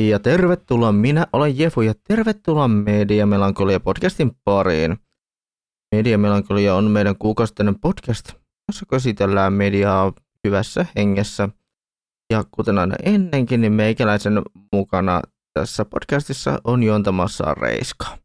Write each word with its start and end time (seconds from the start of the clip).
Ja 0.00 0.18
tervetuloa, 0.18 0.92
minä 0.92 1.26
olen 1.32 1.58
Jefu 1.58 1.80
ja 1.80 1.94
tervetuloa 2.08 2.68
Media 2.68 3.26
Melankolia 3.26 3.80
podcastin 3.80 4.30
pariin. 4.44 4.96
Media 5.94 6.18
Melankolia 6.18 6.74
on 6.74 6.90
meidän 6.90 7.16
kuukausittainen 7.18 7.80
podcast, 7.80 8.32
jossa 8.68 8.86
käsitellään 8.90 9.52
mediaa 9.52 10.12
hyvässä 10.46 10.86
hengessä. 10.96 11.48
Ja 12.32 12.44
kuten 12.50 12.78
aina 12.78 12.94
ennenkin, 13.02 13.60
niin 13.60 13.72
meikäläisen 13.72 14.42
mukana 14.72 15.20
tässä 15.54 15.84
podcastissa 15.84 16.60
on 16.64 16.82
juontamassa 16.82 17.54
Reiska. 17.54 18.18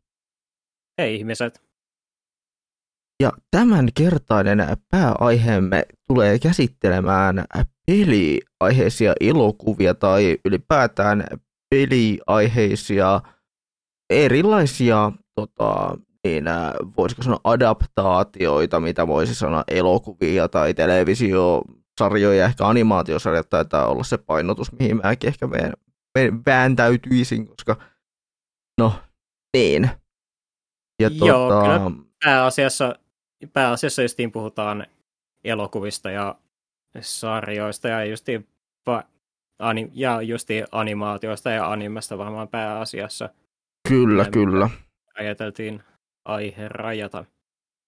Hei 1.01 1.15
ihmiset. 1.15 1.61
Ja 3.23 3.31
tämän 3.51 3.87
kertainen 3.97 4.67
pääaiheemme 4.89 5.85
tulee 6.07 6.39
käsittelemään 6.39 7.45
peliaiheisia 7.85 9.13
elokuvia 9.19 9.93
tai 9.93 10.37
ylipäätään 10.45 11.23
peliaiheisia 11.75 13.21
erilaisia 14.09 15.11
tota, 15.35 15.97
niin, 16.23 16.45
voisiko 16.97 17.23
sanoa 17.23 17.39
adaptaatioita, 17.43 18.79
mitä 18.79 19.07
voisi 19.07 19.35
sanoa 19.35 19.63
elokuvia 19.67 20.47
tai 20.47 20.73
televisiosarjoja, 20.73 22.45
ehkä 22.45 22.67
animaatiosarjat 22.67 23.49
taitaa 23.49 23.87
olla 23.87 24.03
se 24.03 24.17
painotus, 24.17 24.71
mihin 24.71 24.97
mäkin 24.97 25.27
ehkä 25.27 25.49
vääntäytyisin, 26.45 27.47
koska 27.47 27.75
no 28.79 28.93
niin. 29.57 29.89
Ja 31.01 31.09
Joo, 31.13 31.49
tota... 31.49 31.61
kyllä 31.61 31.91
pääasiassa, 32.23 32.95
pääasiassa 33.53 34.01
justiin 34.01 34.31
puhutaan 34.31 34.87
elokuvista 35.43 36.11
ja 36.11 36.35
sarjoista 37.01 37.87
ja 37.87 38.05
justiin, 38.05 38.47
ani, 39.61 39.89
ja 39.93 40.21
justiin 40.21 40.65
animaatioista 40.71 41.51
ja 41.51 41.71
animesta 41.71 42.17
varmaan 42.17 42.47
pääasiassa. 42.47 43.29
Kyllä, 43.89 44.25
kyllä. 44.25 44.69
Ajateltiin 45.19 45.83
aihe 46.25 46.67
rajata. 46.67 47.25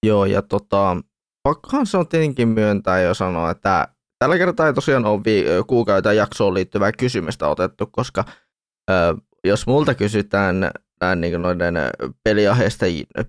Joo, 0.05 0.25
ja 0.25 0.41
tota, 0.41 0.97
pakkohan 1.43 1.85
se 1.85 1.97
on 1.97 2.07
tietenkin 2.07 2.47
myöntää 2.47 3.01
jo 3.01 3.13
sanoa, 3.13 3.51
että 3.51 3.87
tällä 4.19 4.37
kertaa 4.37 4.67
ei 4.67 4.73
tosiaan 4.73 5.05
ole 5.05 5.21
vi- 5.25 5.45
kuukauden 5.67 6.17
jaksoon 6.17 6.53
liittyvää 6.53 6.91
kysymystä 6.91 7.47
otettu, 7.47 7.85
koska 7.91 8.23
ö, 8.91 8.93
jos 9.43 9.67
multa 9.67 9.95
kysytään 9.95 10.71
näin 11.01 11.21
niin 11.21 11.41
noiden 11.41 11.75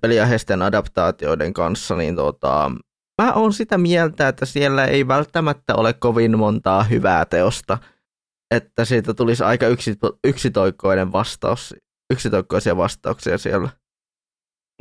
peliaiheisten 0.00 0.62
adaptaatioiden 0.62 1.52
kanssa, 1.52 1.96
niin 1.96 2.16
tota, 2.16 2.70
mä 3.22 3.32
oon 3.32 3.52
sitä 3.52 3.78
mieltä, 3.78 4.28
että 4.28 4.46
siellä 4.46 4.84
ei 4.84 5.08
välttämättä 5.08 5.74
ole 5.74 5.92
kovin 5.92 6.38
montaa 6.38 6.82
hyvää 6.82 7.24
teosta, 7.24 7.78
että 8.50 8.84
siitä 8.84 9.14
tulisi 9.14 9.44
aika 9.44 9.66
yksitoikkoinen 10.24 11.12
vastaus, 11.12 11.74
yksitoikkoisia 12.12 12.76
vastauksia 12.76 13.38
siellä. 13.38 13.68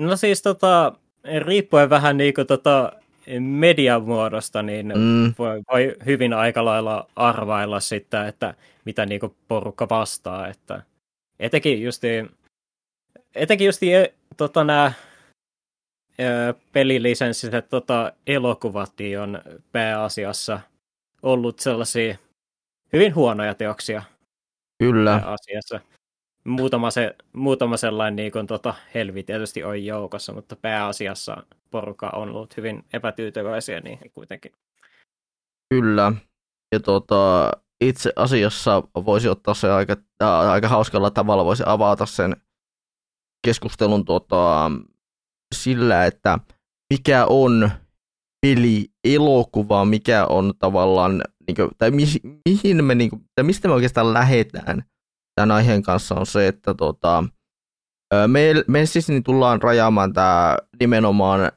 No 0.01 0.15
siis 0.15 0.41
tota, 0.41 0.93
riippuen 1.39 1.89
vähän 1.89 2.17
niin 2.17 2.33
kuin 2.33 2.47
tota 2.47 2.91
median 3.39 4.03
muodosta, 4.03 4.63
niin 4.63 4.87
mm. 4.87 5.33
voi, 5.39 5.61
voi, 5.71 5.95
hyvin 6.05 6.33
aika 6.33 6.65
lailla 6.65 7.07
arvailla 7.15 7.79
sitten, 7.79 8.27
että 8.27 8.53
mitä 8.85 9.05
niin 9.05 9.19
kuin 9.19 9.35
porukka 9.47 9.89
vastaa, 9.89 10.47
että 10.47 10.83
etenkin 11.39 11.83
justi, 11.83 12.07
etenkin 13.35 13.65
justi 13.65 13.93
e, 13.93 14.13
tota, 14.37 14.63
nämä 14.63 14.91
pelilisenssiset 16.71 17.69
tota, 17.69 18.13
elokuvat 18.27 18.93
niin 18.99 19.19
on 19.19 19.41
pääasiassa 19.71 20.59
ollut 21.23 21.59
sellaisia 21.59 22.17
hyvin 22.93 23.15
huonoja 23.15 23.55
teoksia. 23.55 24.03
Kyllä. 24.83 25.15
Asiassa. 25.15 25.79
Muutama, 26.45 26.91
se, 26.91 27.15
muutama 27.33 27.77
sellainen 27.77 28.15
niin 28.15 28.31
kuin, 28.31 28.47
tota, 28.47 28.73
helvi 28.93 29.23
tietysti 29.23 29.63
on 29.63 29.85
joukossa, 29.85 30.33
mutta 30.33 30.55
pääasiassa 30.55 31.43
porukka 31.71 32.09
on 32.09 32.29
ollut 32.29 32.57
hyvin 32.57 32.85
epätyytyväisiä 32.93 33.79
niihin 33.79 34.11
kuitenkin. 34.11 34.51
Kyllä. 35.69 36.11
Ja 36.71 36.79
tota, 36.79 37.51
itse 37.81 38.13
asiassa 38.15 38.83
voisi 39.05 39.29
ottaa 39.29 39.53
se 39.53 39.71
aika, 39.71 39.95
äh, 40.23 40.49
aika 40.51 40.67
hauskalla 40.67 41.11
tavalla, 41.11 41.45
voisi 41.45 41.63
avata 41.65 42.05
sen 42.05 42.35
keskustelun 43.47 44.05
tota, 44.05 44.71
sillä, 45.55 46.05
että 46.05 46.39
mikä 46.93 47.25
on 47.25 47.71
peli, 48.41 48.92
elokuva, 49.03 49.85
mikä 49.85 50.25
on 50.25 50.53
tavallaan, 50.59 51.23
niin 51.47 51.55
kuin, 51.55 51.69
tai 51.77 51.91
mi, 51.91 52.03
mihin 52.45 52.85
me, 52.85 52.95
niin 52.95 53.09
kuin, 53.09 53.25
tai 53.35 53.43
mistä 53.43 53.67
me 53.67 53.73
oikeastaan 53.73 54.13
lähdetään 54.13 54.83
tämän 55.35 55.51
aiheen 55.51 55.83
kanssa 55.83 56.15
on 56.15 56.25
se, 56.25 56.47
että 56.47 56.73
tota, 56.73 57.23
me, 58.27 58.53
me 58.67 58.85
siis 58.85 59.09
niin 59.09 59.23
tullaan 59.23 59.61
rajaamaan 59.61 60.13
tämä 60.13 60.57
nimenomaan 60.79 61.51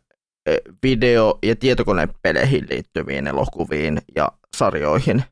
video- 0.83 1.39
ja 1.43 1.57
tietokonepeleihin 1.57 2.67
liittyviin 2.71 3.27
elokuviin 3.27 4.01
ja 4.17 4.29
sarjoihin. 4.57 5.25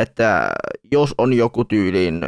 Että 0.00 0.50
jos 0.92 1.14
on 1.18 1.32
joku 1.32 1.64
tyyliin 1.64 2.20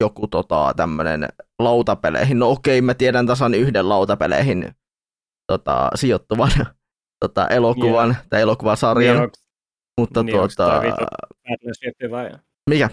joku 0.00 0.26
tota, 0.26 0.72
tämmöinen 0.76 1.28
lautapeleihin, 1.58 2.38
no 2.38 2.50
okei, 2.50 2.82
mä 2.82 2.94
tiedän 2.94 3.26
tasan 3.26 3.54
yhden 3.54 3.88
lautapeleihin 3.88 4.74
tota, 5.52 5.90
sijoittuvan 5.94 6.50
tota, 7.20 7.48
elokuvan 7.48 8.10
yeah. 8.10 8.26
tai 8.30 8.40
elokuvasarjan. 8.40 9.16
Niin, 9.16 9.30
mutta 9.98 10.22
niin, 10.22 10.36
tuota... 10.36 10.82
vai? 12.10 12.30
Mikä? 12.70 12.90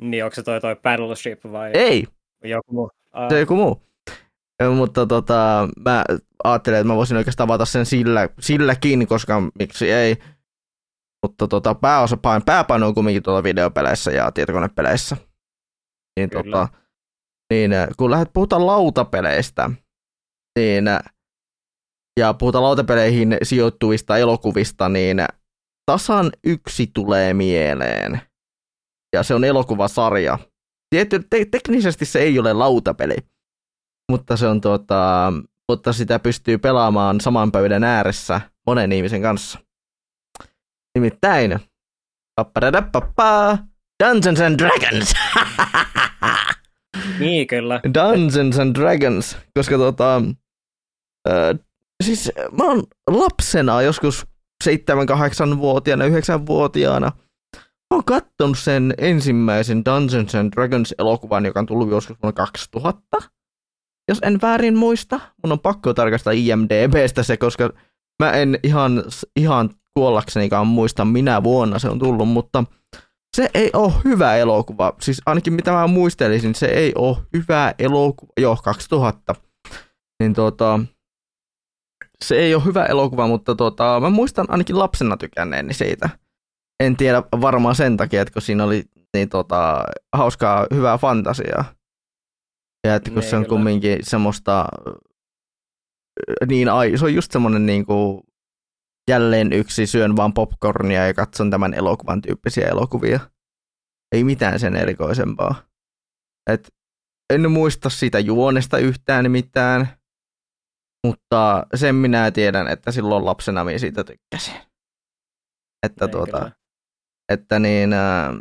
Niin, 0.00 0.24
onko 0.24 0.34
se 0.34 0.42
toi, 0.42 0.60
toi 0.60 0.76
Battleship 0.76 1.44
vai? 1.52 1.70
Ei. 1.74 2.06
Joku 2.44 2.72
muu. 2.74 2.84
Uh... 2.84 3.28
Se 3.30 3.40
joku 3.40 3.56
muu. 3.56 3.82
Mutta 4.76 5.06
tota, 5.06 5.68
mä 5.84 6.04
ajattelin, 6.44 6.78
että 6.78 6.88
mä 6.88 6.96
voisin 6.96 7.16
oikeastaan 7.16 7.44
avata 7.44 7.64
sen 7.64 7.86
sillä, 7.86 8.28
silläkin, 8.40 9.06
koska 9.06 9.42
miksi 9.58 9.90
ei. 9.92 10.16
Mutta 11.22 11.48
tota, 11.48 11.74
pääosa, 11.74 12.16
pääpaino 12.46 12.86
on 12.86 12.94
kumminkin 12.94 13.22
tuolla 13.22 13.42
videopeleissä 13.42 14.10
ja 14.10 14.32
tietokonepeleissä. 14.32 15.16
Niin, 16.16 16.30
tota, 16.30 16.68
niin 17.50 17.70
kun 17.96 18.10
lähdet 18.10 18.32
puhutaan 18.32 18.66
lautapeleistä, 18.66 19.70
niin 20.58 20.84
ja 22.20 22.34
puhutaan 22.34 22.64
lautapeleihin 22.64 23.36
sijoittuvista 23.42 24.16
elokuvista, 24.18 24.88
niin 24.88 25.24
tasan 25.86 26.30
yksi 26.44 26.90
tulee 26.94 27.34
mieleen. 27.34 28.20
Ja 29.14 29.22
se 29.22 29.34
on 29.34 29.44
elokuvasarja. 29.44 30.38
Tietty, 30.90 31.26
te- 31.30 31.44
teknisesti 31.50 32.04
se 32.04 32.18
ei 32.18 32.38
ole 32.38 32.52
lautapeli, 32.52 33.16
mutta 34.10 34.36
se 34.36 34.46
on 34.46 34.60
tuota, 34.60 35.32
mutta 35.68 35.92
sitä 35.92 36.18
pystyy 36.18 36.58
pelaamaan 36.58 37.20
saman 37.20 37.52
pöydän 37.52 37.84
ääressä 37.84 38.40
monen 38.66 38.92
ihmisen 38.92 39.22
kanssa. 39.22 39.58
Nimittäin 40.94 41.60
Dungeons 44.04 44.40
and 44.40 44.58
Dragons. 44.58 45.12
niin 47.18 47.46
kyllä. 47.46 47.80
Dungeons 47.94 48.58
and 48.58 48.74
Dragons, 48.74 49.36
koska 49.54 49.76
tota, 49.78 50.22
siis 52.04 52.32
mä 52.58 52.64
oon 52.64 52.82
lapsena 53.10 53.82
joskus 53.82 54.26
7-8-vuotiaana, 54.64 56.04
9-vuotiaana, 56.04 57.12
mä 57.56 57.96
oon 57.96 58.04
kattonut 58.04 58.58
sen 58.58 58.94
ensimmäisen 58.98 59.84
Dungeons 59.84 60.34
and 60.34 60.52
Dragons 60.52 60.94
elokuvan, 60.98 61.46
joka 61.46 61.60
on 61.60 61.66
tullut 61.66 61.90
joskus 61.90 62.16
vuonna 62.22 62.32
2000. 62.32 63.18
Jos 64.08 64.18
en 64.22 64.40
väärin 64.42 64.76
muista, 64.76 65.20
mun 65.42 65.52
on 65.52 65.60
pakko 65.60 65.94
tarkastaa 65.94 66.32
IMDBstä 66.32 67.22
se, 67.22 67.36
koska 67.36 67.70
mä 68.22 68.32
en 68.32 68.58
ihan, 68.62 69.04
ihan 69.36 69.70
kuollaksenikaan 69.94 70.66
muista 70.66 71.04
minä 71.04 71.42
vuonna 71.42 71.78
se 71.78 71.88
on 71.88 71.98
tullut, 71.98 72.28
mutta 72.28 72.64
se 73.36 73.50
ei 73.54 73.70
ole 73.72 73.92
hyvä 74.04 74.36
elokuva. 74.36 74.92
Siis 75.00 75.22
ainakin 75.26 75.52
mitä 75.52 75.72
mä 75.72 75.86
muistelisin, 75.86 76.54
se 76.54 76.66
ei 76.66 76.92
ole 76.94 77.16
hyvä 77.32 77.74
elokuva. 77.78 78.32
Joo, 78.40 78.56
2000. 78.64 79.34
Niin 80.20 80.34
tuota, 80.34 80.80
se 82.28 82.36
ei 82.36 82.54
ole 82.54 82.64
hyvä 82.64 82.84
elokuva, 82.86 83.26
mutta 83.26 83.54
tuota, 83.54 84.00
mä 84.00 84.10
muistan 84.10 84.46
ainakin 84.48 84.78
lapsena 84.78 85.16
tykänneeni 85.16 85.74
siitä. 85.74 86.08
En 86.80 86.96
tiedä 86.96 87.22
varmaan 87.40 87.74
sen 87.74 87.96
takia, 87.96 88.22
että 88.22 88.32
kun 88.32 88.42
siinä 88.42 88.64
oli 88.64 88.84
niin 89.16 89.28
tuota, 89.28 89.84
hauskaa, 90.16 90.66
hyvää 90.74 90.98
fantasiaa. 90.98 91.64
Ja 92.86 92.94
että 92.94 93.10
kun 93.10 93.20
ne, 93.20 93.28
se 93.28 93.36
on 93.36 93.42
kyllä. 93.42 93.48
kumminkin 93.56 93.98
semmoista, 94.02 94.66
niin 96.46 96.68
ai, 96.68 96.98
se 96.98 97.04
on 97.04 97.14
just 97.14 97.32
semmoinen 97.32 97.66
niin 97.66 97.86
kuin, 97.86 98.20
jälleen 99.10 99.52
yksi 99.52 99.86
syön 99.86 100.16
vaan 100.16 100.34
popcornia 100.34 101.06
ja 101.06 101.14
katson 101.14 101.50
tämän 101.50 101.74
elokuvan 101.74 102.22
tyyppisiä 102.22 102.68
elokuvia. 102.68 103.20
Ei 104.14 104.24
mitään 104.24 104.60
sen 104.60 104.76
erikoisempaa. 104.76 105.54
Et 106.50 106.68
en 107.32 107.50
muista 107.50 107.90
siitä 107.90 108.18
juonesta 108.18 108.78
yhtään 108.78 109.30
mitään, 109.30 109.88
mutta 111.04 111.66
sen 111.74 111.94
minä 111.94 112.30
tiedän, 112.30 112.68
että 112.68 112.92
silloin 112.92 113.24
lapsena 113.24 113.64
minä 113.64 113.78
siitä 113.78 114.04
tykkäsin. 114.04 114.54
Että, 115.86 116.08
tuota, 116.08 116.50
että 117.32 117.58
niin, 117.58 117.92
äh, 117.92 118.34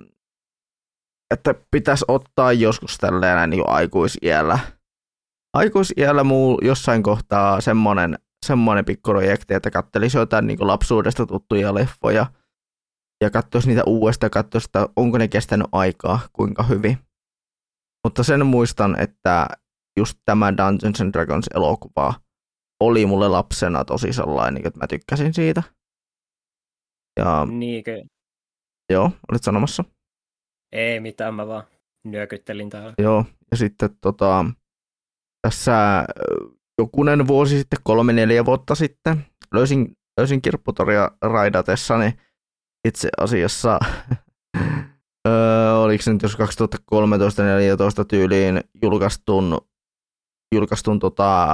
että 1.34 1.56
pitäisi 1.72 2.06
ottaa 2.08 2.54
joskus 2.54 2.98
tälleen 2.98 3.50
niin 3.50 3.64
aikuisiällä. 3.70 4.60
Aikuisiällä 5.54 6.24
muu 6.24 6.60
jossain 6.62 7.04
kohtaa 7.04 7.62
semmoinen, 7.62 8.20
semmoinen 8.46 8.86
pikkuprojekti, 8.86 9.54
että 9.54 9.72
kattelisi 9.72 10.18
jotain 10.18 10.48
niin 10.48 10.68
lapsuudesta 10.68 11.26
tuttuja 11.26 11.74
leffoja 11.74 12.26
ja 13.24 13.30
katsoisi 13.30 13.68
niitä 13.68 13.84
uudestaan, 13.86 14.32
katsoisi, 14.32 14.68
että 14.68 14.88
onko 14.96 15.18
ne 15.18 15.28
kestänyt 15.28 15.68
aikaa, 15.72 16.20
kuinka 16.34 16.64
hyvin. 16.64 16.98
Mutta 18.04 18.24
sen 18.24 18.46
muistan, 18.46 19.00
että 19.00 19.48
just 20.00 20.20
tämä 20.26 20.54
Dungeons 20.58 21.02
and 21.02 21.14
Dragons 21.14 21.48
elokuva 21.56 22.14
oli 22.86 23.06
mulle 23.06 23.28
lapsena 23.28 23.86
tosi 23.86 24.14
sellainen, 24.14 24.68
että 24.68 24.80
mä 24.80 24.88
tykkäsin 24.88 25.34
siitä. 25.34 25.64
Ja, 27.20 27.46
Niinkö? 27.46 28.04
Joo, 28.92 29.12
olit 29.32 29.44
sanomassa? 29.44 29.84
Ei 30.72 31.00
mitään, 31.00 31.34
mä 31.34 31.48
vaan 31.48 31.64
nyökyttelin 32.04 32.70
täällä. 32.70 32.94
Joo, 32.98 33.26
ja 33.52 33.58
sitten 33.58 33.90
tota, 34.02 34.46
tässä 35.48 36.06
jokunen 36.82 37.28
vuosi 37.28 37.58
sitten, 37.58 37.80
kolme 37.84 38.14
neljä 38.14 38.46
vuotta 38.46 38.76
sitten, 38.76 39.26
löysin, 39.54 39.92
löysin 40.20 40.42
kirpputoria 40.42 41.12
raidatessani 41.22 42.14
itse 42.88 43.10
asiassa, 43.18 43.80
öö, 45.28 45.74
oliko 45.78 46.02
se 46.02 46.14
nyt 46.14 46.22
jos 46.22 46.38
2013-2014 46.38 48.06
tyyliin 48.08 48.62
julkaistun, 48.82 49.58
julkaistun 50.56 51.00
tota 51.00 51.48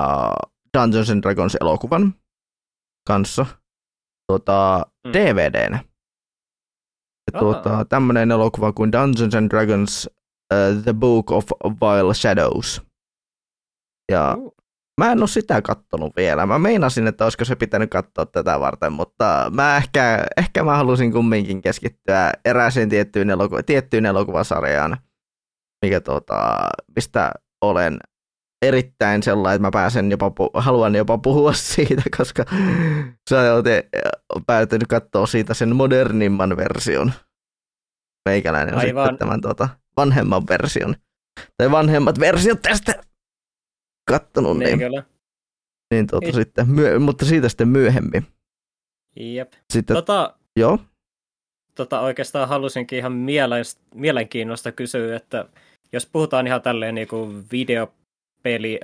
Dungeons 0.77 1.09
and 1.09 1.21
Dragons 1.21 1.57
elokuvan 1.61 2.15
kanssa 3.07 3.45
tota, 4.27 4.85
mm. 5.05 5.13
DVDnä. 5.13 5.83
Ja 7.33 7.39
tuota, 7.39 7.85
tämmöinen 7.85 8.31
elokuva 8.31 8.71
kuin 8.71 8.91
Dungeons 8.91 9.35
and 9.35 9.49
Dragons 9.49 10.09
uh, 10.53 10.83
The 10.83 10.93
Book 10.93 11.31
of 11.31 11.45
Vile 11.63 12.13
Shadows. 12.13 12.81
Ja 14.11 14.35
uh. 14.37 14.55
mä 14.99 15.11
en 15.11 15.19
ole 15.19 15.27
sitä 15.27 15.61
kattonut 15.61 16.15
vielä. 16.15 16.45
Mä 16.45 16.59
meinasin, 16.59 17.07
että 17.07 17.23
olisiko 17.23 17.45
se 17.45 17.55
pitänyt 17.55 17.89
katsoa 17.89 18.25
tätä 18.25 18.59
varten, 18.59 18.93
mutta 18.93 19.51
mä 19.53 19.77
ehkä, 19.77 20.25
ehkä 20.37 20.63
mä 20.63 20.77
halusin 20.77 21.11
kumminkin 21.11 21.61
keskittyä 21.61 22.33
erääseen 22.45 22.89
tiettyyn, 22.89 23.29
eloku- 23.29 23.63
tiettyyn 23.65 24.05
elokuvasarjaan, 24.05 24.97
mikä 25.85 26.01
tuota, 26.01 26.69
mistä 26.95 27.31
olen 27.61 27.99
erittäin 28.61 29.23
sellainen, 29.23 29.55
että 29.55 29.67
mä 29.67 29.71
pääsen 29.71 30.11
jopa, 30.11 30.31
haluan 30.53 30.95
jopa 30.95 31.17
puhua 31.17 31.53
siitä, 31.73 32.03
koska 32.17 32.45
sä 33.29 33.53
oot 33.53 33.65
päätynyt 34.47 34.87
katsoa 34.87 35.25
siitä 35.25 35.53
sen 35.53 35.75
modernimman 35.75 36.57
version. 36.57 37.11
Meikäläinen 38.29 38.73
on 38.73 38.79
Aivan. 38.79 39.05
sitten 39.05 39.17
tämän 39.17 39.41
tuota, 39.41 39.69
vanhemman 39.97 40.47
version. 40.49 40.95
Tai 41.57 41.71
vanhemmat 41.71 42.19
versiot 42.19 42.61
tästä 42.61 43.03
kattonut. 44.09 44.57
Niin, 44.57 44.79
niin, 44.79 45.03
niin 45.93 46.07
tuota, 46.07 46.31
sitten, 46.31 46.69
myö, 46.69 46.99
mutta 46.99 47.25
siitä 47.25 47.49
sitten 47.49 47.67
myöhemmin. 47.67 48.27
Jep. 49.15 49.53
Sitten, 49.73 49.95
tota, 49.95 50.35
joo. 50.55 50.79
Tota, 51.75 51.99
oikeastaan 51.99 52.49
halusinkin 52.49 52.99
ihan 52.99 53.13
mielenkiinnosta 53.95 54.71
kysyä, 54.71 55.15
että 55.15 55.45
jos 55.91 56.05
puhutaan 56.05 56.47
ihan 56.47 56.61
tälleen 56.61 56.95
niin 56.95 57.07
kuin 57.07 57.45
video 57.51 57.93
peli, 58.43 58.79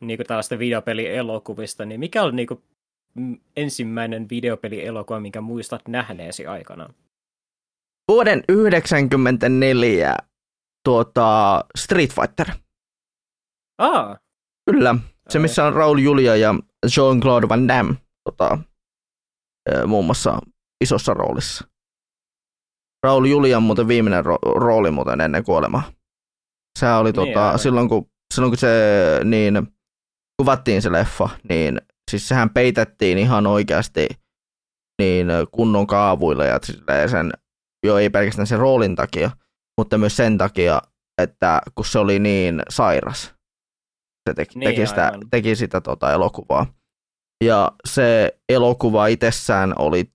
niin 0.00 0.18
kuin 0.18 0.26
tällaista 0.26 0.58
videopelielokuvista, 0.58 1.84
niin 1.84 2.00
mikä 2.00 2.22
on 2.22 2.36
niin 2.36 2.48
kuin 2.48 2.62
ensimmäinen 3.56 4.28
videopelielokuva, 4.30 5.20
minkä 5.20 5.40
muistat 5.40 5.88
nähneesi 5.88 6.46
aikana? 6.46 6.94
Vuoden 8.08 8.42
1994 8.46 10.16
tuota, 10.84 11.60
Street 11.78 12.10
Fighter. 12.14 12.46
Ah. 13.78 14.18
Kyllä. 14.70 14.94
Se, 15.28 15.38
missä 15.38 15.64
on 15.64 15.72
Raul 15.72 15.98
Julia 15.98 16.36
ja 16.36 16.54
Jean-Claude 16.86 17.48
Van 17.48 17.68
Damme 17.68 17.94
tota, 18.24 18.58
muun 19.86 20.06
muassa 20.06 20.38
isossa 20.84 21.14
roolissa. 21.14 21.68
Raul 23.06 23.24
Julian 23.24 23.62
muuten 23.62 23.88
viimeinen 23.88 24.24
ro- 24.24 24.58
rooli 24.60 24.90
muuten 24.90 25.20
ennen 25.20 25.44
kuolemaa. 25.44 25.82
Se 26.78 26.86
oli 26.92 27.12
niin, 27.12 27.34
tota, 27.34 27.58
silloin, 27.58 27.88
kun 27.88 28.10
silloin 28.34 28.50
kun 28.50 28.58
se 28.58 28.70
niin 29.24 29.68
kuvattiin 30.42 30.82
se 30.82 30.92
leffa, 30.92 31.28
niin 31.48 31.80
siis 32.10 32.28
sehän 32.28 32.50
peitettiin 32.50 33.18
ihan 33.18 33.46
oikeasti 33.46 34.08
niin 35.02 35.28
kunnon 35.50 35.86
kaavuilla 35.86 36.44
ja 36.44 36.58
sen, 37.08 37.32
jo 37.86 37.98
ei 37.98 38.10
pelkästään 38.10 38.46
sen 38.46 38.58
roolin 38.58 38.96
takia, 38.96 39.30
mutta 39.80 39.98
myös 39.98 40.16
sen 40.16 40.38
takia, 40.38 40.82
että 41.22 41.60
kun 41.74 41.84
se 41.84 41.98
oli 41.98 42.18
niin 42.18 42.62
sairas, 42.68 43.34
se 44.28 44.34
teki, 44.34 44.58
niin, 44.58 44.70
teki, 44.70 44.86
sitä, 44.86 45.12
teki 45.30 45.56
sitä 45.56 45.80
tota 45.80 46.12
elokuvaa. 46.12 46.66
Ja 47.44 47.72
se 47.84 48.38
elokuva 48.48 49.06
itsessään 49.06 49.74
oli 49.78 50.12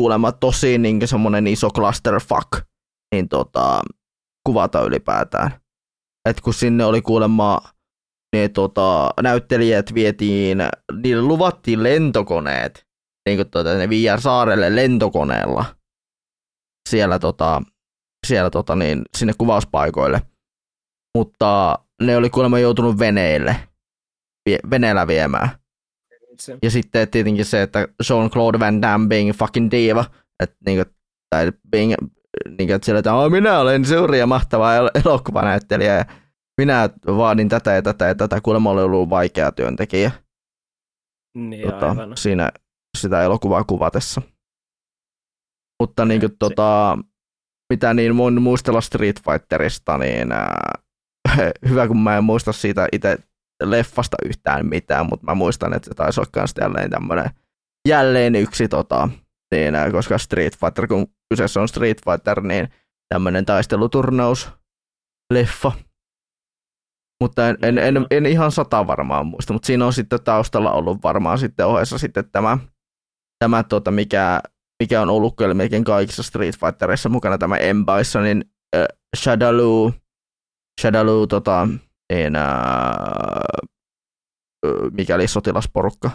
kuulemma 0.00 0.32
tosi 0.32 0.78
niin 0.78 1.08
semmoinen 1.08 1.46
iso 1.46 1.70
clusterfuck, 1.70 2.50
niin 3.14 3.28
tota, 3.28 3.82
kuvata 4.46 4.82
ylipäätään 4.82 5.59
että 6.28 6.42
kun 6.42 6.54
sinne 6.54 6.84
oli 6.84 7.02
kuulemma 7.02 7.60
ne 8.36 8.48
tota, 8.48 9.10
näyttelijät 9.22 9.94
vietiin, 9.94 10.58
niille 11.02 11.22
luvattiin 11.22 11.82
lentokoneet, 11.82 12.86
niin 13.28 13.38
kuin 13.38 13.50
tota, 13.50 13.74
ne 13.74 13.88
viiään 13.88 14.20
saarelle 14.20 14.76
lentokoneella 14.76 15.64
siellä, 16.88 17.18
tota, 17.18 17.62
siellä 18.26 18.50
tota, 18.50 18.76
niin, 18.76 19.02
sinne 19.18 19.32
kuvauspaikoille. 19.38 20.22
Mutta 21.18 21.78
ne 22.02 22.16
oli 22.16 22.30
kuulemma 22.30 22.58
joutunut 22.58 22.98
veneille, 22.98 23.56
vie, 24.48 24.58
veneellä 24.70 25.06
viemään. 25.06 25.48
Ja 26.62 26.70
sitten 26.70 27.10
tietenkin 27.10 27.44
se, 27.44 27.62
että 27.62 27.88
Jean-Claude 28.02 28.60
Van 28.60 28.82
Damme 28.82 29.08
being 29.08 29.32
fucking 29.32 29.70
diva, 29.70 30.04
että 30.42 30.56
niin 30.66 30.78
kuin, 30.78 30.96
tai 31.30 31.52
being 31.70 31.94
niin 32.48 32.68
kuin, 32.68 32.72
että 32.72 32.86
sillä, 32.86 32.98
että 32.98 33.10
minä 33.30 33.58
olen 33.58 33.84
suuri 33.84 34.18
ja 34.18 34.26
mahtava 34.26 34.72
elokuvanäyttelijä 35.04 35.96
ja 35.96 36.04
minä 36.60 36.90
vaadin 37.06 37.48
tätä 37.48 37.72
ja 37.72 37.82
tätä 37.82 38.04
ja 38.04 38.14
tätä, 38.14 38.40
kuulemma 38.40 38.70
oli 38.70 38.82
ollut 38.82 39.10
vaikea 39.10 39.52
työntekijä. 39.52 40.10
Niin, 41.36 41.70
tota, 41.70 41.88
aivan. 41.88 42.16
Siinä 42.16 42.50
sitä 42.98 43.22
elokuvaa 43.22 43.64
kuvatessa. 43.64 44.22
Mutta 45.82 46.04
niin 46.04 46.20
kuin, 46.20 46.36
tota, 46.38 46.98
mitä 47.72 47.94
niin 47.94 48.16
mun 48.16 48.42
muistella 48.42 48.80
Street 48.80 49.20
Fighterista, 49.24 49.98
niin 49.98 50.32
äh, 50.32 50.48
hyvä 51.68 51.88
kun 51.88 51.98
mä 51.98 52.16
en 52.16 52.24
muista 52.24 52.52
siitä 52.52 52.88
itse 52.92 53.18
leffasta 53.62 54.16
yhtään 54.24 54.66
mitään, 54.66 55.06
mutta 55.10 55.26
mä 55.26 55.34
muistan, 55.34 55.74
että 55.74 55.88
se 55.90 55.94
taisi 55.94 56.20
olla 56.20 56.30
myös 56.36 56.54
jälleen 56.60 56.90
tämmöinen 56.90 57.30
jälleen 57.88 58.34
yksi 58.34 58.68
tota, 58.68 59.08
niin, 59.54 59.74
koska 59.92 60.18
Street 60.18 60.56
Fighter, 60.56 60.86
kun 60.86 61.06
kyseessä 61.30 61.60
on 61.60 61.68
Street 61.68 62.00
Fighter, 62.04 62.40
niin 62.40 62.68
tämmöinen 63.14 63.44
taisteluturnaus 63.44 64.50
leffa. 65.32 65.72
Mutta 67.22 67.48
en, 67.48 67.56
en, 67.62 67.78
en, 67.78 68.06
en 68.10 68.26
ihan 68.26 68.52
sata 68.52 68.86
varmaan 68.86 69.26
muista, 69.26 69.52
mutta 69.52 69.66
siinä 69.66 69.86
on 69.86 69.92
sitten 69.92 70.24
taustalla 70.24 70.72
ollut 70.72 71.02
varmaan 71.02 71.38
sitten 71.38 71.66
ohessa 71.66 71.98
sitten 71.98 72.30
tämä, 72.30 72.58
tämä 73.44 73.62
tuota, 73.62 73.90
mikä, 73.90 74.40
mikä 74.82 75.02
on 75.02 75.10
ollut 75.10 75.36
kyllä 75.36 75.54
melkein 75.54 75.84
kaikissa 75.84 76.22
Street 76.22 76.56
Fightereissa 76.58 77.08
mukana, 77.08 77.38
tämä 77.38 77.56
M. 77.56 77.86
Bisonin 77.86 78.44
äh, 78.76 78.86
Shadaloo, 79.16 79.92
Shadaloo 80.80 81.26
tota, 81.26 81.68
niin, 82.12 82.36
äh, 82.36 82.44
mikäli 84.92 85.28
sotilasporukka, 85.28 86.10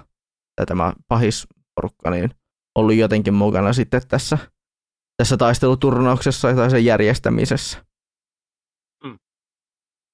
tai 0.56 0.65
tämä 0.65 0.94
pahisporukka, 1.08 2.10
niin 2.10 2.30
ollut 2.75 2.96
jotenkin 2.96 3.34
mukana 3.34 3.74
sitten 3.74 4.01
tässä, 4.08 4.38
tässä 5.17 5.38
taisteluturnauksessa 5.38 6.55
tai 6.55 6.70
sen 6.70 6.86
järjestämisessä. 6.86 7.86
Mm. 9.03 9.20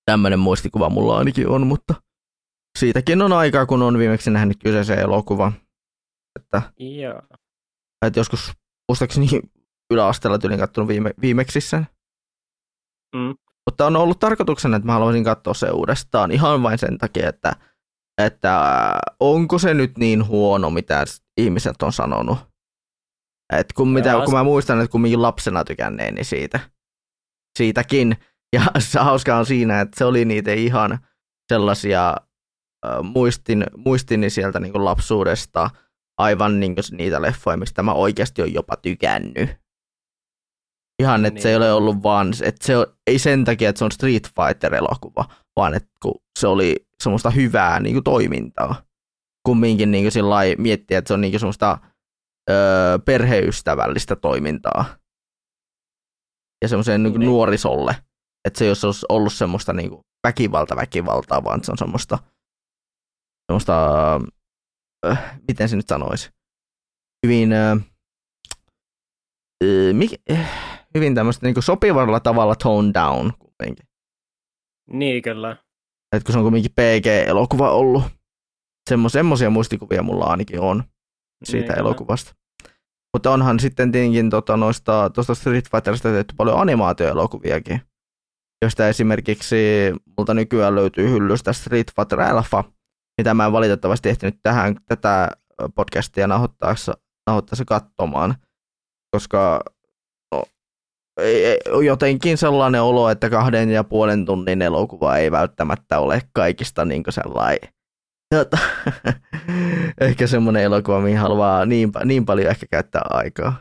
Tämmöinen 0.06 0.40
muistikuva 0.40 0.90
mulla 0.90 1.18
ainakin 1.18 1.48
on, 1.48 1.68
mutta 1.68 1.94
siitäkin 2.80 3.22
on 3.22 3.34
aikaa, 3.34 3.66
kun 3.66 3.82
on 3.82 3.98
viimeksi 3.98 4.32
nähnyt 4.32 4.58
kyseisen 4.64 5.00
elokuvan. 5.00 5.54
Että, 6.40 6.62
Joo. 6.80 7.22
että 8.06 8.20
joskus 8.20 8.52
muistaakseni 8.90 9.28
yläasteella 9.94 10.40
tyylin 10.40 10.60
katsonut 10.60 10.88
viime, 10.88 11.14
viimeksi 11.22 11.62
sen. 11.62 11.88
Mm. 13.16 13.36
Mutta 13.70 13.86
on 13.86 13.96
ollut 13.96 14.20
tarkoituksena, 14.20 14.76
että 14.76 14.86
mä 14.86 14.94
haluaisin 14.94 15.24
katsoa 15.24 15.54
se 15.54 15.70
uudestaan 15.70 16.32
ihan 16.32 16.64
vain 16.64 16.78
sen 16.78 16.98
takia, 16.98 17.30
että, 17.30 17.56
että 18.22 18.62
onko 19.20 19.60
se 19.60 19.74
nyt 19.74 19.98
niin 19.98 20.28
huono, 20.28 20.70
mitä 20.70 21.06
ihmiset 21.38 21.82
on 21.82 21.94
sanonut. 21.94 22.51
Et 23.60 23.74
kun, 23.74 23.88
mitä, 23.88 24.14
kun 24.26 24.34
mä 24.34 24.44
muistan, 24.44 24.82
että 24.82 24.92
kumminkin 24.92 25.22
lapsena 25.22 25.64
tykänneeni 25.64 26.24
siitä, 26.24 26.60
siitäkin. 27.58 28.18
Ja 28.56 28.62
se 28.80 29.00
hauska 29.00 29.38
on 29.38 29.46
siinä, 29.46 29.82
että 29.82 29.98
se 29.98 30.06
oli 30.06 30.26
niitä 30.26 30.52
ihan 30.54 31.00
sellaisia 31.54 32.10
äh, 32.86 33.04
muistin, 33.04 33.66
muistini 33.78 34.30
sieltä 34.30 34.60
niin 34.60 34.72
kuin 34.72 34.86
lapsuudesta 34.86 35.70
aivan 36.18 36.60
niin 36.60 36.76
kuin 36.76 36.84
niitä 36.92 37.22
leffoja, 37.22 37.58
mistä 37.58 37.84
mä 37.84 37.94
oikeasti 37.94 38.42
olen 38.42 38.54
jopa 38.54 38.76
tykännyt. 38.76 39.50
Ihan, 41.02 41.26
että 41.26 41.34
niin. 41.36 41.42
se 41.42 41.50
ei 41.50 41.54
Niin. 41.54 41.62
ole 41.62 41.74
ollut 41.74 42.04
vaan, 42.04 42.34
että 42.44 42.66
se 42.66 42.78
on, 42.78 42.86
ei 43.08 43.20
sen 43.20 43.46
takia, 43.46 43.70
että 43.70 43.80
se 43.80 43.86
on 43.86 43.92
Street 43.92 44.28
Fighter-elokuva, 44.28 45.26
vaan 45.56 45.74
että 45.74 45.90
kun 46.02 46.22
se 46.40 46.48
oli 46.48 46.76
semmoista 47.04 47.30
hyvää 47.30 47.80
niin 47.80 47.96
kuin 47.96 48.04
toimintaa. 48.04 48.76
Kumminkin 49.46 49.92
niin 49.92 50.04
kuin 50.04 50.12
sillä 50.12 50.30
lailla 50.30 50.62
miettiä, 50.62 50.98
että 50.98 51.08
se 51.08 51.14
on 51.14 51.22
niin 51.22 51.32
kuin 51.32 51.40
semmoista 51.40 51.78
öö, 52.52 53.00
perheystävällistä 53.06 54.16
toimintaa. 54.16 54.86
Ja 56.62 56.68
semmoiseen 56.68 57.04
niin 57.04 57.20
Niin. 57.20 57.28
nuorisolle. 57.30 57.96
Että 58.48 58.58
se 58.60 58.66
ei 58.66 58.70
olisi 58.70 59.06
ollut 59.10 59.34
semmoista 59.34 59.74
niin 59.74 59.90
kuin 59.90 60.02
väkivalta 60.28 60.76
väkivaltaa, 60.76 61.44
vaan 61.44 61.64
se 61.64 61.72
on 61.72 61.78
semmoista, 61.78 62.18
semmoista 63.52 63.76
öö, 65.06 65.16
miten 65.48 65.70
se 65.70 65.76
nyt 65.76 65.88
sanoisi, 65.88 66.30
hyvin, 67.26 67.54
öö, 67.54 67.76
mik, 69.94 70.12
eh, 70.30 70.48
hyvin 70.96 71.16
tämmöistä 71.16 71.46
niin 71.46 71.64
sopivalla 71.64 72.20
tavalla 72.20 72.56
tone 72.56 72.92
down 72.94 73.32
kumminkin. 73.40 73.86
Niin 74.92 75.22
kyllä. 75.24 75.58
Et 76.16 76.24
kun 76.24 76.34
se 76.34 76.38
on 76.38 76.44
kumminkin 76.44 76.72
PG-elokuva 76.72 77.72
ollut. 77.72 78.04
Semmo, 78.90 79.10
semmoisia 79.10 79.50
muistikuvia 79.50 80.04
mulla 80.04 80.26
ainakin 80.26 80.60
on 80.60 80.84
siitä 81.44 81.74
Niin, 81.74 81.80
elokuvasta. 81.80 82.36
Mutta 83.14 83.32
onhan 83.32 83.60
sitten 83.60 83.92
tietenkin 83.92 84.30
tota, 84.30 84.58
noista, 84.58 85.10
tuosta 85.10 85.36
Street 85.36 85.72
Fighterista 85.72 86.10
tehty 86.10 86.34
paljon 86.38 86.60
animaatioelokuviakin. 86.60 87.82
Josta 88.66 88.88
esimerkiksi 88.88 89.56
multa 90.18 90.34
nykyään 90.34 90.76
löytyy 90.76 91.10
hyllystä 91.10 91.54
Street 91.54 91.92
Fighter 91.96 92.22
Alpha, 92.22 92.64
mitä 93.18 93.34
mä 93.34 93.46
en 93.46 93.52
valitettavasti 93.52 94.10
ehtinyt 94.10 94.40
tähän 94.44 94.76
tätä 94.86 95.32
podcastia 95.76 96.28
nauhoittaessa, 96.28 96.94
nauhoittaessa 97.28 97.66
katsomaan, 97.66 98.36
koska 99.16 99.64
no, 100.36 100.44
jotenkin 101.82 102.38
sellainen 102.38 102.82
olo, 102.82 103.10
että 103.10 103.30
kahden 103.30 103.70
ja 103.70 103.84
puolen 103.84 104.26
tunnin 104.26 104.62
elokuva 104.62 105.18
ei 105.18 105.32
välttämättä 105.32 106.00
ole 106.00 106.22
kaikista 106.34 106.86
niin 106.86 107.04
sellainen 107.10 107.70
Jota, 108.32 108.58
ehkä 110.02 110.28
semmoinen 110.28 110.64
elokuva, 110.64 111.00
mihin 111.02 111.18
haluaa 111.20 111.66
niin, 111.66 111.92
niin 112.06 112.26
paljon 112.26 112.50
ehkä 112.50 112.66
käyttää 112.72 113.02
aikaa. 113.10 113.54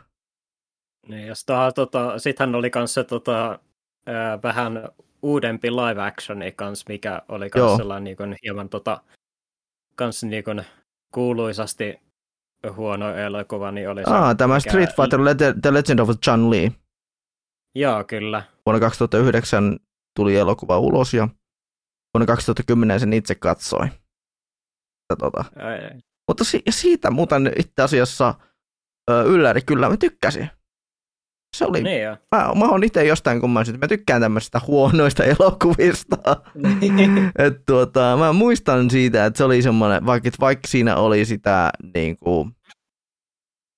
Niin, 1.07 1.27
ja 1.27 1.35
sitä, 1.35 1.71
tota, 1.75 2.19
sittenhän 2.19 2.55
oli 2.55 2.71
se 2.85 3.03
tota, 3.03 3.59
ää, 4.05 4.41
vähän 4.43 4.89
uudempi 5.21 5.71
live 5.71 6.01
actioni 6.03 6.51
kanssa, 6.51 6.85
mikä 6.89 7.21
oli 7.29 7.49
myös 7.55 7.77
sellainen 7.77 8.03
niin 8.03 8.17
kuin, 8.17 8.35
hieman 8.43 8.69
tota, 8.69 9.01
kans, 9.95 10.23
niin 10.23 10.43
kuin, 10.43 10.61
kuuluisasti 11.13 11.99
huono 12.75 13.15
elokuva, 13.15 13.71
niin 13.71 13.89
oli 13.89 14.03
se, 14.03 14.11
Ah, 14.13 14.37
tämä 14.37 14.55
mikä- 14.55 14.69
Street 14.69 14.89
Fighter 14.95 15.23
Le- 15.23 15.35
The 15.61 15.73
Legend 15.73 15.99
of 15.99 16.09
Chun-Li. 16.09 16.71
Joo, 17.75 18.03
kyllä. 18.03 18.43
Vuonna 18.65 18.79
2009 18.79 19.79
tuli 20.15 20.35
elokuva 20.35 20.79
ulos 20.79 21.13
ja 21.13 21.27
vuonna 22.13 22.25
2010 22.25 22.99
sen 22.99 23.13
itse 23.13 23.35
katsoi. 23.35 23.87
Että 25.13 25.25
Tota. 25.25 25.45
Ää, 25.59 25.95
Mutta 26.27 26.43
si- 26.43 26.63
siitä 26.69 27.11
muuten 27.11 27.51
itse 27.59 27.81
asiassa 27.81 28.35
ö, 29.09 29.23
ylläri 29.23 29.61
kyllä 29.61 29.89
mä 29.89 29.97
tykkäsin. 29.97 30.49
Se 31.57 31.65
oli, 31.65 31.83
Niin 31.83 32.03
jo. 32.03 32.17
mä, 32.35 32.51
mä 32.55 32.65
oon 32.65 32.83
itse 32.83 33.03
jostain 33.05 33.41
kumman, 33.41 33.65
että 33.69 33.77
mä 33.77 33.87
tykkään 33.87 34.21
tämmöisistä 34.21 34.61
huonoista 34.67 35.23
elokuvista. 35.39 36.17
Et 37.37 37.65
tuota, 37.65 38.17
mä 38.19 38.33
muistan 38.33 38.89
siitä, 38.89 39.25
että 39.25 39.37
se 39.37 39.43
oli 39.43 39.61
semmoinen, 39.61 40.05
vaikka, 40.05 40.29
vaikka 40.39 40.67
siinä 40.67 40.95
oli 40.95 41.25
sitä 41.25 41.71
niin 41.93 42.17
kuin, 42.17 42.55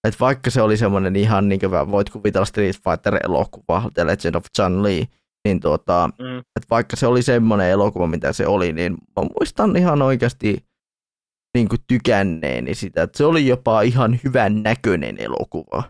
että 0.07 0.19
vaikka 0.19 0.49
se 0.49 0.61
oli 0.61 0.77
semmoinen 0.77 1.15
ihan 1.15 1.49
niin 1.49 1.59
kuin 1.59 1.71
voit 1.71 2.09
kuvitella 2.09 2.45
Street 2.45 2.75
Fighter-elokuva, 2.75 3.89
The 3.93 4.05
Legend 4.05 4.35
of 4.35 4.45
Chun-Li, 4.57 5.05
niin 5.47 5.59
tuota, 5.59 6.09
Mm, 6.19 6.37
että 6.37 6.67
vaikka 6.69 6.95
se 6.95 7.07
oli 7.07 7.21
semmoinen 7.23 7.69
elokuva, 7.69 8.07
mitä 8.07 8.33
se 8.33 8.47
oli, 8.47 8.73
niin 8.73 8.93
mä 8.93 9.27
muistan 9.39 9.75
ihan 9.75 10.01
oikeasti 10.01 10.65
niin 11.53 11.69
kuin 11.69 11.79
tykänneeni 11.87 12.75
sitä, 12.75 13.03
että 13.03 13.17
se 13.17 13.25
oli 13.25 13.47
jopa 13.47 13.81
ihan 13.81 14.19
hyvän 14.23 14.63
näköinen 14.63 15.17
elokuva. 15.19 15.83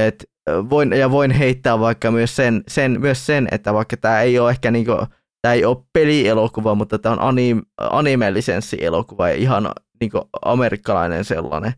Et 0.00 0.24
voin, 0.70 0.92
ja 0.92 1.10
voin 1.10 1.30
heittää 1.30 1.80
vaikka 1.80 2.10
myös 2.10 2.36
sen, 2.36 2.64
sen, 2.68 3.00
myös 3.00 3.26
sen 3.26 3.48
että 3.50 3.74
vaikka 3.74 3.96
tämä 3.96 4.20
ei 4.20 4.38
ole 4.38 4.50
ehkä 4.50 4.70
niinku, 4.70 4.92
tämä 5.42 5.54
ei 5.54 5.64
ole 5.64 5.84
pelielokuva, 5.92 6.74
mutta 6.74 6.98
tämä 6.98 7.12
on 7.12 7.20
anim, 7.20 7.62
anime-lisenssi-elokuva 7.80 9.28
ja 9.28 9.34
ihan 9.34 9.72
niinku 10.00 10.28
amerikkalainen 10.42 11.24
sellainen, 11.24 11.72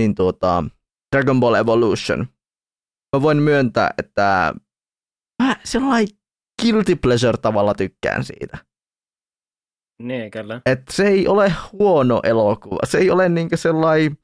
niin 0.00 0.14
tuota, 0.14 0.64
Dragon 1.16 1.40
Ball 1.40 1.54
Evolution. 1.54 2.26
Mä 3.16 3.22
voin 3.22 3.38
myöntää, 3.38 3.94
että 3.98 4.54
mä 5.42 5.56
sellainen 5.64 6.08
guilty 6.62 6.96
pleasure 6.96 7.38
tavalla 7.38 7.74
tykkään 7.74 8.24
siitä. 8.24 8.58
Niin, 9.98 10.30
kyllä. 10.30 10.60
että 10.66 10.92
se 10.92 11.08
ei 11.08 11.28
ole 11.28 11.52
huono 11.72 12.20
elokuva. 12.24 12.78
Se 12.84 12.98
ei 12.98 13.10
ole 13.10 13.28
niinku 13.28 13.56
sellainen, 13.56 14.16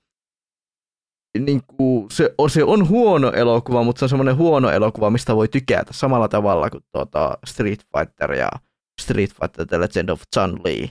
niinku, 1.39 2.07
se, 2.13 2.35
on, 2.39 2.51
se 2.51 2.65
on 2.65 2.89
huono 2.89 3.31
elokuva, 3.33 3.83
mutta 3.83 3.99
se 3.99 4.05
on 4.05 4.09
semmoinen 4.09 4.37
huono 4.37 4.71
elokuva, 4.71 5.11
mistä 5.11 5.37
voi 5.37 5.49
tykätä 5.49 5.93
samalla 5.93 6.29
tavalla 6.29 6.71
kuin 6.71 6.83
tuota 6.93 7.39
Street 7.47 7.81
Fighter 7.97 8.33
ja 8.33 8.49
Street 9.01 9.31
Fighter 9.31 9.67
The 9.67 9.81
Legend 9.81 10.09
of 10.09 10.23
Chun-Li. 10.37 10.91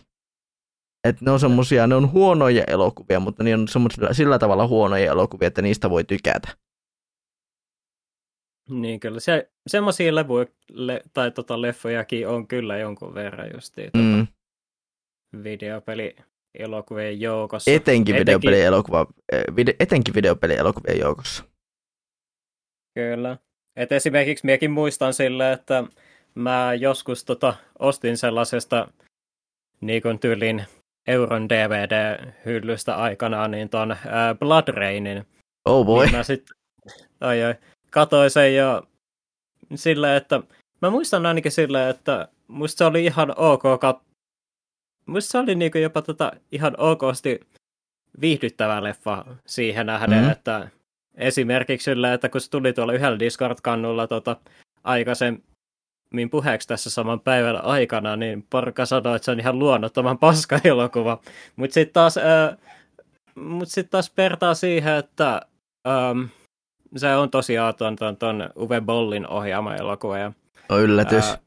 Et 1.08 1.22
ne 1.22 1.32
on 1.32 1.40
semmosia, 1.40 1.88
ne 1.88 1.96
on 1.96 2.12
huonoja 2.12 2.64
elokuvia, 2.68 3.20
mutta 3.20 3.44
ne 3.44 3.54
on 3.54 3.68
semmosilla, 3.68 4.14
sillä 4.14 4.40
tavalla 4.40 4.68
huonoja 4.68 5.12
elokuvia, 5.12 5.48
että 5.48 5.62
niistä 5.62 5.90
voi 5.90 6.04
tykätä. 6.04 6.50
Niin 8.70 9.00
kyllä. 9.00 9.20
Se, 9.20 9.52
semmoisia 9.68 10.16
levuja 10.16 10.46
le, 10.72 11.02
tai 11.14 11.32
tota, 11.32 11.62
leffojakin 11.62 12.28
on 12.28 12.48
kyllä 12.48 12.78
jonkun 12.78 13.14
verran 13.14 13.50
justiin 13.54 13.92
tota, 13.92 14.04
Mm. 14.04 14.28
Videopeli 15.44 16.16
elokuvien 16.56 17.22
joukossa. 17.22 17.72
Etenkin, 17.72 18.16
Etenkin- 18.16 18.22
videopeli 18.22 18.62
elokuva, 18.62 19.08
eh, 19.32 19.44
vide, 19.56 19.76
etenkin 19.80 20.14
videopeli 20.14 20.54
elokuvien 20.54 21.00
joukossa. 21.00 21.44
Kyllä. 22.96 23.38
Et 23.76 23.92
esimerkiksi 23.92 24.46
minäkin 24.46 24.72
muistan 24.72 25.14
sille, 25.14 25.52
että 25.52 25.84
mä 26.36 26.74
joskus 26.74 27.26
tota, 27.26 27.54
ostin 27.80 28.18
sellaisesta 28.18 28.88
niin 29.82 30.02
kuin 30.02 30.20
tyylin 30.20 30.66
euron 31.08 31.50
DVD-hyllystä 31.50 32.96
aikanaan 32.96 33.52
niin 33.52 33.70
ton 33.70 33.96
ää, 34.08 34.36
Blood 34.36 34.68
Rainin. 34.68 35.26
Oh 35.66 35.86
boy. 35.86 36.06
Niin 36.06 36.16
mä 36.16 36.24
sit, 36.24 36.46
ai, 37.22 37.44
ai, 37.44 37.56
katoin 37.92 38.30
sen 38.32 38.56
ja 38.56 38.84
silleen, 39.76 40.18
että 40.18 40.42
mä 40.82 40.90
muistan 40.90 41.26
ainakin 41.26 41.52
silleen, 41.52 41.90
että 41.90 42.28
musta 42.48 42.78
se 42.78 42.86
oli 42.86 43.06
ihan 43.06 43.34
ok 43.38 43.64
kat... 43.82 44.09
Musta 45.10 45.32
se 45.32 45.38
oli 45.38 45.56
niinku 45.56 45.78
jopa 45.78 46.02
tota 46.02 46.32
ihan 46.52 46.74
okosti 46.78 47.40
viihdyttävä 48.22 48.84
leffa 48.84 49.26
siihen 49.46 49.86
nähden, 49.86 50.18
Mhm. 50.18 50.26
mm. 50.26 50.32
että 50.32 50.70
esimerkiksi 51.16 51.86
silleen, 51.86 52.14
että 52.14 52.30
kun 52.30 52.42
se 52.42 52.50
tuli 52.50 52.74
tuolla 52.74 52.94
yhdellä 52.94 53.20
Discord-kannulla 53.20 54.08
tota, 54.08 54.36
aikaisemmin 54.84 56.30
puheeksi 56.32 56.68
tässä 56.68 56.90
saman 56.90 57.20
päivän 57.20 57.64
aikana, 57.64 58.16
niin 58.16 58.46
porukka 58.50 58.86
sanoi, 58.86 59.16
että 59.16 59.26
se 59.26 59.32
on 59.32 59.40
ihan 59.40 59.60
luonnottoman 59.60 60.18
paska 60.18 60.60
elokuva. 60.64 61.20
Mutta 61.56 61.74
sitten 61.74 61.94
taas, 61.94 62.18
ää, 62.18 62.58
mut 63.36 63.68
sit 63.70 63.90
taas 63.90 64.10
pertaa 64.10 64.54
siihen, 64.54 64.96
että 64.96 65.42
äm, 65.88 66.30
se 66.98 67.16
on 67.16 67.30
tosiaan 67.30 67.76
ton, 67.76 67.96
ton, 67.96 68.18
ton 68.18 68.50
Uwe 68.56 68.82
Bollin 68.82 69.28
ohjaama 69.28 69.76
elokuva. 69.76 70.18
Ja, 70.18 70.32
On 70.70 70.82
yllätys. 70.82 71.30
ää, 71.30 71.38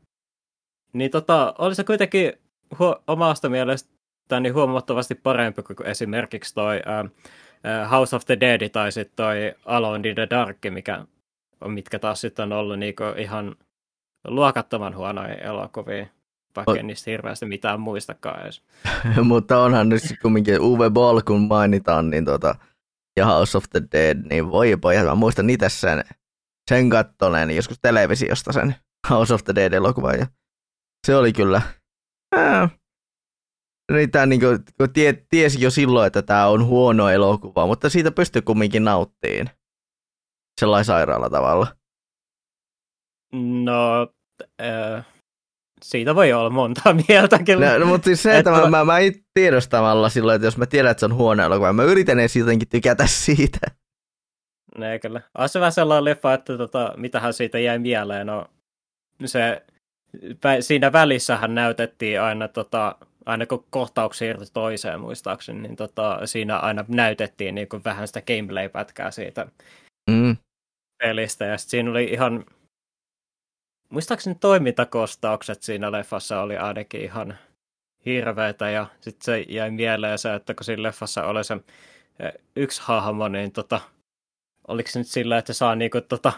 niin 0.92 1.10
tota, 1.10 1.54
oli 1.58 1.74
se 1.74 1.84
kuitenkin 1.84 2.32
huo- 2.78 3.02
omasta 3.06 3.48
mielestäni 3.48 4.48
huomattavasti 4.52 5.14
parempi 5.14 5.62
kuin 5.62 5.86
esimerkiksi 5.86 6.54
toi 6.54 6.80
ää, 6.86 7.88
House 7.88 8.16
of 8.16 8.24
the 8.24 8.40
Dead 8.40 8.68
tai 8.68 8.92
sitten 8.92 9.16
toi 9.16 9.54
Alone 9.64 10.08
in 10.08 10.14
the 10.14 10.26
Dark, 10.30 10.58
mikä, 10.70 11.04
mitkä 11.66 11.98
taas 11.98 12.20
sitten 12.20 12.52
on 12.52 12.58
ollut 12.58 12.78
niinku 12.78 13.04
ihan 13.16 13.56
luokattoman 14.26 14.96
huonoja 14.96 15.34
elokuvia, 15.34 16.06
vaikka 16.56 16.76
en 16.78 16.86
niistä 16.86 17.10
hirveästi 17.10 17.46
mitään 17.46 17.80
muistakaan 17.80 18.42
edes. 18.42 18.62
Mutta 19.22 19.62
onhan 19.62 19.88
nyt 19.88 20.02
kumminkin 20.22 20.60
Uwe 20.60 20.90
Boll, 20.90 21.20
kun 21.20 21.40
mainitaan, 21.40 22.10
niin 22.10 22.24
tota, 22.24 22.54
ja 23.16 23.26
House 23.26 23.58
of 23.58 23.64
the 23.70 23.82
Dead, 23.92 24.18
niin 24.30 24.50
voi 24.50 24.76
pojat, 24.76 25.06
mä 25.06 25.14
muistan 25.14 25.50
itse 25.50 25.68
sen, 25.68 26.04
sen 26.70 26.90
kattoneen 26.90 27.56
joskus 27.56 27.78
televisiosta 27.82 28.52
sen 28.52 28.74
House 29.10 29.34
of 29.34 29.44
the 29.44 29.54
Dead-elokuvan, 29.54 30.18
ja 30.18 30.26
se 31.06 31.16
oli 31.16 31.32
kyllä, 31.32 31.62
ää, 32.32 32.68
niitä 33.92 34.26
niin 34.26 34.40
kuin, 34.40 34.58
kun 34.78 34.92
tie, 34.92 35.24
tiesi 35.28 35.60
jo 35.60 35.70
silloin, 35.70 36.06
että 36.06 36.22
tämä 36.22 36.46
on 36.46 36.64
huono 36.64 37.08
elokuva, 37.08 37.66
mutta 37.66 37.90
siitä 37.90 38.10
pystyi 38.10 38.42
kumminkin 38.42 38.84
nauttiin 38.84 39.50
sellainen 40.60 40.84
sairaalla 40.84 41.30
tavalla. 41.30 41.66
No, 43.64 44.08
äh, 44.62 45.06
siitä 45.84 46.14
voi 46.14 46.32
olla 46.32 46.50
monta 46.50 46.94
mieltä 47.08 47.38
kyllä. 47.38 47.72
No, 47.72 47.78
no, 47.78 47.86
mutta 47.86 48.04
siis 48.04 48.22
se, 48.22 48.38
että 48.38 48.50
mä, 48.50 48.70
mä, 48.70 48.84
mä 48.84 48.98
itse 48.98 49.20
tiedostamalla 49.34 50.08
silloin, 50.08 50.36
että 50.36 50.46
jos 50.46 50.56
mä 50.56 50.66
tiedän, 50.66 50.90
että 50.90 51.00
se 51.00 51.06
on 51.06 51.14
huono 51.14 51.42
elokuva, 51.42 51.72
mä 51.72 51.82
yritän 51.82 52.18
edes 52.18 52.36
jotenkin 52.36 52.68
tykätä 52.68 53.06
siitä. 53.06 53.58
Ne 54.78 54.98
kyllä. 54.98 55.20
On 55.38 55.48
se 55.48 55.60
vähän 55.60 55.72
sellainen 55.72 56.04
leffa, 56.04 56.34
että 56.34 56.58
tota, 56.58 56.94
mitähän 56.96 57.32
siitä 57.32 57.58
jäi 57.58 57.78
mieleen. 57.78 58.26
No, 58.26 58.46
se, 59.24 59.62
siinä 60.60 60.92
välissähän 60.92 61.54
näytettiin 61.54 62.20
aina, 62.20 62.48
tota, 62.48 62.96
aina 63.26 63.46
kun 63.46 63.66
kohtauksia 63.70 64.18
siirtyi 64.18 64.46
toiseen 64.52 65.00
muistaakseni, 65.00 65.60
niin 65.60 65.76
tota, 65.76 66.26
siinä 66.26 66.58
aina 66.58 66.84
näytettiin 66.88 67.54
niin 67.54 67.68
kuin 67.68 67.84
vähän 67.84 68.06
sitä 68.06 68.22
gameplay-pätkää 68.22 69.10
siitä 69.10 69.46
Mm. 70.10 70.36
pelistä. 70.98 71.44
Ja 71.44 71.58
siinä 71.58 71.90
oli 71.90 72.04
ihan, 72.04 72.44
muistaakseni 73.90 74.36
toimintakostaukset 74.40 75.62
siinä 75.62 75.92
leffassa 75.92 76.40
oli 76.40 76.56
ainakin 76.56 77.00
ihan 77.00 77.38
hirveitä. 78.06 78.70
Ja 78.70 78.86
sitten 79.00 79.24
se 79.24 79.40
jäi 79.40 79.70
mieleen 79.70 80.18
se, 80.18 80.34
että 80.34 80.54
kun 80.54 80.64
siinä 80.64 80.82
leffassa 80.82 81.24
oli 81.26 81.44
se 81.44 81.54
eh, 82.18 82.32
yksi 82.56 82.82
hahmo, 82.84 83.28
niin 83.28 83.52
tota, 83.52 83.80
oliko 84.68 84.90
se 84.90 84.98
nyt 84.98 85.08
sillä, 85.08 85.38
että 85.38 85.52
saa 85.52 85.74
niinku 85.74 86.00
tota, 86.00 86.32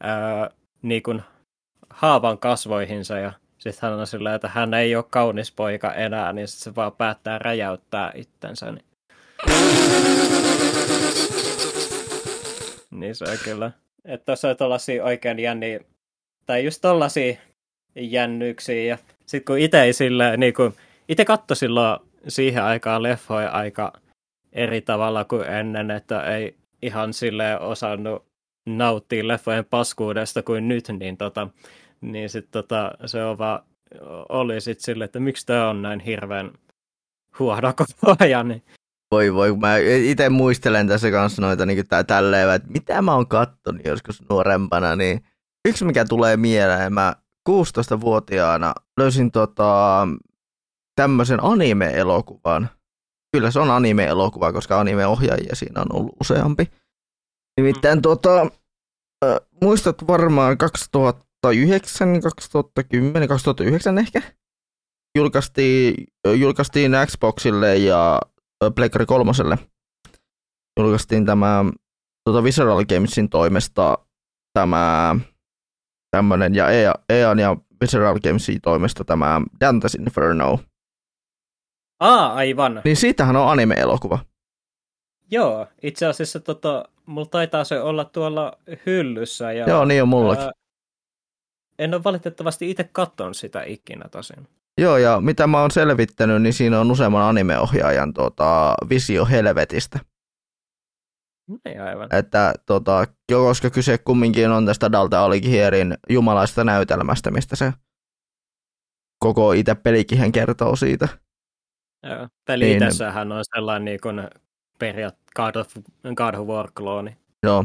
ää, 0.00 0.50
niinku 0.82 1.20
haavan 1.94 2.38
kasvoihinsa 2.38 3.18
ja 3.18 3.32
sitten 3.58 3.90
hän 3.90 3.98
on 3.98 4.06
sillä, 4.06 4.34
että 4.34 4.48
hän 4.48 4.74
ei 4.74 4.96
ole 4.96 5.04
kaunis 5.10 5.52
poika 5.52 5.94
enää, 5.94 6.32
niin 6.32 6.48
sitten 6.48 6.64
se 6.64 6.74
vaan 6.74 6.92
päättää 6.92 7.38
räjäyttää 7.38 8.12
itsensä. 8.14 8.72
Niin, 8.72 8.84
niin 12.90 13.14
se 13.14 13.24
on 13.30 13.38
kyllä. 13.44 13.72
Että 14.04 14.24
tuossa 14.24 14.48
on 14.48 14.56
tollasia 14.56 15.04
oikein 15.04 15.38
jänniä, 15.38 15.80
tai 16.46 16.64
just 16.64 16.80
tollasia 16.80 17.36
jännyksiä. 17.96 18.82
Ja 18.82 18.98
sitten 19.26 19.44
kun 19.44 19.58
itse 19.58 19.92
silleen, 19.92 20.40
niin 20.40 20.54
kun, 20.54 20.74
itse 21.08 21.24
katsoi 21.24 21.56
silloin 21.56 21.98
siihen 22.28 22.62
aikaan 22.62 23.02
leffoja 23.02 23.50
aika 23.50 23.92
eri 24.52 24.80
tavalla 24.80 25.24
kuin 25.24 25.46
ennen, 25.48 25.90
että 25.90 26.36
ei 26.36 26.54
ihan 26.82 27.12
sille 27.12 27.60
osannut 27.60 28.24
nauttia 28.66 29.28
leffojen 29.28 29.64
paskuudesta 29.64 30.42
kuin 30.42 30.68
nyt, 30.68 30.88
niin, 30.98 31.16
tota, 31.16 31.48
niin 32.02 32.30
sit 32.30 32.50
tota, 32.50 32.92
se 33.06 33.24
on 33.24 33.38
vaan, 33.38 33.62
oli 34.28 34.60
sitten 34.60 34.84
silleen, 34.84 35.04
että 35.04 35.20
miksi 35.20 35.46
tämä 35.46 35.68
on 35.68 35.82
näin 35.82 36.00
hirveän 36.00 36.52
huono 37.38 37.72
koko 38.02 38.16
ajan. 38.18 38.48
Niin. 38.48 38.62
Voi 39.10 39.34
voi, 39.34 39.56
mä 39.56 39.76
itse 39.76 40.28
muistelen 40.28 40.88
tässä 40.88 41.10
kanssa 41.10 41.42
noita 41.42 41.66
niin 41.66 41.88
tä- 41.88 42.04
tälleen, 42.04 42.50
että 42.50 42.68
mitä 42.68 43.02
mä 43.02 43.14
oon 43.14 43.26
kattonut 43.26 43.84
joskus 43.84 44.22
nuorempana, 44.30 44.96
niin 44.96 45.24
yksi 45.68 45.84
mikä 45.84 46.04
tulee 46.04 46.36
mieleen, 46.36 46.92
mä 46.92 47.16
16-vuotiaana 47.50 48.74
löysin 48.98 49.30
tota, 49.30 50.08
tämmöisen 50.96 51.44
anime-elokuvan. 51.44 52.70
Kyllä 53.32 53.50
se 53.50 53.60
on 53.60 53.70
anime-elokuva, 53.70 54.52
koska 54.52 54.80
anime-ohjaajia 54.80 55.54
siinä 55.54 55.80
on 55.80 55.96
ollut 55.96 56.16
useampi. 56.20 56.70
Nimittäin 57.56 57.98
mm. 57.98 58.02
tota, 58.02 58.40
äh, 59.24 59.36
muistat 59.62 60.06
varmaan 60.06 60.58
2009, 61.42 62.20
2010, 62.20 63.28
2009 63.28 63.98
ehkä, 63.98 64.22
julkaistiin, 65.18 65.94
julkaistiin 66.34 66.92
Xboxille 67.06 67.76
ja 67.76 68.20
Pleikkari 68.74 69.06
kolmoselle. 69.06 69.58
Julkaistiin 70.80 71.26
tämä 71.26 71.64
tota 72.24 72.44
Visceral 72.44 72.84
Gamesin 72.84 73.28
toimesta 73.28 73.98
tämä 74.52 75.16
tämmönen, 76.10 76.54
ja 76.54 76.70
EA, 76.70 76.94
EAN 77.08 77.38
ja 77.38 77.56
Visceral 77.80 78.18
Gamesin 78.20 78.60
toimesta 78.60 79.04
tämä 79.04 79.40
Dante's 79.64 80.02
Inferno. 80.02 80.58
Aa, 82.00 82.34
aivan. 82.34 82.80
Niin 82.84 82.96
siitähän 82.96 83.36
on 83.36 83.48
anime-elokuva. 83.48 84.18
Joo, 85.30 85.66
itse 85.82 86.06
asiassa 86.06 86.40
tota, 86.40 86.84
mulla 87.06 87.26
taitaa 87.26 87.64
se 87.64 87.80
olla 87.80 88.04
tuolla 88.04 88.58
hyllyssä. 88.86 89.52
Ja, 89.52 89.68
Joo, 89.68 89.84
niin 89.84 90.02
on 90.02 90.08
mullakin. 90.08 90.44
Ää, 90.44 90.52
en 91.84 91.94
ole 91.94 92.04
valitettavasti 92.04 92.70
itse 92.70 92.84
katsonut 92.84 93.36
sitä 93.36 93.62
ikinä 93.62 94.08
tosin. 94.10 94.48
Joo, 94.78 94.96
ja 94.96 95.20
mitä 95.20 95.46
mä 95.46 95.60
oon 95.60 95.70
selvittänyt, 95.70 96.42
niin 96.42 96.52
siinä 96.52 96.80
on 96.80 96.90
useamman 96.90 97.22
animeohjaajan 97.22 98.12
tota, 98.12 98.74
visio 98.88 99.26
helvetistä. 99.26 99.98
Ei 101.64 101.78
aivan. 101.78 102.08
Että 102.12 102.54
tota, 102.66 103.06
koska 103.32 103.70
kyse 103.70 103.98
kumminkin 103.98 104.50
on 104.50 104.66
tästä 104.66 104.92
Dalta 104.92 105.24
Aligierin 105.24 105.94
jumalaista 106.08 106.64
näytelmästä, 106.64 107.30
mistä 107.30 107.56
se 107.56 107.72
koko 109.18 109.52
itse 109.52 109.74
pelikihän 109.74 110.32
kertoo 110.32 110.76
siitä. 110.76 111.08
Joo, 112.06 112.28
peli 112.46 112.64
niin, 112.64 112.78
tässähän 112.78 113.32
on 113.32 113.44
sellainen 113.54 113.84
niin 113.84 114.00
kuin 114.00 114.28
periaat 114.78 115.16
God 115.36 115.56
of, 115.56 115.76
God 116.16 116.34
of 116.34 116.48
War-klooni. 116.48 117.16
Joo, 117.42 117.64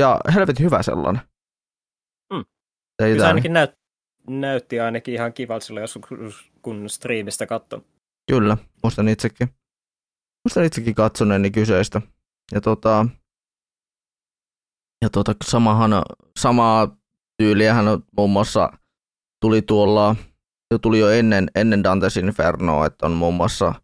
ja 0.00 0.20
helvetin 0.34 0.66
hyvä 0.66 0.82
sellainen. 0.82 1.29
Ei 3.00 3.12
Kyllä 3.12 3.26
ainakin 3.26 3.52
näyt, 3.52 3.70
näytti 4.28 4.80
ainakin 4.80 5.14
ihan 5.14 5.32
kivalta 5.32 5.66
silloin 5.66 5.82
joskus, 5.82 6.50
kun 6.62 6.90
striimistä 6.90 7.46
katsoi. 7.46 7.82
Kyllä, 8.30 8.56
muistan 8.82 9.08
itsekin. 9.08 9.48
Muistan 10.44 10.64
itsekin 10.64 10.94
katsoneeni 10.94 11.50
kyseistä. 11.50 12.02
Ja 12.52 12.60
tota, 12.60 13.06
ja 15.02 15.10
tota, 15.10 15.34
samahan, 15.44 15.90
samaa 16.38 16.96
tyyliähän 17.42 17.84
muun 18.16 18.30
muassa 18.30 18.72
tuli 19.40 19.62
tuolla, 19.62 20.16
tuli 20.82 20.98
jo 20.98 21.10
ennen, 21.10 21.50
ennen 21.54 21.82
Dante's 21.84 22.24
Inferno, 22.24 22.84
että 22.84 23.06
on 23.06 23.12
muun 23.12 23.34
muassa 23.34 23.74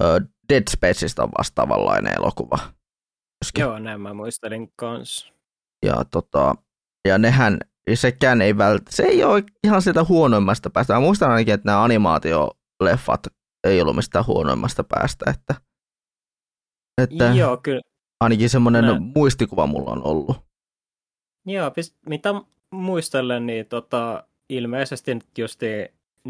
uh, 0.00 0.28
Dead 0.48 0.62
Spaceista 0.70 1.28
vastaavanlainen 1.38 2.14
elokuva. 2.18 2.58
Joskin. 3.44 3.62
Joo, 3.62 3.78
näin 3.78 4.00
mä 4.00 4.14
muistelin 4.14 4.72
kans. 4.76 5.32
Ja, 5.84 6.04
tota, 6.10 6.54
ja 7.08 7.18
nehän, 7.18 7.58
sekään 7.94 8.42
ei 8.42 8.58
vält, 8.58 8.82
se 8.90 9.02
ei 9.02 9.24
ole 9.24 9.44
ihan 9.64 9.82
sitä 9.82 10.04
huonoimmasta 10.04 10.70
päästä. 10.70 10.94
Mä 10.94 11.00
muistan 11.00 11.30
ainakin, 11.30 11.54
että 11.54 11.68
nämä 11.68 11.84
animaatioleffat 11.84 13.26
ei 13.66 13.80
ollut 13.80 13.96
mistään 13.96 14.26
huonoimmasta 14.26 14.84
päästä, 14.84 15.24
että, 15.30 15.54
että 17.02 17.24
Joo, 17.24 17.56
kyllä. 17.56 17.80
ainakin 18.20 18.50
semmoinen 18.50 18.84
Näin. 18.84 19.12
muistikuva 19.14 19.66
mulla 19.66 19.90
on 19.90 20.04
ollut. 20.04 20.36
Joo, 21.46 21.72
mitä 22.06 22.34
muistelen, 22.70 23.46
niin 23.46 23.66
tota, 23.66 24.24
ilmeisesti 24.50 25.14
nyt 25.14 25.38
justi 25.38 25.66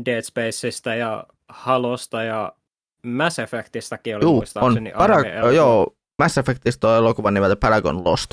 Dead 0.05 0.23
Spaceista 0.23 0.95
ja 0.95 1.27
Halosta 1.49 2.23
ja 2.23 2.53
Mass 3.07 3.39
Effectistäkin 3.39 4.17
oli 4.17 4.25
Juu, 4.25 4.37
muistaakseni 4.37 4.93
on 4.95 5.01
Parag- 5.01 5.53
joo, 5.55 5.97
Mass 6.23 6.39
Effectista 6.39 6.91
on 6.91 6.97
elokuva 6.97 7.31
nimeltä 7.31 7.57
Paragon 7.57 8.05
Lost. 8.05 8.31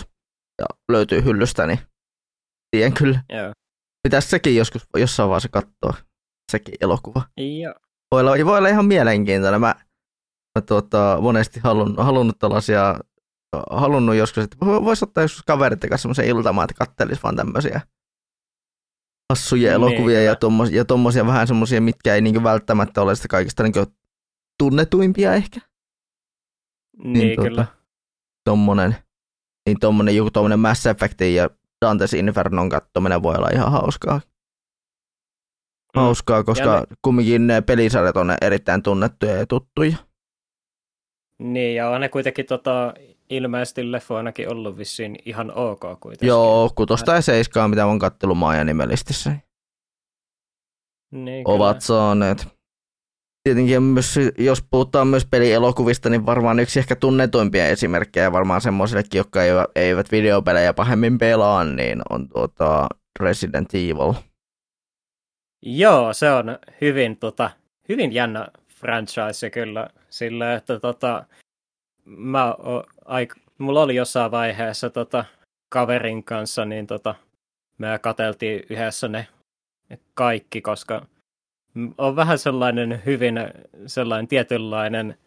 Ja 0.62 0.65
löytyy 0.91 1.23
hyllystä, 1.23 1.67
niin 1.67 1.79
tien 2.71 2.93
kyllä. 2.93 3.23
Joo. 3.29 3.51
Pitäisi 4.03 4.29
sekin 4.29 4.55
joskus 4.55 4.88
jossain 4.97 5.29
vaiheessa 5.29 5.49
katsoa, 5.49 5.93
sekin 6.51 6.75
elokuva. 6.82 7.21
Joo. 7.38 7.73
Voi 8.12 8.21
olla, 8.21 8.45
voi 8.45 8.58
olla 8.58 8.67
ihan 8.67 8.86
mielenkiintoinen. 8.86 9.62
Mä, 9.62 9.75
mä 10.60 10.62
tuota, 10.62 11.17
monesti 11.21 11.60
halunnut, 11.60 12.05
halunnut 12.05 12.39
tällaisia, 12.39 12.99
halunnut 13.69 14.15
joskus, 14.15 14.43
että 14.43 14.58
voisi 14.62 15.05
ottaa 15.05 15.23
joskus 15.23 15.43
kaverit 15.43 15.79
kanssa 15.82 15.97
semmoisen 15.97 16.27
iltamaan, 16.27 16.65
että 16.65 16.86
kattelisi 16.86 17.23
vaan 17.23 17.36
tämmöisiä 17.36 17.82
hassuja 19.34 19.62
niin, 19.62 19.73
elokuvia 19.73 20.23
ja, 20.23 20.36
tommos, 20.36 20.71
ja 20.71 20.86
tommosia 20.86 21.25
vähän 21.25 21.47
semmoisia, 21.47 21.82
mitkä 21.82 22.15
ei 22.15 22.21
niinku 22.21 22.43
välttämättä 22.43 23.01
ole 23.01 23.15
sitä 23.15 23.27
kaikista 23.27 23.63
niinku 23.63 23.86
tunnetuimpia 24.60 25.34
ehkä. 25.34 25.60
Niin, 26.97 27.13
niin 27.13 27.36
tuota, 27.36 27.49
kyllä. 27.49 27.65
Tommonen, 28.49 28.95
niin 29.67 29.79
tommonen 29.79 30.15
joku 30.15 30.32
tommonen 30.32 30.60
Mass 30.60 30.86
Effect 30.86 31.21
ja 31.21 31.49
Dante's 31.85 32.17
Infernon 32.17 32.69
kattominen 32.69 33.23
voi 33.23 33.35
olla 33.35 33.49
ihan 33.53 33.71
hauskaa. 33.71 34.21
Mm. 35.95 36.01
Hauskaa, 36.01 36.43
koska 36.43 36.79
ne... 36.79 36.95
kumminkin 37.01 37.47
ne 37.47 37.61
pelisarjat 37.61 38.17
on 38.17 38.35
erittäin 38.41 38.83
tunnettuja 38.83 39.35
ja 39.35 39.45
tuttuja. 39.45 39.97
Niin, 41.39 41.75
ja 41.75 41.89
on 41.89 42.01
ne 42.01 42.09
kuitenkin 42.09 42.45
tota, 42.45 42.93
ilmeisesti 43.29 43.91
leffoinakin 43.91 44.51
ollut 44.51 44.77
vissiin 44.77 45.15
ihan 45.25 45.51
ok 45.55 45.79
kuitenkin. 45.99 46.27
Joo, 46.27 46.71
kutosta 46.75 47.13
ja 47.13 47.21
seiskaa, 47.21 47.67
mitä 47.67 47.85
on 47.85 47.99
kattellut 47.99 48.37
Maaja 48.37 48.63
nimelistissä. 48.63 49.35
Niin, 51.11 51.43
ovat 51.47 51.77
kyllä. 51.77 51.79
saaneet 51.79 52.58
tietenkin 53.49 53.83
myös, 53.83 54.15
jos 54.38 54.63
puhutaan 54.71 55.07
myös 55.07 55.25
pelielokuvista, 55.25 56.09
niin 56.09 56.25
varmaan 56.25 56.59
yksi 56.59 56.79
ehkä 56.79 56.95
tunnetuimpia 56.95 57.67
esimerkkejä 57.67 58.31
varmaan 58.31 58.62
semmoisillekin, 58.62 59.17
jotka 59.17 59.39
eivät 59.75 60.12
videopelejä 60.12 60.73
pahemmin 60.73 61.17
pelaa, 61.17 61.63
niin 61.63 62.01
on 62.09 62.29
tuota 62.29 62.88
Resident 63.19 63.73
Evil. 63.73 64.13
Joo, 65.62 66.13
se 66.13 66.31
on 66.31 66.59
hyvin, 66.81 67.17
tota, 67.17 67.51
hyvin 67.89 68.13
jännä 68.13 68.47
franchise 68.67 69.49
kyllä, 69.49 69.89
sillä 70.09 70.53
että 70.53 70.79
tota, 70.79 71.25
mä 72.05 72.53
o, 72.53 72.83
aik, 73.05 73.35
mulla 73.57 73.81
oli 73.81 73.95
jossain 73.95 74.31
vaiheessa 74.31 74.89
tota, 74.89 75.25
kaverin 75.69 76.23
kanssa, 76.23 76.65
niin 76.65 76.88
tota, 76.88 77.15
me 77.77 77.99
kateltiin 78.01 78.63
yhdessä 78.69 79.07
ne 79.07 79.27
kaikki, 80.13 80.62
koska 80.62 81.05
on 81.97 82.15
vähän 82.15 82.39
sellainen 82.39 83.01
hyvin 83.05 83.36
sellainen 83.86 84.27
tietynlainen 84.27 85.17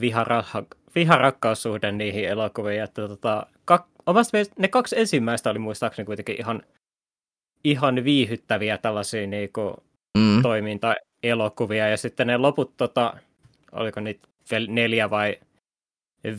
viharaha 0.00 0.64
viharakkaussuhde 0.94 1.92
niihin 1.92 2.24
elokuviin, 2.28 2.82
että 2.82 3.08
tota, 3.08 3.46
kak, 3.64 3.86
omasta 4.06 4.36
mielestä, 4.36 4.54
ne 4.58 4.68
kaksi 4.68 4.98
ensimmäistä 4.98 5.50
oli 5.50 5.58
muistaakseni 5.58 6.06
kuitenkin 6.06 6.36
ihan, 6.38 6.62
ihan 7.64 8.04
viihyttäviä 8.04 8.78
tällaisia 8.78 9.26
niinku, 9.26 9.76
mm. 10.18 10.42
toimintaelokuvia, 10.42 11.88
ja 11.88 11.96
sitten 11.96 12.26
ne 12.26 12.36
loput, 12.36 12.76
tota, 12.76 13.14
oliko 13.72 14.00
niitä 14.00 14.28
neljä 14.68 15.10
vai 15.10 15.40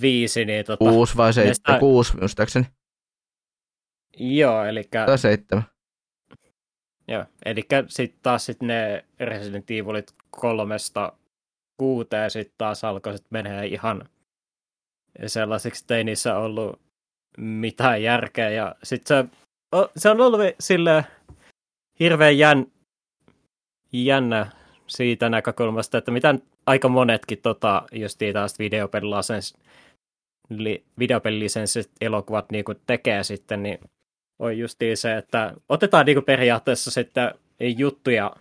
viisi, 0.02 0.46
niin 0.46 0.66
tota... 0.66 0.86
Kuusi 0.86 1.18
vai 1.18 1.34
seitsemän, 1.34 1.56
sitä... 1.56 1.80
kuusi 1.80 2.18
muistaakseni. 2.18 2.66
Joo, 4.18 4.66
eli... 4.66 4.84
Tai 4.92 5.18
seitsemän. 5.18 5.64
Joo, 7.08 7.26
eli 7.46 7.62
sitten 7.88 8.20
taas 8.24 8.46
sit 8.46 8.62
ne 8.62 9.06
Resident 9.20 9.72
Evilit 9.72 10.14
kolmesta 10.32 11.14
kuuteen 11.78 12.32
sitten 12.32 12.56
taas 12.58 12.84
alkoi 12.84 13.18
sit 13.18 13.28
menee 13.30 13.66
ihan 13.66 14.10
sellaisiksi, 15.28 15.84
että 15.84 15.98
ei 15.98 16.04
niissä 16.04 16.38
ollut 16.38 16.82
mitään 17.38 18.04
järkeä. 18.04 18.50
Ja 18.50 18.76
sitten 18.84 19.18
se, 19.18 19.30
se 19.98 20.10
on 20.10 20.22
ollut 20.22 20.42
sille 20.60 21.06
hirveän 22.00 22.38
jän, 22.38 22.66
jännä 23.94 24.52
siitä 24.88 25.30
näkökulmasta, 25.30 25.98
että 25.98 26.12
mitä 26.12 26.36
aika 26.66 26.90
monetkin 26.90 27.42
tota, 27.42 27.84
just 27.92 28.20
taas 28.34 28.60
videopelilisenssit 31.00 31.92
elokuvat 32.02 32.52
niin 32.52 32.66
tekee 32.88 33.24
sitten, 33.24 33.64
niin 33.64 33.80
on 34.40 34.58
just 34.58 34.80
se, 34.96 35.18
että 35.18 35.54
otetaan 35.70 36.06
niin 36.06 36.24
periaatteessa 36.24 36.92
sitten 36.92 37.32
juttuja 37.60 38.36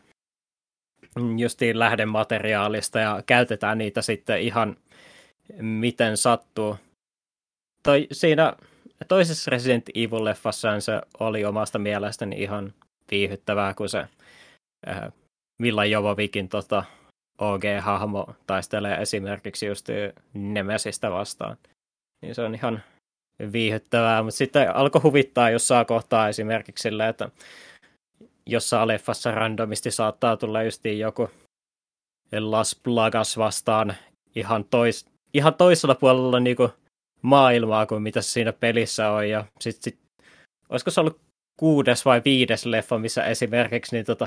justiin 1.39 1.79
lähdemateriaalista 1.79 2.99
ja 2.99 3.23
käytetään 3.27 3.79
niitä 3.79 4.03
sitten 4.03 4.41
ihan 4.41 4.77
miten 5.61 6.17
sattuu. 6.17 6.77
Toi, 7.83 8.07
siinä 8.13 8.57
toisessa 9.09 9.51
Resident 9.51 9.89
Evil-leffassaan 9.89 10.81
se 10.81 11.03
oli 11.21 11.45
omasta 11.45 11.79
mielestäni 11.79 12.43
ihan 12.43 12.75
viihyttävää, 13.11 13.75
kun 13.75 13.89
se 13.89 13.99
äh, 14.89 15.13
Milla 15.59 15.85
Jovovikin 15.85 16.49
tota, 16.49 16.85
OG-hahmo 17.39 18.35
taistelee 18.47 18.97
esimerkiksi 18.97 19.67
just 19.67 19.89
Nemesistä 20.35 21.11
vastaan. 21.11 21.57
Niin 22.23 22.35
se 22.35 22.43
on 22.43 22.55
ihan 22.55 22.83
viihyttävää, 23.53 24.23
mutta 24.23 24.39
sitten 24.39 24.77
alkoi 24.77 25.01
huvittaa 25.01 25.51
jossain 25.51 25.87
kohtaa 25.87 26.29
esimerkiksi 26.29 26.83
sillä, 26.83 27.09
että 27.09 27.29
jossain 28.47 28.89
leffassa 28.89 29.31
randomisti 29.31 29.91
saattaa 29.91 30.37
tulla 30.37 30.63
justiin 30.63 30.99
joku 30.99 31.31
Las 32.33 32.81
Plagas 32.83 33.39
vastaan 33.39 33.95
ihan, 34.35 34.65
tois, 34.65 35.07
ihan 35.35 35.55
toisella 35.55 35.95
puolella 35.95 36.41
niin 36.41 36.57
kuin 36.57 36.71
maailmaa 37.23 37.87
kuin 37.87 38.03
mitä 38.03 38.21
siinä 38.21 38.53
pelissä 38.53 39.11
on. 39.11 39.29
Ja 39.29 39.45
sit, 39.61 39.83
sit, 39.83 39.99
olisiko 40.69 40.91
se 40.91 41.01
ollut 41.01 41.21
kuudes 41.57 42.05
vai 42.05 42.23
viides 42.25 42.67
leffa, 42.67 42.99
missä 42.99 43.25
esimerkiksi 43.25 43.97
niin 43.97 44.07
tota, 44.07 44.27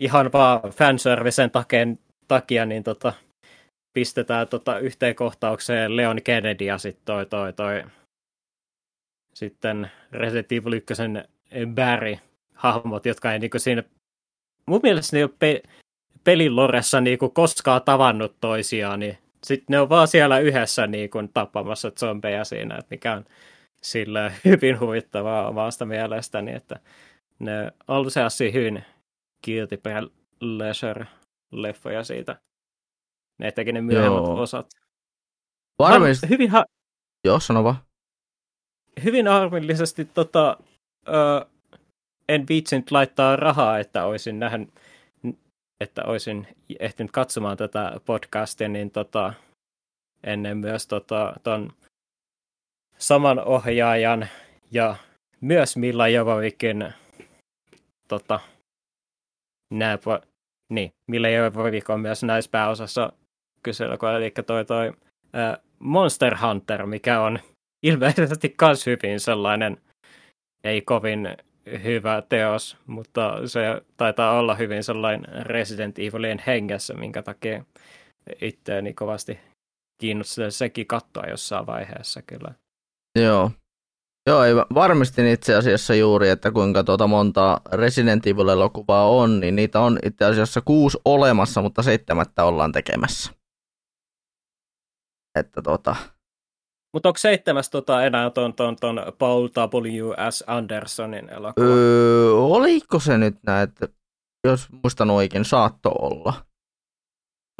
ihan 0.00 0.32
vaan 0.32 0.60
fanservicen 0.70 1.50
takeen, 1.50 1.98
takia 2.28 2.66
niin 2.66 2.82
tota, 2.82 3.12
pistetään 3.92 4.48
tota 4.48 4.78
yhteen 4.78 5.14
kohtaukseen 5.14 5.96
Leon 5.96 6.22
Kennedy 6.24 6.64
ja 6.64 6.78
sitten 6.78 7.04
toi, 7.04 7.26
toi, 7.26 7.52
toi, 7.52 7.84
sitten 9.34 9.90
Resident 10.12 10.52
Evil 10.52 10.72
1 10.72 10.94
Barry 11.74 12.16
hahmot, 12.54 13.06
jotka 13.06 13.32
ei 13.32 13.38
niinku 13.38 13.58
siinä, 13.58 13.82
mun 14.66 14.80
mielestä 14.82 15.16
ne 15.16 15.18
ei 15.20 15.24
ole 15.24 15.32
pe- 15.38 15.62
pelin 16.24 16.56
loressa 16.56 17.00
niinku 17.00 17.28
koskaan 17.28 17.82
tavannut 17.84 18.36
toisiaan, 18.40 19.00
niin 19.00 19.18
sitten 19.44 19.66
ne 19.68 19.80
on 19.80 19.88
vaan 19.88 20.08
siellä 20.08 20.38
yhdessä 20.38 20.86
niinku 20.86 21.18
tappamassa 21.34 21.90
zombeja 21.90 22.44
siinä, 22.44 22.74
että 22.74 22.86
mikä 22.90 23.12
on 23.12 23.24
sillä 23.82 24.32
hyvin 24.44 24.80
huvittavaa 24.80 25.48
omasta 25.48 25.86
mielestäni, 25.86 26.52
että 26.54 26.80
ne 27.38 27.72
on 27.88 28.10
sellaisia 28.10 28.52
hyvin 28.52 28.84
guilty 29.44 29.80
pleasure-leffoja 30.38 32.04
siitä. 32.04 32.36
Ne 33.38 33.52
teki 33.52 33.72
ne 33.72 33.80
myöhemmät 33.80 34.24
Joo. 34.24 34.40
osat. 34.40 34.66
Varmasti. 35.78 36.28
Hyvin 36.28 36.50
ha- 36.50 36.64
Joo, 37.24 37.40
sano 37.40 37.64
vaan. 37.64 37.76
Hyvin 39.04 39.28
harmillisesti 39.28 40.04
tota, 40.04 40.56
en 42.28 42.48
viitsinyt 42.48 42.90
laittaa 42.90 43.36
rahaa, 43.36 43.78
että 43.78 44.04
olisin 44.04 44.38
nähnyt, 44.38 44.68
että 45.80 46.02
olisin 46.06 46.46
ehtinyt 46.80 47.12
katsomaan 47.12 47.56
tätä 47.56 48.00
podcastia, 48.06 48.68
niin 48.68 48.90
tota, 48.90 49.34
ennen 50.24 50.56
myös 50.58 50.86
tota, 50.86 51.34
ton 51.42 51.72
saman 52.98 53.44
ohjaajan 53.44 54.28
ja 54.70 54.96
myös 55.40 55.76
Milla 55.76 56.08
Jovovikin 56.08 56.92
tota, 58.08 58.40
nääpä, 59.72 60.20
niin, 60.68 60.92
Milla 61.10 61.28
Jovovik 61.28 61.90
on 61.90 62.00
myös 62.00 62.22
pääosassa 62.50 63.12
kyselykoe, 63.62 64.16
eli 64.16 64.30
toi, 64.46 64.64
toi 64.64 64.92
ää, 65.32 65.58
Monster 65.78 66.36
Hunter, 66.38 66.86
mikä 66.86 67.20
on 67.20 67.38
ilmeisesti 67.82 68.54
myös 68.60 68.86
hyvin 68.86 69.20
sellainen 69.20 69.76
ei 70.64 70.82
kovin 70.82 71.36
hyvä 71.84 72.22
teos, 72.28 72.76
mutta 72.86 73.48
se 73.48 73.82
taitaa 73.96 74.38
olla 74.38 74.54
hyvin 74.54 74.84
sellainen 74.84 75.46
Resident 75.46 75.98
Evilien 75.98 76.42
hengessä, 76.46 76.94
minkä 76.94 77.22
takia 77.22 77.64
itseäni 78.40 78.94
kovasti 78.94 79.38
kiinnostaa 80.00 80.50
sekin 80.50 80.86
katsoa 80.86 81.26
jossain 81.26 81.66
vaiheessa 81.66 82.22
kyllä. 82.22 82.54
Joo. 83.18 83.50
Joo, 84.26 84.44
ei, 84.44 84.54
varmistin 84.56 85.26
itse 85.26 85.54
asiassa 85.54 85.94
juuri, 85.94 86.28
että 86.28 86.50
kuinka 86.50 86.84
tuota 86.84 87.06
monta 87.06 87.60
Resident 87.72 88.26
Evil-elokuvaa 88.26 89.08
on, 89.08 89.40
niin 89.40 89.56
niitä 89.56 89.80
on 89.80 89.98
itse 90.04 90.24
asiassa 90.24 90.60
kuusi 90.60 90.98
olemassa, 91.04 91.62
mutta 91.62 91.82
seitsemättä 91.82 92.44
ollaan 92.44 92.72
tekemässä. 92.72 93.32
Että 95.38 95.62
tota, 95.62 95.96
mutta 96.92 97.08
onko 97.08 97.18
seitsemäs 97.18 97.70
tota 97.70 98.04
enää 98.04 98.30
ton, 98.30 98.54
ton, 98.54 98.76
ton 98.76 99.02
Paul 99.18 99.48
W.S. 99.48 100.44
Andersonin 100.46 101.28
elokuva? 101.28 101.66
Öö, 101.66 102.32
oliko 102.32 103.00
se 103.00 103.18
nyt 103.18 103.34
näin, 103.46 103.68
että 103.68 103.88
jos 104.46 104.68
muistan 104.82 105.10
oikein, 105.10 105.44
saatto 105.44 105.90
olla. 105.98 106.34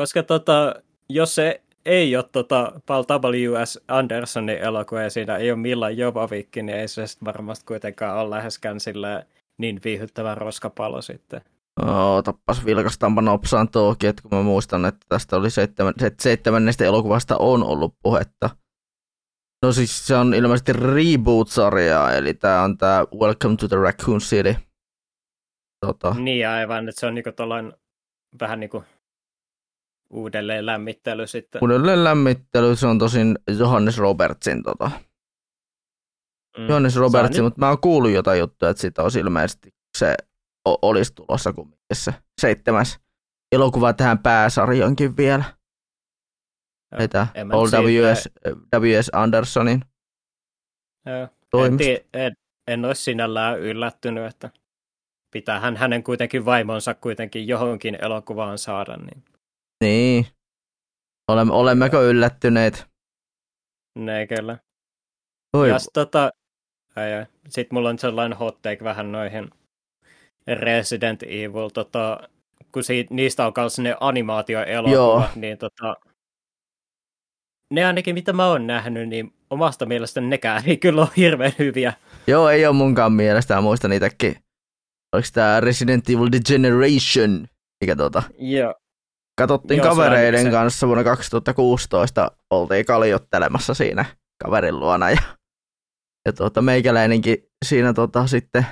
Koska 0.01 0.23
tota, 0.23 0.75
jos 1.09 1.35
se 1.35 1.62
ei 1.85 2.16
ole 2.16 2.25
tota 2.33 2.73
Paul 2.87 3.05
W.S. 3.23 3.81
Andersonin 3.88 4.59
elokuva 4.59 5.03
ja 5.03 5.11
siinä 5.11 5.37
ei 5.37 5.51
ole 5.51 5.59
Milla 5.59 5.90
Jovovikki, 5.90 6.62
niin 6.62 6.79
ei 6.79 6.88
se 6.88 7.05
varmasti 7.25 7.66
kuitenkaan 7.66 8.18
ole 8.18 8.31
läheskään 8.31 8.81
sillä 8.81 9.25
niin 9.59 9.81
viihyttävä 9.85 10.35
roskapalo 10.35 11.03
sitten. 11.03 11.40
Otappas 12.16 12.64
vilkastaanpa 12.64 13.23
nopsaan 13.23 13.68
tuokin, 13.68 14.11
että 14.11 14.23
kun 14.23 14.38
mä 14.38 14.42
muistan, 14.42 14.85
että 14.85 15.07
tästä 15.09 15.37
oli 15.37 15.51
seitsemän, 15.51 15.95
seitsemännestä 16.21 16.85
elokuvasta 16.85 17.37
on 17.38 17.64
ollut 17.64 17.95
puhetta. 18.03 18.51
No 19.62 19.72
siis 19.72 20.07
se 20.07 20.16
on 20.16 20.35
ilmeisesti 20.35 20.72
reboot-sarjaa, 20.72 22.12
eli 22.12 22.35
tämä 22.35 22.62
on 22.62 22.79
tämä 22.79 23.05
Welcome 23.20 23.57
to 23.57 23.68
the 23.68 23.77
Raccoon 23.77 24.20
City. 24.20 24.57
Tota. 25.87 26.14
Niin 26.18 26.48
aivan, 26.48 26.88
että 26.88 27.01
se 27.01 27.07
on 27.07 27.14
niinku 27.14 27.33
tollain, 27.33 27.72
vähän 28.40 28.61
niinku 28.61 28.85
uudelleen 30.11 30.66
lämmittely 30.66 31.27
sitten. 31.27 31.62
Uudelleen 31.62 32.05
lämmittely, 32.05 32.77
se 32.77 32.87
on 32.87 32.98
tosin 32.98 33.38
Johannes 33.59 33.98
Robertsin 33.98 34.62
tota. 34.62 34.90
Mm. 36.59 36.68
Johannes 36.68 36.96
Robertsin, 36.96 37.44
mutta 37.44 37.61
mä 37.61 37.68
oon 37.68 37.81
kuullut 37.81 38.11
jotain 38.11 38.38
juttuja, 38.38 38.70
että 38.70 38.81
siitä 38.81 39.03
olisi 39.03 39.20
ilmeisesti 39.20 39.75
se 39.98 40.16
olisi 40.64 41.14
tulossa 41.14 41.53
kumminkin 41.53 41.83
se 41.92 42.14
seitsemäs 42.40 43.01
elokuva 43.53 43.92
tähän 43.92 44.18
pääsarjankin 44.18 45.16
vielä. 45.16 45.44
Mitä? 46.98 47.26
Paul 47.50 47.66
W.S. 47.66 48.28
W.S. 48.76 49.11
Andersonin 49.12 49.85
toimesta. 51.50 51.90
En, 51.90 52.00
en, 52.12 52.33
en 52.68 52.85
olisi 52.85 53.02
sinällään 53.02 53.61
yllättynyt, 53.61 54.24
että 54.24 54.50
pitää 55.31 55.61
hän 55.61 55.76
hänen 55.76 56.02
kuitenkin 56.02 56.44
vaimonsa 56.44 56.94
kuitenkin 56.94 57.48
johonkin 57.48 57.98
elokuvaan 58.05 58.59
saada. 58.59 58.96
Niin, 58.96 59.24
niin. 59.85 60.26
Olemme, 61.28 61.52
olemmeko 61.52 62.02
yllättyneet? 62.02 62.87
Ne 63.98 64.26
kyllä. 64.26 64.59
Oi. 65.57 65.68
Ja 65.68 65.76
tota, 65.92 66.31
sitten 67.48 67.76
mulla 67.76 67.88
on 67.88 67.98
sellainen 67.98 68.38
hot 68.38 68.62
take 68.62 68.85
vähän 68.85 69.12
noihin 69.12 69.50
Resident 70.46 71.22
Evil, 71.22 71.68
tota, 71.68 72.28
kun 72.72 72.85
siitä, 72.85 73.14
niistä 73.14 73.46
on 73.46 73.52
myös 73.57 73.78
ne 73.78 73.96
animaatioelokuvat, 74.00 75.37
niin 75.37 75.59
tota, 75.59 75.96
ne 77.72 77.85
ainakin 77.85 78.14
mitä 78.14 78.32
mä 78.32 78.46
oon 78.46 78.66
nähnyt, 78.66 79.08
niin 79.08 79.35
omasta 79.50 79.87
mielestäni 79.87 80.26
nekään 80.26 80.62
ei 80.66 80.76
kyllä 80.76 81.00
ole 81.00 81.11
hirveän 81.16 81.52
hyviä. 81.58 81.92
Joo, 82.26 82.48
ei 82.48 82.66
ole 82.66 82.76
munkaan 82.76 83.12
mielestä, 83.12 83.61
muista 83.61 83.88
niitäkin. 83.88 84.37
Oliko 85.14 85.28
tämä 85.32 85.61
Resident 85.61 86.11
Evil 86.11 86.28
Degeneration, 86.32 87.46
mikä 87.80 87.96
tuota, 87.96 88.22
Joo. 88.38 88.74
Katsottiin 89.38 89.78
Joo, 89.78 89.88
kavereiden 89.88 90.50
kanssa 90.50 90.87
vuonna 90.87 91.04
2016, 91.04 92.30
oltiin 92.50 92.85
kaljottelemassa 92.85 93.74
siinä 93.74 94.04
kaverin 94.44 94.80
luona 94.80 95.11
ja, 95.11 95.22
ja 96.26 96.32
tuota, 96.32 96.62
meikäläinenkin 96.62 97.37
siinä 97.64 97.92
tota, 97.92 98.26
sitten 98.26 98.66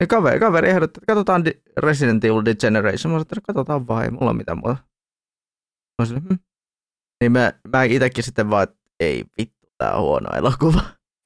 ja 0.00 0.06
kaveri, 0.06 0.40
kaveri 0.40 0.68
ehdotti, 0.68 0.98
että 1.00 1.06
katsotaan 1.12 1.44
Resident 1.76 2.24
Evil 2.24 2.44
Degeneration. 2.44 3.12
Mä 3.12 3.14
sanoin, 3.14 3.22
että 3.22 3.36
katsotaan 3.46 3.88
vaan, 3.88 4.04
ei 4.04 4.10
mulla 4.10 4.32
mitään 4.32 4.58
muuta. 4.58 4.76
Mä 6.02 6.06
sanoin, 6.06 6.24
hm. 6.24 6.47
Niin 7.20 7.32
mä, 7.32 7.52
mä 7.68 7.82
itsekin 7.82 8.24
sitten 8.24 8.50
vaan, 8.50 8.62
että 8.62 8.76
ei 9.00 9.24
vittu, 9.38 9.68
tää 9.78 9.92
on 9.92 10.02
huono 10.02 10.36
elokuva. 10.36 10.80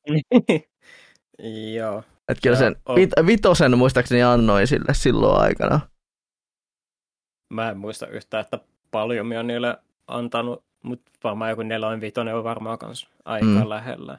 Joo. 1.77 2.03
Että 2.29 2.43
kyllä 2.43 2.57
sen 2.57 2.77
vit, 2.95 3.11
vitosen 3.27 3.79
muistaakseni 3.79 4.23
annoin 4.23 4.67
sille 4.67 4.95
silloin 4.95 5.41
aikana. 5.41 5.81
Mä 7.53 7.71
en 7.71 7.79
muista 7.79 8.07
yhtään, 8.07 8.41
että 8.41 8.59
paljon 8.91 9.27
mä 9.27 9.43
niille 9.43 9.79
antanut, 10.07 10.65
mutta 10.83 11.11
varmaan 11.25 11.51
joku 11.51 11.63
neloin 11.63 12.01
vitonen 12.01 12.37
on 12.37 12.45
varmaan 12.45 12.79
kans 12.79 13.09
aika 13.25 13.47
mm. 13.47 13.69
lähellä. 13.69 14.19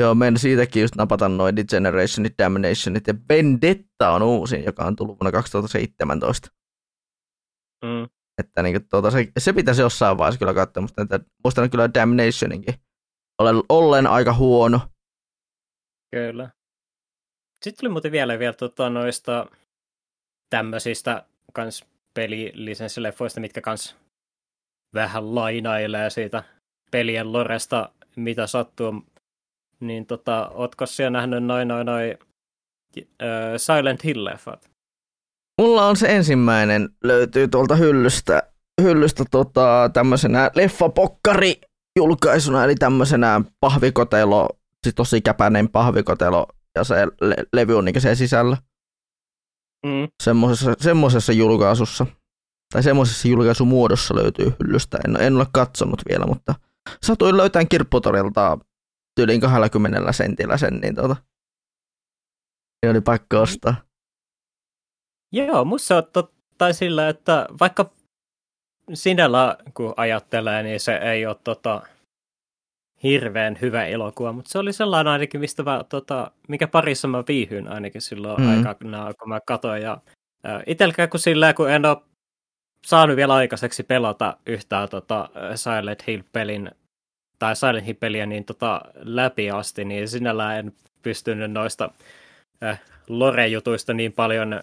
Joo, 0.00 0.14
men 0.14 0.38
siitäkin 0.38 0.82
just 0.82 0.94
napata 0.96 1.28
noin 1.28 1.56
Degenerationit, 1.56 2.34
Damnationit 2.38 3.06
ja 3.06 3.14
Vendetta 3.28 4.10
on 4.10 4.22
uusin, 4.22 4.64
joka 4.64 4.84
on 4.84 4.96
tullut 4.96 5.20
vuonna 5.20 5.32
2017. 5.32 6.48
Mm. 7.84 8.08
Että 8.40 8.62
niin, 8.62 8.88
tuota, 8.88 9.10
se, 9.10 9.32
se, 9.38 9.52
pitäisi 9.52 9.80
jossain 9.80 10.18
vaiheessa 10.18 10.38
kyllä 10.38 10.54
katsoa, 10.54 10.80
mutta 10.80 11.02
että, 11.02 11.20
muistan 11.44 11.70
kyllä 11.70 11.94
Damnationinkin 11.94 12.74
olen 13.38 13.62
ollen 13.68 14.06
aika 14.06 14.34
huono. 14.34 14.80
Kyllä. 16.10 16.50
Sitten 17.62 17.80
tuli 17.80 17.92
muuten 17.92 18.12
vielä, 18.12 18.38
vielä 18.38 18.52
tuota, 18.52 18.90
noista 18.90 19.46
tämmöisistä 20.50 21.24
kans 21.52 21.84
pelilisenssileffoista, 22.14 23.40
mitkä 23.40 23.60
kans 23.60 23.96
vähän 24.94 25.34
lainailee 25.34 26.10
siitä 26.10 26.44
pelien 26.90 27.32
loresta, 27.32 27.92
mitä 28.16 28.46
sattuu. 28.46 29.04
Niin 29.80 30.06
tota, 30.06 30.48
ootko 30.48 30.86
siellä 30.86 31.10
nähnyt 31.10 31.44
noin 31.44 31.68
noin 31.68 31.86
noin 31.86 32.18
uh, 32.98 33.04
Silent 33.56 34.04
Hill-leffat? 34.04 34.69
Mulla 35.60 35.86
on 35.86 35.96
se 35.96 36.16
ensimmäinen, 36.16 36.88
löytyy 37.04 37.48
tuolta 37.48 37.76
hyllystä, 37.76 38.42
hyllystä 38.82 39.24
tota, 39.30 39.90
tämmöisenä 39.92 40.50
leffapokkari 40.54 41.60
julkaisuna, 41.96 42.64
eli 42.64 42.74
tämmöisenä 42.74 43.40
pahvikotelo, 43.60 44.48
siis 44.82 44.94
tosi 44.94 45.20
käpäinen 45.20 45.68
pahvikotelo, 45.68 46.46
ja 46.74 46.84
se 46.84 46.94
le- 47.20 47.44
levy 47.52 47.78
on 47.78 47.84
niin 47.84 48.00
se 48.00 48.14
sisällä. 48.14 48.56
Mm. 49.86 50.08
Semmoisessa, 50.22 50.74
semmoisessa 50.78 51.32
julkaisussa, 51.32 52.06
tai 52.72 52.82
semmoisessa 52.82 53.28
julkaisumuodossa 53.28 54.14
löytyy 54.14 54.52
hyllystä. 54.60 54.98
En, 55.04 55.16
en 55.20 55.36
ole 55.36 55.46
katsonut 55.52 56.02
vielä, 56.08 56.26
mutta 56.26 56.54
satuin 57.02 57.36
löytämään 57.36 57.68
kirpputorilta 57.68 58.58
tyyliin 59.16 59.40
20 59.40 60.12
sentillä 60.12 60.56
sen, 60.56 60.80
niin 60.80 60.94
tota, 60.94 61.16
niin 62.82 62.90
oli 62.90 63.00
pakko 63.00 63.40
ostaa. 63.40 63.89
Joo, 65.32 65.64
musta 65.64 65.96
on 65.96 66.02
totta 66.12 66.72
sillä, 66.72 67.08
että 67.08 67.46
vaikka 67.60 67.90
sinällä 68.94 69.56
kun 69.74 69.94
ajattelee, 69.96 70.62
niin 70.62 70.80
se 70.80 70.96
ei 70.96 71.26
ole 71.26 71.36
tota, 71.44 71.82
hirveän 73.02 73.58
hyvä 73.60 73.84
elokuva, 73.84 74.32
mutta 74.32 74.50
se 74.50 74.58
oli 74.58 74.72
sellainen 74.72 75.12
ainakin, 75.12 75.40
mistä 75.40 75.62
mä, 75.62 75.84
tota, 75.88 76.30
mikä 76.48 76.66
parissa 76.66 77.08
mä 77.08 77.24
viihyin 77.28 77.68
ainakin 77.68 78.02
silloin 78.02 78.42
mm. 78.42 78.66
aikana, 78.66 79.14
kun 79.14 79.28
mä 79.28 79.40
katsoin. 79.46 79.82
Ja, 79.82 80.00
äh, 80.46 80.62
itselläkään 80.66 81.08
kun 81.08 81.20
sillä, 81.20 81.52
kun 81.52 81.70
en 81.70 81.86
ole 81.86 81.96
saanut 82.86 83.16
vielä 83.16 83.34
aikaiseksi 83.34 83.82
pelata 83.82 84.36
yhtään 84.46 84.88
tota, 84.88 85.28
Silent 85.54 86.06
Hill-pelin 86.06 86.70
tai 87.38 87.56
Silent 87.56 87.86
Hill-peliä 87.86 88.26
niin 88.26 88.44
tota, 88.44 88.80
läpi 88.94 89.50
asti, 89.50 89.84
niin 89.84 90.08
sinällään 90.08 90.58
en 90.58 90.72
pystynyt 91.02 91.52
noista 91.52 91.90
äh, 92.62 92.80
lore-jutuista 93.08 93.94
niin 93.94 94.12
paljon 94.12 94.60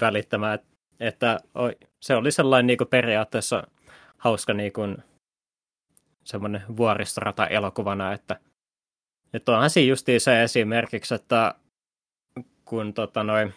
välittämään, 0.00 0.58
että 1.00 1.40
se 2.00 2.14
oli 2.14 2.32
sellainen 2.32 2.66
niin 2.66 2.78
kuin 2.78 2.88
periaatteessa 2.88 3.66
hauska 4.18 4.54
niin 4.54 4.72
kuin, 4.72 4.96
semmoinen 6.24 6.62
vuoristorata 6.76 7.46
elokuvana, 7.46 8.12
että, 8.12 8.40
että 9.32 9.52
onhan 9.52 9.70
siinä 9.70 9.88
justiin 9.88 10.20
se 10.20 10.42
esimerkiksi, 10.42 11.14
että 11.14 11.54
kun 12.64 12.94
tota 12.94 13.24
noin, 13.24 13.54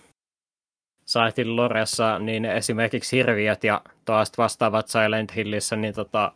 Saitin 1.06 1.56
Loressa, 1.56 2.20
niin 2.20 2.46
esimerkiksi 2.46 3.18
hirviöt 3.18 3.64
ja 3.64 3.82
taas 4.06 4.32
vastaavat 4.38 4.88
Silent 4.88 5.36
Hillissä, 5.36 5.76
niin 5.76 5.94
tota, 5.94 6.34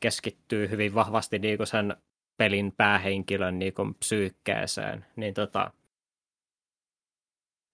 keskittyy 0.00 0.70
hyvin 0.70 0.94
vahvasti 0.94 1.38
niin 1.38 1.66
sen 1.66 1.96
pelin 2.36 2.72
päähenkilön 2.76 3.58
niin 3.58 3.74
psyykkeeseen, 3.98 5.06
niin 5.16 5.34
tota, 5.34 5.70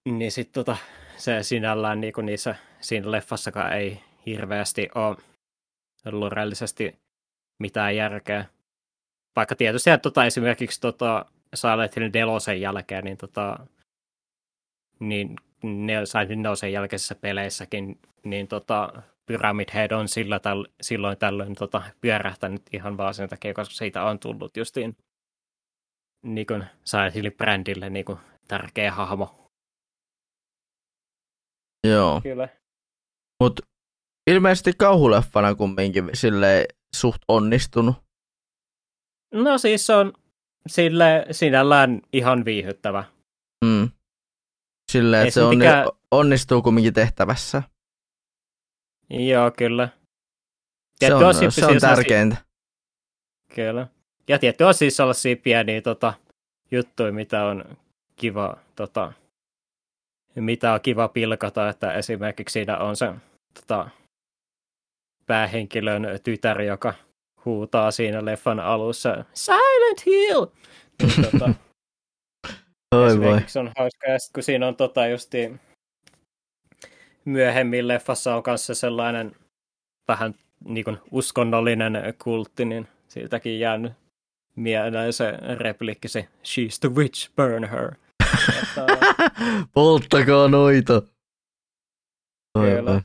niin 0.09 0.31
sit 0.31 0.51
tota, 0.51 0.77
se 1.23 1.43
sinällään 1.43 2.01
niin 2.01 2.13
niissä, 2.21 2.55
siinä 2.81 3.11
leffassakaan 3.11 3.73
ei 3.73 3.99
hirveästi 4.25 4.89
ole 4.95 5.17
lorellisesti 6.05 6.99
mitään 7.59 7.95
järkeä. 7.95 8.45
Vaikka 9.35 9.55
tietysti 9.55 9.89
tota, 10.01 10.25
esimerkiksi 10.25 10.81
tota, 10.81 11.25
Silent 11.55 11.95
Hill 11.95 12.09
Delosen 12.13 12.61
jälkeen, 12.61 13.03
niin, 13.03 13.17
tota, 13.17 13.67
niin 14.99 15.35
ne 15.63 16.05
Silent 16.05 16.43
Delosen 16.43 16.71
jälkeisissä 16.71 17.15
peleissäkin, 17.15 17.99
niin 18.23 18.47
tota, 18.47 19.03
Pyramid 19.25 19.69
Head 19.73 19.91
on 19.91 20.07
sillä 20.07 20.39
täl, 20.39 20.65
silloin 20.81 21.17
tällöin 21.17 21.55
tota, 21.55 21.81
pyörähtänyt 22.01 22.61
ihan 22.73 22.97
vaan 22.97 23.13
sen 23.13 23.29
takia, 23.29 23.53
koska 23.53 23.75
siitä 23.75 24.03
on 24.03 24.19
tullut 24.19 24.57
justiin 24.57 24.97
niin 26.21 26.47
kuin 26.47 26.63
Silent 26.83 27.15
Hill 27.15 27.31
brändille 27.31 27.89
niin 27.89 28.05
kuin 28.05 28.19
tärkeä 28.47 28.91
hahmo. 28.91 29.42
Joo. 31.87 32.21
Kyllä. 32.21 32.49
Mut 33.39 33.59
ilmeisesti 34.27 34.73
kauhuleffana 34.77 35.55
kumminkin 35.55 36.09
sille 36.13 36.65
suht 36.95 37.21
onnistunut. 37.27 37.95
No 39.33 39.57
siis 39.57 39.89
on 39.89 40.13
sille 40.67 41.25
sinällään 41.31 42.01
ihan 42.13 42.45
viihyttävä. 42.45 43.03
Mm. 43.65 43.89
Sille, 44.91 45.21
että 45.21 45.33
se 45.33 45.41
on, 45.41 45.57
mikä... 45.57 45.85
onnistuu 46.11 46.61
kumminkin 46.61 46.93
tehtävässä. 46.93 47.63
Joo, 49.09 49.51
kyllä. 49.51 49.89
se 50.99 51.13
on, 51.13 51.23
on 51.23 51.51
se 51.51 51.65
on 51.65 51.79
tärkeintä. 51.81 52.35
Si- 52.35 53.55
kyllä. 53.55 53.87
Ja 54.27 54.39
tietty 54.39 54.63
on 54.63 54.73
siis 54.73 54.97
sellaisia 54.97 55.35
pieniä 55.35 55.81
tota, 55.81 56.13
juttuja, 56.71 57.11
mitä 57.11 57.45
on 57.45 57.65
kiva, 58.15 58.57
tota, 58.75 59.13
mitä 60.35 60.73
on 60.73 60.81
kiva 60.81 61.07
pilkata, 61.07 61.69
että 61.69 61.93
esimerkiksi 61.93 62.53
siinä 62.53 62.77
on 62.77 62.95
se 62.95 63.13
tota, 63.53 63.89
päähenkilön 65.25 66.07
tytär, 66.23 66.61
joka 66.61 66.93
huutaa 67.45 67.91
siinä 67.91 68.25
leffan 68.25 68.59
alussa 68.59 69.25
Silent 69.33 70.05
Hill! 70.05 70.45
Niin, 71.01 71.25
tota, 71.31 71.53
Oi 72.95 73.19
voi. 73.19 73.41
on 73.59 73.71
hauska, 73.77 74.07
ja 74.07 74.17
kun 74.33 74.43
siinä 74.43 74.67
on 74.67 74.75
tota 74.75 75.07
justi 75.07 75.51
myöhemmin 77.25 77.87
leffassa 77.87 78.35
on 78.35 78.43
kanssa 78.43 78.75
sellainen 78.75 79.35
vähän 80.07 80.35
niin 80.65 80.83
kuin 80.83 80.97
uskonnollinen 81.11 82.13
kultti, 82.23 82.65
niin 82.65 82.87
siltäkin 83.07 83.59
jäänyt 83.59 83.93
mieleen 84.55 85.13
se 85.13 85.31
replikki, 85.57 86.07
se 86.07 86.27
She's 86.43 86.79
the 86.79 86.89
witch, 86.89 87.29
burn 87.35 87.63
her. 87.63 87.95
Polttakaa 89.73 90.47
noita. 90.47 91.01
Kyllä. 92.59 93.01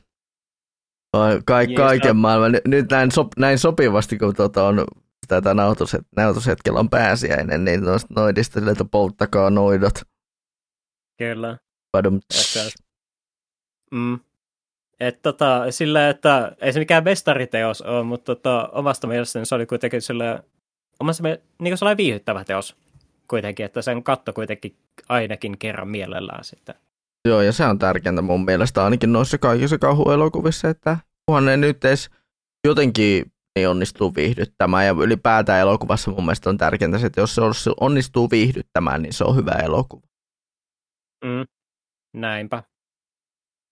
Ka- 1.45 1.75
kaiken 1.75 2.15
maailman. 2.15 2.51
Nyt 2.67 2.89
näin, 2.91 3.11
sop, 3.11 3.27
näin 3.37 3.59
sopivasti, 3.59 4.17
kun 4.17 4.35
tuota 4.35 4.67
on 4.67 4.85
tätä 5.27 5.53
nautuset, 5.53 6.01
nautushetkellä 6.15 6.79
on 6.79 6.89
pääsiäinen, 6.89 7.65
niin 7.65 7.81
noista 7.81 8.13
noidista 8.15 8.59
sille, 8.59 8.71
että 8.71 8.85
polttakaa 8.85 9.49
noidot. 9.49 9.93
Kyllä. 11.17 11.57
Padum. 11.91 12.19
Mm. 13.91 14.19
Et 14.99 15.21
tota, 15.21 15.71
sillä, 15.71 16.09
että 16.09 16.55
ei 16.61 16.73
se 16.73 16.79
mikään 16.79 17.03
mestariteos 17.03 17.81
ole, 17.81 18.03
mutta 18.03 18.35
tota, 18.35 18.69
omasta 18.71 19.07
mielestäni 19.07 19.45
se 19.45 19.55
oli 19.55 19.65
kuitenkin 19.65 20.01
sillä, 20.01 20.43
omasta 20.99 21.23
niin 21.59 21.77
sellainen 21.77 21.97
viihyttävä 21.97 22.43
teos 22.45 22.75
kuitenkin, 23.29 23.65
että 23.65 23.81
sen 23.81 24.03
katto 24.03 24.33
kuitenkin 24.33 24.75
ainakin 25.09 25.57
kerran 25.57 25.87
mielellään 25.87 26.43
sitten. 26.43 26.75
Joo, 27.27 27.41
ja 27.41 27.51
se 27.51 27.65
on 27.65 27.79
tärkeintä 27.79 28.21
mun 28.21 28.45
mielestä 28.45 28.83
ainakin 28.83 29.13
noissa 29.13 29.37
kaikissa 29.37 29.77
kauhuelokuvissa, 29.77 30.69
että 30.69 30.97
kunhan 31.25 31.45
ne 31.45 31.57
nyt 31.57 31.85
edes 31.85 32.09
jotenkin 32.67 33.31
niin 33.55 33.69
onnistuu 33.69 34.15
viihdyttämään. 34.15 34.85
Ja 34.85 34.95
ylipäätään 35.03 35.61
elokuvassa 35.61 36.11
mun 36.11 36.25
mielestä 36.25 36.49
on 36.49 36.57
tärkeintä 36.57 36.97
se, 36.97 37.07
että 37.07 37.21
jos 37.21 37.35
se 37.35 37.41
onnistuu 37.79 38.29
viihdyttämään, 38.29 39.01
niin 39.01 39.13
se 39.13 39.23
on 39.23 39.35
hyvä 39.35 39.51
elokuva. 39.51 40.07
Mm, 41.25 41.45
näinpä. 42.15 42.63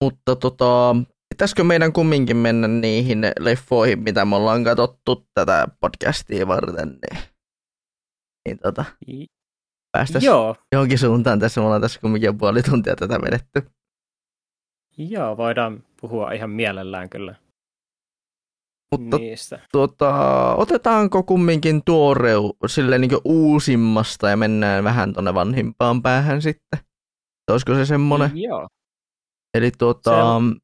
Mutta 0.03 0.35
tota, 0.35 0.95
pitäisikö 1.29 1.63
meidän 1.63 1.93
kumminkin 1.93 2.37
mennä 2.37 2.67
niihin 2.67 3.19
leffoihin, 3.39 3.99
mitä 3.99 4.25
me 4.25 4.35
ollaan 4.35 4.63
katsottu 4.63 5.27
tätä 5.33 5.67
podcastia 5.79 6.47
varten, 6.47 6.89
niin, 6.89 7.23
niin 8.47 8.59
tota, 8.59 8.85
päästäisiin 9.97 10.31
johonkin 10.71 10.97
suuntaan 10.97 11.39
tässä. 11.39 11.61
Me 11.61 11.65
ollaan 11.65 11.81
tässä 11.81 11.99
kumminkin 11.99 12.37
puoli 12.37 12.63
tuntia 12.63 12.95
tätä 12.95 13.21
vedetty. 13.21 13.71
Joo, 14.97 15.37
voidaan 15.37 15.83
puhua 16.01 16.31
ihan 16.31 16.49
mielellään 16.49 17.09
kyllä. 17.09 17.35
Mutta 18.91 19.17
niistä. 19.17 19.59
Tuota, 19.71 20.55
otetaanko 20.55 21.23
kumminkin 21.23 21.81
tuoreu 21.85 22.57
sille 22.67 22.97
niin 22.97 23.11
uusimmasta 23.25 24.29
ja 24.29 24.37
mennään 24.37 24.83
vähän 24.83 25.13
tuonne 25.13 25.33
vanhimpaan 25.33 26.01
päähän 26.01 26.41
sitten? 26.41 26.79
Olisiko 27.51 27.73
se 27.73 27.85
semmoinen? 27.85 28.31
Joo. 28.33 28.67
Eli 29.57 29.71
tuota, 29.77 30.11
se 30.11 30.59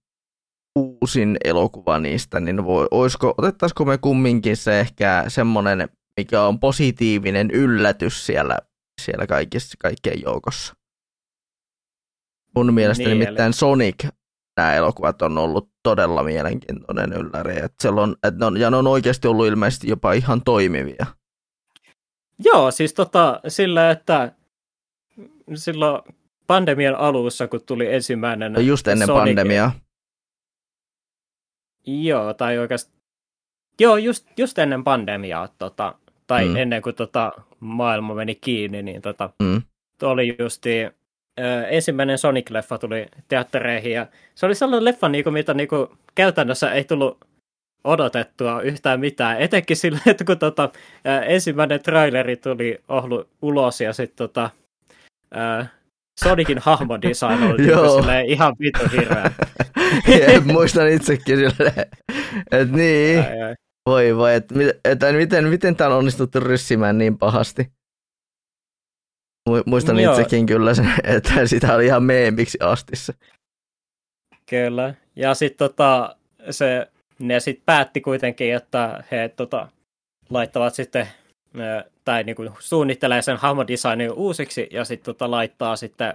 uusin 0.79 1.37
elokuva 1.43 1.99
niistä, 1.99 2.39
niin 2.39 2.65
voi, 2.65 2.87
olisiko, 2.91 3.33
otettaisiko 3.37 3.85
me 3.85 3.97
kumminkin 3.97 4.57
se 4.57 4.79
ehkä 4.79 5.23
semmoinen, 5.27 5.89
mikä 6.19 6.43
on 6.43 6.59
positiivinen 6.59 7.51
yllätys 7.51 8.25
siellä, 8.25 8.57
siellä 9.03 9.27
kaikissa, 9.27 9.75
kaikkien 9.79 10.21
joukossa? 10.21 10.73
Mun 12.55 12.73
mielestä 12.73 13.03
niin, 13.03 13.19
nimittäin 13.19 13.47
eli... 13.47 13.53
Sonic 13.53 14.05
nämä 14.57 14.73
elokuvat 14.73 15.21
on 15.21 15.37
ollut 15.37 15.69
todella 15.83 16.23
mielenkiintoinen 16.23 17.13
ylläri. 17.13 17.57
Että 17.57 17.89
on, 17.89 18.15
että 18.23 18.39
ne 18.39 18.45
on, 18.45 18.57
ja 18.57 18.69
ne 18.69 18.77
on 18.77 18.87
oikeasti 18.87 19.27
ollut 19.27 19.47
ilmeisesti 19.47 19.87
jopa 19.87 20.13
ihan 20.13 20.41
toimivia. 20.43 21.05
Joo, 22.39 22.71
siis 22.71 22.93
tota, 22.93 23.39
sillä, 23.47 23.91
että 23.91 24.31
silloin 25.55 26.01
pandemian 26.47 26.95
alussa, 26.95 27.47
kun 27.47 27.65
tuli 27.65 27.93
ensimmäinen... 27.93 28.53
No 28.53 28.59
just 28.59 28.87
ennen 28.87 29.05
Sonic, 29.05 29.19
pandemiaa. 29.19 29.71
Joo, 31.87 32.33
tai 32.33 32.57
oikeastaan... 32.57 32.97
Joo, 33.79 33.97
just, 33.97 34.27
just 34.37 34.57
ennen 34.57 34.83
pandemiaa, 34.83 35.47
tota, 35.47 35.95
tai 36.33 36.47
mm. 36.47 36.55
ennen 36.55 36.81
kuin 36.81 36.95
tota, 36.95 37.31
maailma 37.59 38.15
meni 38.15 38.35
kiinni, 38.35 38.83
niin 38.83 39.01
tota, 39.01 39.29
mm. 39.43 39.61
oli 40.03 40.35
justi 40.39 40.69
ensimmäinen 41.69 42.17
Sonic-leffa 42.17 42.77
tuli 42.79 43.05
teattereihin, 43.27 43.91
ja 43.91 44.07
se 44.35 44.45
oli 44.45 44.55
sellainen 44.55 44.85
leffa, 44.85 45.09
niinku, 45.09 45.31
mitä 45.31 45.53
niinku, 45.53 45.97
käytännössä 46.15 46.71
ei 46.71 46.83
tullut 46.83 47.17
odotettua 47.83 48.61
yhtään 48.61 48.99
mitään. 48.99 49.41
Etenkin 49.41 49.77
sillä, 49.77 49.99
että 50.11 50.23
kun 50.23 50.39
tota, 50.39 50.69
ensimmäinen 51.27 51.83
traileri 51.83 52.35
tuli 52.35 52.79
ohlu 52.89 53.25
ulos, 53.41 53.81
ja 53.81 53.93
sitten 53.93 54.17
tota, 54.17 54.49
Sonicin 56.23 56.59
hahmodesign 56.59 57.43
oli 57.43 57.61
niinku 57.67 58.03
ihan 58.25 58.55
vitu 58.59 58.83
hirveä. 58.91 59.31
Muistan 60.53 60.87
itsekin 60.87 61.37
silleen, 61.37 61.85
että 62.51 62.77
niin, 62.77 63.19
ai, 63.19 63.41
ai. 63.41 63.55
Voi 63.85 64.17
voi, 64.17 64.35
että, 64.35 64.55
että 64.85 65.13
miten, 65.13 65.47
miten 65.47 65.75
tämä 65.75 65.89
on 65.89 65.97
onnistuttu 65.97 66.39
ryssimään 66.39 66.97
niin 66.97 67.17
pahasti. 67.17 67.71
Muistan 69.65 69.99
Joo. 69.99 70.13
itsekin 70.13 70.45
kyllä 70.45 70.73
sen, 70.73 70.93
että 71.03 71.45
sitä 71.45 71.75
oli 71.75 71.85
ihan 71.85 72.03
meemiksi 72.03 72.57
asti 72.61 72.95
se. 72.95 73.13
Kyllä. 74.49 74.93
Ja 75.15 75.33
sitten 75.33 75.57
tota, 75.57 76.15
se, 76.49 76.87
ne 77.19 77.39
sitten 77.39 77.63
päätti 77.65 78.01
kuitenkin, 78.01 78.55
että 78.55 79.03
he 79.11 79.29
tota, 79.35 79.67
laittavat 80.29 80.73
sitten 80.73 81.07
tai 82.05 82.23
niin 82.23 82.35
kuin 82.35 82.49
suunnittelee 82.59 83.21
sen 83.21 83.37
hahmodesignin 83.37 84.11
uusiksi 84.11 84.67
ja 84.71 84.85
sitten 84.85 85.05
tota, 85.05 85.31
laittaa 85.31 85.75
sitten 85.75 86.13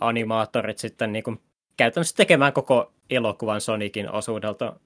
animaattorit 0.00 0.78
sitten 0.78 1.12
niin 1.12 1.22
kuin 1.22 1.40
käytännössä 1.76 2.16
tekemään 2.16 2.52
koko 2.52 2.92
elokuvan 3.10 3.60
Sonicin 3.60 4.10
osuudelta 4.10 4.76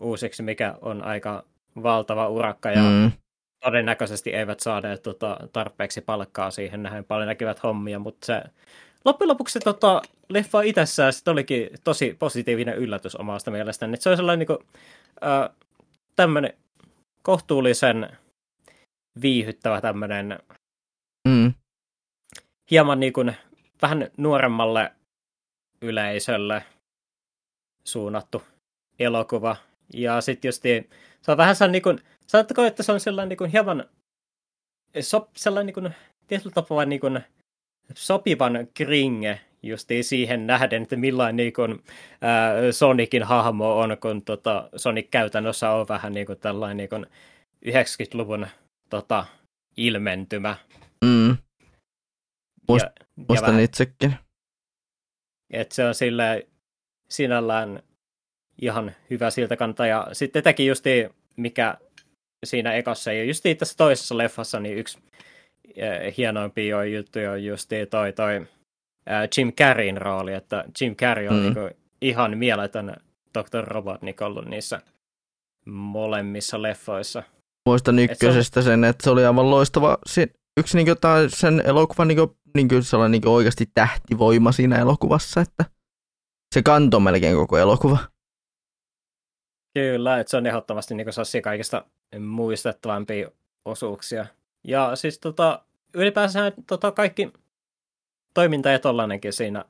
uusiksi, 0.00 0.42
mikä 0.42 0.74
on 0.80 1.04
aika 1.04 1.44
valtava 1.82 2.28
urakka 2.28 2.70
ja 2.70 2.82
mm 2.82 3.12
todennäköisesti 3.62 4.30
eivät 4.30 4.60
saaneet 4.60 5.02
tota, 5.02 5.36
tarpeeksi 5.52 6.00
palkkaa 6.00 6.50
siihen 6.50 6.82
nähden 6.82 7.04
paljon 7.04 7.28
näkivät 7.28 7.62
hommia, 7.62 7.98
mutta 7.98 8.26
se 8.26 8.42
loppujen 9.04 9.28
lopuksi 9.28 9.60
tota, 9.60 10.02
leffa 10.28 10.62
itsessään 10.62 11.12
sit 11.12 11.28
olikin 11.28 11.68
tosi 11.84 12.16
positiivinen 12.18 12.76
yllätys 12.76 13.16
omasta 13.16 13.50
mielestäni. 13.50 13.96
se 13.96 14.08
oli 14.08 14.16
sellainen 14.16 14.38
niin 14.38 14.58
kuin, 14.58 14.68
äh, 15.24 15.56
tämmöinen 16.16 16.52
kohtuullisen 17.22 18.18
viihyttävä 19.22 19.80
tämmöinen 19.80 20.38
mm. 21.28 21.54
hieman 22.70 23.00
niin 23.00 23.12
kuin, 23.12 23.36
vähän 23.82 24.10
nuoremmalle 24.16 24.92
yleisölle 25.82 26.64
suunnattu 27.84 28.42
elokuva. 28.98 29.56
Ja 29.92 30.20
sitten 30.20 30.48
just 30.48 30.62
se 31.22 31.30
on 31.30 31.36
vähän 31.36 31.56
sellainen 31.56 31.72
niin 31.72 31.82
kuin, 31.82 32.66
että 32.66 32.82
se 32.82 32.92
on 32.92 33.00
sellainen 33.00 33.28
niin 33.28 33.36
kuin 33.36 33.50
hieman 33.50 33.84
so, 35.00 35.30
sellainen 35.36 35.66
niin 35.66 35.74
kuin, 35.74 35.94
tietyllä 36.26 36.54
tapaa 36.54 36.84
niin 36.84 37.00
kuin, 37.00 37.20
sopivan 37.94 38.68
kringe 38.74 39.40
justiin 39.62 40.04
siihen 40.04 40.46
nähden, 40.46 40.82
että 40.82 40.96
millainen 40.96 41.36
niin 41.36 41.52
kuin, 41.52 41.84
ää, 42.20 42.72
Sonicin 42.72 43.22
hahmo 43.22 43.78
on, 43.78 43.96
kun 44.00 44.22
tota, 44.22 44.68
Sonic 44.76 45.10
käytännössä 45.10 45.70
on 45.70 45.88
vähän 45.88 46.12
niin 46.12 46.26
kuin 46.26 46.38
tällainen 46.38 46.76
niin 46.76 46.88
kuin 46.88 47.06
90-luvun 47.66 48.46
tota, 48.90 49.26
ilmentymä. 49.76 50.56
Mm. 51.04 51.36
Ja, 52.68 52.90
muistan 53.28 53.54
ja 53.54 53.60
itsekin. 53.60 54.14
Että 55.50 55.74
se 55.74 55.86
on 55.86 55.94
sillä 55.94 56.40
sinällään 57.08 57.82
ihan 58.60 58.92
hyvä 59.10 59.30
siltä 59.30 59.56
kantaa. 59.56 59.86
Ja 59.86 60.08
sitten 60.12 60.42
teki 60.42 60.66
justi, 60.66 61.08
mikä 61.36 61.74
siinä 62.46 62.72
ekassa 62.72 63.12
ja 63.12 63.24
just 63.24 63.44
tässä 63.58 63.76
toisessa 63.76 64.18
leffassa 64.18 64.60
niin 64.60 64.78
yksi 64.78 64.98
äh, 65.82 66.16
hienoimpia 66.16 66.84
juttuja 66.84 67.32
on 67.32 67.44
just 67.44 67.70
toi, 67.90 68.12
toi 68.12 68.46
äh, 69.10 69.28
Jim 69.38 69.52
Carreyn 69.52 69.96
rooli, 69.96 70.34
että 70.34 70.64
Jim 70.80 70.96
Carrey 70.96 71.28
on 71.28 71.36
mm. 71.36 71.42
niinku 71.42 71.76
ihan 72.00 72.38
mieletön 72.38 72.96
Dr. 73.38 73.64
Robotnik 73.64 74.22
ollut 74.22 74.46
niissä 74.46 74.80
molemmissa 75.66 76.62
leffoissa. 76.62 77.22
Muistan 77.68 77.98
ykkösestä 77.98 78.62
se 78.62 78.68
on... 78.68 78.72
sen, 78.72 78.84
että 78.84 79.04
se 79.04 79.10
oli 79.10 79.24
aivan 79.24 79.50
loistava. 79.50 79.98
Se, 80.06 80.28
yksi 80.60 80.76
niin 80.76 80.86
kuin, 80.86 81.30
sen 81.30 81.62
elokuvan 81.64 82.08
niin 82.08 82.18
kuin, 82.18 82.30
niin 82.54 82.68
kuin 82.68 82.82
sellainen 82.82 83.12
niin 83.12 83.22
kuin 83.22 83.32
oikeasti 83.32 83.66
tähtivoima 83.74 84.52
siinä 84.52 84.78
elokuvassa, 84.78 85.40
että 85.40 85.64
se 86.54 86.62
kantoi 86.62 87.00
melkein 87.00 87.36
koko 87.36 87.58
elokuva. 87.58 87.98
Kyllä, 89.74 90.20
että 90.20 90.30
se 90.30 90.36
on 90.36 90.46
ehdottomasti 90.46 90.94
niin 90.94 91.06
kuin, 91.06 91.42
kaikista 91.42 91.84
muistettavampia 92.20 93.28
osuuksia. 93.64 94.26
Ja 94.64 94.96
siis 94.96 95.18
tota, 95.18 95.62
ylipäänsä 95.94 96.52
tota, 96.66 96.92
kaikki 96.92 97.32
toiminta 98.34 98.68
ja 98.68 98.78
tollanenkin 98.78 99.32
siinä 99.32 99.64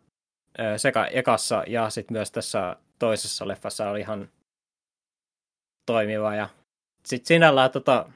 sekä 0.77 1.05
ekassa 1.05 1.65
ja 1.67 1.91
sitten 1.91 2.15
myös 2.15 2.31
tässä 2.31 2.77
toisessa 2.99 3.49
leffassa 3.49 3.91
oli 3.91 4.01
ihan 4.01 4.29
toimiva. 5.87 6.35
Ja 6.35 6.49
sitten 7.05 7.27
sinällään, 7.27 7.71
tota, 7.71 8.13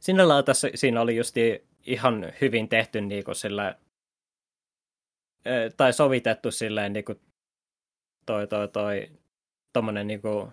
sinällään 0.00 0.44
tässä, 0.44 0.70
siinä 0.74 1.00
oli 1.00 1.16
just 1.16 1.34
ihan 1.86 2.32
hyvin 2.40 2.68
tehty 2.68 3.00
niin 3.00 3.24
sillä, 3.32 3.78
tai 5.76 5.92
sovitettu 5.92 6.50
silleen 6.50 6.92
niin 6.92 7.04
kuin 7.04 7.20
toi, 8.26 8.46
toi, 8.46 8.68
toi, 8.68 9.10
tommonen 9.78 10.06
niin 10.06 10.22
kuin 10.22 10.52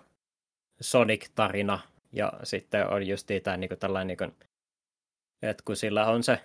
Sonic-tarina, 0.80 1.78
ja 2.12 2.32
sitten 2.42 2.88
on 2.88 3.06
just 3.06 3.30
tämä 3.42 3.56
niin 3.56 3.68
kuin 3.68 3.78
tällainen, 3.78 4.06
niin 4.06 4.18
kuin, 4.18 4.48
että 5.42 5.62
kun 5.66 5.76
sillä 5.76 6.06
on 6.06 6.22
se 6.22 6.40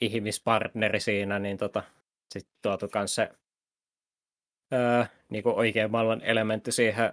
ihmispartneri 0.00 1.00
siinä, 1.00 1.38
niin 1.38 1.56
tota, 1.56 1.82
sitten 2.34 2.54
tuotu 2.62 2.88
myös 2.94 3.14
se 3.14 3.30
öö, 4.74 5.04
niin 5.28 5.42
kuin 5.42 5.54
oikean 5.54 5.90
maailman 5.90 6.22
elementti 6.22 6.72
siihen 6.72 7.12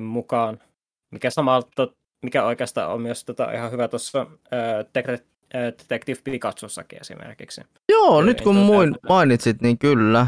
mukaan, 0.00 0.60
mikä 1.10 1.30
samalta, 1.30 1.88
mikä 2.24 2.44
oikeastaan 2.44 2.92
on 2.92 3.02
myös 3.02 3.24
tota, 3.24 3.52
ihan 3.52 3.72
hyvä 3.72 3.88
tuossa 3.88 4.26
öö, 4.52 4.84
Detective 5.54 6.20
Pikachussakin 6.24 7.00
esimerkiksi. 7.00 7.60
Joo, 7.88 8.20
Eli, 8.20 8.26
nyt 8.26 8.40
kun 8.40 8.54
tuota, 8.54 8.66
muin 8.66 8.94
mainitsit, 9.08 9.62
niin 9.62 9.78
kyllä. 9.78 10.26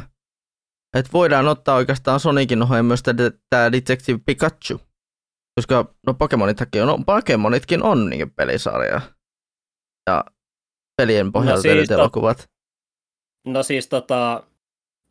Että 0.94 1.12
voidaan 1.12 1.48
ottaa 1.48 1.76
oikeastaan 1.76 2.20
Sonicin 2.20 2.62
oheen 2.62 2.84
myös 2.84 3.02
tämä 3.50 3.72
Detective 3.72 4.18
Pikachu. 4.26 4.80
Koska 5.60 5.94
no 6.06 6.14
Pokemonitkin 6.14 6.82
on, 6.82 6.88
no, 6.88 6.98
Pokemonitkin 7.06 7.82
on 7.82 8.10
niin 8.10 8.30
pelisarja. 8.30 9.00
Ja 10.10 10.24
pelien 10.96 11.32
pohjalta 11.32 11.68
no 11.68 11.74
siis, 11.74 11.88
to... 11.88 11.94
elokuvat. 11.94 12.50
No 13.46 13.62
siis 13.62 13.88
tota, 13.88 14.42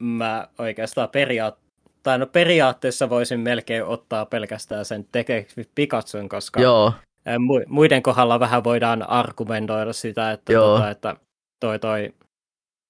mä 0.02 0.48
oikeastaan 0.58 1.10
periaat... 1.10 1.60
tai 2.04 2.20
no 2.20 2.28
periaatteessa 2.28 3.10
voisin 3.10 3.40
melkein 3.40 3.86
ottaa 3.86 4.26
pelkästään 4.26 4.86
sen 4.86 5.06
Detective 5.14 5.70
Pikachun, 5.76 6.30
koska 6.30 6.62
Joo. 6.62 6.94
muiden 7.68 8.04
kohdalla 8.04 8.40
vähän 8.40 8.64
voidaan 8.64 9.10
argumentoida 9.10 9.94
sitä, 9.94 10.32
että, 10.32 10.54
tota, 10.54 10.90
että 10.90 11.16
toi 11.60 11.80
toi 11.80 12.14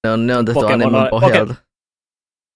ne 0.07 0.11
on, 0.11 0.27
ne 0.27 0.37
on 0.37 0.45
tehty 0.45 0.59
Pokemon, 0.59 0.95
animen 0.95 1.09
pohjalta. 1.09 1.53
Poke, 1.53 1.72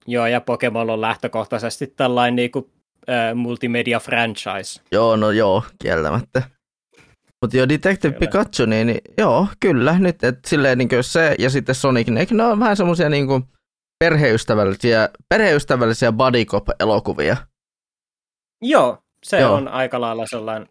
Joo, 0.08 0.28
ja 0.28 0.42
Pokemon 0.42 0.90
on 0.90 1.02
lähtökohtaisesti 1.02 1.88
tällainen 1.88 2.36
niin 2.36 2.52
kuin, 2.52 2.72
äh, 3.10 3.36
multimedia 3.36 4.00
franchise. 4.00 4.82
Joo, 4.92 5.16
no 5.16 5.32
joo, 5.32 5.64
kieltämättä. 5.82 6.44
Mutta 7.42 7.58
joo, 7.58 7.70
Detective 7.70 8.14
kyllä. 8.14 8.20
Pikachu, 8.20 8.66
niin, 8.66 8.88
niin 8.88 9.02
joo, 9.18 9.48
kyllä. 9.60 10.00
Nyt 10.00 10.24
et, 10.24 10.46
silleen 10.46 10.78
niin 10.78 10.90
se 11.02 11.36
ja 11.40 11.50
sitten 11.50 11.76
Sonic, 11.76 12.08
ne, 12.08 12.28
ne 12.32 12.44
on 12.44 12.60
vähän 12.60 12.78
semmoisia 12.78 13.10
niin 13.10 13.28
perheystävällisiä, 14.00 15.10
perheystävällisiä 15.30 16.12
buddy 16.12 16.46
cop-elokuvia. 16.46 17.38
Joo, 18.62 18.98
se 19.26 19.40
joo. 19.40 19.54
on 19.54 19.68
aika 19.68 20.02
lailla 20.02 20.26
sellainen, 20.30 20.70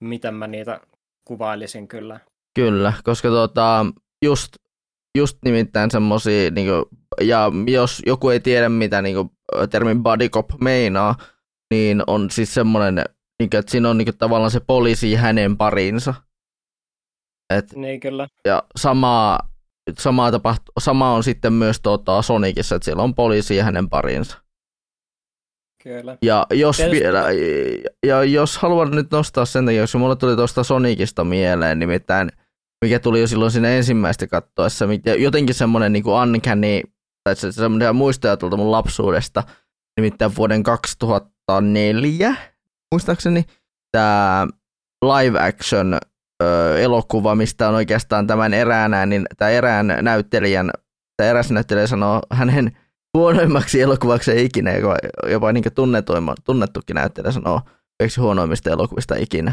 miten 0.00 0.34
mä 0.34 0.46
niitä 0.46 0.80
kuvailisin 1.24 1.88
kyllä. 1.88 2.20
Kyllä, 2.54 2.92
koska 3.04 3.28
tota, 3.28 3.86
just, 4.24 4.52
just 5.18 5.38
nimittäin 5.44 5.90
semmosia, 5.90 6.50
niin 6.50 6.68
ja 7.20 7.52
jos 7.66 8.02
joku 8.06 8.30
ei 8.30 8.40
tiedä, 8.40 8.68
mitä 8.68 9.02
niin 9.02 9.14
kuin, 9.14 9.30
termin 9.70 10.02
body 10.02 10.28
cop 10.28 10.50
meinaa, 10.60 11.16
niin 11.74 12.02
on 12.06 12.30
siis 12.30 12.54
semmoinen, 12.54 13.04
niin 13.40 13.50
kuin, 13.50 13.58
että 13.58 13.70
siinä 13.70 13.90
on 13.90 13.98
niin 13.98 14.06
kuin, 14.06 14.18
tavallaan 14.18 14.50
se 14.50 14.60
poliisi 14.60 15.14
hänen 15.14 15.56
parinsa. 15.56 16.14
Et, 17.54 17.72
niin 17.74 18.00
kyllä. 18.00 18.28
Ja 18.44 18.62
samaa, 18.76 19.50
samaa, 19.98 20.30
tapahtu, 20.30 20.72
sama 20.80 21.12
on 21.12 21.24
sitten 21.24 21.52
myös 21.52 21.80
tota, 21.80 22.22
Sonicissa, 22.22 22.74
että 22.74 22.84
siellä 22.84 23.02
on 23.02 23.14
poliisi 23.14 23.56
ja 23.56 23.64
hänen 23.64 23.88
parinsa. 23.88 24.38
Kyllä. 25.82 26.16
Ja 26.22 26.46
jos, 26.50 26.76
Tietysti... 26.76 27.00
vielä, 27.00 27.24
ja 28.06 28.24
jos 28.24 28.58
haluan 28.58 28.90
nyt 28.90 29.10
nostaa 29.10 29.44
sen 29.44 29.64
takia, 29.66 29.80
jos 29.80 29.94
mulle 29.94 30.16
tuli 30.16 30.36
tuosta 30.36 30.64
Sonicista 30.64 31.24
mieleen, 31.24 31.78
nimittäin 31.78 32.30
mikä 32.84 32.98
tuli 32.98 33.20
jo 33.20 33.26
silloin 33.26 33.50
siinä 33.50 33.68
ensimmäistä 33.68 34.26
kattoessa, 34.26 34.86
jotenkin 35.18 35.54
semmoinen 35.54 35.92
niin 35.92 36.04
uncanny, 36.06 36.80
tai 37.24 37.36
se 37.36 37.52
semmoinen 37.52 37.96
muistoja 37.96 38.36
tuolta 38.36 38.56
mun 38.56 38.70
lapsuudesta, 38.70 39.42
nimittäin 39.96 40.36
vuoden 40.36 40.62
2004, 40.62 42.36
muistaakseni, 42.94 43.44
tämä 43.92 44.46
live 45.02 45.40
action 45.40 45.98
ö, 46.42 46.78
elokuva, 46.80 47.34
mistä 47.34 47.68
on 47.68 47.74
oikeastaan 47.74 48.26
tämän 48.26 48.54
eräänä, 48.54 49.06
niin 49.06 49.26
tämä 49.36 49.50
erään 49.50 49.86
näyttelijän, 50.02 50.70
tämä 51.16 51.30
eräs 51.30 51.50
näyttelijä 51.50 51.86
sanoo 51.86 52.22
hänen 52.32 52.76
huonoimmaksi 53.16 53.80
elokuvaksi 53.80 54.44
ikinä, 54.44 54.72
joka 54.72 54.96
jopa 55.30 55.52
niin 55.52 55.64
tunnettukin 56.44 56.94
näyttelijä 56.94 57.32
sanoo 57.32 57.60
yksi 58.02 58.20
huonoimmista 58.20 58.70
elokuvista 58.70 59.14
ikinä, 59.14 59.52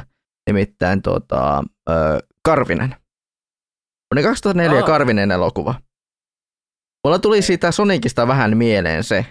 nimittäin 0.49 1.01
tuota, 1.01 1.63
ö, 1.89 1.93
Karvinen. 2.43 2.95
Vuoden 4.11 4.29
2004 4.29 4.79
Aa. 4.79 4.85
Karvinen 4.85 5.31
elokuva. 5.31 5.75
Mulla 7.03 7.19
tuli 7.19 7.41
siitä 7.41 7.71
Sonicista 7.71 8.27
vähän 8.27 8.57
mieleen 8.57 9.03
se. 9.03 9.25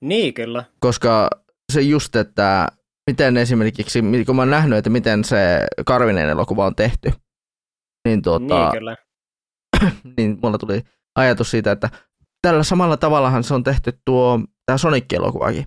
Niin, 0.00 0.34
kyllä. 0.34 0.64
Koska 0.80 1.30
se 1.72 1.80
just, 1.80 2.16
että 2.16 2.68
miten 3.10 3.36
esimerkiksi, 3.36 4.02
kun 4.26 4.36
mä 4.36 4.42
oon 4.42 4.50
nähnyt, 4.50 4.78
että 4.78 4.90
miten 4.90 5.24
se 5.24 5.66
Karvinen 5.86 6.28
elokuva 6.28 6.66
on 6.66 6.74
tehty, 6.74 7.12
niin 8.08 8.22
tuota, 8.22 8.44
niin, 8.44 8.70
kyllä. 8.72 8.96
niin 10.16 10.38
mulla 10.42 10.58
tuli 10.58 10.82
ajatus 11.16 11.50
siitä, 11.50 11.72
että 11.72 11.90
tällä 12.42 12.62
samalla 12.62 12.96
tavallahan 12.96 13.44
se 13.44 13.54
on 13.54 13.64
tehty 13.64 13.92
tuo, 14.04 14.40
tämä 14.66 14.78
Sonic-elokuvakin. 14.78 15.66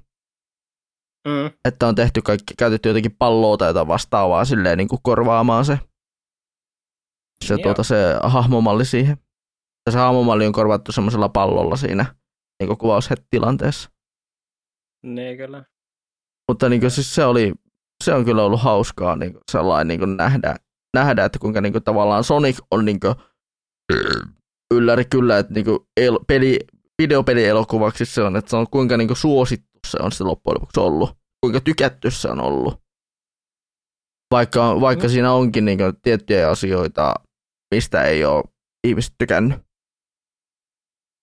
Mm. 1.27 1.51
Että 1.65 1.87
on 1.87 1.95
tehty 1.95 2.21
kaikki, 2.21 2.53
käytetty 2.57 2.89
jotenkin 2.89 3.15
palloa 3.17 3.57
tai 3.57 3.69
jotain 3.69 3.87
vastaavaa 3.87 4.45
silleen 4.45 4.77
niin 4.77 4.87
kuin 4.87 4.99
korvaamaan 5.03 5.65
se 5.65 5.79
se, 7.45 7.57
tuota, 7.63 7.83
se 7.83 7.95
hahmomalli 8.23 8.85
siihen. 8.85 9.17
Ja 9.85 9.91
se 9.91 9.97
hahmomalli 9.97 10.45
on 10.45 10.53
korvattu 10.53 10.91
semmoisella 10.91 11.29
pallolla 11.29 11.75
siinä 11.75 12.15
niin 12.63 12.77
kuvaushetilanteessa. 12.77 13.89
Niin 15.05 15.37
kyllä. 15.37 15.63
Mutta 16.51 16.69
niin 16.69 16.81
kuin, 16.81 16.91
siis 16.91 17.15
se, 17.15 17.25
oli, 17.25 17.53
se 18.03 18.13
on 18.13 18.25
kyllä 18.25 18.43
ollut 18.43 18.61
hauskaa 18.61 19.15
niin 19.15 19.33
kuin, 19.33 19.41
sellainen 19.51 19.87
niin 19.87 19.99
kuin 19.99 20.17
nähdä, 20.17 20.55
nähdä, 20.93 21.25
että 21.25 21.39
kuinka 21.39 21.61
niin 21.61 21.73
kuin, 21.73 21.83
tavallaan 21.83 22.23
Sonic 22.23 22.59
on 22.71 22.85
niin 22.85 22.99
kuin, 22.99 23.15
ylläri 24.73 25.05
kyllä, 25.05 25.37
että 25.37 25.53
niin 25.53 25.65
kuin, 25.65 25.79
el, 25.97 26.19
peli, 26.27 26.59
videopelielokuvaksi 27.01 28.05
se 28.05 28.21
on, 28.21 28.35
että 28.35 28.49
se 28.49 28.57
on 28.57 28.67
kuinka 28.71 28.97
niin 28.97 29.07
kuin, 29.07 29.17
suosittu 29.17 29.67
se 29.87 29.97
on 30.01 30.11
sitten 30.11 30.27
loppujen 30.27 30.55
lopuksi 30.55 30.79
ollut. 30.79 31.17
Kuinka 31.41 31.59
tykätty 31.59 32.11
se 32.11 32.27
on 32.27 32.39
ollut. 32.39 32.81
Vaikka, 34.31 34.81
vaikka 34.81 35.07
mm. 35.07 35.11
siinä 35.11 35.33
onkin 35.33 35.65
niin 35.65 35.77
kuin, 35.77 36.01
tiettyjä 36.01 36.49
asioita, 36.49 37.13
mistä 37.75 38.03
ei 38.03 38.25
ole 38.25 38.43
ihmiset 38.87 39.13
tykännyt. 39.17 39.59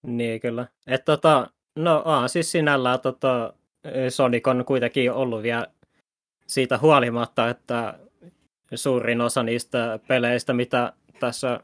Niin 0.06 0.40
kyllä. 0.40 0.66
Et 0.86 1.04
tota, 1.04 1.50
no 1.78 2.02
aa, 2.04 2.28
siis 2.28 2.52
sinällään 2.52 3.00
tota, 3.00 3.54
Sonic 4.08 4.46
on 4.46 4.64
kuitenkin 4.64 5.12
ollut 5.12 5.42
vielä 5.42 5.66
siitä 6.46 6.78
huolimatta, 6.78 7.48
että 7.48 7.98
suurin 8.74 9.20
osa 9.20 9.42
niistä 9.42 9.98
peleistä, 10.08 10.52
mitä 10.52 10.92
tässä 11.20 11.60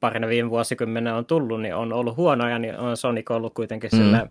parina 0.00 0.28
viime 0.28 0.50
vuosikymmenen 0.50 1.14
on 1.14 1.26
tullut, 1.26 1.62
niin 1.62 1.74
on 1.74 1.92
ollut 1.92 2.16
huonoja, 2.16 2.58
niin 2.58 2.78
on 2.78 2.96
Sonic 2.96 3.30
ollut 3.30 3.54
kuitenkin 3.54 3.90
mm. 3.92 3.98
sille 3.98 4.30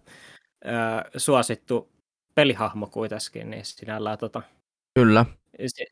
ää, 0.66 1.06
suosittu 1.18 1.90
pelihahmo 2.36 2.88
kuitenkin, 2.88 3.50
niin 3.50 3.66
sinällään 3.66 4.18
tota, 4.18 4.42
Kyllä. 4.96 5.26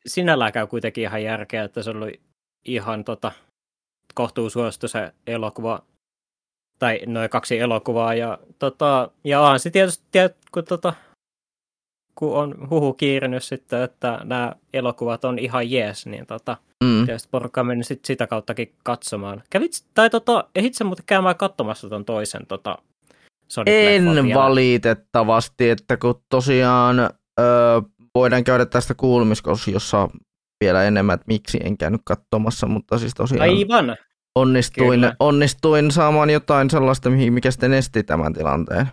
Sinällään 0.06 0.52
käy 0.52 0.66
kuitenkin 0.66 1.04
ihan 1.04 1.22
järkeä, 1.22 1.64
että 1.64 1.82
se 1.82 1.90
oli 1.90 2.20
ihan 2.64 3.04
tota, 3.04 3.32
kohtuu 4.14 4.50
suosittu 4.50 4.88
se 4.88 5.12
elokuva, 5.26 5.82
tai 6.78 7.00
noin 7.06 7.30
kaksi 7.30 7.58
elokuvaa, 7.58 8.14
ja, 8.14 8.38
tota, 8.58 9.10
ja 9.24 9.40
on 9.40 9.60
se 9.60 9.70
tietysti, 9.70 10.04
tiedät, 10.10 10.36
kun, 10.52 10.64
tota, 10.64 10.92
kun 12.14 12.36
on 12.36 12.70
huhu 12.70 12.92
kiirinyt 12.92 13.44
sitten, 13.44 13.82
että 13.82 14.20
nämä 14.24 14.52
elokuvat 14.72 15.24
on 15.24 15.38
ihan 15.38 15.70
jees, 15.70 16.06
niin 16.06 16.26
tota, 16.26 16.56
mm. 16.84 17.06
tietysti 17.06 17.28
porukka 17.30 17.60
on 17.60 17.66
mennyt 17.66 17.86
sit 17.86 18.04
sitä 18.04 18.26
kauttakin 18.26 18.74
katsomaan. 18.82 19.42
Kävit, 19.50 19.84
tai 19.94 20.10
tota, 20.10 20.44
sä 20.72 20.84
muuten 20.84 21.04
käymään 21.06 21.36
katsomassa 21.36 21.88
ton 21.88 22.04
toisen 22.04 22.46
tota, 22.46 22.78
Sonic 23.52 23.74
En 23.74 24.34
valitettavasti, 24.34 25.70
että 25.70 25.96
kun 25.96 26.22
tosiaan 26.28 26.98
öö, 27.40 27.80
voidaan 28.14 28.44
käydä 28.44 28.66
tästä 28.66 28.94
kuulumiskossa, 28.94 30.08
vielä 30.62 30.84
enemmän, 30.84 31.14
että 31.14 31.24
miksi 31.28 31.58
en 31.64 31.78
käynyt 31.78 32.00
katsomassa, 32.04 32.66
mutta 32.66 32.98
siis 32.98 33.14
tosiaan 33.14 33.50
Aivan. 33.50 33.96
Onnistuin, 34.34 35.12
onnistuin 35.18 35.90
saamaan 35.90 36.30
jotain 36.30 36.70
sellaista, 36.70 37.10
mikä 37.10 37.50
sitten 37.50 37.72
esti 37.72 38.02
tämän 38.02 38.32
tilanteen. 38.32 38.84
Niin 38.84 38.92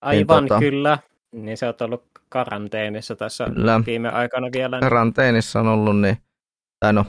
Aivan, 0.00 0.42
niin, 0.42 0.48
tota, 0.48 0.60
kyllä. 0.60 0.98
Niin 1.32 1.56
se 1.56 1.68
on 1.68 1.74
ollut 1.80 2.04
karanteenissa 2.28 3.16
tässä 3.16 3.46
kyllä. 3.54 3.80
viime 3.86 4.08
aikana 4.08 4.48
vielä. 4.52 4.76
Niin... 4.76 4.80
Karanteenissa 4.80 5.60
on 5.60 5.68
ollut, 5.68 6.00
niin, 6.00 6.16
tai 6.80 6.92
no, 6.92 7.04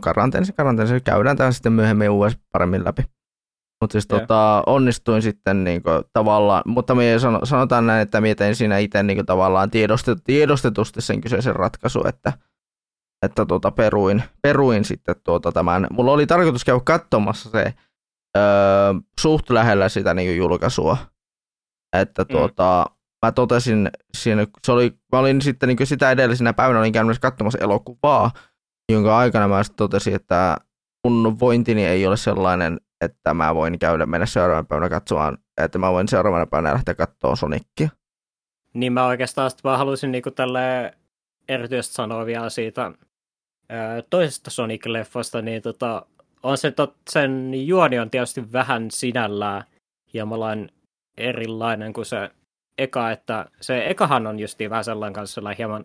karanteenissa, 0.00 0.52
karanteenissa 0.52 1.00
käydään 1.00 1.36
tämä 1.36 1.52
sitten 1.52 1.72
myöhemmin 1.72 2.10
uudestaan 2.10 2.46
paremmin 2.52 2.84
läpi. 2.84 3.02
Mutta 3.80 3.92
siis 3.92 4.06
tota, 4.06 4.62
onnistuin 4.66 5.22
sitten 5.22 5.64
niin 5.64 5.82
kuin, 5.82 6.04
tavallaan, 6.12 6.62
mutta 6.66 6.94
me 6.94 7.04
sanotaan 7.44 7.86
näin, 7.86 8.02
että 8.02 8.20
mietin 8.20 8.56
siinä 8.56 8.78
itse 8.78 9.02
niin 9.02 9.16
kuin, 9.16 9.26
tavallaan 9.26 9.70
tiedostet, 9.70 10.18
tiedostetusti 10.24 11.00
sen 11.00 11.20
kyseisen 11.20 11.56
ratkaisu, 11.56 12.02
että, 12.08 12.32
että 13.22 13.46
tuota, 13.46 13.70
peruin, 13.70 14.22
peruin 14.42 14.84
sitten 14.84 15.14
tuota, 15.24 15.52
tämän. 15.52 15.86
Mulla 15.90 16.12
oli 16.12 16.26
tarkoitus 16.26 16.64
käydä 16.64 16.80
katsomassa 16.84 17.50
se 17.50 17.74
öö, 18.36 18.42
suht 19.20 19.50
lähellä 19.50 19.88
sitä 19.88 20.14
niin 20.14 20.36
julkaisua. 20.36 20.96
Että 21.96 22.22
mm. 22.22 22.28
tuota, 22.28 22.86
mä 23.26 23.32
totesin 23.32 23.90
siinä, 24.16 24.46
se 24.64 24.72
oli, 24.72 24.98
mä 25.12 25.18
olin 25.18 25.42
sitten 25.42 25.68
niin 25.68 25.86
sitä 25.86 26.10
edellisenä 26.10 26.52
päivänä 26.52 26.80
olin 26.80 26.92
käynyt 26.92 27.18
katsomassa 27.18 27.58
elokuvaa, 27.58 28.30
jonka 28.92 29.18
aikana 29.18 29.48
mä 29.48 29.62
sitten 29.62 29.76
totesin, 29.76 30.14
että 30.14 30.56
mun 31.06 31.40
vointini 31.40 31.84
ei 31.84 32.06
ole 32.06 32.16
sellainen, 32.16 32.80
että 33.04 33.34
mä 33.34 33.54
voin 33.54 33.78
käydä 33.78 34.06
mennä 34.06 34.26
seuraavana 34.26 34.66
päivänä 34.66 34.88
katsomaan, 34.88 35.38
että 35.60 35.78
mä 35.78 35.92
voin 35.92 36.08
seuraavana 36.08 36.46
päivänä 36.46 36.74
lähteä 36.74 36.94
katsoa 36.94 37.36
Sonicia. 37.36 37.88
Niin 38.74 38.92
mä 38.92 39.06
oikeastaan 39.06 39.50
vaan 39.64 39.78
haluaisin 39.78 40.12
niinku 40.12 40.30
tälle 40.30 40.92
erityisesti 41.48 41.94
sanoa 41.94 42.26
vielä 42.26 42.50
siitä 42.50 42.92
toisesta 44.10 44.50
Sonic-leffasta, 44.50 45.42
niin 45.42 45.62
tota, 45.62 46.06
on 46.42 46.58
se 46.58 46.70
tot, 46.70 46.94
sen 47.10 47.66
juoni 47.66 47.98
on 47.98 48.10
tietysti 48.10 48.52
vähän 48.52 48.90
sinällään 48.90 49.64
hieman 50.14 50.70
erilainen 51.16 51.92
kuin 51.92 52.06
se 52.06 52.30
eka, 52.78 53.10
että 53.10 53.46
se 53.60 53.86
ekahan 53.86 54.26
on 54.26 54.38
justiin 54.38 54.70
vähän 54.70 54.84
sellainen 54.84 55.14
kanssa 55.14 55.34
sellainen 55.34 55.58
hieman 55.58 55.84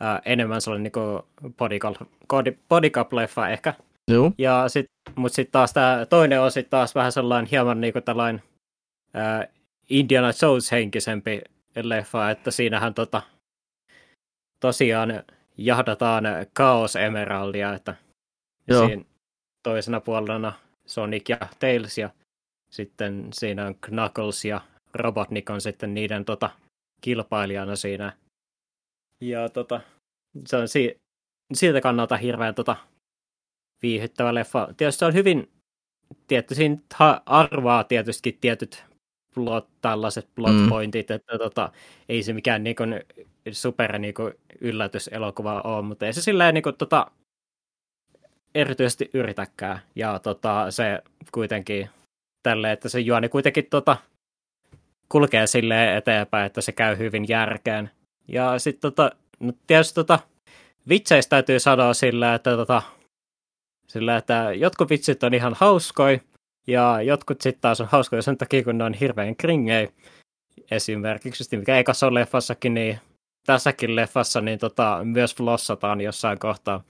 ää, 0.00 0.22
enemmän 0.24 0.60
sellainen 0.60 0.92
niin 0.96 2.52
bodycup-leffa 2.68 3.48
ehkä, 3.48 3.74
Joo. 4.10 4.32
Ja 4.38 4.68
sit, 4.68 4.86
mut 5.14 5.32
sitten 5.32 5.52
taas 5.52 5.72
tämä 5.72 6.06
toinen 6.10 6.40
on 6.40 6.50
sitten 6.50 6.70
taas 6.70 6.94
vähän 6.94 7.12
sellainen 7.12 7.50
hieman 7.50 7.80
niinku 7.80 8.00
tällainen 8.00 8.42
ää, 9.14 9.46
Indiana 9.88 10.28
Jones-henkisempi 10.42 11.42
leffa, 11.82 12.30
että 12.30 12.50
siinähän 12.50 12.94
tota, 12.94 13.22
tosiaan 14.60 15.22
jahdataan 15.56 16.24
Chaos 16.56 16.96
Emeraldia, 16.96 17.74
että 17.74 17.94
Joo. 18.68 18.86
siinä 18.86 19.04
toisena 19.62 20.00
puolena 20.00 20.52
Sonic 20.86 21.28
ja 21.28 21.38
Tails 21.58 21.98
ja 21.98 22.10
sitten 22.70 23.28
siinä 23.32 23.66
on 23.66 23.74
Knuckles 23.80 24.44
ja 24.44 24.60
Robotnik 24.94 25.50
on 25.50 25.60
sitten 25.60 25.94
niiden 25.94 26.24
tota, 26.24 26.50
kilpailijana 27.00 27.76
siinä. 27.76 28.12
Ja 29.20 29.48
tota, 29.48 29.80
se 30.46 30.56
on 30.56 30.68
si- 30.68 30.96
siltä 31.54 31.80
kannalta 31.80 32.16
hirveän 32.16 32.54
tota, 32.54 32.76
viihyttävä 33.82 34.34
leffa. 34.34 34.68
Tietysti 34.76 34.98
se 34.98 35.04
on 35.04 35.14
hyvin, 35.14 35.50
tietty 36.26 36.54
siinä 36.54 36.76
arvaa 37.26 37.84
tietysti 37.84 38.38
tietyt 38.40 38.84
plot, 39.34 39.68
tällaiset 39.80 40.28
plot 40.34 40.54
mm. 40.54 40.68
pointit, 40.68 41.10
että 41.10 41.38
tota, 41.38 41.72
ei 42.08 42.22
se 42.22 42.32
mikään 42.32 42.64
niinku, 42.64 42.82
super 43.54 43.98
niinku, 43.98 44.30
yllätyselokuva 44.60 45.60
ole, 45.60 45.82
mutta 45.82 46.06
ei 46.06 46.12
se 46.12 46.22
silleen 46.22 46.54
niinku, 46.54 46.72
tota, 46.72 47.10
erityisesti 48.54 49.10
yritäkään. 49.14 49.80
Ja 49.94 50.18
tota, 50.18 50.70
se 50.70 51.02
kuitenkin 51.32 51.90
tälle, 52.42 52.72
että 52.72 52.88
se 52.88 53.00
juoni 53.00 53.28
kuitenkin 53.28 53.66
tota, 53.70 53.96
kulkee 55.08 55.46
silleen 55.46 55.96
eteenpäin, 55.96 56.46
että 56.46 56.60
se 56.60 56.72
käy 56.72 56.98
hyvin 56.98 57.28
järkeen. 57.28 57.90
Ja 58.28 58.58
sitten 58.58 58.80
tota, 58.80 59.10
no 59.40 59.52
tietysti 59.66 59.94
tota, 59.94 60.18
vitseistä 60.88 61.30
täytyy 61.30 61.60
sanoa 61.60 61.94
sillä, 61.94 62.34
että, 62.34 62.56
tota, 62.56 62.82
sillä, 63.88 64.16
että 64.16 64.52
jotkut 64.52 64.90
vitsit 64.90 65.22
on 65.22 65.34
ihan 65.34 65.54
hauskoi, 65.54 66.20
ja 66.66 67.02
jotkut 67.02 67.40
sitten 67.40 67.60
taas 67.60 67.80
on 67.80 67.88
hauskoja 67.90 68.22
sen 68.22 68.36
takia, 68.36 68.64
kun 68.64 68.78
ne 68.78 68.84
on 68.84 68.94
hirveän 68.94 69.36
kringei. 69.36 69.88
Esimerkiksi, 70.70 71.56
mikä 71.56 71.78
ekassa 71.78 72.06
on 72.06 72.14
leffassakin, 72.14 72.74
niin 72.74 73.00
tässäkin 73.46 73.96
leffassa 73.96 74.40
niin 74.40 74.58
tota, 74.58 75.00
myös 75.04 75.36
flossataan 75.36 76.00
jossain 76.00 76.38
kohtaa. 76.38 76.84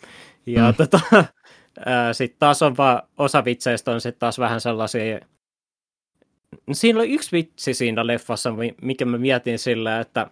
Ja 0.46 0.70
mm. 0.70 0.74
tota, 0.74 1.00
sitten 2.12 2.38
taas 2.38 2.62
on 2.62 2.76
vaan, 2.76 3.02
osa 3.18 3.44
vitseistä 3.44 3.90
on 3.90 4.00
sitten 4.00 4.20
taas 4.20 4.38
vähän 4.38 4.60
sellaisia, 4.60 5.20
siinä 6.72 6.98
oli 6.98 7.12
yksi 7.12 7.32
vitsi 7.32 7.74
siinä 7.74 8.06
leffassa, 8.06 8.54
mikä 8.82 9.04
mä 9.04 9.18
mietin 9.18 9.58
sillä, 9.58 10.00
että, 10.00 10.30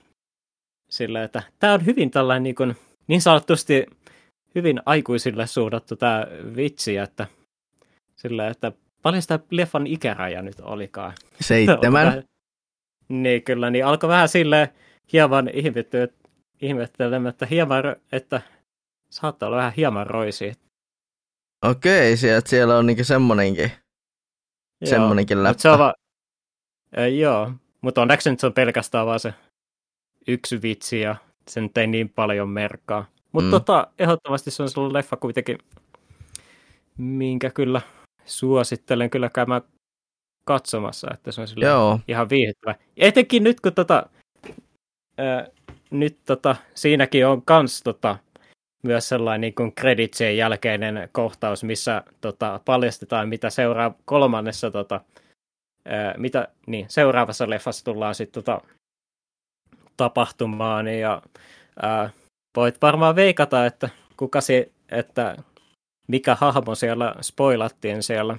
sillä, 0.90 1.24
että 1.24 1.42
tämä 1.58 1.72
on 1.72 1.86
hyvin 1.86 2.10
tällainen 2.10 2.42
niin, 2.42 2.54
kuin, 2.54 2.76
niin 3.06 3.20
sanotusti 3.20 3.86
hyvin 4.54 4.80
aikuisille 4.86 5.46
suunnattu 5.46 5.96
tämä 5.96 6.26
vitsi, 6.56 6.96
että 6.96 7.26
sillä, 8.16 8.48
että 8.48 8.72
paljon 9.02 9.22
sitä 9.22 9.38
leffan 9.50 9.86
ikäraja 9.86 10.42
nyt 10.42 10.60
olikaan. 10.60 11.12
Seitsemän. 11.40 12.22
niin 13.08 13.42
kyllä, 13.42 13.70
niin 13.70 13.86
alkoi 13.86 14.08
vähän 14.08 14.28
silleen 14.28 14.68
hieman 15.12 15.50
ihmettelemään, 16.60 17.30
että 17.30 17.46
hieman, 17.46 17.96
että 18.12 18.42
saattaa 19.10 19.46
olla 19.46 19.56
vähän 19.56 19.72
hieman 19.76 20.06
roisi. 20.06 20.52
Okei, 21.64 22.16
sieltä 22.16 22.50
siellä 22.50 22.78
on 22.78 22.86
niinku 22.86 23.04
semmonenkin, 23.04 23.72
joo, 24.80 24.90
semmonenkin 24.90 25.42
läppä. 25.42 25.62
Se 25.62 25.70
on 25.70 25.78
va- 25.78 25.94
äh, 26.98 27.12
joo, 27.12 27.52
mutta 27.80 28.02
onneksi 28.02 28.30
nyt 28.30 28.40
se 28.40 28.46
on 28.46 28.52
pelkästään 28.52 29.06
vaan 29.06 29.20
se 29.20 29.34
yksi 30.28 30.62
vitsi 30.62 31.00
ja 31.00 31.16
sen 31.48 31.70
ei 31.76 31.86
niin 31.86 32.08
paljon 32.08 32.48
merkkaa. 32.48 33.06
Mutta 33.32 33.46
mm. 33.46 33.50
tota, 33.50 33.86
ehdottomasti 33.98 34.50
se 34.50 34.62
on 34.62 34.70
sellainen 34.70 34.94
leffa 34.94 35.16
kuitenkin, 35.16 35.58
minkä 36.98 37.50
kyllä 37.50 37.80
suosittelen 38.24 39.10
kyllä 39.10 39.30
käymään 39.30 39.62
katsomassa, 40.44 41.08
että 41.14 41.32
se 41.32 41.40
on 41.40 41.46
Joo. 41.56 42.00
ihan 42.08 42.28
viihdyttävä. 42.28 42.74
Etenkin 42.96 43.44
nyt, 43.44 43.60
kun 43.60 43.72
tota, 43.72 44.06
ää, 45.18 45.46
nyt 45.90 46.18
tota, 46.26 46.56
siinäkin 46.74 47.26
on 47.26 47.42
kans 47.42 47.82
tota, 47.82 48.18
myös 48.82 49.08
sellainen 49.08 49.40
niin 49.40 49.54
kuin 49.54 49.74
creditsien 49.74 50.36
jälkeinen 50.36 51.08
kohtaus, 51.12 51.64
missä 51.64 52.02
tota, 52.20 52.60
paljastetaan, 52.64 53.28
mitä 53.28 53.50
seuraa 53.50 53.94
kolmannessa, 54.04 54.70
tota, 54.70 55.00
ää, 55.88 56.14
mitä, 56.18 56.48
niin, 56.66 56.86
seuraavassa 56.88 57.50
leffassa 57.50 57.84
tullaan 57.84 58.14
sitten 58.14 58.44
tota, 58.44 58.60
tapahtumaan, 59.96 60.88
ja 60.88 61.22
ää, 61.82 62.10
voit 62.56 62.82
varmaan 62.82 63.16
veikata, 63.16 63.66
että 63.66 63.88
kuka 64.16 64.40
se, 64.40 64.72
että 64.88 65.36
mikä 66.08 66.34
hahmo 66.40 66.74
siellä 66.74 67.14
spoilattiin 67.20 68.02
siellä 68.02 68.36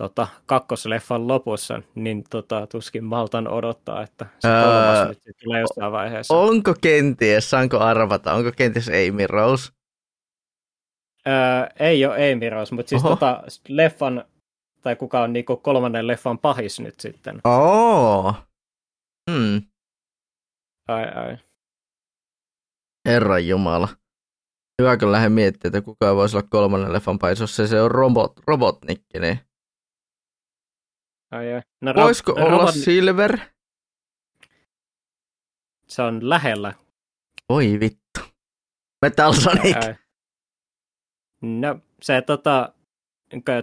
tota, 0.00 0.28
kakkosleffan 0.46 1.28
lopussa, 1.28 1.82
niin 1.94 2.24
tota, 2.30 2.66
tuskin 2.66 3.04
maltan 3.04 3.48
odottaa, 3.48 4.02
että 4.02 4.26
se 4.38 4.48
kolmas 4.48 5.08
nyt 5.08 5.36
tulee 5.42 5.60
jossain 5.60 5.92
vaiheessa. 5.92 6.34
Onko 6.34 6.74
kenties, 6.80 7.50
saanko 7.50 7.78
arvata, 7.78 8.32
onko 8.32 8.52
kenties 8.56 8.88
Amy 8.88 9.26
Rose? 9.26 9.72
Öö, 11.28 11.34
ei 11.80 12.06
ole 12.06 12.32
Amy 12.32 12.50
Rose, 12.50 12.74
mutta 12.74 12.90
siis 12.90 13.02
tota, 13.02 13.42
leffan, 13.68 14.24
tai 14.82 14.96
kuka 14.96 15.20
on 15.20 15.32
niinku 15.32 15.56
kolmannen 15.56 16.06
leffan 16.06 16.38
pahis 16.38 16.80
nyt 16.80 17.00
sitten. 17.00 17.40
Oo. 17.44 18.34
Hmm. 19.30 19.62
Ai 20.88 21.04
ai. 21.04 21.38
Herran 23.08 23.46
Jumala. 23.46 23.88
Hyvä 24.82 24.96
kun 24.96 25.12
lähden 25.12 25.32
miettimään, 25.32 25.78
että 25.78 25.84
kuka 25.84 26.16
voisi 26.16 26.36
olla 26.36 26.48
kolmannen 26.50 26.92
leffan 26.92 27.18
pahis, 27.18 27.40
jos 27.40 27.56
se, 27.56 27.66
se 27.66 27.80
on 27.80 27.90
robot, 27.90 28.32
robotnikki, 28.46 29.18
niin 29.18 29.49
Ai, 31.30 31.52
ai. 31.52 31.62
No, 31.80 31.94
Voisiko 31.94 32.32
ro- 32.32 32.42
olla 32.42 32.56
robot... 32.56 32.74
Silver? 32.74 33.38
Se 35.86 36.02
on 36.02 36.28
lähellä. 36.28 36.74
Oi 37.48 37.80
vittu. 37.80 38.20
Metal 39.02 39.32
Sonic. 39.32 39.76
Ai, 39.76 39.82
ai. 39.88 39.94
No, 41.42 41.78
se 42.02 42.22
tota, 42.22 42.72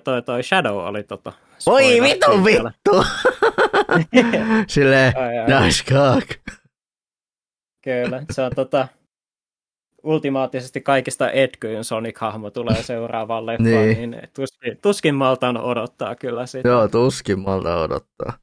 toi, 0.03 0.22
toi 0.22 0.43
Shadow 0.43 0.78
oli 0.78 1.03
tota. 1.03 1.34
Oi 1.65 2.01
vittu 2.01 2.43
vittu! 2.45 3.05
Silleen, 4.74 5.13
nice 5.47 5.84
cock. 5.84 6.30
Kyllä, 7.84 8.24
se 8.32 8.41
on 8.41 8.51
tota, 8.55 8.88
ultimaattisesti 10.03 10.81
kaikista 10.81 11.31
Edgyn 11.31 11.83
Sonic-hahmo 11.83 12.51
tulee 12.51 12.83
seuraavaan 12.83 13.45
leffaan, 13.47 13.87
niin, 13.87 14.11
niin 14.11 14.29
tuskin, 14.35 14.77
tuskin 14.81 15.15
maltaan 15.15 15.57
odottaa 15.57 16.15
kyllä 16.15 16.45
sitä. 16.45 16.69
Joo, 16.69 16.87
tuskin 16.87 17.39
malta 17.39 17.81
odottaa. 17.81 18.33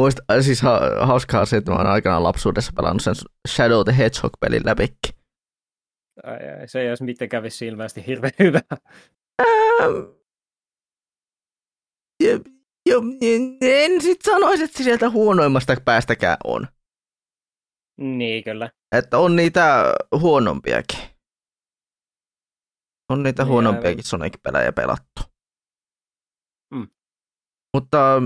Muista, 0.00 0.22
äh, 0.32 0.40
siis 0.40 0.62
ha, 0.62 0.80
hauskaa 1.00 1.44
se, 1.44 1.56
että 1.56 1.70
mä 1.70 1.76
oon 1.76 1.86
aikanaan 1.86 2.22
lapsuudessa 2.22 2.72
pelannut 2.76 3.02
sen 3.02 3.14
Shadow 3.48 3.84
the 3.84 3.98
Hedgehog-pelin 3.98 4.62
läpikki. 4.64 5.12
Ai, 6.22 6.60
ai, 6.60 6.68
se 6.68 6.80
ei 6.80 6.88
olisi 6.88 7.04
miten 7.04 7.28
kävisi 7.28 7.66
ilmeisesti 7.66 8.06
hirveän 8.06 8.32
hyvä. 8.38 8.60
Ähm, 9.40 9.92
jo, 12.24 12.40
jo, 12.86 13.02
en 13.60 14.00
sit 14.00 14.22
sanoisi, 14.22 14.64
että 14.64 14.82
sieltä 14.82 15.10
huonoimmasta 15.10 15.76
päästäkään 15.84 16.36
on. 16.44 16.68
Niin, 17.98 18.44
kyllä. 18.44 18.70
Että 18.92 19.18
on 19.18 19.36
niitä 19.36 19.94
huonompiakin. 20.20 20.98
On 23.12 23.22
niitä 23.22 23.42
niin, 23.42 23.52
huonompiakin 23.52 24.04
Sonic-pelejä 24.04 24.72
pelattu. 24.72 25.22
Mm. 26.74 26.88
Mutta 27.74 28.22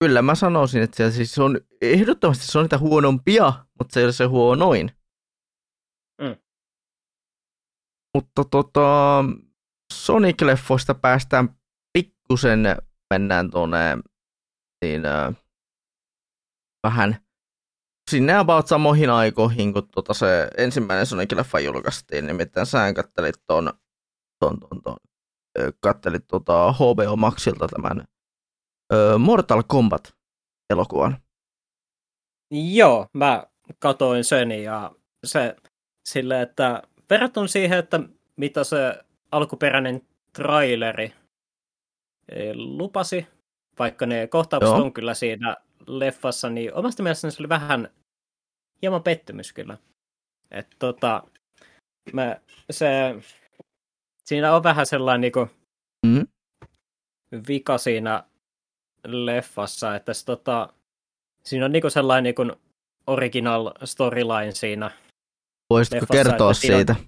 kyllä 0.00 0.22
mä 0.22 0.34
sanoisin, 0.34 0.82
että 0.82 0.96
se, 0.96 1.10
siis 1.10 1.38
on, 1.38 1.60
ehdottomasti 1.80 2.46
se 2.46 2.58
on 2.58 2.64
niitä 2.64 2.78
huonompia, 2.78 3.52
mutta 3.78 3.94
se 3.94 4.00
ei 4.00 4.04
ole 4.04 4.12
se 4.12 4.24
huonoin. 4.24 4.90
Mm. 6.20 6.36
Mutta 8.14 8.44
tota, 8.50 9.24
Sonic-leffoista 9.94 10.94
päästään 11.02 11.58
pikkusen, 11.92 12.60
mennään 13.14 13.50
tuonne 13.50 13.98
niin, 14.84 15.06
äh, 15.06 15.34
vähän 16.86 17.27
sinne 18.08 18.34
about 18.34 18.66
samoihin 18.66 19.10
aikoihin, 19.10 19.72
kun 19.72 19.88
tota 19.88 20.14
se 20.14 20.48
ensimmäinen 20.56 21.06
Sonic-leffa 21.06 21.60
julkaistiin, 21.60 22.26
nimittäin 22.26 22.66
sä 22.66 22.92
kattelit 22.92 23.34
ton, 23.46 23.72
ton, 24.38 24.60
ton, 24.60 24.82
ton 24.82 24.96
kattelit 25.80 26.26
tota 26.26 26.72
HBO 26.72 27.16
Maxilta 27.16 27.68
tämän 27.68 28.04
ö, 28.92 29.18
Mortal 29.18 29.62
Kombat-elokuvan. 29.62 31.16
Joo, 32.50 33.06
mä 33.12 33.46
katoin 33.78 34.24
sen 34.24 34.50
ja 34.50 34.94
se 35.26 35.56
sille, 36.08 36.42
että 36.42 36.82
verrattuna 37.10 37.46
siihen, 37.46 37.78
että 37.78 38.00
mitä 38.36 38.64
se 38.64 39.04
alkuperäinen 39.32 40.02
traileri 40.32 41.12
e, 42.28 42.54
lupasi, 42.54 43.26
vaikka 43.78 44.06
ne 44.06 44.26
kohtaukset 44.26 44.74
Joo. 44.74 44.84
on 44.84 44.92
kyllä 44.92 45.14
siinä 45.14 45.56
leffassa, 45.86 46.50
niin 46.50 46.74
omasta 46.74 47.02
mielestäni 47.02 47.30
se 47.30 47.42
oli 47.42 47.48
vähän 47.48 47.88
hieman 48.82 49.02
pettymys 49.02 49.52
kyllä. 49.52 49.78
Että 50.50 50.76
tota, 50.78 51.22
mä, 52.12 52.36
se, 52.70 53.14
siinä 54.24 54.54
on 54.54 54.62
vähän 54.62 54.86
sellainen 54.86 55.20
niinku, 55.20 55.48
mm. 56.06 56.26
vika 57.48 57.78
siinä 57.78 58.24
leffassa, 59.06 59.96
että 59.96 60.14
se, 60.14 60.24
tota, 60.24 60.72
siinä 61.44 61.64
on 61.64 61.72
niinku 61.72 61.90
sellainen 61.90 62.24
niinku 62.24 62.60
original 63.06 63.72
storyline 63.84 64.52
siinä. 64.52 64.90
Voisitko 65.70 65.96
leffassa, 65.96 66.24
kertoa 66.24 66.54
siitä? 66.54 66.96
On... 66.98 67.06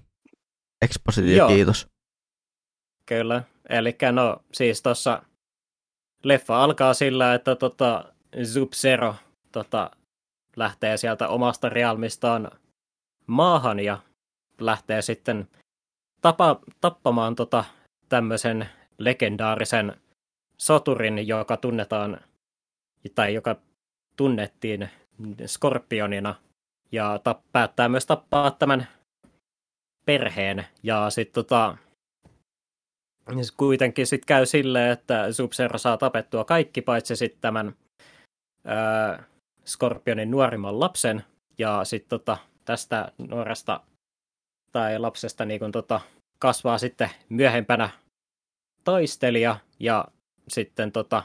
Expositio, 0.81 1.47
kiitos. 1.47 1.87
Kyllä. 3.05 3.43
Eli 3.69 3.97
no 4.11 4.43
siis 4.53 4.81
tuossa 4.81 5.23
leffa 6.23 6.63
alkaa 6.63 6.93
sillä, 6.93 7.33
että 7.33 7.55
tota, 7.55 8.13
Sub-Zero 8.35 9.15
tota, 9.51 9.91
lähtee 10.55 10.97
sieltä 10.97 11.27
omasta 11.27 11.69
realmistaan 11.69 12.51
maahan 13.27 13.79
ja 13.79 13.99
lähtee 14.59 15.01
sitten 15.01 15.47
tapa, 16.21 16.59
tappamaan 16.81 17.35
tota, 17.35 17.63
tämmöisen 18.09 18.69
legendaarisen 18.97 20.01
soturin, 20.57 21.27
joka 21.27 21.57
tunnetaan 21.57 22.21
tai 23.15 23.33
joka 23.33 23.55
tunnettiin 24.17 24.89
Skorpionina 25.45 26.35
ja 26.91 27.19
ta- 27.23 27.41
päättää 27.51 27.89
myös 27.89 28.05
tappaa 28.05 28.51
tämän 28.51 28.87
perheen. 30.05 30.65
Ja 30.83 31.09
sitten 31.09 31.33
tota, 31.33 31.77
kuitenkin 33.57 34.07
sit 34.07 34.25
käy 34.25 34.45
silleen, 34.45 34.91
että 34.91 35.33
sub 35.33 35.51
saa 35.75 35.97
tapettua 35.97 36.45
kaikki 36.45 36.81
paitsi 36.81 37.15
sitten 37.15 37.41
tämän 37.41 37.75
Skorpionin 39.65 40.31
nuorimman 40.31 40.79
lapsen. 40.79 41.23
Ja 41.57 41.85
sitten 41.85 42.09
tota, 42.09 42.37
tästä 42.65 43.11
nuoresta 43.17 43.81
tai 44.71 44.99
lapsesta 44.99 45.45
niin 45.45 45.59
kun, 45.59 45.71
tota, 45.71 46.01
kasvaa 46.39 46.77
sitten 46.77 47.09
myöhempänä 47.29 47.89
taistelija 48.83 49.57
ja 49.79 50.05
sitten 50.47 50.91
tota, 50.91 51.23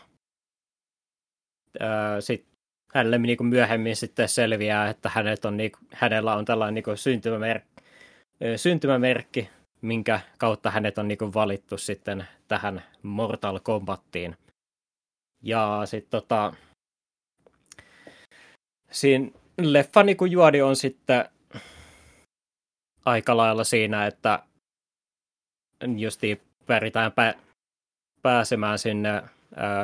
ää, 1.81 2.21
sit 2.21 2.47
hänelle 2.95 3.19
niin 3.19 3.47
myöhemmin 3.47 3.97
sitten 3.97 4.29
selviää, 4.29 4.89
että 4.89 5.09
hänet 5.09 5.45
on, 5.45 5.57
niin, 5.57 5.73
hänellä 5.93 6.37
on 6.37 6.45
tällainen 6.45 6.75
niin 6.75 6.85
kuin 6.85 6.97
syntymämerkki, 6.97 7.83
syntymämerkki, 8.57 9.51
minkä 9.81 10.21
kautta 10.39 10.71
hänet 10.71 10.99
on 10.99 11.09
niin 11.09 11.19
kuin 11.19 11.35
valittu 11.35 11.79
sitten 11.79 12.25
tähän 12.49 12.83
Mortal 13.03 13.61
Kombattiin. 13.63 14.37
Ja 15.43 15.83
sitten 15.85 16.11
tota, 16.11 16.53
siinä 18.91 19.31
leffa 19.61 20.03
niin 20.03 20.17
kuin 20.17 20.33
juodi 20.33 20.63
on 20.63 20.77
sitten 20.77 21.25
aika 23.05 23.37
lailla 23.37 23.65
siinä, 23.65 24.07
että 24.07 24.43
justiin 25.97 26.41
pyritään 26.67 27.13
pä- 27.13 27.39
pääsemään 28.23 28.79
sinne 28.79 29.17
äh, 29.17 29.25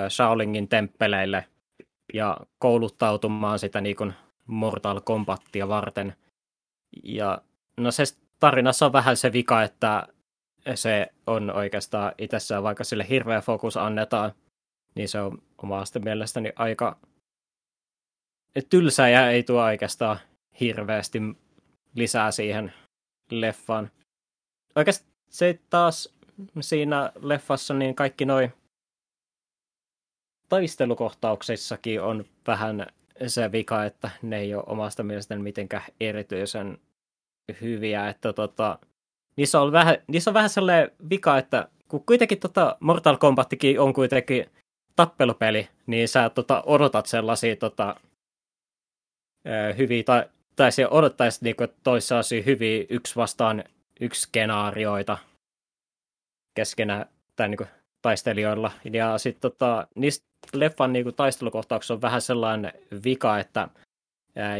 Shaolingin 0.08 0.68
temppeleille 0.68 1.44
ja 2.14 2.36
kouluttautumaan 2.58 3.58
sitä 3.58 3.80
niin 3.80 3.96
kuin 3.96 4.14
Mortal 4.46 5.00
Kombatia 5.00 5.68
varten. 5.68 6.16
Ja 7.04 7.42
no 7.76 7.90
se 7.90 8.04
tarinassa 8.40 8.86
on 8.86 8.92
vähän 8.92 9.16
se 9.16 9.32
vika, 9.32 9.62
että 9.62 10.08
se 10.74 11.06
on 11.26 11.50
oikeastaan 11.50 12.12
itsessään, 12.18 12.62
vaikka 12.62 12.84
sille 12.84 13.06
hirveä 13.08 13.40
fokus 13.40 13.76
annetaan, 13.76 14.32
niin 14.94 15.08
se 15.08 15.20
on 15.20 15.38
omasta 15.62 15.98
mielestäni 15.98 16.52
aika 16.56 16.96
tylsä 18.68 19.08
ja 19.08 19.30
ei 19.30 19.42
tuo 19.42 19.62
oikeastaan 19.62 20.18
hirveästi 20.60 21.18
lisää 21.94 22.30
siihen 22.30 22.72
leffaan. 23.30 23.90
Oikeastaan 24.76 25.12
se 25.30 25.58
taas 25.70 26.14
siinä 26.60 27.12
leffassa 27.22 27.74
niin 27.74 27.94
kaikki 27.94 28.24
noin 28.24 28.52
taistelukohtauksissakin 30.48 32.02
on 32.02 32.24
vähän 32.46 32.86
se 33.26 33.52
vika, 33.52 33.84
että 33.84 34.10
ne 34.22 34.38
ei 34.38 34.54
ole 34.54 34.64
omasta 34.66 35.02
mielestäni 35.02 35.42
mitenkään 35.42 35.84
erityisen 36.00 36.78
hyviä, 37.60 38.08
että 38.08 38.32
tota, 38.32 38.78
niissä 39.36 39.60
on 39.60 39.72
vähän, 39.72 39.96
niissä 40.06 40.30
on 40.30 40.34
vähän 40.34 40.50
sellainen 40.50 40.90
vika, 41.10 41.38
että 41.38 41.68
kun 41.88 42.04
kuitenkin 42.06 42.38
tota 42.38 42.76
Mortal 42.80 43.16
Kombatkin 43.16 43.80
on 43.80 43.92
kuitenkin 43.92 44.46
tappelupeli, 44.96 45.68
niin 45.86 46.08
sä 46.08 46.30
tota, 46.30 46.62
odotat 46.66 47.06
sellaisia 47.06 47.56
tota, 47.56 47.96
hyviä, 49.78 50.02
tai, 50.02 50.24
tai 50.56 50.72
se 50.72 50.88
odottaisi 50.88 51.38
niinku, 51.42 51.64
toissa 51.82 52.14
hyviä 52.46 52.84
yksi 52.88 53.16
vastaan 53.16 53.64
yksi 54.00 54.20
skenaarioita 54.20 55.18
keskenä 56.54 57.06
tai 57.36 57.48
niinku, 57.48 57.66
taistelijoilla. 58.02 58.72
Ja 58.92 59.18
sitten 59.18 59.50
tota, 59.50 59.86
niistä 59.94 60.26
leffan 60.52 60.92
niinku, 60.92 61.12
taistelukohtauksissa 61.12 61.94
on 61.94 62.02
vähän 62.02 62.20
sellainen 62.20 62.72
vika, 63.04 63.38
että 63.38 63.68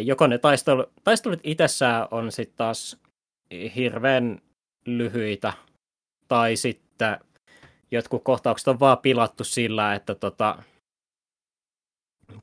joko 0.04 0.26
ne 0.26 0.38
taistelu, 0.38 0.86
taistelut 1.04 1.40
itsessään 1.42 2.08
on 2.10 2.32
sitten 2.32 2.56
taas 2.56 2.96
hirveän 3.76 4.38
lyhyitä, 4.86 5.52
tai 6.28 6.56
sitten 6.56 7.18
jotkut 7.90 8.24
kohtaukset 8.24 8.68
on 8.68 8.80
vaan 8.80 8.98
pilattu 8.98 9.44
sillä, 9.44 9.94
että 9.94 10.14
tota, 10.14 10.62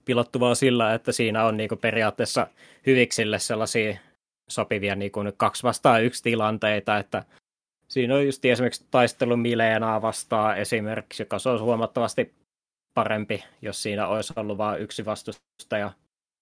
pilattu 0.05 0.39
vaan 0.39 0.55
sillä, 0.55 0.93
että 0.93 1.11
siinä 1.11 1.45
on 1.45 1.57
niinku 1.57 1.75
periaatteessa 1.75 2.47
hyviksille 2.85 3.39
sellaisia 3.39 3.97
sopivia 4.49 4.95
niinku 4.95 5.19
kaksi 5.37 5.63
vastaan 5.63 6.03
yksi 6.03 6.23
tilanteita, 6.23 6.97
että 6.97 7.23
siinä 7.87 8.15
on 8.15 8.25
just 8.25 8.45
esimerkiksi 8.45 8.85
taistelu 8.91 9.37
Mileenaa 9.37 10.01
vastaan 10.01 10.57
esimerkiksi, 10.57 11.23
joka 11.23 11.37
olisi 11.45 11.63
huomattavasti 11.63 12.33
parempi, 12.93 13.43
jos 13.61 13.83
siinä 13.83 14.07
olisi 14.07 14.33
ollut 14.35 14.57
vain 14.57 14.81
yksi 14.81 15.05
vastustaja 15.05 15.91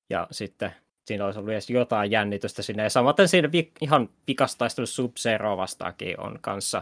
ja 0.10 0.28
sitten 0.32 0.72
siinä 1.08 1.26
olisi 1.26 1.40
ollut 1.40 1.52
edes 1.52 1.70
jotain 1.70 2.12
jännitystä 2.12 2.62
sinne. 2.62 2.84
Ja 2.84 2.90
samaten 2.90 3.28
siinä 3.28 3.52
vi- 3.52 3.72
ihan 3.82 4.10
pikastaistelu 4.26 4.86
Sub-Zero 4.88 5.58
vastaakin 5.58 6.20
on 6.20 6.40
kanssa 6.42 6.82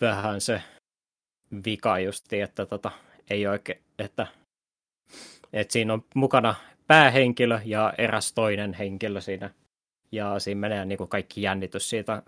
vähän 0.00 0.40
se 0.40 0.62
vika 1.64 1.98
justi, 1.98 2.40
että 2.40 2.66
tota, 2.66 2.90
ei 3.30 3.46
oikein, 3.46 3.82
että, 3.98 4.26
että 5.52 5.72
siinä 5.72 5.92
on 5.92 6.04
mukana 6.14 6.54
päähenkilö 6.86 7.60
ja 7.64 7.92
eräs 7.98 8.32
toinen 8.32 8.74
henkilö 8.74 9.20
siinä. 9.20 9.50
Ja 10.12 10.38
siinä 10.38 10.60
menee 10.60 10.84
niin 10.84 10.98
kuin 10.98 11.08
kaikki 11.08 11.42
jännitys 11.42 11.90
siitä 11.90 12.22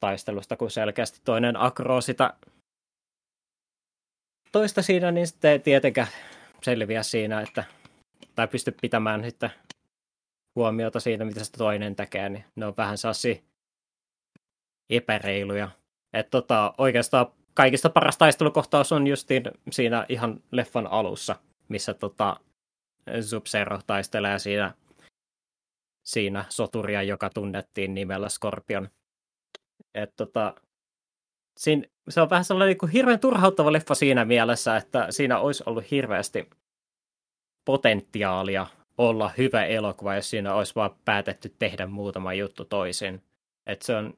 taistelusta, 0.00 0.56
kun 0.56 0.70
selkeästi 0.70 1.20
toinen 1.24 1.56
akroo 1.56 2.00
sitä 2.00 2.34
toista 4.52 4.82
siinä, 4.82 5.10
niin 5.10 5.26
sitten 5.26 5.62
tietenkään 5.62 6.08
selviä 6.62 7.02
siinä, 7.02 7.40
että 7.40 7.64
tai 8.34 8.48
pysty 8.48 8.74
pitämään 8.80 9.24
sitten 9.24 9.50
huomiota 10.56 11.00
siitä, 11.00 11.24
mitä 11.24 11.44
se 11.44 11.52
toinen 11.52 11.96
tekee, 11.96 12.28
niin 12.28 12.44
ne 12.56 12.66
on 12.66 12.74
vähän 12.76 12.98
sassi 12.98 13.44
epäreiluja. 14.90 15.70
Että 16.12 16.30
tota, 16.30 16.74
oikeastaan 16.78 17.26
kaikista 17.54 17.90
paras 17.90 18.18
taistelukohtaus 18.18 18.92
on 18.92 19.06
justiin 19.06 19.42
siinä 19.70 20.06
ihan 20.08 20.40
leffan 20.50 20.86
alussa, 20.86 21.36
missä 21.68 21.94
tota, 21.94 22.36
Sub-Zero 23.20 23.80
taistelee 23.86 24.38
siinä, 24.38 24.74
siinä 26.04 26.44
soturia, 26.48 27.02
joka 27.02 27.30
tunnettiin 27.30 27.94
nimellä 27.94 28.28
Scorpion. 28.28 28.88
Et 29.94 30.16
tota, 30.16 30.54
siinä, 31.58 31.82
se 32.08 32.20
on 32.20 32.30
vähän 32.30 32.44
sellainen 32.44 32.68
niin 32.68 32.78
kuin 32.78 32.92
hirveän 32.92 33.20
turhauttava 33.20 33.72
leffa 33.72 33.94
siinä 33.94 34.24
mielessä, 34.24 34.76
että 34.76 35.06
siinä 35.10 35.38
olisi 35.38 35.62
ollut 35.66 35.90
hirveästi 35.90 36.50
potentiaalia 37.64 38.66
olla 38.98 39.32
hyvä 39.38 39.64
elokuva, 39.64 40.14
jos 40.14 40.30
siinä 40.30 40.54
olisi 40.54 40.74
vaan 40.74 40.96
päätetty 41.04 41.54
tehdä 41.58 41.86
muutama 41.86 42.34
juttu 42.34 42.64
toisin. 42.64 43.22
Että 43.66 43.86
se 43.86 43.96
on, 43.96 44.14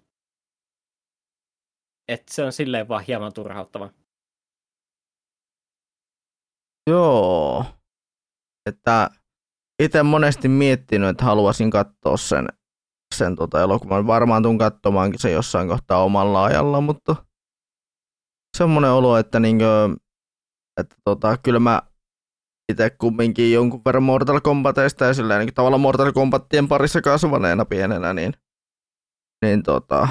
et 2.08 2.28
se 2.28 2.44
on 2.44 2.52
silleen 2.52 2.88
vaan 2.88 3.04
hieman 3.04 3.32
turhauttava. 3.32 3.90
Joo. 6.86 7.64
Että 8.66 9.10
itse 9.82 10.02
monesti 10.02 10.48
miettinyt, 10.48 11.08
että 11.08 11.24
haluaisin 11.24 11.70
katsoa 11.70 12.16
sen, 12.16 12.48
sen 13.14 13.36
tota 13.36 13.60
elokuvan. 13.60 14.06
Varmaan 14.06 14.42
tuun 14.42 14.58
katsomaankin 14.58 15.20
se 15.20 15.30
jossain 15.30 15.68
kohtaa 15.68 16.04
omalla 16.04 16.44
ajalla, 16.44 16.80
mutta 16.80 17.16
semmoinen 18.56 18.90
olo, 18.90 19.16
että, 19.16 19.40
niinkö, 19.40 19.66
että 20.80 20.96
tota, 21.04 21.36
kyllä 21.36 21.60
mä 21.60 21.82
itse 22.72 22.90
kumminkin 22.90 23.52
jonkun 23.52 23.82
verran 23.84 24.02
Mortal 24.02 24.40
Kombateista 24.40 25.04
ja 25.04 25.14
silleen 25.14 25.46
niin 25.46 25.54
tavallaan 25.54 25.80
Mortal 25.80 26.12
Kombatien 26.12 26.68
parissa 26.68 27.00
kasvaneena 27.00 27.64
pienenä, 27.64 28.12
niin, 28.12 28.32
niin 29.44 29.62
tota, 29.62 30.08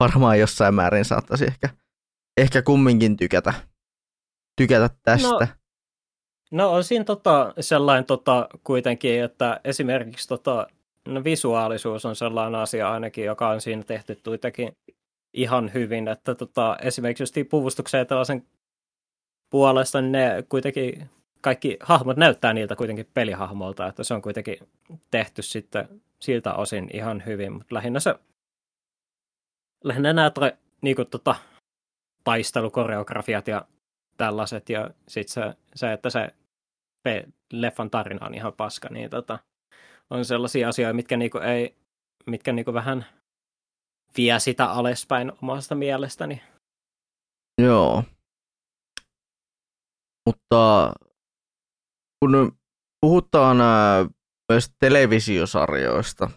varmaan 0.00 0.38
jossain 0.38 0.74
määrin 0.74 1.04
saattaisi 1.04 1.44
ehkä, 1.44 1.68
ehkä 2.40 2.62
kumminkin 2.62 3.16
tykätä, 3.16 3.54
tykätä 4.60 4.90
tästä. 5.02 5.28
No, 5.28 5.59
no 6.50 6.72
on 6.72 6.84
siinä 6.84 7.04
tota, 7.04 7.54
sellainen 7.60 8.04
tota, 8.04 8.48
kuitenkin, 8.64 9.22
että 9.22 9.60
esimerkiksi 9.64 10.28
tota, 10.28 10.66
no 11.08 11.24
visuaalisuus 11.24 12.04
on 12.04 12.16
sellainen 12.16 12.60
asia 12.60 12.92
ainakin, 12.92 13.24
joka 13.24 13.48
on 13.48 13.60
siinä 13.60 13.82
tehty 13.82 14.20
kuitenkin 14.24 14.76
ihan 15.34 15.70
hyvin, 15.74 16.08
että 16.08 16.34
tota, 16.34 16.76
esimerkiksi 16.82 17.22
just 17.22 17.34
puvustukseen 17.50 18.06
tällaisen 18.06 18.46
puolesta, 19.50 20.00
niin 20.00 20.12
ne 20.12 20.44
kuitenkin 20.48 21.10
kaikki 21.40 21.76
hahmot 21.80 22.16
näyttää 22.16 22.52
niiltä 22.52 22.76
kuitenkin 22.76 23.08
pelihahmolta, 23.14 23.86
että 23.86 24.04
se 24.04 24.14
on 24.14 24.22
kuitenkin 24.22 24.56
tehty 25.10 25.42
sitten 25.42 25.88
siltä 26.20 26.54
osin 26.54 26.90
ihan 26.92 27.22
hyvin, 27.26 27.52
mutta 27.52 27.74
lähinnä 27.74 28.00
se 28.00 28.14
lähinnä 29.84 30.12
nämä 30.12 30.32
niin 30.82 30.96
kuin, 30.96 31.10
tota, 31.10 31.34
taistelukoreografiat 32.24 33.48
ja 33.48 33.66
tällaiset, 34.20 34.68
ja 34.68 34.90
sitten 35.08 35.32
se, 35.34 35.54
se, 35.74 35.92
että 35.92 36.10
se 36.10 36.34
leffan 37.52 37.90
tarina 37.90 38.26
on 38.26 38.34
ihan 38.34 38.52
paska, 38.52 38.88
niin 38.88 39.10
tota, 39.10 39.38
on 40.10 40.24
sellaisia 40.24 40.68
asioita, 40.68 40.94
mitkä 40.94 41.16
niinku 41.16 41.38
ei, 41.38 41.76
mitkä 42.26 42.52
niinku 42.52 42.74
vähän 42.74 43.06
vie 44.16 44.40
sitä 44.40 44.70
alaspäin 44.70 45.32
omasta 45.42 45.74
mielestäni. 45.74 46.42
Joo. 47.62 48.04
Mutta 50.26 50.92
kun 52.20 52.58
puhutaan 53.00 53.56
myös 54.52 54.70
televisiosarjoista, 54.78 56.30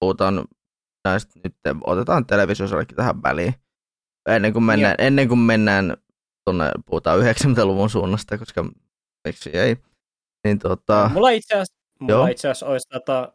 puhutaan 0.00 0.44
näistä 1.08 1.40
nyt, 1.44 1.54
otetaan 1.84 2.26
televisiosarjakin 2.26 2.96
tähän 2.96 3.22
väliin, 3.22 3.54
ennen 4.28 4.52
kuin 4.52 4.64
mennään, 4.64 4.94
ennen 4.98 5.28
kuin 5.28 5.38
mennään 5.38 5.96
tuonne, 6.48 6.70
puhutaan 6.86 7.20
90-luvun 7.20 7.90
suunnasta, 7.90 8.38
koska 8.38 8.64
miksi 9.26 9.50
ei, 9.50 9.76
niin 10.44 10.58
tota... 10.58 11.10
Mulla 11.14 11.30
itse 11.30 11.54
asiassa, 11.54 11.74
mulla 12.00 12.28
itse 12.28 12.48
asiassa 12.48 12.66
olisi 12.66 12.88
tota, 12.88 13.32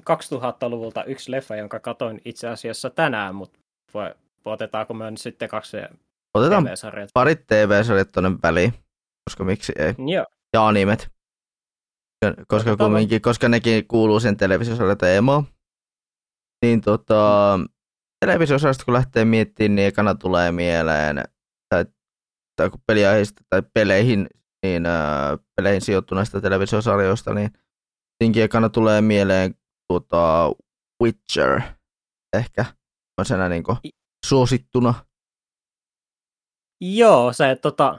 2000-luvulta 0.00 1.04
yksi 1.04 1.30
leffa, 1.30 1.56
jonka 1.56 1.80
katoin 1.80 2.20
itse 2.24 2.48
asiassa 2.48 2.90
tänään, 2.90 3.34
mutta 3.34 3.58
voi, 3.94 4.14
otetaanko 4.44 4.94
me 4.94 5.10
nyt 5.10 5.20
sitten 5.20 5.48
kaksi 5.48 5.76
Otetaan 6.34 6.64
TV-sarjat? 6.64 7.10
parit 7.14 7.46
TV-sarjat 7.46 8.12
tuonne 8.12 8.30
väliin, 8.42 8.74
koska 9.30 9.44
miksi 9.44 9.72
ei. 9.78 9.94
Joo. 10.12 10.26
Ja 10.52 10.66
animet. 10.66 11.08
Koska, 12.48 12.76
kumminkin, 12.76 13.22
koska 13.22 13.48
nekin 13.48 13.86
kuuluu 13.86 14.20
sen 14.20 14.36
televisiosarjan 14.36 14.98
teemaan. 14.98 15.44
Niin 16.64 16.80
tota, 16.80 17.58
televisiosarjasta 18.24 18.84
kun 18.84 18.94
lähtee 18.94 19.24
miettimään, 19.24 19.74
niin 19.74 19.88
ekana 19.88 20.14
tulee 20.14 20.52
mieleen, 20.52 21.24
tai, 22.56 22.70
kun 22.70 22.80
peliaiheista 22.86 23.42
tai 23.50 23.62
peleihin, 23.74 24.26
niin 24.62 24.86
äh, 24.86 25.38
peleihin 25.56 25.80
sijoittuneista 25.80 26.40
televisiosarjoista, 26.40 27.34
niin 27.34 27.50
tietenkin 28.18 28.42
ekana 28.42 28.68
tulee 28.68 29.00
mieleen 29.00 29.54
tuota, 29.88 30.52
Witcher 31.02 31.60
ehkä 32.36 32.64
on 33.18 33.50
niin 33.50 33.64
suosittuna. 34.26 34.94
Joo, 36.80 37.32
se 37.32 37.56
tota, 37.62 37.98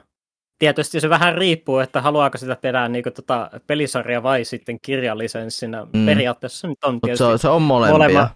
tietysti 0.58 1.00
se 1.00 1.08
vähän 1.08 1.34
riippuu, 1.34 1.78
että 1.78 2.00
haluaako 2.00 2.38
sitä 2.38 2.56
tehdä 2.56 2.88
niin 2.88 3.02
kuin, 3.02 3.12
tota, 3.12 3.50
pelisarja 3.66 4.22
vai 4.22 4.44
sitten 4.44 4.80
kirjallisenssinä. 4.80 5.86
Mm. 5.92 6.06
Periaatteessa 6.06 6.68
nyt 6.68 6.84
on 6.84 7.00
tietysti 7.00 7.24
se, 7.24 7.38
se 7.38 7.48
on 7.48 7.62
molempia. 7.62 7.98
Molema. 7.98 8.30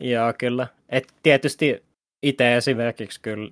Joo, 0.00 0.34
kyllä. 0.38 0.66
Et 0.88 1.14
tietysti 1.22 1.84
itse 2.22 2.56
esimerkiksi 2.56 3.20
kyllä 3.20 3.50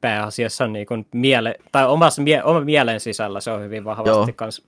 pääasiassa 0.00 0.66
niin 0.66 0.86
kuin 0.86 1.06
miele, 1.14 1.54
tai 1.72 1.86
omassa 1.86 2.22
mie, 2.22 2.44
oma 2.44 2.60
mielen 2.60 3.00
sisällä 3.00 3.40
se 3.40 3.50
on 3.50 3.62
hyvin 3.62 3.84
vahvasti 3.84 4.32
kans, 4.32 4.66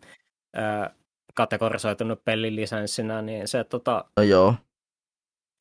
ää, 0.56 0.94
kategorisoitunut 1.34 2.24
pelilisensinä, 2.24 3.22
niin 3.22 3.48
se 3.48 3.64
tota, 3.64 4.04
no 4.16 4.22
joo. 4.22 4.54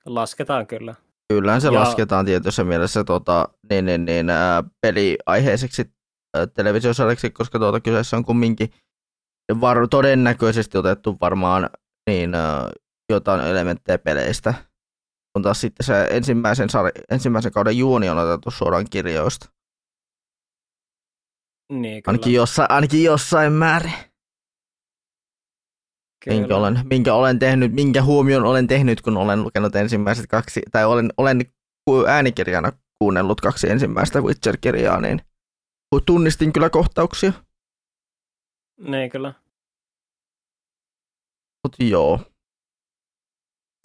lasketaan 0.06 0.68
kyllä. 0.68 0.96
Kyllä 1.34 1.60
se 1.60 1.68
ja... 1.68 1.74
lasketaan 1.74 2.26
tietyssä 2.26 2.64
mielessä 2.64 3.04
tota, 3.04 3.50
niin, 3.70 3.86
niin, 3.86 4.06
niin, 4.06 4.30
ää, 4.30 4.64
peliaiheiseksi 4.82 5.92
ää, 6.38 6.48
televisiosarjaksi, 6.48 7.30
koska 7.30 7.60
tuota 7.60 7.80
kyseessä 7.80 8.18
on 8.18 8.26
kumminkin 8.26 8.74
var- 9.62 9.88
todennäköisesti 9.88 10.78
otettu 10.78 11.18
varmaan 11.22 11.70
niin, 12.10 12.36
ää, 12.36 12.70
jotain 13.12 13.42
elementtejä 13.42 13.98
peleistä, 13.98 14.54
kun 15.34 15.44
taas 15.44 15.62
sitten 15.62 15.86
se 15.86 16.08
ensimmäisen, 16.12 16.70
sar- 16.70 17.04
ensimmäisen 17.12 17.52
kauden 17.52 17.78
juoni 17.78 18.10
on 18.10 18.18
otettu 18.18 18.52
suoraan 18.52 18.86
kirjoista. 18.90 19.50
Niin, 21.72 22.04
ainakin, 22.08 22.34
jossain, 22.34 22.72
ainakin 22.72 23.04
jossain 23.04 23.54
määrin. 23.54 23.94
Minkä 26.26 26.56
olen, 26.56 26.80
minkä 26.90 27.14
olen 27.14 27.40
tehnyt, 27.40 27.74
minkä 27.74 28.04
huomion 28.04 28.46
olen 28.46 28.68
tehnyt, 28.68 29.02
kun 29.02 29.18
olen 29.18 29.44
lukenut 29.44 29.76
ensimmäiset 29.76 30.28
kaksi, 30.28 30.62
tai 30.72 30.86
olen, 30.86 31.10
olen 31.18 31.42
äänikirjana 32.08 32.72
kuunnellut 33.00 33.42
kaksi 33.42 33.70
ensimmäistä 33.70 34.20
Witcher-kirjaa, 34.20 35.02
niin 35.02 35.22
tunnistin 36.06 36.54
kyllä 36.54 36.70
kohtauksia. 36.70 37.34
Niin 38.80 39.10
kyllä. 39.10 39.34
Mutta 41.64 41.84
joo. 41.84 42.20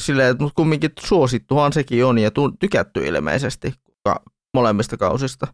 Silleen, 0.03 0.31
että 0.31 0.45
kumminkin 0.55 0.91
suosittuhan 1.01 1.73
sekin 1.73 2.05
on 2.05 2.19
ja 2.19 2.31
tykätty 2.61 3.07
ilmeisesti 3.07 3.73
molemmista 4.55 4.97
kausista. 4.97 5.47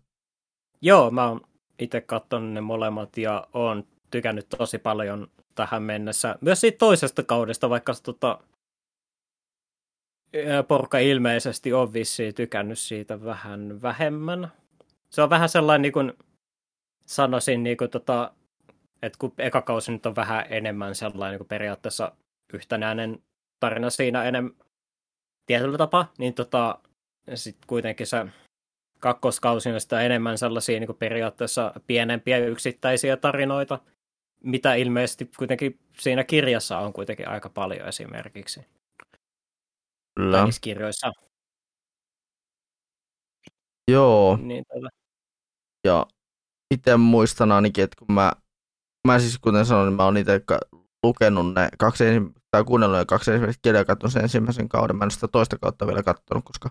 Joo, 0.83 1.11
mä 1.11 1.29
oon 1.29 1.41
itse 1.79 2.01
katsonut 2.01 2.53
ne 2.53 2.61
molemmat 2.61 3.17
ja 3.17 3.47
oon 3.55 3.85
tykännyt 4.11 4.49
tosi 4.59 4.79
paljon 4.79 5.29
tähän 5.55 5.83
mennessä. 5.83 6.37
Myös 6.41 6.61
siitä 6.61 6.79
toisesta 6.79 7.23
kaudesta, 7.23 7.71
vaikka 7.71 7.93
tota, 8.03 8.39
porukka 10.69 10.99
ilmeisesti 10.99 11.73
on 11.73 11.93
vissiin 11.93 12.35
tykännyt 12.35 12.79
siitä 12.79 13.25
vähän 13.25 13.83
vähemmän. 13.83 14.53
Se 15.11 15.23
on 15.23 15.31
vähän 15.31 15.49
sellainen, 15.49 15.83
niin 15.83 15.93
kuin 15.93 16.13
sanoisin, 17.07 17.63
niin 17.63 17.77
kuin 17.77 17.91
tota, 17.91 18.33
että 19.03 19.19
kun 19.19 19.33
eka 19.39 19.63
kausi 19.63 19.93
nyt 19.93 20.07
on 20.07 20.17
vähän 20.17 20.45
enemmän 20.51 20.95
sellainen 20.95 21.33
niin 21.33 21.39
kuin 21.39 21.49
periaatteessa 21.49 22.13
yhtenäinen 22.53 23.23
tarina 23.63 23.91
siinä 23.91 24.25
enemmän 24.25 24.55
tietyllä 25.47 25.79
tapaa, 25.79 26.13
niin 26.19 26.35
tota, 26.35 26.79
sitten 27.35 27.67
kuitenkin 27.67 28.07
se 28.07 28.27
kakkoskausi 28.99 29.71
on 29.71 29.81
sitä 29.81 30.01
enemmän 30.03 30.39
sellaisia 30.39 30.81
niin 30.81 30.97
periaatteessa 30.99 31.73
pienempiä 31.87 32.39
yksittäisiä 32.39 33.17
tarinoita, 33.17 33.79
mitä 34.45 34.75
ilmeisesti 34.75 35.31
kuitenkin 35.39 35.79
siinä 35.99 36.25
kirjassa 36.25 36.79
on 36.79 36.93
kuitenkin 36.93 37.29
aika 37.29 37.49
paljon 37.49 37.89
esimerkiksi. 37.89 38.61
Kyllä. 40.17 40.45
kirjoissa. 40.61 41.13
Joo. 43.91 44.39
Niin, 44.43 44.65
tällä. 44.69 44.91
Ja 45.87 46.07
itse 46.75 46.97
muistan 46.97 47.53
ainakin, 47.53 47.85
että 47.85 47.97
kun 47.99 48.15
mä, 48.15 48.33
mä 49.07 49.19
siis 49.19 49.39
kuten 49.39 49.67
sanoin, 49.67 49.87
niin 49.87 49.97
mä 49.97 50.05
oon 50.05 50.17
itse 50.17 50.41
lukenut 51.03 51.55
ne 51.55 51.69
kaksi 51.79 52.05
tai 52.53 52.65
kuunnellut 52.65 52.99
ne 52.99 53.05
kaksi 53.05 53.31
ensimmäistä 53.31 53.61
kirjaa, 53.63 53.85
katsonut 53.85 54.13
sen 54.13 54.23
ensimmäisen 54.23 54.69
kauden. 54.69 54.97
Mä 54.97 55.05
en 55.05 55.11
sitä 55.11 55.29
toista 55.29 55.59
kautta 55.59 55.87
vielä 55.87 56.03
katsonut, 56.03 56.45
koska 56.45 56.71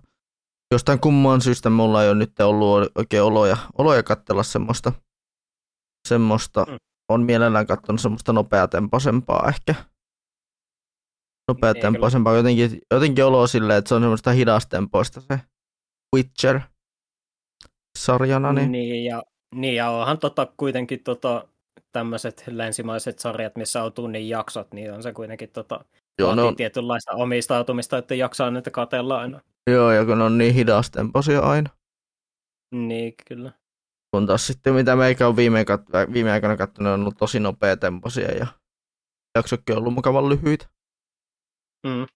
jostain 0.73 0.99
kumman 0.99 1.41
syystä 1.41 1.69
mulla 1.69 2.03
ei 2.03 2.09
ole 2.09 2.17
nyt 2.17 2.39
ollut 2.39 2.91
oikein 2.95 3.23
oloja, 3.23 3.57
oloja 3.77 4.03
katsella 4.03 4.43
semmoista, 4.43 4.91
semmoista 6.07 6.65
mm 6.69 6.77
on 7.13 7.23
mielellään 7.23 7.67
katsonut 7.67 8.01
semmoista 8.01 8.33
nopeatempoisempaa 8.33 9.49
ehkä. 9.49 9.75
Nopeatempoisempaa, 11.47 12.35
jotenkin, 12.35 12.81
jotenkin 12.91 13.25
olo 13.25 13.47
silleen, 13.47 13.79
että 13.79 13.89
se 13.89 13.95
on 13.95 14.01
semmoista 14.01 14.31
hidastempoista 14.31 15.21
se 15.21 15.39
Witcher 16.15 16.59
sarjana. 17.99 18.53
Niin, 18.53 18.71
niin 18.71 19.05
ja, 19.05 19.23
niin 19.55 19.75
ja 19.75 19.89
onhan 19.89 20.19
tota 20.19 20.47
kuitenkin 20.57 21.03
tota, 21.03 21.47
tämmöiset 21.91 22.43
länsimaiset 22.47 23.19
sarjat, 23.19 23.55
missä 23.55 23.83
on 23.83 23.93
tunnin 23.93 24.29
jaksot, 24.29 24.73
niin 24.73 24.93
on 24.93 25.03
se 25.03 25.13
kuitenkin 25.13 25.49
tota, 25.49 25.85
Joo, 26.19 26.35
no, 26.35 26.51
tietynlaista 26.51 27.11
omistautumista, 27.11 27.97
että 27.97 28.15
jaksaa 28.15 28.51
niitä 28.51 28.71
katella 28.71 29.19
aina. 29.19 29.41
Joo, 29.67 29.91
ja 29.91 30.05
kun 30.05 30.21
on 30.21 30.37
niin 30.37 30.53
hidastempoisia 30.53 31.39
aina. 31.39 31.69
Niin, 32.75 33.13
kyllä. 33.27 33.51
Kun 34.11 34.27
taas 34.27 34.47
sitten 34.47 34.73
mitä 34.73 34.95
meikä 34.95 35.27
on 35.27 35.35
viime, 35.35 35.63
kat- 35.63 36.13
viime 36.13 36.31
aikoina 36.31 36.57
katsonut, 36.57 36.93
on 36.93 37.01
ollut 37.01 37.17
tosi 37.17 37.39
nopeatempoisia 37.39 38.31
ja 38.31 38.47
jaksokin 39.37 39.75
on 39.75 39.77
ollut 39.77 39.93
mukavan 39.93 40.29
lyhyitä. 40.29 40.65
Mm. 41.87 42.07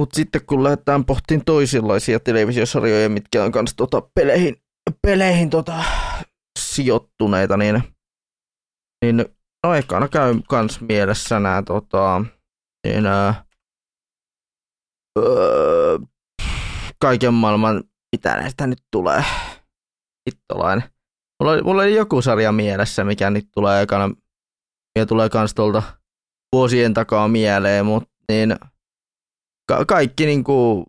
Mutta 0.00 0.16
sitten 0.16 0.46
kun 0.46 0.64
lähdetään 0.64 1.04
pohtiin 1.04 1.44
toisenlaisia 1.44 2.20
televisiosarjoja, 2.20 3.08
mitkä 3.08 3.44
on 3.44 3.52
kanssa 3.52 3.76
tota 3.76 4.02
peleihin, 4.14 4.56
peleihin 5.02 5.50
tota, 5.50 5.84
sijoittuneita, 6.58 7.56
niin, 7.56 7.82
niin 9.04 9.24
no 9.66 9.74
ekana 9.74 10.08
käy 10.08 10.34
kans 10.48 10.80
mielessä 10.80 11.40
nämä 11.40 11.62
tota, 11.62 12.24
niin, 12.86 13.06
öö, 15.18 15.98
kaiken 17.00 17.34
maailman, 17.34 17.84
mitä 18.16 18.36
näistä 18.36 18.66
nyt 18.66 18.82
tulee, 18.90 19.24
hittolainen. 20.30 20.90
Mulla 21.42 21.62
mulla 21.62 21.82
oli 21.82 21.94
joku 21.94 22.22
sarja 22.22 22.52
mielessä, 22.52 23.04
mikä 23.04 23.30
nyt 23.30 23.48
tulee 23.54 23.82
ekana, 23.82 24.14
ja 24.98 25.06
tulee 25.06 25.28
kans 25.28 25.54
tuolta 25.54 25.82
vuosien 26.54 26.94
takaa 26.94 27.28
mieleen, 27.28 27.86
mutta 27.86 28.10
niin 28.32 28.56
ka- 29.68 29.84
kaikki 29.84 30.26
niin 30.26 30.44
kuin, 30.44 30.86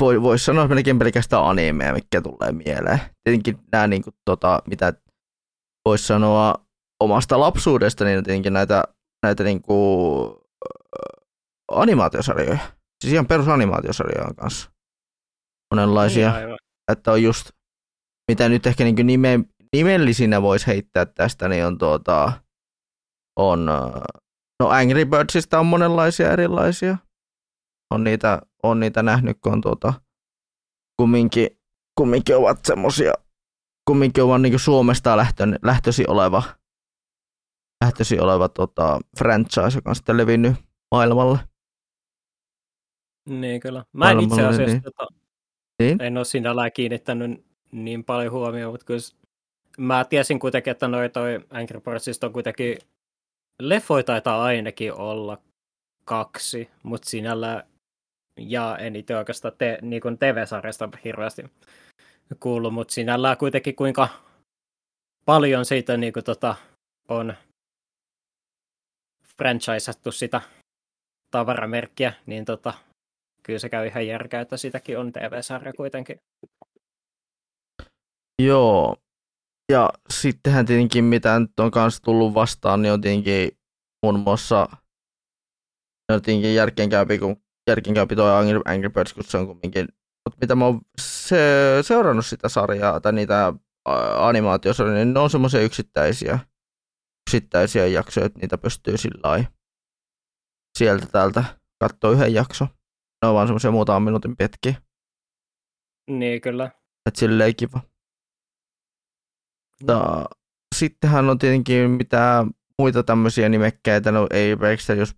voi, 0.00 0.22
voisi 0.22 0.44
sanoa 0.44 0.68
melkein 0.68 0.98
pelkästään 0.98 1.44
animeja, 1.44 1.92
mikä 1.92 2.20
tulee 2.20 2.52
mieleen. 2.52 3.00
Tietenkin 3.24 3.58
nämä 3.72 3.86
niin 3.86 4.02
kuin, 4.02 4.14
tota, 4.24 4.62
mitä 4.66 4.92
voisi 5.88 6.06
sanoa 6.06 6.54
omasta 7.00 7.40
lapsuudesta, 7.40 8.04
niin 8.04 8.24
tietenkin 8.24 8.52
näitä, 8.52 8.84
näitä 9.22 9.44
niin 9.44 9.62
kuin, 9.62 10.34
animaatiosarjoja. 11.70 12.58
Siis 13.00 13.12
ihan 13.12 13.26
perusanimaatiosarjoja 13.26 14.34
kanssa. 14.34 14.70
Monenlaisia. 15.74 16.32
Niin, 16.32 16.56
että 16.92 17.12
on 17.12 17.22
just 17.22 17.50
mitä 18.30 18.48
nyt 18.48 18.66
ehkä 18.66 18.84
niin 18.84 19.06
nime, 19.06 19.40
nimellisinä 19.72 20.42
voisi 20.42 20.66
heittää 20.66 21.06
tästä, 21.06 21.48
niin 21.48 21.66
on 21.66 21.78
tuota, 21.78 22.32
on, 23.38 23.66
no 24.60 24.68
Angry 24.68 25.04
Birdsista 25.04 25.60
on 25.60 25.66
monenlaisia 25.66 26.32
erilaisia. 26.32 26.96
On 27.94 28.04
niitä, 28.04 28.42
on 28.62 28.80
niitä 28.80 29.02
nähnyt, 29.02 29.38
kun 29.40 29.52
on 29.52 29.60
tuota, 29.60 29.94
kumminkin, 31.00 31.48
kumminkin 31.98 32.36
ovat 32.36 32.58
semmosia, 32.64 33.12
kumminkin 33.88 34.24
ovat 34.24 34.42
niin 34.42 34.58
Suomesta 34.58 35.16
lähtön, 35.16 35.58
lähtösi 35.62 36.04
oleva, 36.08 36.42
lähtösi 37.84 38.18
oleva 38.18 38.48
tota, 38.48 38.98
franchise, 39.18 39.78
joka 39.78 39.90
on 39.90 39.96
sitten 39.96 40.16
levinnyt 40.16 40.56
maailmalle. 40.90 41.38
Niin 43.28 43.60
kyllä. 43.60 43.84
Mä 43.92 44.10
en 44.10 44.20
itse 44.20 44.42
asiassa 44.46 44.72
niin. 44.72 44.82
tota, 44.82 45.06
niin? 45.82 46.02
en 46.02 46.16
ole 46.16 46.24
sinällään 46.24 46.72
kiinnittänyt 46.72 47.44
niin 47.72 48.04
paljon 48.04 48.32
huomioon, 48.32 48.72
mutta 48.74 48.86
kyllä 48.86 49.00
mä 49.78 50.04
tiesin 50.04 50.38
kuitenkin, 50.38 50.70
että 50.70 50.88
noi 50.88 51.08
toi 51.08 51.40
Angry 51.50 51.80
Birdsista 51.80 52.26
on 52.26 52.32
kuitenkin 52.32 52.78
leffoja 53.62 54.04
taitaa 54.04 54.42
ainakin 54.42 54.92
olla 54.92 55.38
kaksi, 56.04 56.70
mutta 56.82 57.10
sinällä 57.10 57.64
ja 58.36 58.78
en 58.78 58.96
itse 58.96 59.16
oikeastaan 59.16 59.54
te, 59.58 59.78
niin 59.82 60.02
kuin 60.02 60.18
TV-sarjasta 60.18 60.88
hirveästi 61.04 61.44
kuullut, 62.40 62.74
mutta 62.74 62.94
sinällään 62.94 63.36
kuitenkin 63.36 63.76
kuinka 63.76 64.08
paljon 65.24 65.64
siitä 65.64 65.96
niin 65.96 66.12
kuin, 66.12 66.24
tota, 66.24 66.54
on 67.08 67.34
franchisattu 69.40 70.12
sitä 70.12 70.40
tavaramerkkiä, 71.30 72.12
niin 72.26 72.44
tota, 72.44 72.74
kyllä 73.42 73.58
se 73.58 73.68
käy 73.68 73.86
ihan 73.86 74.06
järkeä, 74.06 74.40
että 74.40 74.56
sitäkin 74.56 74.98
on 74.98 75.12
TV-sarja 75.12 75.72
kuitenkin. 75.72 76.20
Joo, 78.42 78.96
ja 79.72 79.90
sittenhän 80.10 80.66
tietenkin 80.66 81.04
mitä 81.04 81.40
nyt 81.40 81.60
on 81.60 81.70
kanssa 81.70 82.02
tullut 82.02 82.34
vastaan, 82.34 82.82
niin 82.82 82.92
on 82.92 83.00
tietenkin 83.00 83.50
muun 84.06 84.20
muassa 84.20 84.68
järkeenkäypi, 86.54 87.18
kun 87.18 87.36
järkeenkäypi 87.70 88.16
toi 88.16 88.30
Angry, 88.30 88.60
Angry 88.64 88.90
Birds, 88.90 89.14
kun 89.14 89.24
se 89.24 89.38
on 89.38 89.46
kumminkin, 89.46 89.88
mutta 90.28 90.38
mitä 90.40 90.54
mä 90.54 90.64
oon 90.64 90.80
se, 91.00 91.38
seurannut 91.82 92.26
sitä 92.26 92.48
sarjaa 92.48 93.00
tai 93.00 93.12
niitä 93.12 93.52
animaatiosarjoja, 94.16 95.04
niin 95.04 95.14
ne 95.14 95.20
on 95.20 95.30
semmoisia 95.30 95.60
yksittäisiä, 95.60 96.38
yksittäisiä 97.30 97.86
jaksoja, 97.86 98.26
että 98.26 98.38
niitä 98.38 98.58
pystyy 98.58 98.96
sillä 98.96 99.44
sieltä 100.78 101.06
täältä 101.06 101.44
katsoa 101.80 102.10
yhden 102.10 102.34
jakso. 102.34 102.64
Ne 103.22 103.28
on 103.28 103.34
vaan 103.34 103.48
semmoisia 103.48 103.70
muutaman 103.70 104.02
minuutin 104.02 104.36
pitkiä. 104.36 104.74
Niin, 106.10 106.40
kyllä. 106.40 106.70
Et 107.06 107.16
silleen 107.16 107.56
kiva. 107.56 107.80
Mutta 109.80 110.24
sittenhän 110.74 111.30
on 111.30 111.38
tietenkin 111.38 111.90
mitä 111.90 112.46
muita 112.78 113.02
tämmöisiä 113.02 113.48
nimekkäitä, 113.48 114.12
no 114.12 114.26
ei 114.30 114.56
pelkästään 114.56 114.98
jos, 114.98 115.14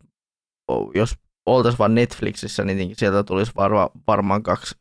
jos 0.95 1.15
oltaisiin 1.47 1.79
vain 1.79 1.95
Netflixissä, 1.95 2.65
niin 2.65 2.97
sieltä 2.97 3.23
tulisi 3.23 3.53
varma, 3.57 3.91
varmaan 4.07 4.43
kaksi, 4.43 4.75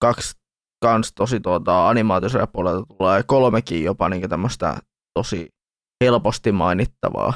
kaksi 0.00 0.34
kans 0.82 1.12
tosi 1.12 1.40
tuota, 1.40 1.88
animaatiosarjapuolelta 1.88 2.86
tulee 2.98 3.22
kolmekin 3.22 3.84
jopa 3.84 4.08
niin 4.08 4.28
tämmöistä 4.28 4.76
tosi 5.14 5.59
helposti 6.00 6.52
mainittavaa 6.52 7.32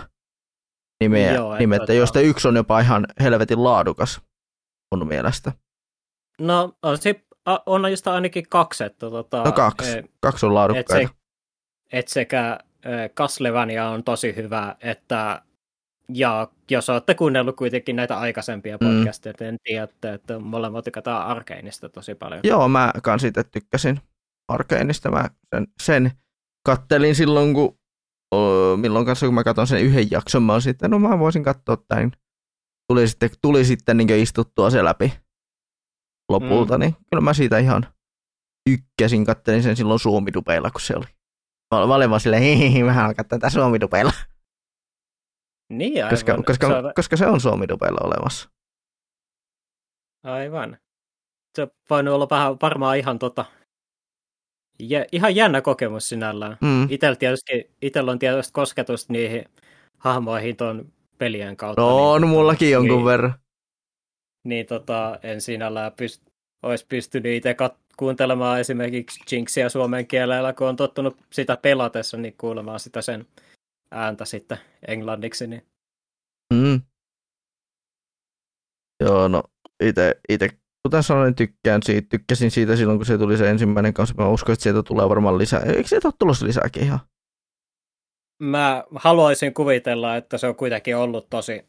nimeä, 1.00 1.32
Joo, 1.32 1.58
nimettä, 1.58 1.82
että 1.82 1.92
joista 1.92 2.20
yksi 2.20 2.48
on 2.48 2.56
jopa 2.56 2.80
ihan 2.80 3.06
helvetin 3.20 3.64
laadukas 3.64 4.20
mun 4.94 5.08
mielestä. 5.08 5.52
No 6.40 6.72
se 7.00 7.24
on 7.66 7.90
just 7.90 8.06
ainakin 8.06 8.48
kaksi. 8.48 8.84
Että, 8.84 9.10
tota, 9.10 9.44
no 9.44 9.52
kaksi. 9.52 9.98
E, 9.98 10.04
kaksi 10.20 10.46
on 10.46 10.54
laadukkaita. 10.54 10.98
Et 11.00 11.08
se, 11.08 11.14
et 11.92 12.08
sekä 12.08 12.58
Castlevania 13.16 13.88
on 13.88 14.04
tosi 14.04 14.36
hyvä, 14.36 14.76
että 14.80 15.42
ja 16.08 16.48
jos 16.70 16.90
olette 16.90 17.14
kuunnellut 17.14 17.56
kuitenkin 17.56 17.96
näitä 17.96 18.18
aikaisempia 18.18 18.78
mm. 18.80 18.86
podcasteja, 18.86 19.34
niin 19.40 19.58
tiedätte, 19.64 20.12
että 20.12 20.38
molemmat 20.38 20.84
tykätään 20.84 21.26
Arkeinista 21.26 21.88
tosi 21.88 22.14
paljon. 22.14 22.40
Joo, 22.44 22.68
mä 22.68 22.92
kans 23.02 23.24
itse 23.24 23.44
tykkäsin 23.44 24.00
Arkeinista. 24.48 25.10
Mä 25.10 25.30
sen, 25.54 25.66
sen 25.82 26.10
kattelin 26.66 27.14
silloin, 27.14 27.54
kun 27.54 27.78
milloin 28.76 29.07
kanssa, 29.07 29.26
kun 29.26 29.35
mä 29.35 29.45
katson 29.45 29.66
sen 29.66 29.82
yhden 29.82 30.11
jakson, 30.11 30.43
mä 30.43 30.61
sitten, 30.61 30.91
no 30.91 30.99
mä 30.99 31.18
voisin 31.18 31.43
katsoa 31.43 31.76
tämän. 31.76 32.12
Tuli 32.89 33.09
sitten, 33.09 33.30
tuli 33.43 33.64
sitten 33.64 33.97
niin 33.97 34.11
istuttua 34.11 34.70
se 34.70 34.85
läpi 34.85 35.12
lopulta, 36.28 36.78
mm. 36.78 36.80
niin 36.80 36.97
kyllä 37.11 37.20
mä 37.20 37.35
siitä 37.35 37.59
ihan 37.59 37.87
tykkäsin. 38.70 39.24
Kattelin 39.24 39.62
sen 39.62 39.76
silloin 39.76 40.01
suomidupeilla, 40.01 40.70
kun 40.70 40.80
se 40.80 40.97
oli. 40.97 41.07
Mä 41.74 41.95
olin 41.95 42.11
vaan 42.11 42.20
silleen, 42.20 42.43
hihihi, 42.43 42.82
mä 42.82 42.93
haluan 42.93 43.14
katsoa 43.14 43.39
tätä 43.39 43.51
suomidupeilla. 43.51 44.12
Niin, 45.72 46.05
aivan. 46.05 46.11
Koska, 46.11 46.43
koska, 46.43 46.66
se 46.66 46.74
on... 46.74 46.93
koska 46.95 47.16
se 47.16 47.26
on 47.26 47.41
suomidupeilla 47.41 48.07
olemassa. 48.07 48.51
Aivan. 50.24 50.78
Se 51.57 51.68
voi 51.91 52.09
olla 52.09 52.26
vähän 52.30 52.57
varmaan 52.62 52.99
ihan 52.99 53.18
tota, 53.18 53.45
ja, 54.79 55.05
ihan 55.12 55.37
jännä 55.37 55.61
kokemus 55.61 56.09
sinällään. 56.09 56.57
Mm. 56.61 56.87
Itellä, 56.91 57.16
tietysti, 57.16 57.70
itellä 57.83 58.11
on 58.11 58.18
tietysti 58.18 58.53
kosketus 58.53 59.09
niihin 59.09 59.45
hahmoihin 59.99 60.57
tuon 60.57 60.93
pelien 61.18 61.57
kautta. 61.57 61.83
No 61.83 61.89
niin, 61.89 62.01
on 62.01 62.20
tota, 62.20 62.31
mullakin 62.33 62.70
jonkun 62.70 62.97
niin, 62.97 63.05
verran. 63.05 63.35
Niin 64.45 64.66
tota, 64.66 65.18
en 65.22 65.41
sinällään 65.41 65.93
pyst- 65.93 66.31
olisi 66.62 66.87
pystynyt 66.89 67.33
itse 67.33 67.53
kat- 67.53 67.79
kuuntelemaan 67.97 68.61
esimerkiksi 68.61 69.37
Jinxia 69.37 69.68
suomen 69.68 70.07
kielellä, 70.07 70.53
kun 70.53 70.68
on 70.68 70.77
tottunut 70.77 71.16
sitä 71.33 71.57
pelatessa, 71.57 72.16
niin 72.16 72.35
kuulemaan 72.39 72.81
sitä 72.81 73.03
sen 73.03 73.27
ääntä 73.91 74.25
sitten 74.25 74.59
englanniksi. 74.89 75.47
Niin. 75.47 75.66
Mm. 76.55 76.81
Joo, 79.01 79.29
no 79.29 79.43
itse, 79.83 80.20
itse 80.29 80.49
kuten 80.89 81.03
sanoin, 81.03 81.35
tykkään 81.35 81.82
siitä, 81.82 82.09
tykkäsin 82.09 82.51
siitä 82.51 82.76
silloin, 82.76 82.99
kun 82.99 83.07
se 83.07 83.18
tuli 83.18 83.37
se 83.37 83.51
ensimmäinen 83.51 83.95
kanssa. 83.95 84.14
Mä 84.18 84.28
uskon, 84.28 84.53
että 84.53 84.62
sieltä 84.62 84.82
tulee 84.82 85.09
varmaan 85.09 85.39
lisää. 85.39 85.61
Eikö 85.61 85.89
sieltä 85.89 86.09
ole 86.09 86.14
tulossa 86.18 86.47
lisääkin 86.47 86.82
ihan? 86.82 86.99
Mä 88.43 88.85
haluaisin 88.95 89.55
kuvitella, 89.55 90.16
että 90.16 90.39
se 90.39 90.47
on 90.47 90.57
kuitenkin 90.57 90.97
ollut 90.97 91.30
tosi, 91.30 91.64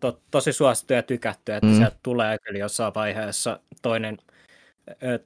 to, 0.00 0.20
tosi 0.30 0.52
suosittu 0.52 0.92
ja 0.92 1.02
tykätty, 1.02 1.52
että 1.52 1.66
mm. 1.66 1.76
sieltä 1.76 1.96
tulee 2.02 2.38
kyllä 2.38 2.58
jossain 2.58 2.94
vaiheessa 2.94 3.60
toinen, 3.82 4.18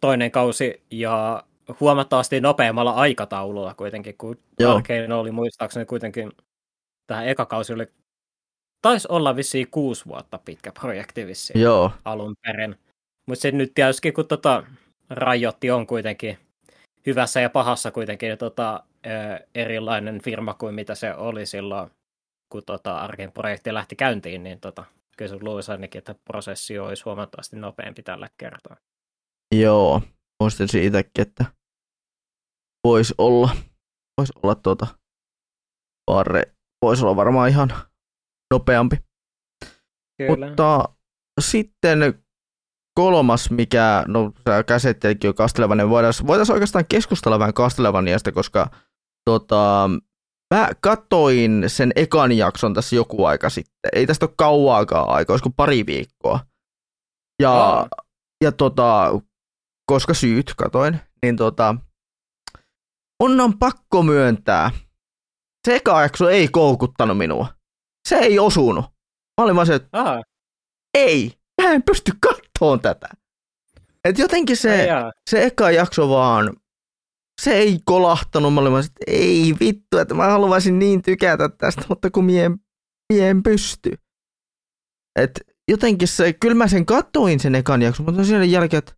toinen 0.00 0.30
kausi 0.30 0.82
ja 0.90 1.44
huomattavasti 1.80 2.40
nopeammalla 2.40 2.90
aikataululla 2.90 3.74
kuitenkin, 3.74 4.14
kun 4.18 4.38
Arkane 4.68 5.14
oli 5.14 5.30
muistaakseni 5.30 5.86
kuitenkin, 5.86 6.32
tähän 7.06 7.28
eka 7.28 7.46
kausi 7.46 7.72
oli, 7.72 7.86
taisi 8.82 9.08
olla 9.10 9.36
vissiin 9.36 9.70
kuusi 9.70 10.06
vuotta 10.06 10.38
pitkä 10.38 10.72
projekti 10.72 11.26
vissiin 11.26 11.60
Joo. 11.60 11.90
alun 12.04 12.36
perin. 12.46 12.76
Mutta 13.26 13.42
se 13.42 13.50
nyt 13.50 13.72
tietysti, 13.74 14.12
kun 14.12 14.28
tota, 14.28 14.64
Rajotti 15.10 15.70
on 15.70 15.86
kuitenkin 15.86 16.38
hyvässä 17.06 17.40
ja 17.40 17.50
pahassa 17.50 17.90
kuitenkin 17.90 18.38
tota, 18.38 18.84
erilainen 19.54 20.22
firma 20.22 20.54
kuin 20.54 20.74
mitä 20.74 20.94
se 20.94 21.14
oli 21.14 21.46
silloin, 21.46 21.90
kun 22.52 22.62
tota, 22.66 22.98
Arken 22.98 23.32
projekti 23.32 23.74
lähti 23.74 23.96
käyntiin, 23.96 24.42
niin 24.42 24.60
tota, 24.60 24.84
kyllä 25.16 25.28
se 25.28 25.38
luulisi 25.40 25.72
ainakin, 25.72 25.98
että 25.98 26.14
prosessi 26.24 26.78
olisi 26.78 27.02
huomattavasti 27.04 27.56
nopeampi 27.56 28.02
tällä 28.02 28.30
kertaa. 28.36 28.76
Joo, 29.54 30.02
muistin 30.42 30.68
siitäkin, 30.68 31.22
että 31.22 31.44
voisi 32.84 33.14
olla, 33.18 33.50
voisi 34.18 34.32
olla 34.42 34.54
tuota, 34.54 34.86
Barre, 36.06 36.42
voisi 36.82 37.04
olla 37.04 37.16
varmaan 37.16 37.48
ihan 37.48 37.72
nopeampi. 38.54 38.96
Kyllä. 40.18 40.46
Mutta 40.46 40.88
sitten 41.40 42.25
kolmas, 42.96 43.50
mikä, 43.50 44.04
no 44.08 44.32
sä 44.48 44.62
käsittelikin 44.62 45.28
jo 45.28 45.34
Castlevania, 45.34 45.88
voitaisiin 45.88 46.26
voitais 46.26 46.50
oikeastaan 46.50 46.84
keskustella 46.88 47.38
vähän 47.38 47.54
Castlevaniasta, 47.54 48.32
koska 48.32 48.70
tota, 49.24 49.90
mä 50.54 50.70
kattoin 50.80 51.64
sen 51.66 51.92
ekan 51.96 52.32
jakson 52.32 52.74
tässä 52.74 52.96
joku 52.96 53.24
aika 53.24 53.50
sitten. 53.50 53.90
Ei 53.92 54.06
tästä 54.06 54.26
ole 54.26 54.34
kauaakaan 54.36 55.08
aikaa, 55.08 55.34
olisiko 55.34 55.50
pari 55.50 55.86
viikkoa. 55.86 56.40
Ja, 57.42 57.52
oh. 57.52 57.86
ja 58.44 58.52
tota, 58.52 59.20
koska 59.86 60.14
syyt 60.14 60.52
katoin, 60.56 61.00
niin 61.22 61.36
tota, 61.36 61.74
on, 63.20 63.40
on 63.40 63.58
pakko 63.58 64.02
myöntää. 64.02 64.70
Se 65.66 65.76
eka 65.76 66.02
jakso 66.02 66.28
ei 66.28 66.48
koukuttanut 66.48 67.18
minua. 67.18 67.46
Se 68.08 68.16
ei 68.16 68.38
osunut. 68.38 68.84
Mä 69.40 69.44
olin 69.44 69.56
vaan 69.56 69.66
se, 69.66 69.74
että 69.74 69.88
Aha. 69.92 70.22
ei, 70.94 71.32
mä 71.66 71.74
en 71.74 71.82
pysty 71.82 72.12
kattoon 72.20 72.80
tätä. 72.80 73.08
Et 74.04 74.18
jotenkin 74.18 74.56
se, 74.56 74.88
se 75.30 75.44
eka 75.44 75.70
jakso 75.70 76.08
vaan, 76.08 76.56
se 77.42 77.52
ei 77.52 77.78
kolahtanut. 77.84 78.54
Mä 78.54 78.60
olin 78.60 78.72
vaan, 78.72 78.84
että 78.84 79.04
ei 79.06 79.54
vittu, 79.60 79.98
että 79.98 80.14
mä 80.14 80.26
haluaisin 80.26 80.78
niin 80.78 81.02
tykätä 81.02 81.48
tästä, 81.48 81.82
mutta 81.88 82.10
kun 82.10 82.24
mie, 82.24 82.50
mie 83.12 83.30
en 83.30 83.42
pysty. 83.42 83.90
Et 85.18 85.40
jotenkin 85.70 86.08
se, 86.08 86.32
kyllä 86.32 86.54
mä 86.54 86.68
sen 86.68 86.86
kattoin 86.86 87.40
sen 87.40 87.54
ekan 87.54 87.82
jakson, 87.82 88.06
mutta 88.06 88.24
sen 88.24 88.50
jälkeen, 88.50 88.78
että 88.78 88.92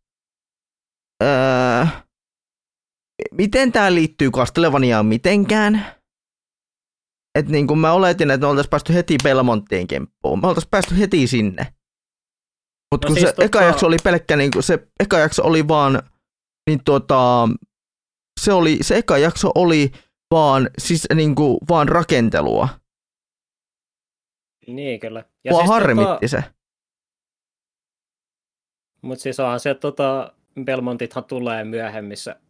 ää, 1.22 2.02
miten 3.32 3.72
tämä 3.72 3.94
liittyy 3.94 4.30
Castlevaniaan 4.30 5.06
mitenkään. 5.06 5.86
Että 7.38 7.52
niin 7.52 7.66
kuin 7.66 7.78
mä 7.78 7.92
oletin, 7.92 8.30
että 8.30 8.46
me 8.46 8.50
oltaisiin 8.50 8.70
päästy 8.70 8.94
heti 8.94 9.16
Belmonttiin 9.22 9.86
kemppuun. 9.86 10.40
Me 10.40 10.46
oltaisiin 10.46 10.70
päästy 10.70 10.98
heti 10.98 11.26
sinne. 11.26 11.74
Mutta 12.92 13.08
no 13.08 13.08
kun 13.08 13.14
siis 13.14 13.30
se 13.30 13.32
tota... 13.32 13.44
eka 13.44 13.62
jakso 13.62 13.86
oli 13.86 13.96
pelkkä, 14.04 14.36
niin 14.36 14.50
se 14.60 14.88
eka 15.00 15.18
jakso 15.18 15.42
oli 15.44 15.68
vaan, 15.68 16.02
niin 16.70 16.84
tuota, 16.84 17.48
se, 18.40 18.52
oli, 18.52 18.78
se 18.80 18.96
eka 18.96 19.18
jakso 19.18 19.50
oli 19.54 19.92
vaan, 20.30 20.70
siis 20.78 21.06
niin 21.14 21.34
kuin, 21.34 21.58
vaan 21.68 21.88
rakentelua. 21.88 22.68
Niin 24.66 25.00
kyllä. 25.00 25.24
Ja 25.44 25.52
Mua 25.52 25.60
siis 25.60 25.70
harmitti 25.70 26.06
tota... 26.06 26.28
se. 26.28 26.44
Mutta 29.02 29.22
siis 29.22 29.40
onhan 29.40 29.60
se, 29.60 29.74
tota, 29.74 30.32
Belmontithan 30.64 31.24
tulee 31.24 31.64
myöhemmissä 31.64 32.40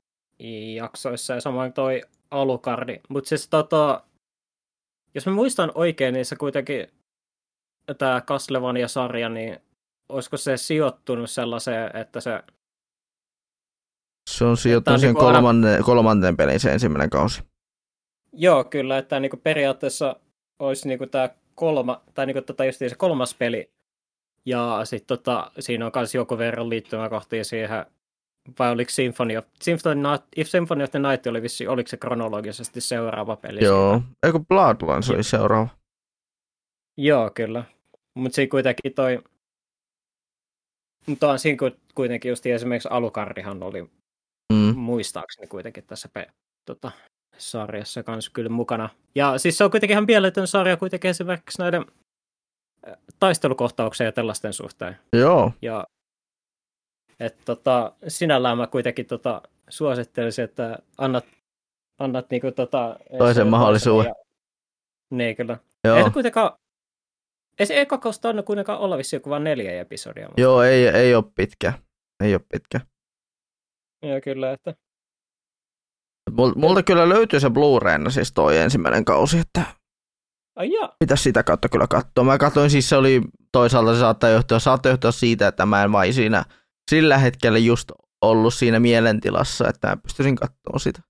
jaksoissa 0.74 1.34
ja 1.34 1.40
samoin 1.40 1.72
toi 1.72 2.02
alukardi. 2.30 3.00
Mutta 3.08 3.28
siis 3.28 3.48
tota, 3.48 4.04
jos 5.14 5.26
mä 5.26 5.32
muistan 5.32 5.72
oikein, 5.74 6.14
niin 6.14 6.24
se 6.24 6.36
kuitenkin 6.36 6.86
tämä 7.98 8.20
Castlevania-sarja, 8.20 9.28
niin 9.28 9.60
olisiko 10.08 10.36
se 10.36 10.56
sijoittunut 10.56 11.30
sellaiseen, 11.30 11.96
että 11.96 12.20
se... 12.20 12.42
Se 14.30 14.44
on 14.44 14.56
sijoittunut 14.56 15.00
sen 15.00 15.08
niin 15.08 15.16
kolmannen, 15.16 15.72
aina... 15.72 15.84
kolmanteen 15.84 16.36
pelin 16.36 16.60
se 16.60 16.72
ensimmäinen 16.72 17.10
kausi. 17.10 17.42
Joo, 18.32 18.64
kyllä, 18.64 18.98
että 18.98 19.20
niin 19.20 19.40
periaatteessa 19.42 20.16
olisi 20.58 20.88
niin 20.88 21.10
tämä 21.10 21.28
kolma, 21.54 22.02
tai 22.14 22.26
niin 22.26 22.44
tota 22.44 22.64
just 22.64 22.78
se 22.78 22.94
kolmas 22.96 23.34
peli, 23.34 23.70
ja 24.46 24.80
sitten 24.84 25.18
tota, 25.18 25.50
siinä 25.58 25.86
on 25.86 25.92
myös 25.94 26.14
joku 26.14 26.38
verran 26.38 26.68
liittymäkohtia 26.68 27.44
siihen, 27.44 27.86
vai 28.58 28.70
oliko 28.72 28.90
Symphony 28.90 29.36
of, 29.36 29.46
Symphony, 29.62 30.00
If 30.36 30.48
Symphony 30.48 30.84
of 30.84 30.90
the 30.90 30.98
Night 30.98 31.26
oli 31.26 31.42
vissi, 31.42 31.66
oliko 31.66 31.88
se 31.88 31.96
kronologisesti 31.96 32.80
seuraava 32.80 33.36
peli? 33.36 33.64
Joo, 33.64 34.02
eikö 34.22 34.40
Bloodlines 34.48 35.10
oli 35.10 35.22
seuraava? 35.22 35.68
Joo, 36.96 37.30
kyllä. 37.34 37.64
Mutta 38.14 38.36
siinä 38.36 38.50
kuitenkin 38.50 38.94
toi, 38.94 39.22
mutta 41.08 41.30
on 41.30 41.38
siinä 41.38 41.70
kuitenkin 41.94 42.28
just 42.28 42.46
esimerkiksi 42.46 42.88
Alukardihan 42.92 43.62
oli 43.62 43.82
mm. 44.52 44.76
muistaakseni 44.76 45.46
kuitenkin 45.48 45.84
tässä 45.84 46.08
pe, 46.12 46.26
tota, 46.64 46.90
sarjassa 47.38 48.02
kanssa 48.02 48.30
kyllä 48.34 48.50
mukana. 48.50 48.88
Ja 49.14 49.38
siis 49.38 49.58
se 49.58 49.64
on 49.64 49.70
kuitenkin 49.70 49.94
ihan 49.94 50.06
mieletön 50.06 50.46
sarja 50.46 50.76
kuitenkin 50.76 51.10
esimerkiksi 51.10 51.62
näiden 51.62 51.86
taistelukohtauksia 53.20 54.06
ja 54.06 54.12
tällaisten 54.12 54.52
suhteen. 54.52 54.96
Joo. 55.12 55.52
Ja 55.62 55.86
et, 57.20 57.36
tota, 57.44 57.92
sinällään 58.08 58.58
mä 58.58 58.66
kuitenkin 58.66 59.06
tota, 59.06 59.42
suosittelisin, 59.68 60.44
että 60.44 60.78
annat, 60.98 61.24
annat 61.98 62.30
niinku, 62.30 62.52
tota, 62.52 62.96
toisen 63.18 63.46
mahdollisuuden. 63.46 64.08
Ja... 64.08 64.14
Niin, 65.10 65.36
kyllä. 65.36 65.58
Joo. 65.84 65.96
Ei 65.96 66.04
se 66.04 66.10
kuitenkaan, 66.10 66.52
ei 67.58 67.66
se 67.66 67.80
eka 67.80 67.98
kausta 67.98 68.28
anna 68.28 68.42
kuitenkaan 68.42 68.78
olla 68.78 68.98
vissiin 68.98 69.22
kuin 69.22 69.30
vain 69.30 69.44
neljä 69.44 69.80
episodia. 69.80 70.26
Mutta... 70.26 70.40
Joo, 70.40 70.62
ei, 70.62 70.88
ei 70.88 71.14
ole 71.14 71.24
pitkä. 71.34 71.72
Ei 72.24 72.34
ole 72.34 72.42
pitkä. 72.52 72.80
Joo, 74.02 74.20
kyllä, 74.24 74.52
että... 74.52 74.74
Multa 76.56 76.82
kyllä 76.82 77.08
löytyy 77.08 77.40
se 77.40 77.48
Blu-rayna 77.48 78.10
siis 78.10 78.32
toi 78.32 78.58
ensimmäinen 78.58 79.04
kausi, 79.04 79.38
että 79.38 79.62
Ai 80.58 80.72
ja. 80.72 80.92
Pitäisi 80.98 81.22
sitä 81.22 81.42
kautta 81.42 81.68
kyllä 81.68 81.86
katsoa. 81.86 82.24
Mä 82.24 82.38
katsoin 82.38 82.70
siis 82.70 82.88
se 82.88 82.96
oli 82.96 83.20
toisaalta 83.52 83.94
se 83.94 84.00
saattaa 84.00 84.30
johtua, 84.30 84.58
saattaa 84.58 84.92
johtua 84.92 85.12
siitä, 85.12 85.48
että 85.48 85.66
mä 85.66 85.84
en 85.84 85.92
vain 85.92 86.14
siinä 86.14 86.44
sillä 86.90 87.18
hetkellä 87.18 87.58
just 87.58 87.92
ollut 88.22 88.54
siinä 88.54 88.80
mielentilassa, 88.80 89.68
että 89.68 89.88
mä 89.88 89.96
pystyisin 89.96 90.36
katsoa 90.36 90.78
sitä. 90.78 91.02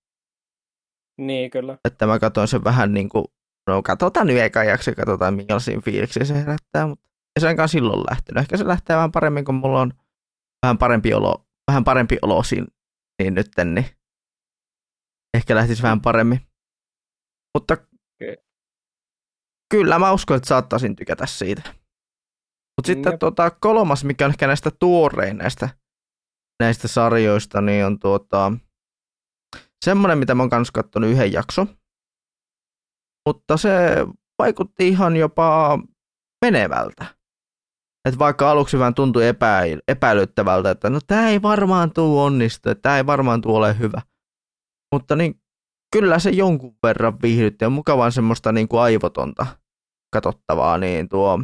Niin, 1.18 1.50
kyllä. 1.50 1.78
Että 1.84 2.06
mä 2.06 2.18
katsoin 2.18 2.48
sen 2.48 2.64
vähän 2.64 2.94
niin 2.94 3.08
kuin, 3.08 3.24
no 3.68 3.82
katsotaan 3.82 4.26
nyt 4.26 4.38
eka 4.38 4.64
jakso, 4.64 4.94
katsotaan 4.96 5.34
minkälaisia 5.34 5.80
fiiliksiä 5.80 6.24
se 6.24 6.34
herättää, 6.34 6.86
mutta 6.86 7.08
ei 7.08 7.40
se 7.40 7.46
ainakaan 7.46 7.68
silloin 7.68 8.04
lähtenyt. 8.10 8.40
Ehkä 8.40 8.56
se 8.56 8.66
lähtee 8.66 8.96
vähän 8.96 9.12
paremmin, 9.12 9.44
kun 9.44 9.54
mulla 9.54 9.80
on 9.80 9.92
vähän 10.62 10.78
parempi 10.78 11.14
olo, 11.14 11.46
vähän 11.70 11.84
parempi 11.84 12.18
olo 12.22 12.42
siinä, 12.42 12.66
niin 13.22 13.34
nytten, 13.34 13.74
niin 13.74 13.86
ehkä 15.34 15.54
lähtisi 15.54 15.82
vähän 15.82 16.00
paremmin. 16.00 16.40
Mutta 17.58 17.74
okay. 17.74 18.36
kyllä 19.70 19.98
mä 19.98 20.12
uskon, 20.12 20.36
että 20.36 20.48
saattaisin 20.48 20.96
tykätä 20.96 21.26
siitä. 21.26 21.62
Mutta 22.76 22.86
sitten 22.86 23.18
tuota, 23.18 23.50
kolmas, 23.50 24.04
mikä 24.04 24.24
on 24.24 24.30
ehkä 24.30 24.46
näistä 24.46 24.70
tuorein 24.70 25.36
näistä, 25.36 25.68
näistä 26.62 26.88
sarjoista, 26.88 27.60
niin 27.60 27.86
on 27.86 27.98
tuota, 27.98 28.52
semmoinen, 29.84 30.18
mitä 30.18 30.34
mä 30.34 30.42
oon 30.42 30.50
kanssa 30.50 30.72
katsonut 30.72 31.10
yhden 31.10 31.32
jakso. 31.32 31.66
Mutta 33.28 33.56
se 33.56 33.96
vaikutti 34.38 34.88
ihan 34.88 35.16
jopa 35.16 35.78
menevältä. 36.44 37.04
Et 38.08 38.18
vaikka 38.18 38.50
aluksi 38.50 38.78
vähän 38.78 38.94
tuntui 38.94 39.26
epä, 39.26 39.60
epäilyttävältä, 39.88 40.70
että 40.70 40.90
no 40.90 40.98
tämä 41.06 41.28
ei 41.28 41.42
varmaan 41.42 41.92
tuu 41.92 42.20
onnistu, 42.20 42.74
tämä 42.74 42.96
ei 42.96 43.06
varmaan 43.06 43.40
tuu 43.40 43.54
ole 43.54 43.78
hyvä. 43.78 44.02
Mutta 44.94 45.16
niin 45.16 45.40
kyllä 45.92 46.18
se 46.18 46.30
jonkun 46.30 46.76
verran 46.82 47.22
viihdytti 47.22 47.64
ja 47.64 47.70
mukavaa 47.70 48.10
semmoista 48.10 48.52
niin 48.52 48.68
kuin 48.68 48.80
aivotonta 48.80 49.46
katsottavaa, 50.12 50.78
niin 50.78 51.08
tuo 51.08 51.38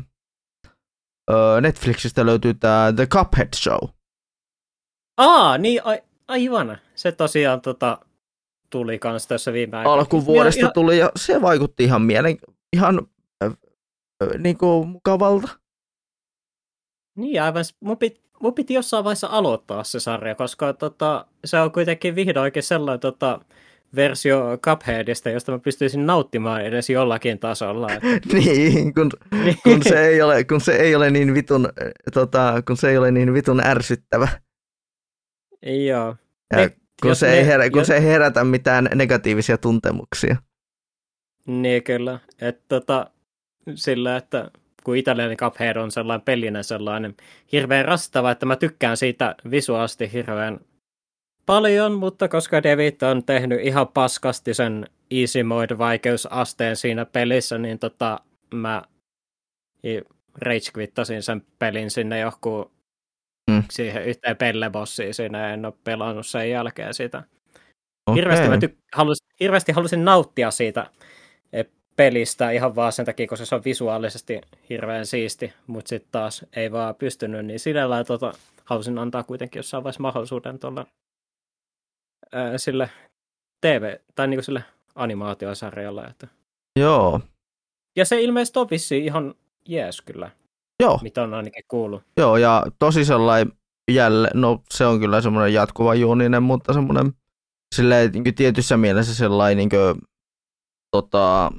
Netflixistä 1.61 2.27
löytyy 2.27 2.55
tämä 2.55 2.93
The 2.97 3.07
Cuphead 3.07 3.55
Show. 3.57 3.89
Aa, 5.17 5.59
niin 5.59 5.83
a- 5.85 6.07
aivan. 6.29 6.79
Se 6.95 7.13
tosiaan 7.13 7.61
tota, 7.61 7.99
tuli 8.75 8.99
kanssa 8.99 9.29
tässä 9.29 9.53
viime 9.53 9.77
aikoina. 9.77 10.01
Alkuvuodesta 10.01 10.61
ihan, 10.61 10.73
tuli 10.73 10.99
ja 10.99 11.11
se 11.17 11.43
vaikutti 11.43 11.85
ihan 11.85 12.03
mielen, 12.03 12.37
ihan 12.73 13.07
äh, 13.45 13.53
äh, 14.23 14.29
niin 14.39 14.59
kuin 14.59 14.89
mukavalta. 14.89 15.49
Niin 17.17 17.43
aivan. 17.43 17.65
Mun 17.81 17.99
piti, 17.99 18.23
mun 18.43 18.55
piti 18.55 18.75
jossain 18.75 19.05
vaiheessa 19.05 19.29
aloittaa 19.31 19.85
se 19.85 20.01
sarja, 20.01 20.35
koska 20.35 20.73
tota, 20.73 21.27
se 21.45 21.61
on 21.61 21.73
kuitenkin 21.73 22.15
vihdoinkin 22.15 22.63
sellainen 22.63 23.01
tota, 23.01 23.41
versio 23.97 24.59
Cupheadista, 24.63 25.31
josta 25.31 25.53
mä 25.53 25.59
pystyisin 25.59 26.07
nauttimaan 26.07 26.65
edes 26.65 26.91
jollakin 26.91 27.39
tasolla. 27.39 27.93
Että... 27.93 28.09
niin, 28.33 28.95
kun, 28.95 29.11
kun, 29.63 29.83
se 29.83 30.07
ei 30.07 30.23
ole, 30.23 30.45
kun 30.45 30.61
se 30.61 30.73
ei 30.73 30.95
ole 30.95 31.11
niin 31.11 31.35
vitun, 31.35 31.69
tota, 32.15 32.63
kun 32.67 32.77
se 32.77 32.91
ei 32.91 32.99
ole 32.99 33.11
niin 33.11 33.35
vitun 33.35 33.67
ärsyttävä. 33.67 34.29
Joo. 35.67 36.17
Ja 36.53 36.57
ne, 36.57 36.77
kun, 37.09 37.17
se, 37.17 37.27
ne, 37.27 37.33
ei 37.33 37.47
herä, 37.47 37.71
kun 37.71 37.81
jos... 37.81 37.87
se 37.87 37.95
ei 37.95 38.03
herätä 38.03 38.45
mitään 38.45 38.89
negatiivisia 38.95 39.59
tuntemuksia. 39.59 40.37
Niin 41.47 41.83
kyllä. 41.83 42.19
Että 42.41 42.63
tota, 42.69 43.11
sillä, 43.75 44.17
että 44.17 44.51
kun 44.85 44.97
italialainen 44.97 45.37
Cuphead 45.37 45.77
on 45.77 45.91
sellainen 45.91 46.25
pelinä 46.25 46.63
sellainen 46.63 47.15
hirveän 47.53 47.85
rastava, 47.85 48.31
että 48.31 48.47
mä 48.47 48.57
tykkään 48.57 48.97
siitä 48.97 49.35
visuaalisesti 49.51 50.13
hirveän 50.13 50.61
paljon, 51.47 51.93
mutta 51.93 52.29
koska 52.29 52.63
David 52.63 53.03
on 53.03 53.25
tehnyt 53.25 53.61
ihan 53.63 53.89
paskasti 53.89 54.55
sen 54.55 54.87
easy 55.11 55.43
mode 55.43 55.79
vaikeusasteen 55.79 56.77
siinä 56.77 57.05
pelissä, 57.05 57.59
niin 57.59 57.79
tota, 57.79 58.21
mä 58.55 58.83
rage 60.37 61.21
sen 61.21 61.43
pelin 61.59 61.91
sinne 61.91 62.19
johonkin 62.19 62.74
mm. 63.51 63.63
siihen 63.71 64.05
yhteen 64.05 64.37
pellebossiin 64.37 65.15
siinä, 65.15 65.55
en 65.55 65.65
ole 65.65 65.75
pelannut 65.85 66.27
sen 66.27 66.51
jälkeen 66.51 66.95
sitä. 66.95 67.23
Okay. 68.07 68.17
Hirveästi, 68.17 68.49
mä 68.49 68.57
tyk- 68.57 68.83
halus, 68.95 69.19
hirveästi 69.41 69.73
halusin 69.73 70.05
nauttia 70.05 70.51
siitä 70.51 70.91
e, 71.53 71.65
pelistä 71.97 72.51
ihan 72.51 72.77
vaan 72.77 72.93
sen 72.93 73.07
takia, 73.07 73.27
koska 73.27 73.47
se 73.47 73.55
on 73.55 73.65
visuaalisesti 73.65 74.41
hirveän 74.71 75.07
siisti, 75.07 75.53
mutta 75.67 75.89
sitten 75.89 76.09
taas 76.13 76.47
ei 76.57 76.73
vaan 76.73 76.95
pystynyt, 76.95 77.47
niin 77.47 77.61
sillä 77.61 78.05
tota, 78.05 78.33
halusin 78.65 78.99
antaa 78.99 79.23
kuitenkin 79.23 79.59
jossain 79.59 79.85
vaiheessa 79.85 80.03
mahdollisuuden 80.03 80.59
tuolla 80.59 80.87
ää, 82.33 82.59
sille 82.59 82.91
TV- 83.61 84.01
tai 84.15 84.29
niinku 84.29 84.43
sille 84.43 84.65
animaatiosarjalle. 84.95 86.03
Että... 86.03 86.29
Joo. 86.81 87.21
Ja 87.97 88.05
se 88.05 88.21
ilmeisesti 88.21 88.59
on 88.59 88.71
vissiin 88.71 89.05
ihan 89.05 89.35
jees 89.69 90.01
kyllä. 90.01 90.31
Joo. 90.83 90.99
Mitä 91.03 91.23
on 91.23 91.35
ainakin 91.35 91.65
kuullut. 91.69 92.03
Joo, 92.17 92.37
ja 92.37 92.63
tosi 92.79 93.05
sellainen 93.05 93.53
jälleen, 93.91 94.41
no 94.41 94.63
se 94.71 94.87
on 94.87 95.01
kyllä 95.01 95.21
semmoinen 95.21 95.55
jatkuva 95.55 95.95
juuninen, 95.95 96.43
mutta 96.43 96.73
semmoinen 96.73 97.13
silleen 97.75 98.13
niin 98.13 98.35
tietyssä 98.35 98.77
mielessä 98.77 99.15
sellainen 99.15 99.57
niin 99.57 99.71
kuin, 99.71 100.03
tota, 100.91 101.53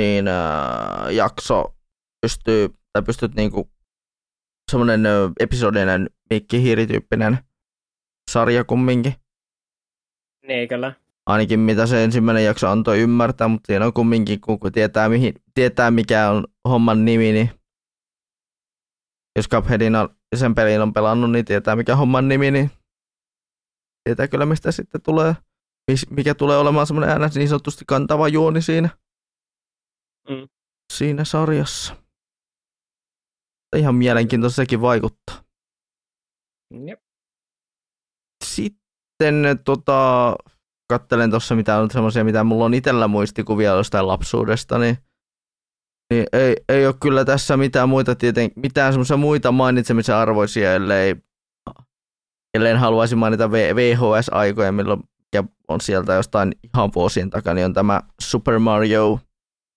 niin, 0.00 0.28
ää, 0.28 1.10
jakso 1.10 1.74
pystyy, 2.26 2.68
tai 2.92 3.02
pystyt 3.02 3.34
niin 3.34 3.50
kuin, 3.50 3.70
semmoinen 4.70 5.00
episodinen 5.40 6.10
mikkihiirityyppinen 6.30 7.38
sarja 8.30 8.64
kumminkin. 8.64 9.14
Niin, 10.46 10.68
kyllä. 10.68 10.92
Ainakin 11.26 11.60
mitä 11.60 11.86
se 11.86 12.04
ensimmäinen 12.04 12.44
jakso 12.44 12.68
antoi 12.68 13.00
ymmärtää, 13.00 13.48
mutta 13.48 13.66
siinä 13.66 13.86
on 13.86 13.92
kumminkin, 13.92 14.40
kun 14.40 14.72
tietää, 14.72 15.08
mihin, 15.08 15.34
tietää 15.54 15.90
mikä 15.90 16.30
on 16.30 16.44
homman 16.68 17.04
nimi, 17.04 17.32
niin 17.32 17.50
jos 19.36 19.48
Cupheadin 19.48 19.96
on, 19.96 20.16
sen 20.36 20.54
pelin 20.54 20.80
on 20.80 20.92
pelannut, 20.92 21.30
niin 21.30 21.44
tietää 21.44 21.76
mikä 21.76 21.96
homman 21.96 22.28
nimi, 22.28 22.50
niin 22.50 22.70
tietää 24.04 24.28
kyllä 24.28 24.46
mistä 24.46 24.72
sitten 24.72 25.02
tulee, 25.02 25.34
mikä 26.10 26.34
tulee 26.34 26.58
olemaan 26.58 26.86
semmoinen 26.86 27.10
äänet 27.10 27.34
niin 27.34 27.48
sanotusti 27.48 27.84
kantava 27.86 28.28
juoni 28.28 28.62
siinä, 28.62 28.88
mm. 30.28 30.48
siinä 30.92 31.24
sarjassa. 31.24 31.96
Ihan 33.76 33.94
mielenkiintoista 33.94 34.56
sekin 34.56 34.80
vaikuttaa. 34.80 35.42
Jep. 36.86 37.00
Sitten 38.44 39.44
tota, 39.64 40.34
kattelen 40.88 41.30
tuossa 41.30 41.54
mitä 41.54 41.78
on 41.78 41.90
semmoisia, 41.90 42.24
mitä 42.24 42.44
mulla 42.44 42.64
on 42.64 42.74
itsellä 42.74 43.08
muistikuvia 43.08 43.70
jostain 43.70 44.06
lapsuudesta, 44.06 44.78
niin, 44.78 44.98
niin 46.10 46.26
ei, 46.32 46.56
ei 46.68 46.86
ole 46.86 46.94
kyllä 47.02 47.24
tässä 47.24 47.56
mitään 47.56 47.88
muita 47.88 48.14
tieten, 48.14 48.50
mitään 48.56 48.92
semmoisia 48.92 49.16
muita 49.16 49.52
mainitsemisen 49.52 50.14
arvoisia, 50.14 50.74
ellei, 50.74 51.16
ellei 52.54 52.74
haluaisi 52.74 53.16
mainita 53.16 53.50
VHS-aikoja, 53.50 54.72
milloin 54.72 55.02
on 55.68 55.80
sieltä 55.80 56.14
jostain 56.14 56.52
ihan 56.64 56.90
vuosien 56.94 57.30
takaa, 57.30 57.54
niin 57.54 57.64
on 57.64 57.72
tämä 57.72 58.02
Super 58.20 58.58
Mario 58.58 59.20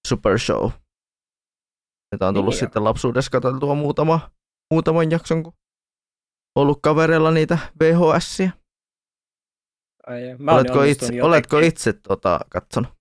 Super 0.08 0.40
Show. 0.40 0.70
Tämä 2.20 2.28
on 2.30 2.34
tullut 2.34 2.54
niin 2.54 2.60
sitten 2.60 2.84
lapsuudessa 2.84 3.32
katseltua 3.32 3.76
muutama, 3.76 4.32
muutaman 4.74 5.12
jakson, 5.12 5.44
kun 5.44 5.54
ollut 6.56 6.80
kavereilla 6.82 7.32
niitä 7.32 7.58
VHS-sia. 7.80 8.52
Ai, 10.08 10.36
oletko 10.48 10.84
itse, 10.84 11.24
oletko 11.24 11.60
itse 11.60 11.94
tota, 11.94 12.40
katsonut? 12.50 12.99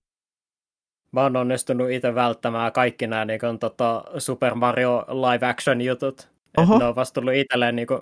Mä 1.11 1.21
oon 1.21 1.35
onnistunut 1.35 1.91
itse 1.91 2.15
välttämään 2.15 2.71
kaikki 2.71 3.07
nämä 3.07 3.25
niin 3.25 3.39
kuin, 3.39 3.59
tota, 3.59 4.03
Super 4.17 4.55
Mario 4.55 5.05
live 5.09 5.47
action 5.47 5.81
jutut. 5.81 6.29
Oho. 6.57 6.79
ne 6.79 6.85
on 6.85 6.95
vasta 6.95 7.13
tullut 7.13 7.33
itselleen, 7.33 7.75
niin 7.75 7.87
kuin, 7.87 8.01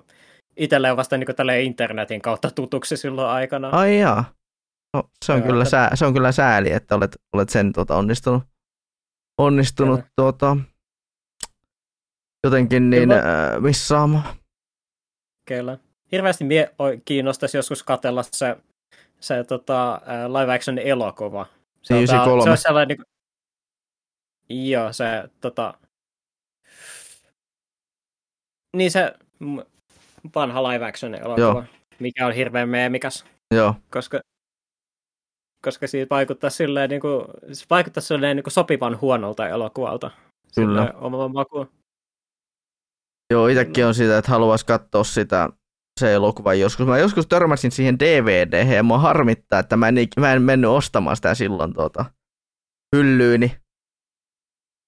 itselleen 0.58 0.98
vasta 0.98 1.18
niin 1.18 1.28
kuin, 1.36 1.50
internetin 1.50 2.22
kautta 2.22 2.52
tutuksi 2.52 2.98
silloin 2.98 3.30
aikana. 3.30 3.70
Ai 3.70 4.00
jaa. 4.00 4.26
No, 4.94 5.04
se, 5.26 5.34
on 5.34 5.44
kyllä 5.44 5.66
sää, 5.66 5.96
se 5.96 6.06
on 6.06 6.14
kyllä 6.14 6.32
sääli, 6.32 6.72
että 6.72 6.96
olet, 6.96 7.18
olet 7.34 7.50
sen 7.50 7.74
tota, 7.74 7.96
onnistunut, 7.96 8.44
onnistunut 9.38 10.02
tuota, 10.16 10.58
jotenkin 12.44 12.90
niin, 12.90 13.12
äh, 13.12 13.20
missaamaan. 13.60 14.24
Kyllä. 15.48 15.78
Hirveästi 16.12 16.44
mie 16.44 16.74
kiinnostaisi 17.06 17.58
joskus 17.58 17.84
katella 17.84 18.24
se, 18.24 18.58
se 19.20 19.44
tota, 19.44 20.02
live 20.28 20.56
action 20.56 20.80
elokuva. 20.80 21.46
Se, 21.88 21.96
on, 21.96 22.06
tää, 22.08 22.26
se 22.44 22.50
on 22.50 22.58
sellainen, 22.58 22.98
niin 24.50 24.72
joo, 24.72 24.94
se 24.94 25.06
tota, 25.42 25.74
niin 28.78 28.92
se 28.92 29.14
vanha 30.36 30.64
live 30.64 30.86
action 30.86 31.16
elokuva, 31.16 31.38
joo. 31.38 31.64
mikä 32.00 32.28
on 32.28 32.34
hirveän 32.34 32.70
meemikas. 32.70 33.26
Joo. 33.56 33.76
Koska, 33.92 34.20
koska 35.64 35.88
siitä 35.88 36.16
vaikuttaa 36.16 36.50
silleen, 36.50 36.90
niin 36.90 37.02
kuin, 37.02 37.26
vaikuttaa 37.70 38.02
silleen 38.02 38.36
niin 38.36 38.44
kuin 38.44 38.54
sopivan 38.54 39.02
huonolta 39.02 39.48
elokuvalta. 39.48 40.12
Kyllä. 40.56 40.94
Oma 40.96 41.28
maku. 41.28 41.68
Joo, 43.34 43.48
itsekin 43.48 43.86
on 43.86 43.96
sitä, 43.96 44.18
että 44.18 44.32
haluaisi 44.32 44.66
katsoa 44.66 45.04
sitä 45.04 45.50
se 45.98 46.14
elokuva 46.14 46.54
joskus. 46.54 46.88
Mä 46.88 46.98
joskus 46.98 47.28
törmäsin 47.28 47.72
siihen 47.72 48.00
DVD 48.00 48.76
ja 48.76 48.84
mua 48.84 48.98
harmittaa, 48.98 49.60
että 49.60 49.78
mä 49.78 49.88
en, 49.88 49.96
mä 50.20 50.34
en 50.34 50.42
mennyt 50.42 50.70
ostamaan 50.70 51.16
sitä 51.16 51.36
silloin 51.36 51.74
tuota 51.74 52.06
hyllyyni. 52.96 53.58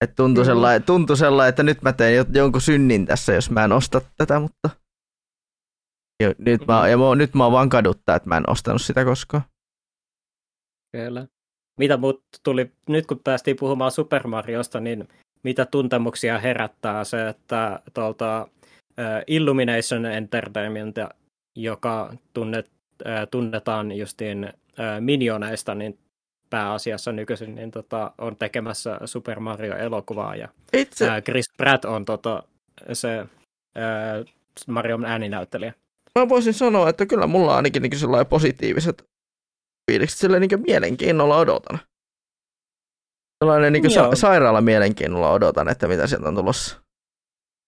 Et 0.04 0.16
tuntui, 0.16 0.46
sellainen, 0.46 0.84
tuntui 0.84 1.18
sellainen, 1.18 1.50
että 1.50 1.64
nyt 1.64 1.82
mä 1.82 1.94
teen 1.94 2.26
jonkun 2.34 2.62
synnin 2.62 3.06
tässä, 3.06 3.34
jos 3.34 3.52
mä 3.52 3.64
en 3.64 3.72
osta 3.72 4.02
tätä, 4.18 4.40
mutta 4.40 4.70
jo, 6.24 6.34
nyt, 6.38 6.68
mä, 6.68 6.88
ja 6.88 6.98
mä, 6.98 7.16
nyt 7.16 7.34
mä 7.34 7.52
vaan 7.52 7.70
kaduttaa, 7.70 8.16
että 8.16 8.30
mä 8.30 8.38
en 8.38 8.50
ostanut 8.50 8.82
sitä 8.82 9.06
koskaan. 9.06 9.44
Kyllä. 10.92 11.28
Mitä 11.80 11.98
mut 11.98 12.24
tuli, 12.44 12.72
nyt 12.90 13.06
kun 13.06 13.20
päästiin 13.24 13.58
puhumaan 13.60 13.92
Super 13.92 14.28
Mariosta, 14.28 14.80
niin 14.80 15.08
mitä 15.44 15.66
tuntemuksia 15.66 16.40
herättää 16.40 17.04
se, 17.04 17.30
että 17.30 17.80
tuolta 17.94 18.48
Illumination 19.28 20.06
Entertainment, 20.06 20.96
joka 21.56 22.14
tunnet, 22.34 22.72
tunnetaan 23.32 23.92
justiin 23.92 24.54
minioneista, 25.00 25.76
niin 25.76 26.00
pääasiassa 26.50 27.12
nykyisin 27.12 27.56
niin 27.56 27.72
tota, 27.72 28.12
on 28.18 28.36
tekemässä 28.36 29.00
Super 29.06 29.40
Mario-elokuvaa. 29.40 30.36
Ja, 30.36 30.50
Itse... 30.74 31.08
Chris 31.26 31.46
Pratt 31.58 31.86
on 31.86 32.06
tota, 32.06 32.44
se 32.94 33.22
uh, 33.22 34.26
Marion 34.68 35.06
ääninäyttelijä. 35.06 35.74
Mä 36.20 36.30
voisin 36.30 36.54
sanoa, 36.54 36.90
että 36.90 37.06
kyllä 37.06 37.28
mulla 37.28 37.52
on 37.52 37.56
ainakin 37.56 37.82
niin 37.82 38.00
sellainen 38.00 38.28
positiiviset 38.28 39.04
fiilikset, 39.92 40.20
sillä 40.20 40.40
niin 40.40 40.62
mielenkiinnolla 40.68 41.38
odotan. 41.38 41.80
Sellainen 43.44 43.74
niin 43.74 43.92
sa- 43.92 44.16
sairaala 44.16 44.62
mielenkiinnolla 44.62 45.32
odotan, 45.32 45.70
että 45.70 45.88
mitä 45.88 46.08
sieltä 46.08 46.28
on 46.28 46.36
tulossa. 46.36 46.82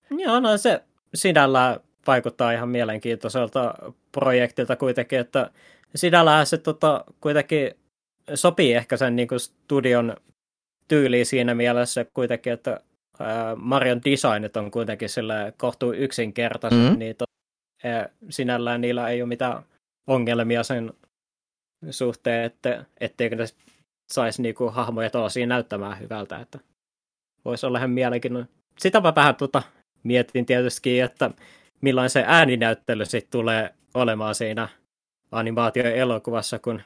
Joo, 0.09 0.39
no 0.39 0.57
se 0.57 0.83
sinällään 1.13 1.79
vaikuttaa 2.07 2.51
ihan 2.51 2.69
mielenkiintoiselta 2.69 3.73
projektilta 4.11 4.75
kuitenkin, 4.75 5.19
että 5.19 5.51
sinällään 5.95 6.45
se 6.45 6.57
tota, 6.57 7.05
kuitenkin 7.21 7.71
sopii 8.35 8.73
ehkä 8.73 8.97
sen 8.97 9.15
niin 9.15 9.27
kuin 9.27 9.39
studion 9.39 10.17
tyyliin 10.87 11.25
siinä 11.25 11.55
mielessä 11.55 12.05
kuitenkin, 12.13 12.53
että 12.53 12.79
ää, 13.19 13.55
Marion 13.55 14.01
designit 14.05 14.57
on 14.57 14.71
kuitenkin 14.71 15.09
sille 15.09 15.53
kohtuu 15.57 15.93
yksinkertaiset, 15.93 16.79
mm-hmm. 16.79 16.99
niin 16.99 17.15
to, 17.15 17.25
ää, 17.83 18.09
sinällään 18.29 18.81
niillä 18.81 19.09
ei 19.09 19.21
ole 19.21 19.27
mitään 19.27 19.63
ongelmia 20.07 20.63
sen 20.63 20.93
suhteen, 21.89 22.45
että 22.45 22.85
etteikö 22.99 23.35
ne 23.35 23.45
saisi 24.13 24.41
niinku 24.41 24.69
hahmoja 24.69 25.09
tosi 25.09 25.45
näyttämään 25.45 25.99
hyvältä, 25.99 26.39
että 26.39 26.59
voisi 27.45 27.65
olla 27.65 27.77
ihan 27.77 27.89
mielenkiintoinen. 27.89 28.49
Sitä 28.79 29.01
mä 29.01 29.15
vähän 29.15 29.35
tota, 29.35 29.61
mietin 30.03 30.45
tietysti, 30.45 30.99
että 30.99 31.31
millainen 31.81 32.09
se 32.09 32.23
ääninäyttely 32.27 33.05
sitten 33.05 33.31
tulee 33.31 33.73
olemaan 33.93 34.35
siinä 34.35 34.67
animaatioelokuvassa, 35.31 36.59
kun 36.59 36.81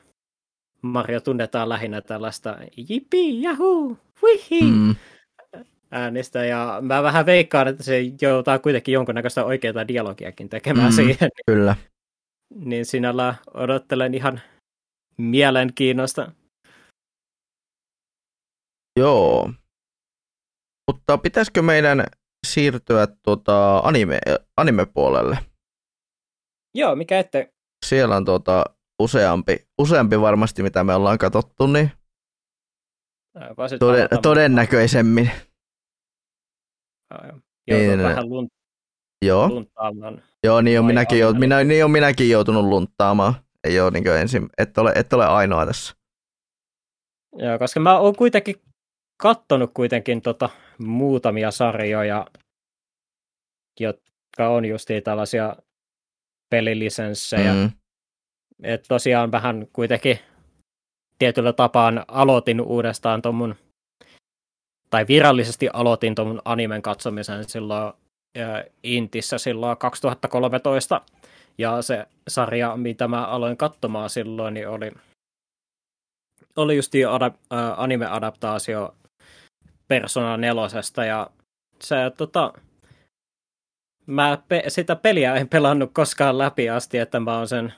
Mario 0.81 1.21
tunnetaan 1.21 1.69
lähinnä 1.69 2.01
tällaista 2.01 2.57
jipi, 2.89 3.41
jahu, 3.41 3.97
wihi 4.23 4.61
mm. 4.61 4.95
äänistä. 5.91 6.45
Ja 6.45 6.79
mä 6.81 7.03
vähän 7.03 7.25
veikkaan, 7.25 7.67
että 7.67 7.83
se 7.83 8.01
joutaa 8.21 8.59
kuitenkin 8.59 8.93
jonkunnäköistä 8.93 9.45
oikeaa 9.45 9.87
dialogiakin 9.87 10.49
tekemään 10.49 10.91
mm, 10.91 10.95
siihen. 10.95 11.29
Kyllä. 11.47 11.75
Niin 12.55 12.85
sinällä 12.85 13.35
odottelen 13.53 14.13
ihan 14.13 14.41
mielenkiinnosta. 15.17 16.31
Joo. 18.99 19.51
Mutta 20.91 21.17
pitäisikö 21.17 21.61
meidän 21.61 22.05
siirtyä 22.53 23.07
tuota 23.23 23.77
anime, 23.77 24.19
anime-puolelle? 24.57 25.37
Joo, 26.75 26.95
mikä 26.95 27.19
ette? 27.19 27.53
Siellä 27.85 28.15
on 28.15 28.25
tuota 28.25 28.65
useampi, 28.99 29.67
useampi 29.77 30.21
varmasti, 30.21 30.63
mitä 30.63 30.83
me 30.83 30.95
ollaan 30.95 31.17
katsottu, 31.17 31.67
niin 31.67 31.91
toden, 33.79 34.07
todennäköisemmin. 34.21 35.31
niin, 37.69 38.03
vähän 38.03 38.29
lunt, 38.29 38.51
joo. 39.25 39.49
lunttaamaan. 39.49 40.23
Joo, 40.43 40.61
niin 40.61 40.79
on, 40.79 40.85
minäkin, 40.85 41.19
jo, 41.19 41.33
minä, 41.33 41.63
niin 41.63 41.85
on 41.85 41.91
minäkin 41.91 42.29
joutunut 42.29 42.65
lunttaamaan. 42.65 43.33
Ei 43.63 43.79
ole 43.79 43.91
niin 43.91 44.07
ensin, 44.07 44.49
et 44.57 44.77
ole, 44.77 44.91
et 44.95 45.13
ole 45.13 45.25
ainoa 45.25 45.65
tässä. 45.65 45.95
Joo, 47.37 47.59
koska 47.59 47.79
mä 47.79 47.99
oon 47.99 48.15
kuitenkin 48.15 48.55
kattonut 49.17 49.71
kuitenkin 49.73 50.21
tota 50.21 50.49
muutamia 50.77 51.51
sarjoja, 51.51 52.27
jotka 53.79 54.47
on 54.49 54.65
justiin 54.65 55.03
tällaisia 55.03 55.55
pelilisenssejä. 56.49 57.53
Mm. 57.53 57.71
Et 58.63 58.85
tosiaan 58.87 59.31
vähän 59.31 59.67
kuitenkin 59.73 60.19
tietyllä 61.19 61.53
tapaan 61.53 62.05
aloitin 62.07 62.61
uudestaan 62.61 63.21
tuon 63.21 63.35
mun, 63.35 63.55
tai 64.89 65.07
virallisesti 65.07 65.69
aloitin 65.73 66.15
tuon 66.15 66.41
animen 66.45 66.81
katsomisen 66.81 67.49
silloin 67.49 67.93
äh, 68.39 68.63
Intissä 68.83 69.37
silloin 69.37 69.77
2013. 69.77 71.01
Ja 71.57 71.81
se 71.81 72.05
sarja, 72.27 72.77
mitä 72.77 73.07
mä 73.07 73.25
aloin 73.25 73.57
katsomaan 73.57 74.09
silloin, 74.09 74.53
niin 74.53 74.69
oli, 74.69 74.91
oli 76.55 76.75
just 76.75 76.93
adap- 76.95 77.55
anime-adaptaatio 77.77 78.95
Persona 79.87 80.37
nelosesta 80.37 81.05
ja 81.05 81.29
se 81.83 81.95
tota, 82.17 82.53
mä 84.05 84.37
pe- 84.47 84.63
sitä 84.67 84.95
peliä 84.95 85.35
en 85.35 85.49
pelannut 85.49 85.91
koskaan 85.93 86.37
läpi 86.37 86.69
asti, 86.69 86.97
että 86.97 87.19
mä 87.19 87.37
oon 87.37 87.47
sen 87.47 87.73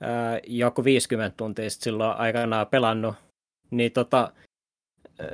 ää, 0.00 0.40
joku 0.46 0.84
50 0.84 1.36
tuntia 1.36 1.70
silloin 1.70 2.16
aikanaan 2.16 2.66
pelannut, 2.66 3.14
niin 3.70 3.92
tota, 3.92 4.32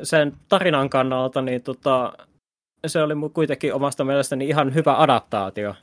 sen 0.02 0.32
tarinan 0.48 0.90
kannalta, 0.90 1.42
niin 1.42 1.62
tota, 1.62 2.12
se 2.86 3.02
oli 3.02 3.14
kuitenkin 3.34 3.74
omasta 3.74 4.04
mielestäni 4.04 4.48
ihan 4.48 4.74
hyvä 4.74 5.02
adaptaatio. 5.02 5.74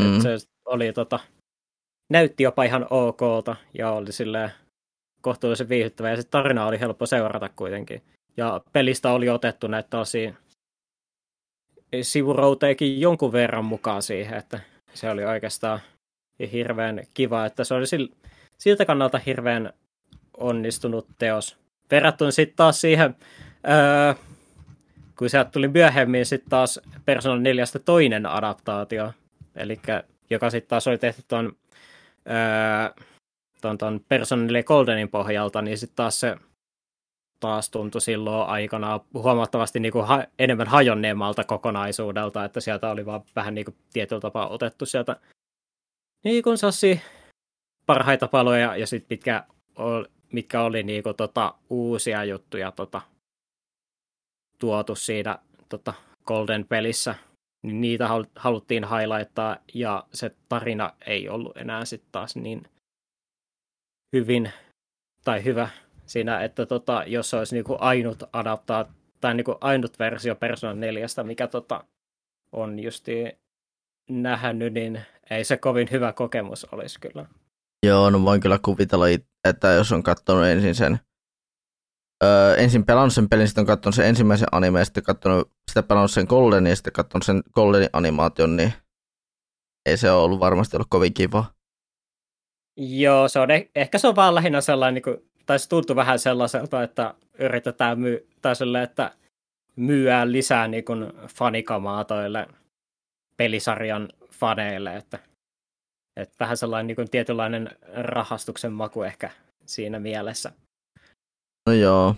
Mm. 0.00 0.20
se 0.22 0.36
oli 0.64 0.92
tota, 0.92 1.18
näytti 2.10 2.42
jopa 2.42 2.64
ihan 2.64 2.86
okolta 2.90 3.56
ja 3.78 3.90
oli 3.90 4.12
silleen 4.12 4.50
kohtuullisen 5.20 5.68
viihdyttävä 5.68 6.10
ja 6.10 6.16
se 6.16 6.28
tarina 6.28 6.66
oli 6.66 6.80
helppo 6.80 7.06
seurata 7.06 7.48
kuitenkin. 7.48 8.02
Ja 8.36 8.60
pelistä 8.72 9.10
oli 9.10 9.28
otettu 9.28 9.66
näitä 9.66 9.88
tosi 9.90 10.34
sivurouteikin 12.02 13.00
jonkun 13.00 13.32
verran 13.32 13.64
mukaan 13.64 14.02
siihen, 14.02 14.38
että 14.38 14.60
se 14.94 15.10
oli 15.10 15.24
oikeastaan 15.24 15.80
hirveän 16.52 17.02
kiva, 17.14 17.46
että 17.46 17.64
se 17.64 17.74
oli 17.74 17.86
siltä 18.58 18.84
kannalta 18.84 19.20
hirveän 19.26 19.72
onnistunut 20.36 21.06
teos. 21.18 21.56
Verrattuna 21.90 22.30
sitten 22.30 22.56
taas 22.56 22.80
siihen, 22.80 23.16
öö, 23.68 24.14
kun 25.18 25.30
sieltä 25.30 25.50
tuli 25.50 25.68
myöhemmin 25.68 26.26
sitten 26.26 26.50
taas 26.50 26.80
Persona 27.04 27.40
4 27.40 27.64
toinen 27.84 28.26
adaptaatio, 28.26 29.12
eli 29.56 29.80
joka 30.30 30.50
sitten 30.50 30.68
taas 30.68 30.86
oli 30.86 30.98
tehty 30.98 31.22
tuon 31.28 31.56
öö, 32.30 33.04
ton, 33.60 33.78
ton 33.78 34.00
Persona 34.08 34.42
4 34.42 34.62
Goldenin 34.62 35.08
pohjalta, 35.08 35.62
niin 35.62 35.78
sitten 35.78 35.96
taas 35.96 36.20
se 36.20 36.36
taas 37.40 37.70
tuntui 37.70 38.00
silloin 38.00 38.48
aikana 38.48 39.00
huomattavasti 39.14 39.80
niin 39.80 39.92
kuin 39.92 40.06
ha- 40.06 40.26
enemmän 40.38 40.66
hajonneemmalta 40.66 41.44
kokonaisuudelta, 41.44 42.44
että 42.44 42.60
sieltä 42.60 42.90
oli 42.90 43.06
vaan 43.06 43.22
vähän 43.36 43.54
niin 43.54 43.64
kuin 43.64 43.76
tietyllä 43.92 44.20
tapaa 44.20 44.48
otettu 44.48 44.86
sieltä 44.86 45.16
niin 46.24 46.42
kuin 46.42 46.58
sassi 46.58 47.00
parhaita 47.86 48.28
paloja 48.28 48.76
ja 48.76 48.86
sitten 48.86 49.16
mitkä, 49.16 49.44
mitkä 50.32 50.62
oli 50.62 50.82
niin 50.82 51.02
kuin, 51.02 51.16
tota, 51.16 51.54
uusia 51.70 52.24
juttuja 52.24 52.72
tota, 52.72 53.02
tuotu 54.58 54.94
siinä 54.94 55.38
tota, 55.68 55.94
Golden 56.26 56.66
pelissä, 56.68 57.14
niin 57.62 57.80
niitä 57.80 58.08
haluttiin 58.36 58.84
highlighttaa 58.88 59.56
ja 59.74 60.06
se 60.12 60.30
tarina 60.48 60.92
ei 61.06 61.28
ollut 61.28 61.56
enää 61.56 61.84
sitten 61.84 62.12
taas 62.12 62.36
niin 62.36 62.62
hyvin 64.12 64.52
tai 65.24 65.44
hyvä 65.44 65.68
siinä, 66.06 66.44
että 66.44 66.66
tota, 66.66 67.04
jos 67.06 67.34
olisi 67.34 67.54
niinku 67.54 67.76
ainut 67.80 68.22
adaptaa 68.32 68.92
tai 69.20 69.34
niinku 69.34 69.56
ainut 69.60 69.98
versio 69.98 70.34
Persona 70.34 70.74
4, 70.74 71.06
mikä 71.22 71.46
tota, 71.46 71.84
on 72.52 72.78
justi 72.78 73.38
nähnyt, 74.10 74.72
niin 74.72 75.00
ei 75.30 75.44
se 75.44 75.56
kovin 75.56 75.88
hyvä 75.90 76.12
kokemus 76.12 76.64
olisi 76.64 77.00
kyllä. 77.00 77.26
Joo, 77.86 78.10
no 78.10 78.24
voin 78.24 78.40
kyllä 78.40 78.58
kuvitella, 78.64 79.06
että 79.48 79.68
jos 79.68 79.92
on 79.92 80.02
katsonut 80.02 80.44
ensin 80.44 80.74
sen, 80.74 80.98
öö, 82.24 82.56
ensin 82.56 82.86
pelannut 82.86 83.12
sen 83.12 83.28
pelin, 83.28 83.48
sitten 83.48 83.62
on 83.62 83.66
katsonut 83.66 83.94
sen 83.94 84.06
ensimmäisen 84.06 84.48
animeen, 84.52 84.86
sitten 84.86 85.02
katsonut, 85.02 85.52
sitä 85.70 85.82
pelannut 85.82 86.10
sen 86.10 86.26
Goldenin 86.28 86.70
ja 86.70 86.76
sitten 86.76 86.92
katsonut 86.92 87.24
sen 87.24 87.42
Goldenin 87.54 87.90
animaation, 87.92 88.56
niin 88.56 88.72
ei 89.86 89.96
se 89.96 90.10
ole 90.10 90.22
ollut 90.22 90.40
varmasti 90.40 90.76
ollut 90.76 90.90
kovin 90.90 91.14
kiva. 91.14 91.44
Joo, 92.76 93.28
se 93.28 93.38
on, 93.38 93.48
eh- 93.48 93.70
ehkä 93.74 93.98
se 93.98 94.08
on 94.08 94.16
vaan 94.16 94.34
lähinnä 94.34 94.60
sellainen, 94.60 94.94
niin 94.94 95.02
kuin, 95.02 95.30
tai 95.46 95.58
se 95.58 95.68
tuntuu 95.68 95.96
vähän 95.96 96.18
sellaiselta, 96.18 96.82
että 96.82 97.14
yritetään 97.38 98.00
myy, 98.00 98.28
tai 98.42 98.56
sille, 98.56 98.82
että 98.82 99.12
myyään 99.76 100.32
lisää 100.32 100.68
niin 100.68 100.84
fanikamaa 101.34 102.04
toille 102.04 102.48
pelisarjan 103.36 104.08
faneille, 104.30 104.96
että, 104.96 105.18
että 106.16 106.36
vähän 106.40 106.56
sellainen 106.56 106.96
niin 106.96 107.10
tietynlainen 107.10 107.70
rahastuksen 107.94 108.72
maku 108.72 109.02
ehkä 109.02 109.30
siinä 109.66 110.00
mielessä. 110.00 110.52
No 111.66 111.72
joo. 111.72 112.14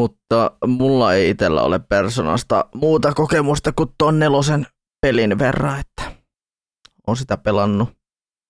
Mutta 0.00 0.56
mulla 0.66 1.14
ei 1.14 1.30
itsellä 1.30 1.62
ole 1.62 1.78
personasta 1.78 2.64
muuta 2.74 3.14
kokemusta 3.14 3.72
kuin 3.72 3.88
ton 3.98 4.18
nelosen 4.18 4.66
pelin 5.06 5.38
verran, 5.38 5.80
että 5.80 6.12
on 7.06 7.16
sitä 7.16 7.36
pelannut 7.36 7.88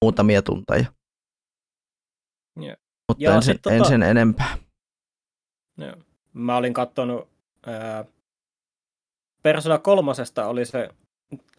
muutamia 0.05 0.43
tunteja. 0.43 1.00
Mutta 3.11 3.25
ja 3.25 3.35
en, 3.35 3.43
sen, 3.43 3.59
tota, 3.63 3.77
en 3.77 3.85
sen 3.85 4.03
enempää. 4.03 4.59
Joo. 5.79 5.97
Mä 6.33 6.57
olin 6.57 6.75
kattonut 6.75 7.29
ää, 7.67 8.05
Persona 9.43 9.79
kolmosesta 9.79 10.47
oli 10.47 10.65
se 10.65 10.89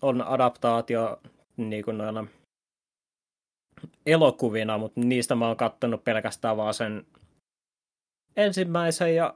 on 0.01 0.21
adaptaatio 0.21 1.21
niin 1.57 1.85
kuin 1.85 1.97
noina 1.97 2.27
elokuvina, 4.05 4.77
mutta 4.77 5.01
niistä 5.01 5.35
mä 5.35 5.47
oon 5.47 5.57
kattonut 5.57 6.03
pelkästään 6.03 6.57
vaan 6.57 6.73
sen 6.73 7.05
ensimmäisen 8.35 9.15
ja 9.15 9.35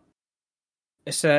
se 1.09 1.29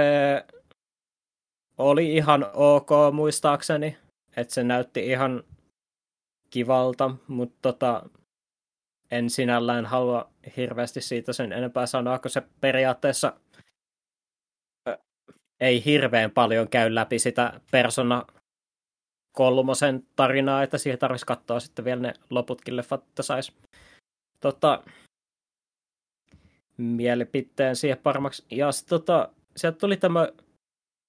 oli 1.78 2.14
ihan 2.14 2.46
ok 2.54 2.88
muistaakseni, 3.12 3.96
että 4.36 4.54
se 4.54 4.64
näytti 4.64 5.06
ihan 5.06 5.44
kivalta, 6.50 7.10
mutta 7.28 7.58
tota, 7.62 8.08
en 9.10 9.30
sinällään 9.30 9.86
halua 9.86 10.30
hirveästi 10.56 11.00
siitä 11.00 11.32
sen 11.32 11.52
enempää 11.52 11.86
sanoa, 11.86 12.18
kun 12.18 12.30
se 12.30 12.42
periaatteessa 12.60 13.40
ei 15.60 15.84
hirveän 15.84 16.30
paljon 16.30 16.68
käy 16.68 16.94
läpi 16.94 17.18
sitä 17.18 17.60
persona 17.70 18.26
kolmosen 19.32 20.06
tarinaa, 20.16 20.62
että 20.62 20.78
siihen 20.78 20.98
tarvitsisi 20.98 21.26
katsoa 21.26 21.60
sitten 21.60 21.84
vielä 21.84 22.02
ne 22.02 22.14
loputkin 22.30 22.76
leffat, 22.76 23.04
että 23.08 23.22
saisi 23.22 23.52
tota, 24.40 24.82
mielipiteen 26.76 27.76
siihen 27.76 27.98
paremmaksi. 27.98 28.44
Ja 28.50 28.72
sitten 28.72 28.88
tota, 28.88 29.28
sieltä 29.56 29.78
tuli 29.78 29.96
tämä 29.96 30.28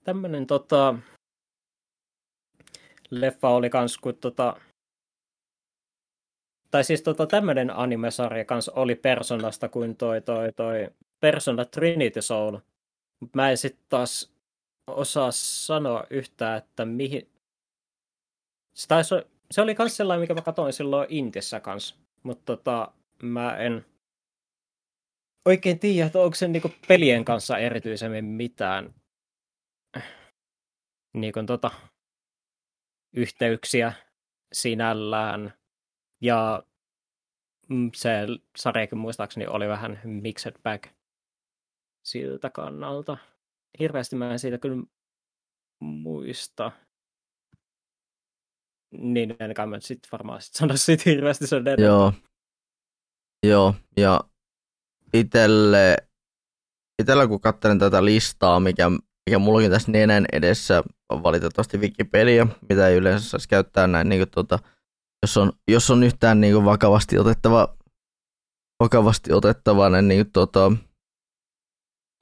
tämmöinen 0.03 0.47
tota, 0.47 0.95
leffa 3.09 3.49
oli 3.49 3.69
kans, 3.69 3.97
kun 3.97 4.15
tota, 4.15 4.61
tai 6.72 6.84
siis 6.84 7.02
tota, 7.02 7.27
tämmöinen 7.27 7.69
animesarja 7.69 8.45
kans 8.45 8.69
oli 8.69 8.95
Personasta 8.95 9.69
kuin 9.69 9.95
toi, 9.95 10.22
toi, 10.22 10.53
toi 10.53 10.89
Persona 11.19 11.65
Trinity 11.65 12.22
Soul. 12.22 12.57
Mutta 13.19 13.35
mä 13.35 13.49
en 13.49 13.57
sitten 13.57 13.85
taas 13.89 14.34
osaa 14.88 15.31
sanoa 15.31 16.03
yhtään, 16.10 16.57
että 16.57 16.85
mihin... 16.85 17.30
Se, 18.73 18.88
taisi, 18.88 19.15
se 19.52 19.61
oli 19.61 19.76
kans 19.76 19.98
sellainen, 19.98 20.22
mikä 20.22 20.34
mä 20.34 20.41
katsoin 20.41 20.73
silloin 20.73 21.07
Intissä 21.10 21.60
kans. 21.60 21.99
Mutta 22.23 22.56
tota, 22.56 22.91
mä 23.23 23.57
en 23.57 23.85
oikein 25.45 25.80
tiedä, 25.80 26.07
että 26.07 26.19
onko 26.19 26.35
se 26.35 26.48
niinku 26.48 26.72
pelien 26.88 27.26
kanssa 27.26 27.57
erityisemmin 27.57 28.26
mitään 28.26 28.94
niinku 31.14 31.44
tota, 31.44 31.72
yhteyksiä 33.14 33.94
sinällään. 34.53 35.53
Ja 36.22 36.64
mm, 37.69 37.91
se 37.95 38.27
sarjakin 38.57 38.98
muistaakseni 38.98 39.48
oli 39.48 39.68
vähän 39.68 39.99
mixed 40.03 40.56
bag 40.64 40.85
siltä 42.06 42.49
kannalta. 42.49 43.18
Hirveästi 43.80 44.15
mä 44.15 44.31
en 44.31 44.39
siitä 44.39 44.57
kyllä 44.57 44.84
muista. 45.80 46.72
Niin, 48.91 49.35
enkä 49.39 49.65
mä 49.65 49.80
sitten 49.80 50.10
varmaan 50.11 50.41
sit 50.41 50.53
sano 50.53 50.77
siitä 50.77 51.03
hirveästi 51.06 51.48
sen 51.48 51.61
edelleen. 51.61 51.88
Joo. 51.88 52.14
Joo, 53.45 53.76
ja 53.98 54.22
itelle, 55.14 55.98
itellä 57.02 57.27
kun 57.27 57.41
katselen 57.41 57.80
tätä 57.80 58.06
listaa, 58.06 58.60
mikä, 58.60 58.89
mikä 59.30 59.39
mullakin 59.39 59.72
tässä 59.72 59.91
nenän 59.91 60.26
edessä 60.31 60.84
on 61.10 61.23
valitettavasti 61.23 61.77
Wikipedia, 61.77 62.48
mitä 62.69 62.88
ei 62.88 62.98
yleensä 62.98 63.30
saisi 63.30 63.49
käyttää 63.49 63.88
näin 63.88 64.10
niin 64.10 64.19
kuin, 64.19 64.31
tuota, 64.31 64.60
jos 65.27 65.37
on, 65.37 65.53
jos 65.67 65.91
on 65.91 66.03
yhtään 66.03 66.41
niin 66.41 66.65
vakavasti 66.65 67.19
otettava, 67.19 67.77
vakavasti 68.83 69.33
otettavainen 69.33 70.07
niin, 70.07 70.31
tota, 70.31 70.71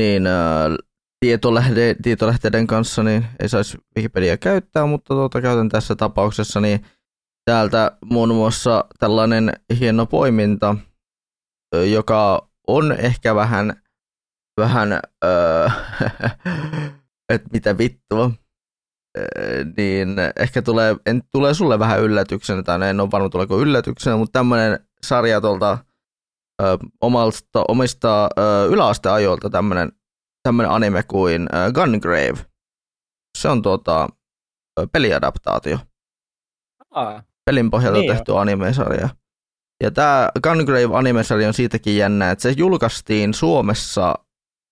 niin 0.02 0.28
ää, 0.28 0.70
tietolähde, 1.20 1.96
tietolähteiden 2.04 2.68
kanssa, 2.68 3.04
niin 3.04 3.26
ei 3.40 3.50
saisi 3.50 3.78
Wikipedia 3.98 4.38
käyttää, 4.38 4.86
mutta 4.86 5.14
tuota, 5.14 5.42
käytän 5.42 5.70
tässä 5.70 5.96
tapauksessa, 5.96 6.62
niin 6.62 6.86
täältä 7.46 7.98
muun 8.06 8.36
muassa 8.36 8.86
tällainen 9.00 9.54
hieno 9.80 10.06
poiminta, 10.06 10.76
joka 11.92 12.50
on 12.68 12.92
ehkä 12.92 13.36
vähän, 13.36 13.82
vähän 14.60 15.00
öö, 15.26 15.70
että 17.34 17.50
mitä 17.54 17.78
vittua, 17.78 18.32
niin 19.78 20.16
ehkä 20.40 20.62
tulee, 20.62 20.96
en, 21.06 21.22
tulee 21.32 21.54
sulle 21.54 21.80
vähän 21.80 22.02
yllätyksenä, 22.02 22.64
tai 22.64 22.90
en 22.90 23.00
ole 23.00 23.12
varma 23.12 23.30
tuleeko 23.30 23.60
yllätyksenä, 23.60 24.18
mutta 24.18 24.40
tämmöinen 24.40 24.80
sarja 25.04 25.42
tuolta 25.42 25.78
ö, 26.62 26.78
omalta, 27.02 27.64
omista 27.68 28.30
ö, 28.38 28.66
yläasteajoilta 28.70 29.50
tämmöinen, 29.50 29.92
tämmöinen 30.44 30.72
anime 30.72 31.04
kuin 31.04 31.42
ö, 31.42 31.72
Gungrave. 31.72 32.46
Se 33.38 33.50
on 33.50 33.62
tuota, 33.62 34.10
ö, 34.80 34.88
peliadaptaatio. 34.92 35.78
Aa, 36.92 37.24
Pelin 37.46 37.72
pohjalta 37.72 38.00
niin 38.00 38.12
tehty 38.12 38.38
anime-sarja. 38.38 39.10
Ja 39.84 39.92
tämä 39.92 40.30
Gungrave 40.44 40.98
animesarja 40.98 41.48
on 41.48 41.54
siitäkin 41.54 41.98
jännä, 41.98 42.32
että 42.32 42.42
se 42.42 42.54
julkaistiin 42.58 43.34
Suomessa 43.34 44.16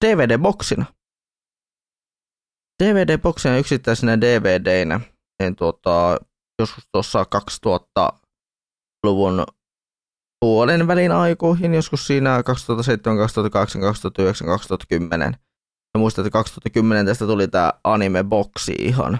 DVD-boksina. 0.05 0.85
DVD-boksina 2.83 3.57
yksittäisenä 3.57 4.21
DVDinä, 4.21 4.99
niin 5.41 5.55
tuota, 5.55 6.17
joskus 6.59 6.87
tuossa 6.91 7.25
2000, 7.25 8.13
luvun 9.05 9.45
puolen 10.39 10.87
välin 10.87 11.11
aikoihin, 11.11 11.73
joskus 11.73 12.07
siinä 12.07 12.43
2007, 12.43 13.17
2008, 13.17 13.81
2009, 13.81 14.47
2010. 14.47 15.35
Ja 15.93 15.99
muistan, 15.99 16.25
että 16.25 16.33
2010 16.33 17.05
tästä 17.05 17.25
tuli 17.25 17.47
tämä 17.47 17.73
anime-boksi 17.83 18.75
ihan. 18.79 19.19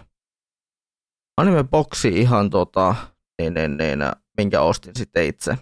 Anime-boksi 1.42 2.08
ihan 2.08 2.50
tota, 2.50 2.96
niin, 3.42 3.54
niin, 3.54 3.78
niin, 3.78 4.00
minkä 4.38 4.62
ostin 4.62 4.96
sitten 4.96 5.26
itse 5.26 5.58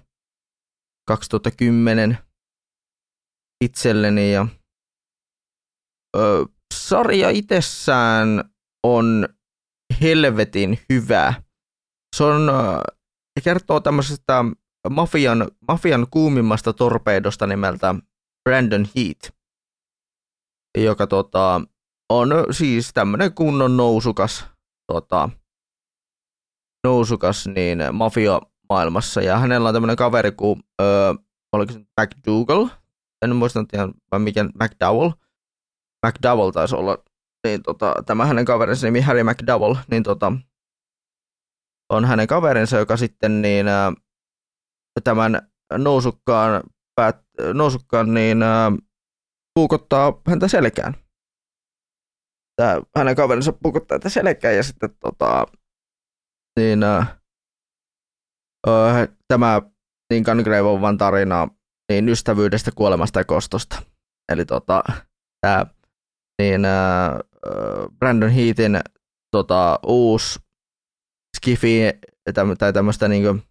2010 1.08 2.18
itselleni. 3.64 4.34
Ja, 4.34 4.48
ö, 6.18 6.46
sarja 6.92 7.30
itsessään 7.30 8.44
on 8.84 9.28
helvetin 10.02 10.80
hyvä. 10.90 11.34
Se 12.16 12.24
on, 12.24 12.50
ö, 12.50 12.82
kertoo 13.44 13.80
tämmöisestä 13.80 14.46
mafian, 14.90 15.48
mafian 15.68 16.08
kuumimmasta 16.12 16.74
torpeidosta 16.74 17.48
nimeltä 17.48 17.96
Brandon 18.44 18.86
Heat, 18.96 19.36
joka 20.78 21.08
tota, 21.08 21.62
on 22.10 22.30
siis 22.52 22.92
tämmöinen 22.94 23.34
kunnon 23.34 23.78
nousukas, 23.78 24.46
tota, 24.88 25.30
nousukas 26.84 27.48
niin 27.48 27.80
mafia 27.92 28.42
maailmassa. 28.70 29.22
Ja 29.22 29.38
hänellä 29.38 29.70
on 29.70 29.76
tämmöinen 29.76 29.96
kaveri 29.96 30.32
kuin, 30.32 30.64
öö, 30.82 31.14
oliko 31.54 31.74
se 31.74 31.80
McDougall, 31.80 32.68
en 33.22 33.36
muista 33.36 33.66
ihan, 33.74 33.94
vai 34.12 34.20
mikä 34.20 34.44
McDowell, 34.44 35.12
McDowell 36.08 36.52
taisi 36.52 36.76
olla, 36.76 36.98
niin 37.48 37.64
tota, 37.64 37.94
tämä 38.06 38.26
hänen 38.26 38.46
kaverinsa 38.46 38.88
nimi 38.88 39.02
Harry 39.02 39.24
McDowell, 39.24 39.76
niin 39.92 40.04
tota, 40.04 40.34
on 41.90 42.06
hänen 42.06 42.28
kaverinsa, 42.28 42.78
joka 42.78 42.98
sitten 42.98 43.42
niin, 43.42 43.66
tämän 45.04 45.52
nousukkaan, 45.78 46.64
päät, 46.96 47.18
nousukkaan 47.54 48.14
niin 48.14 48.44
ää, 48.44 48.72
puukottaa 49.54 50.22
häntä 50.28 50.48
selkään. 50.48 50.94
Tää, 52.56 52.82
hänen 52.96 53.16
kaverinsa 53.16 53.54
puukottaa 53.54 53.96
häntä 53.96 54.10
selkään 54.10 54.56
ja 54.56 54.64
sitten 54.64 54.90
tota, 55.00 55.46
niin, 56.60 56.84
ää, 56.84 57.20
ää, 58.68 59.08
tämä 59.28 59.62
niin 60.14 60.24
Gungrave 60.24 60.98
tarina 60.98 61.48
niin 61.92 62.10
ystävyydestä, 62.10 62.72
kuolemasta 62.76 63.20
ja 63.20 63.26
kostosta. 63.26 63.82
Eli 64.32 64.46
tota, 64.46 64.84
tämä 65.42 65.66
niin, 66.42 66.66
ää, 66.66 67.20
Brandon 68.00 68.30
Heatin 68.30 68.80
tota, 69.32 69.80
uusi 69.86 70.40
skifi 71.38 71.82
tai 72.60 72.74
tämmöistä 72.74 73.08
niin 73.08 73.44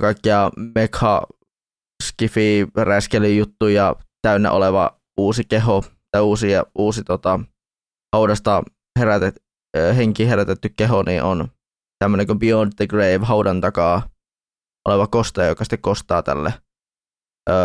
kaikkia 0.00 0.50
mekha 0.74 1.26
skifi 2.02 2.66
juttuja 3.36 3.96
täynnä 4.22 4.50
oleva 4.50 5.00
uusi 5.18 5.44
keho 5.44 5.84
tai 6.10 6.22
uusi, 6.22 6.46
uusi 6.78 7.04
tota, 7.04 7.40
haudasta 8.14 8.62
herätet, 8.98 9.34
henki 9.96 10.28
herätetty 10.28 10.68
keho, 10.76 11.02
niin 11.02 11.22
on 11.22 11.48
tämmöinen 11.98 12.26
kuin 12.26 12.38
Beyond 12.38 12.72
the 12.76 12.86
Grave 12.86 13.20
haudan 13.22 13.60
takaa 13.60 14.08
oleva 14.88 15.06
kostaja, 15.06 15.48
joka 15.48 15.64
sitten 15.64 15.80
kostaa 15.80 16.22
tälle 16.22 16.54
öö, 17.50 17.56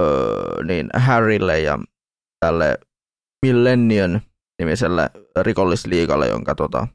öö, 0.00 0.64
niin 0.64 0.88
Harrylle 0.94 1.60
ja 1.60 1.78
tälle 2.40 2.78
Millennium 3.46 4.20
nimiselle 4.62 5.10
rikollisliikalle, 5.42 6.28
jonka, 6.28 6.54
tota, 6.54 6.88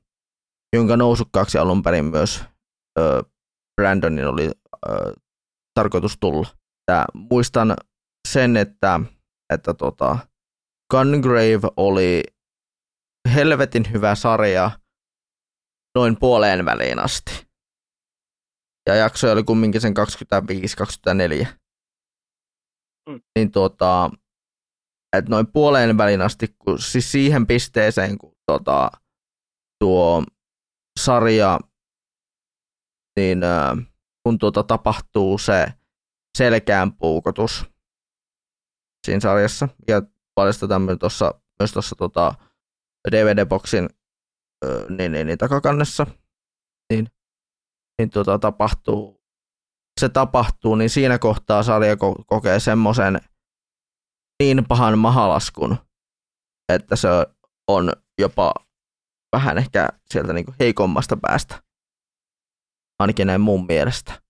jonka 0.75 0.97
nousukkaaksi 0.97 1.57
alun 1.57 1.83
perin 1.83 2.05
myös 2.05 2.43
öö, 2.99 3.21
Brandonin 3.81 4.27
oli 4.27 4.45
äh, 4.45 5.13
tarkoitus 5.73 6.17
tulla. 6.19 6.47
Tää, 6.85 7.05
muistan 7.13 7.75
sen, 8.27 8.57
että, 8.57 8.99
että 9.53 9.73
tota, 9.73 10.17
Gungrave 10.91 11.69
oli 11.77 12.23
helvetin 13.33 13.91
hyvä 13.91 14.15
sarja 14.15 14.71
noin 15.95 16.19
puoleen 16.19 16.65
väliin 16.65 16.99
asti. 16.99 17.47
Ja 18.89 18.95
jakso 18.95 19.31
oli 19.31 19.43
kumminkin 19.43 19.81
sen 19.81 19.93
25-24. 21.43 21.47
Mm. 23.09 23.21
Niin 23.35 23.51
tota, 23.51 24.11
että 25.13 25.29
noin 25.29 25.47
puoleen 25.47 25.97
välin 25.97 26.21
asti, 26.21 26.55
kun, 26.59 26.79
siis 26.79 27.11
siihen 27.11 27.47
pisteeseen, 27.47 28.17
kun 28.17 28.35
tota, 28.45 28.91
tuo 29.79 30.23
sarja 30.99 31.59
niin 33.19 33.41
kun 34.23 34.37
tuota 34.37 34.63
tapahtuu 34.63 35.37
se 35.37 35.67
selkään 36.37 36.93
puukotus 36.93 37.65
siinä 39.05 39.19
sarjassa, 39.19 39.69
ja 39.87 40.01
paljastetaan 40.35 40.99
tuossa, 40.99 41.41
myös 41.59 41.71
tuossa 41.71 41.95
tota 41.95 42.35
DVD-boksin 43.11 43.89
niin, 44.89 45.11
niin, 45.11 45.27
niin, 45.27 45.37
takakannessa, 45.37 46.07
niin, 46.93 47.07
niin 47.99 48.09
tuota, 48.09 48.39
tapahtuu, 48.39 49.23
se 49.99 50.09
tapahtuu, 50.09 50.75
niin 50.75 50.89
siinä 50.89 51.19
kohtaa 51.19 51.63
sarja 51.63 51.95
ko- 51.95 52.23
kokee 52.27 52.59
semmoisen 52.59 53.21
niin 54.43 54.65
pahan 54.67 54.99
mahalaskun, 54.99 55.77
että 56.69 56.95
se 56.95 57.07
on 57.67 57.91
jopa 58.19 58.53
vähän 59.35 59.57
ehkä 59.57 59.89
sieltä 60.05 60.33
niin 60.33 60.45
kuin 60.45 60.55
heikommasta 60.59 61.17
päästä 61.17 61.63
ainakin 62.99 63.27
näin 63.27 63.41
mun 63.41 63.65
mielestä. 63.65 64.21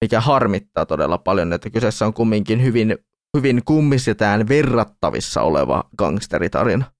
Mikä 0.00 0.20
harmittaa 0.20 0.86
todella 0.86 1.18
paljon, 1.18 1.52
että 1.52 1.70
kyseessä 1.70 2.06
on 2.06 2.14
kumminkin 2.14 2.62
hyvin, 2.62 2.98
hyvin 3.36 3.62
kummisetään 3.64 4.48
verrattavissa 4.48 5.42
oleva 5.42 5.84
gangsteritarina. 5.98 6.92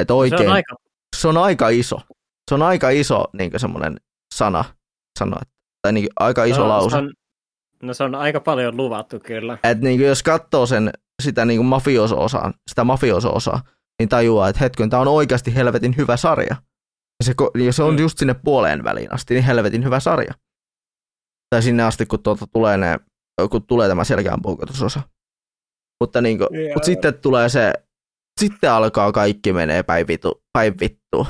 että 0.00 0.14
oikein, 0.14 0.42
se, 0.42 0.46
on 0.46 0.52
aika... 0.52 0.76
se 1.16 1.28
on 1.28 1.36
aika 1.36 1.68
iso. 1.68 1.96
Se 2.48 2.54
on 2.54 2.62
aika 2.62 2.90
iso 2.90 3.24
niin 3.32 3.50
semmoinen 3.56 4.00
sana, 4.34 4.64
sana 5.18 5.36
tai 5.82 5.92
niin 5.92 6.08
aika 6.16 6.44
iso 6.44 6.60
no, 6.60 6.68
lause. 6.68 6.90
Se 6.90 6.96
on, 6.96 7.12
no 7.86 7.94
se 7.94 8.04
on 8.04 8.14
aika 8.14 8.40
paljon 8.40 8.76
luvattu 8.76 9.20
kyllä. 9.20 9.58
Et 9.64 9.80
niin 9.80 10.00
jos 10.00 10.22
katsoo 10.22 10.66
sen, 10.66 10.90
sitä 11.22 11.44
niin 11.44 11.64
mafioso-osaa, 11.64 12.52
sitä 12.70 12.84
mafioso-osaa, 12.84 13.60
niin 13.98 14.08
tajuaa, 14.08 14.48
että 14.48 14.60
hetken, 14.60 14.90
tämä 14.90 15.00
on 15.00 15.08
oikeasti 15.08 15.54
helvetin 15.54 15.96
hyvä 15.96 16.16
sarja. 16.16 16.56
Ja 17.20 17.24
se, 17.24 17.34
ja 17.64 17.72
se 17.72 17.82
on 17.82 17.94
mm. 17.94 18.00
just 18.00 18.18
sinne 18.18 18.34
puoleen 18.34 18.84
väliin 18.84 19.14
asti, 19.14 19.34
niin 19.34 19.44
helvetin 19.44 19.84
hyvä 19.84 20.00
sarja. 20.00 20.34
Tai 21.50 21.62
sinne 21.62 21.82
asti, 21.82 22.06
kun, 22.06 22.22
tuota 22.22 22.46
tulee, 22.46 22.76
ne, 22.76 22.98
kun 23.50 23.66
tulee 23.66 23.88
tämä 23.88 24.04
selkeän 24.04 24.42
puukotusosa. 24.42 25.02
Mutta 26.00 26.20
niin 26.20 26.38
kuin, 26.38 26.48
yeah. 26.54 26.74
mut 26.74 26.84
sitten 26.84 27.14
tulee 27.20 27.48
se, 27.48 27.72
sitten 28.40 28.70
alkaa 28.70 29.12
kaikki 29.12 29.52
menee 29.52 29.82
päin, 29.82 30.06
vitu, 30.06 30.42
päin 30.52 30.74
vittua. 30.80 31.26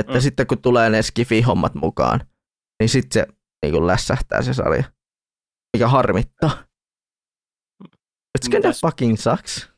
Että 0.00 0.14
mm. 0.14 0.20
sitten 0.20 0.46
kun 0.46 0.62
tulee 0.62 0.90
ne 0.90 1.02
skifi-hommat 1.02 1.74
mukaan, 1.74 2.20
niin 2.82 2.88
sitten 2.88 3.22
se 3.22 3.34
niin 3.64 3.72
kuin 3.72 3.86
lässähtää 3.86 4.42
se 4.42 4.54
sarja. 4.54 4.84
Mikä 5.76 5.88
harmittaa. 5.88 6.50
It's 8.38 8.50
gonna 8.50 8.72
fucking 8.80 9.18
sucks. 9.18 9.68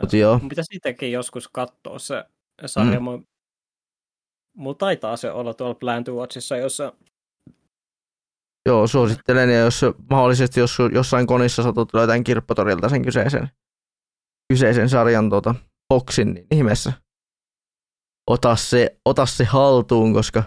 Mut 0.00 0.12
joo. 0.12 0.40
Pitäisi 0.48 0.76
itsekin 0.76 1.12
joskus 1.12 1.48
katsoa 1.48 1.98
se 1.98 2.24
sarja. 2.66 3.00
Mm. 3.00 3.24
Mulla 4.56 4.74
taitaa 4.74 5.16
se 5.16 5.30
olla 5.30 5.54
tuolla 5.54 5.74
Plan 5.74 6.04
to 6.04 6.14
Watchissa, 6.14 6.56
jossa... 6.56 6.92
Joo, 8.66 8.86
suosittelen, 8.86 9.50
ja 9.50 9.58
jos 9.58 9.80
mahdollisesti 10.10 10.60
jos 10.60 10.78
jossain 10.92 11.26
konissa 11.26 11.62
satut 11.62 11.94
löytään 11.94 12.24
kirppotorilta 12.24 12.88
sen 12.88 13.02
kyseisen, 13.04 13.48
kyseisen 14.52 14.88
sarjan 14.88 15.30
tuota, 15.30 15.54
boksin, 15.88 16.34
niin 16.34 16.46
ihmeessä 16.50 16.92
ota 18.30 18.56
se, 18.56 18.96
ota 19.04 19.26
se 19.26 19.44
haltuun, 19.44 20.14
koska 20.14 20.42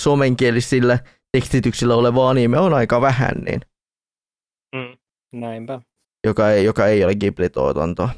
suomenkielisillä 0.00 0.98
tekstityksillä 1.34 1.94
oleva 1.94 2.30
anime 2.30 2.58
on 2.58 2.74
aika 2.74 3.00
vähän, 3.00 3.34
niin 3.44 3.60
mm, 4.74 4.98
näinpä. 5.40 5.80
Joka 6.26 6.50
ei, 6.50 6.64
joka 6.64 6.86
ei 6.86 7.04
ole 7.04 7.14
Ghibli-tuotantoa. 7.14 8.08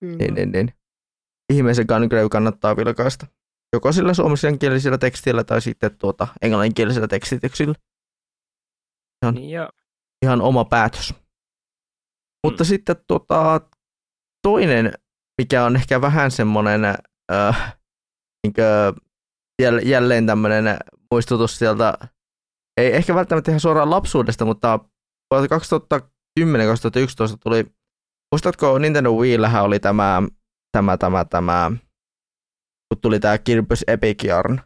Mm. 0.00 0.18
Niin, 0.18 0.34
niin, 0.34 0.52
niin. 0.52 0.72
Ihmeisen 1.52 1.86
Gungrave 1.88 2.28
kannattaa 2.28 2.76
vilkaista 2.76 3.26
joko 3.72 3.92
sillä 3.92 4.14
suomenkielisellä 4.14 4.98
tekstillä 4.98 5.44
tai 5.44 5.60
sitten 5.60 5.98
tuota 5.98 6.28
englanninkielisellä 6.42 7.08
tekstityksillä. 7.08 7.74
Ihan, 9.24 9.34
niin 9.34 9.50
ja... 9.50 9.68
ihan 10.24 10.40
oma 10.40 10.64
päätös. 10.64 11.12
Mm. 11.12 11.18
Mutta 12.46 12.64
sitten 12.64 12.96
tuota, 13.08 13.60
toinen, 14.42 14.92
mikä 15.42 15.64
on 15.64 15.76
ehkä 15.76 16.00
vähän 16.00 16.30
semmoinen 16.30 16.84
äh, 17.32 17.76
niin 18.46 18.54
jälleen 19.84 20.26
tämmöinen 20.26 20.64
muistutus 21.12 21.58
sieltä, 21.58 21.98
ei 22.76 22.94
ehkä 22.96 23.14
välttämättä 23.14 23.50
ihan 23.50 23.60
suoraan 23.60 23.90
lapsuudesta, 23.90 24.44
mutta 24.44 24.78
2010-2011 25.34 25.38
tuli, 27.42 27.66
muistatko 28.34 28.78
Nintendo 28.78 29.10
Wiillähän 29.12 29.64
oli 29.64 29.80
tämä, 29.80 30.22
tämä, 30.72 30.96
tämä, 30.96 31.24
tämä 31.24 31.72
tuli 33.00 33.20
tämä 33.20 33.36
Kirby's 33.36 33.82
Epic 33.86 34.24
Yarn, 34.24 34.60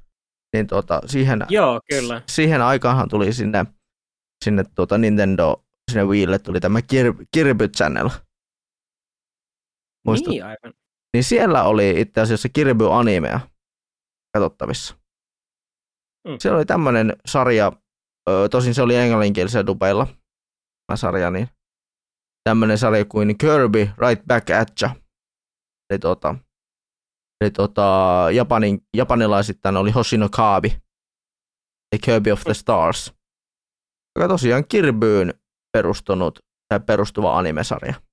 niin 0.52 0.66
tuota, 0.66 1.00
siihen, 1.06 1.46
Joo, 1.48 1.80
kyllä. 1.90 2.22
siihen 2.28 2.62
aikaanhan 2.62 3.08
tuli 3.08 3.32
sinne, 3.32 3.64
sinne 4.44 4.64
tuota 4.74 4.98
Nintendo, 4.98 5.64
sinne 5.90 6.04
Wiille 6.04 6.38
tuli 6.38 6.60
tämä 6.60 6.78
Kir- 6.78 7.26
Kirby 7.34 7.68
Channel. 7.68 8.08
Muistat? 10.06 10.30
Niin, 10.30 10.44
aivan. 10.44 10.74
Niin 11.14 11.24
siellä 11.24 11.64
oli 11.64 12.00
itse 12.00 12.20
asiassa 12.20 12.48
Kirby-animea 12.48 13.40
katsottavissa. 14.34 15.05
Mm. 16.26 16.36
Siellä 16.40 16.56
oli 16.56 16.66
tämmöinen 16.66 17.16
sarja, 17.26 17.72
ö, 18.30 18.48
tosin 18.48 18.74
se 18.74 18.82
oli 18.82 18.96
englanninkielisellä 18.96 19.66
dubeilla, 19.66 20.06
tämä 20.86 20.96
sarja, 20.96 21.30
niin 21.30 21.48
tämmöinen 22.48 22.78
sarja 22.78 23.04
kuin 23.04 23.38
Kirby 23.38 23.78
Right 23.78 24.26
Back 24.26 24.50
at 24.50 24.72
Ya. 24.82 24.90
Eli, 25.90 25.98
tota, 25.98 26.34
eli 27.40 27.50
tota, 27.50 28.26
Japanin, 28.32 28.80
japanilaisittain 28.96 29.76
oli 29.76 29.90
Hoshino 29.90 30.28
Kabi, 30.28 30.68
eli 31.92 31.98
Kirby 32.04 32.30
of 32.30 32.42
the 32.44 32.54
Stars, 32.54 33.14
joka 34.18 34.28
tosiaan 34.28 34.68
Kirbyyn 34.68 35.34
perustunut 35.76 36.38
tai 36.68 36.80
perustuva 36.80 37.38
animesarja. 37.38 38.05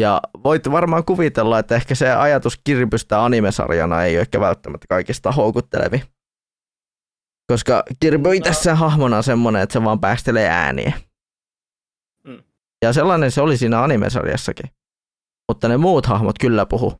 Ja 0.00 0.20
voit 0.44 0.70
varmaan 0.70 1.04
kuvitella, 1.04 1.58
että 1.58 1.74
ehkä 1.76 1.94
se 1.94 2.10
ajatus 2.12 2.60
Kirbystä 2.64 3.24
animesarjana 3.24 4.02
ei 4.04 4.14
ole 4.16 4.20
ehkä 4.20 4.40
välttämättä 4.40 4.86
kaikista 4.88 5.32
houkuttelevi. 5.32 6.02
Koska 7.52 7.82
Kirby 8.00 8.28
No. 8.28 8.34
tässä 8.44 8.74
hahmona 8.74 9.16
on 9.16 9.22
semmoinen, 9.22 9.62
että 9.62 9.72
se 9.72 9.84
vaan 9.84 10.00
päästelee 10.00 10.48
ääniä. 10.48 10.92
Mm. 12.24 12.42
Ja 12.84 12.92
sellainen 12.92 13.30
se 13.30 13.40
oli 13.40 13.56
siinä 13.56 13.82
animesarjassakin. 13.82 14.70
Mutta 15.48 15.68
ne 15.68 15.76
muut 15.76 16.06
hahmot 16.06 16.38
kyllä 16.38 16.66
puhu. 16.66 16.92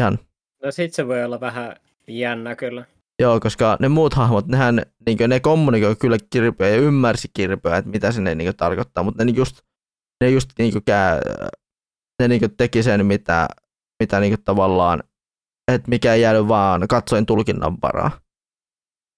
Ihan, 0.00 0.18
No 0.64 0.70
sit 0.70 0.94
se 0.94 1.06
voi 1.08 1.24
olla 1.24 1.40
vähän 1.40 1.76
jännä 2.08 2.56
kyllä. 2.56 2.84
joo, 3.22 3.40
koska 3.40 3.76
ne 3.80 3.88
muut 3.88 4.14
hahmot, 4.14 4.46
nehän, 4.46 4.82
niin 5.06 5.18
ne 5.28 5.40
kommunikoi 5.40 5.96
kyllä 5.96 6.16
Kirbyä 6.30 6.68
ja 6.68 6.76
ymmärsi 6.76 7.28
Kirbyä, 7.34 7.76
että 7.76 7.90
mitä 7.90 8.12
se 8.12 8.20
ne 8.20 8.34
niin 8.34 8.56
tarkoittaa, 8.56 9.04
mutta 9.04 9.24
ne 9.24 9.32
just, 9.36 9.60
ne 10.24 10.30
just 10.30 10.50
niin 10.58 10.84
kää, 10.84 11.20
ne 12.22 12.28
niin 12.28 12.56
teki 12.56 12.82
sen, 12.82 13.06
mitä, 13.06 13.48
mitä 14.02 14.20
niin 14.20 14.42
tavallaan, 14.44 15.02
että 15.72 15.88
mikä 15.88 16.14
ei 16.14 16.20
jäänyt 16.20 16.48
vaan 16.48 16.88
katsoen 16.88 17.26
tulkinnan 17.26 17.76
varaa. 17.82 18.10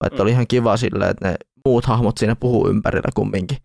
Että 0.06 0.16
Mm. 0.16 0.22
oli 0.22 0.30
ihan 0.30 0.46
kiva 0.46 0.76
sille, 0.76 1.08
että 1.08 1.28
ne 1.28 1.36
muut 1.64 1.84
hahmot 1.84 2.18
siinä 2.18 2.36
puhuu 2.36 2.68
ympärillä 2.68 3.08
kumminkin. 3.14 3.58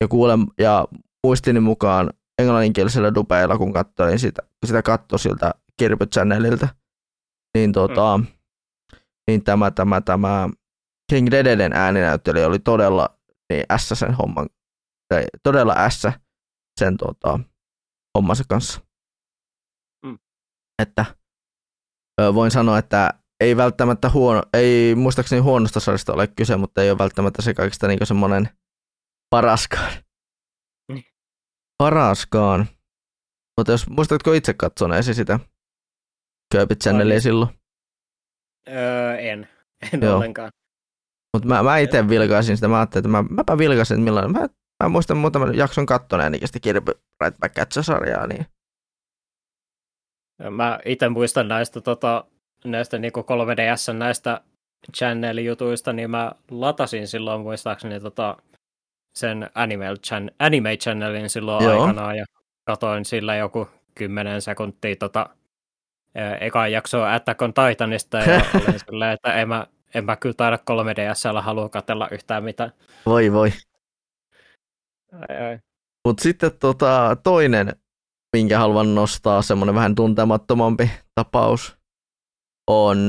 Ja 0.00 0.08
kuulen, 0.08 0.46
ja 0.58 0.88
muistini 1.26 1.60
mukaan 1.60 2.10
englanninkielisellä 2.38 3.14
dubeilla, 3.14 3.58
kun 3.58 3.72
katsoin 3.72 4.18
sitä, 4.18 4.42
sitä 4.66 4.82
katto 4.82 5.18
siltä 5.18 5.54
Kirby 5.76 6.06
Channelilta, 6.06 6.68
niin, 7.58 7.72
tota, 7.72 8.18
mm. 8.18 8.26
niin 9.28 9.44
tämä, 9.44 9.70
tämä, 9.70 10.00
tämä 10.00 10.48
King 11.10 11.30
Dededen 11.30 11.72
ääninäyttelijä 11.72 12.46
oli 12.46 12.58
todella 12.58 13.18
niin 13.52 13.64
ässä 13.70 13.94
sen 13.94 14.14
homman, 14.14 14.48
tai 15.08 15.24
todella 15.42 15.74
ässä 15.76 16.12
sen 16.80 16.96
tota, 16.96 17.40
hommansa 18.18 18.44
kanssa. 18.48 18.80
Mm. 20.06 20.18
Että 20.82 21.04
voin 22.34 22.50
sanoa, 22.50 22.78
että 22.78 23.14
ei 23.40 23.56
välttämättä 23.56 24.10
huono, 24.10 24.42
ei 24.52 24.94
muistaakseni 24.94 25.40
huonosta 25.40 25.80
sarjasta 25.80 26.12
ole 26.12 26.26
kyse, 26.26 26.56
mutta 26.56 26.82
ei 26.82 26.90
ole 26.90 26.98
välttämättä 26.98 27.42
se 27.42 27.54
kaikista 27.54 27.88
niin 27.88 28.06
semmoinen 28.06 28.48
paraskaan. 29.30 29.92
Niin. 30.92 31.04
Paraskaan. 31.78 32.66
Mutta 33.58 33.72
jos 33.72 33.88
muistatko 33.88 34.32
itse 34.32 34.54
katsoneesi 34.54 35.14
sitä 35.14 35.40
Kirby 36.52 36.74
Channelia 36.74 37.20
silloin? 37.20 37.50
Öö, 38.68 39.16
en. 39.16 39.48
En 39.92 40.02
Joo. 40.02 40.16
ollenkaan. 40.16 40.50
Mutta 41.36 41.48
mä, 41.48 41.62
mä 41.62 41.78
itse 41.78 42.08
vilkaisin 42.08 42.56
sitä, 42.56 42.68
mä 42.68 42.76
ajattelin, 42.78 43.00
että 43.00 43.22
mä, 43.22 43.22
mäpä 43.30 43.58
vilkaisin, 43.58 43.94
että 43.94 44.04
millainen, 44.04 44.32
mä, 44.32 44.48
mä 44.82 44.88
muistan 44.88 45.16
muutaman 45.16 45.56
jakson 45.56 45.86
kattoneenikin 45.86 46.48
sitä 46.48 46.60
Kirby 46.60 46.92
Right 47.24 47.38
Back 47.40 47.58
at 47.58 47.72
sarjaa, 47.80 48.26
niin 48.26 48.46
Mä 50.50 50.78
itse 50.84 51.08
muistan 51.08 51.48
näistä, 51.48 51.80
tota, 51.80 52.24
näistä 52.64 52.98
niinku 52.98 53.20
3DS 53.20 53.92
näistä 53.92 54.40
channel-jutuista, 54.96 55.92
niin 55.92 56.10
mä 56.10 56.32
latasin 56.50 57.08
silloin 57.08 57.40
muistaakseni 57.40 58.00
tota, 58.00 58.36
sen 59.14 59.50
anime, 59.54 59.86
chan, 60.06 60.30
anime 60.38 60.76
channelin 60.76 61.30
silloin 61.30 61.64
Joo. 61.64 61.82
aikanaan 61.82 62.16
ja 62.16 62.24
katoin 62.64 63.04
sillä 63.04 63.36
joku 63.36 63.68
10 63.94 64.42
sekuntia 64.42 64.96
tota, 64.96 65.26
ää, 66.14 66.36
ekaa 66.36 66.68
jaksoa 66.68 67.14
Attack 67.14 67.42
on 67.42 67.52
Titanista 67.54 68.18
ja 68.18 68.40
olin 68.54 68.80
silleen, 68.86 69.12
että 69.12 69.34
en 69.34 69.48
mä, 69.48 69.66
en 69.94 70.04
mä 70.04 70.16
kyllä 70.16 70.34
taida 70.34 70.56
3DSllä 70.56 71.42
halua 71.42 71.68
katella 71.68 72.08
yhtään 72.08 72.44
mitään. 72.44 72.72
voi 73.06 73.32
voi. 73.32 73.52
Ai, 75.12 75.46
ai. 75.46 75.58
Mutta 76.08 76.22
sitten 76.22 76.50
tota, 76.60 77.16
toinen, 77.22 77.76
minkä 78.36 78.58
haluan 78.58 78.94
nostaa, 78.94 79.42
semmoinen 79.42 79.74
vähän 79.74 79.94
tuntemattomampi 79.94 80.90
tapaus, 81.14 81.76
on 82.70 83.08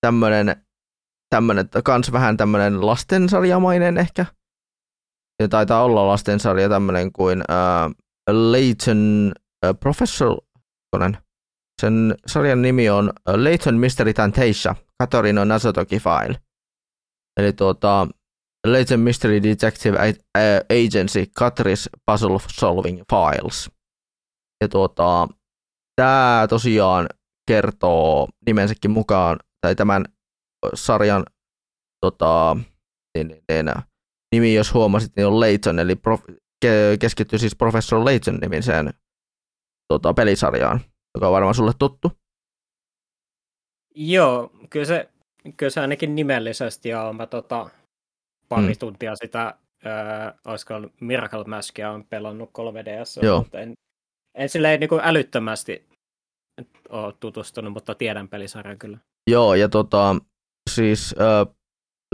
tämmöinen, 0.00 0.66
tämmönen, 1.34 1.68
kans 1.84 2.12
vähän 2.12 2.36
tämmöinen 2.36 2.86
lastensarjamainen 2.86 3.98
ehkä. 3.98 4.26
Ja 5.42 5.48
taitaa 5.48 5.84
olla 5.84 6.08
lastensarja 6.08 6.68
tämmöinen 6.68 7.12
kuin 7.12 7.38
uh, 7.40 7.94
Leighton 8.50 9.32
uh, 9.66 9.78
Professor, 9.80 10.38
sen 11.80 12.14
sarjan 12.26 12.62
nimi 12.62 12.90
on 12.90 13.12
Leighton 13.36 13.74
Mystery 13.74 14.14
Tantasia, 14.14 14.74
Katorino 14.98 15.44
Nasotoki 15.44 15.98
File. 15.98 16.40
Eli 17.40 17.52
tuota, 17.52 18.08
Leighton 18.64 19.00
Mystery 19.00 19.42
Detective 19.42 19.98
Agency 20.70 21.26
Katris 21.38 21.90
Puzzle 22.06 22.38
Solving 22.52 23.02
Files. 23.10 23.70
Ja 24.60 24.68
tuota, 24.68 25.28
tämä 25.96 26.46
tosiaan 26.48 27.08
kertoo 27.48 28.28
nimensäkin 28.46 28.90
mukaan, 28.90 29.38
tai 29.60 29.74
tämän 29.74 30.04
sarjan 30.74 31.24
tota, 32.00 32.56
niin, 33.18 33.28
niin, 33.28 33.42
niin, 33.50 33.74
nimi, 34.34 34.54
jos 34.54 34.74
huomasit, 34.74 35.16
niin 35.16 35.26
on 35.26 35.40
Leighton, 35.40 35.78
eli 35.78 35.96
prof, 35.96 36.22
ke, 36.60 36.96
keskittyy 37.00 37.38
siis 37.38 37.56
Professor 37.56 38.04
Leighton 38.04 38.36
nimiseen 38.36 38.94
tota, 39.88 40.14
pelisarjaan, 40.14 40.80
joka 41.14 41.26
on 41.26 41.32
varmaan 41.32 41.54
sulle 41.54 41.72
tuttu. 41.78 42.12
Joo, 43.94 44.50
kyllä 44.70 44.86
se, 44.86 45.08
kyllä 45.56 45.70
se 45.70 45.80
ainakin 45.80 46.14
nimellisesti 46.14 46.88
ja 46.88 47.12
mä 47.12 47.26
tota, 47.26 47.70
pari 48.54 48.72
Mm. 48.72 48.78
tuntia 48.78 49.16
sitä, 49.16 49.54
ää, 49.84 50.34
olisiko 50.46 50.74
ollut 50.74 50.92
Miracle 51.00 51.44
Maskia 51.44 51.90
on 51.90 52.04
pelannut 52.04 52.50
3DS, 52.58 53.22
Joo. 53.22 53.38
mutta 53.38 53.60
en, 53.60 53.74
en 54.38 54.48
silleen 54.48 54.80
niin 54.80 54.88
kuin 54.88 55.00
älyttömästi 55.04 55.88
ole 56.88 57.14
tutustunut, 57.20 57.72
mutta 57.72 57.94
tiedän 57.94 58.28
pelisarjan 58.28 58.78
kyllä. 58.78 58.98
Joo, 59.30 59.54
ja 59.54 59.68
tota, 59.68 60.16
siis 60.70 61.14
äh, 61.20 61.54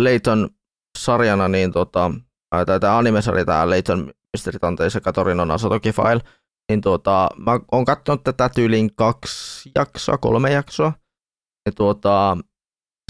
Leighton 0.01 0.51
sarjana, 0.99 1.49
niin 1.49 1.73
tota, 1.73 2.11
äh, 2.55 2.67
tai 2.67 2.81
tämä 2.81 2.99
anime-sarja, 2.99 3.45
tämä 3.45 3.71
Leighton 3.71 4.13
Mystery 4.37 4.59
Tanteissa 4.59 5.01
Katorinon 5.01 5.51
Asotoki 5.51 5.93
File, 5.93 6.21
niin 6.71 6.81
tota, 6.81 7.29
mä 7.37 7.61
oon 7.73 7.85
katsonut 7.85 8.25
tätä 8.25 8.49
tyyliin 8.49 8.95
kaksi 8.95 9.71
jaksoa, 9.75 10.19
kolme 10.19 10.53
jaksoa, 10.53 10.93
ja 11.67 11.73
tuota, 11.73 12.37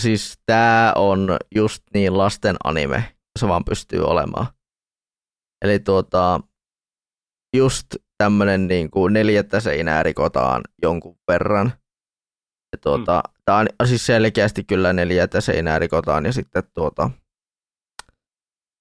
siis 0.03 0.39
tää 0.47 0.93
on 0.97 1.37
just 1.55 1.83
niin 1.95 2.19
lasten 2.19 2.57
anime, 2.65 3.17
se 3.39 3.49
vaan 3.49 3.65
pystyy 3.65 4.05
olemaan. 4.05 4.47
Eli 5.65 5.79
tuota, 5.79 6.41
just 7.57 7.87
tämmönen 8.19 8.69
niin 8.69 8.91
kuin 8.91 9.13
neljättä 9.13 9.61
seinää 9.61 10.03
rikotaan 10.03 10.63
jonkun 10.83 11.19
verran. 11.29 11.73
Ja 12.73 12.79
tuota, 12.79 13.23
mm. 13.29 13.35
Tää 13.45 13.57
on 13.57 13.87
siis 13.87 14.07
selkeästi 14.07 14.65
kyllä 14.65 14.93
neljättä 14.93 15.41
seinää 15.41 15.79
rikotaan 15.79 16.27
ja 16.27 16.33
sitten 16.33 16.63
tuota, 16.75 17.11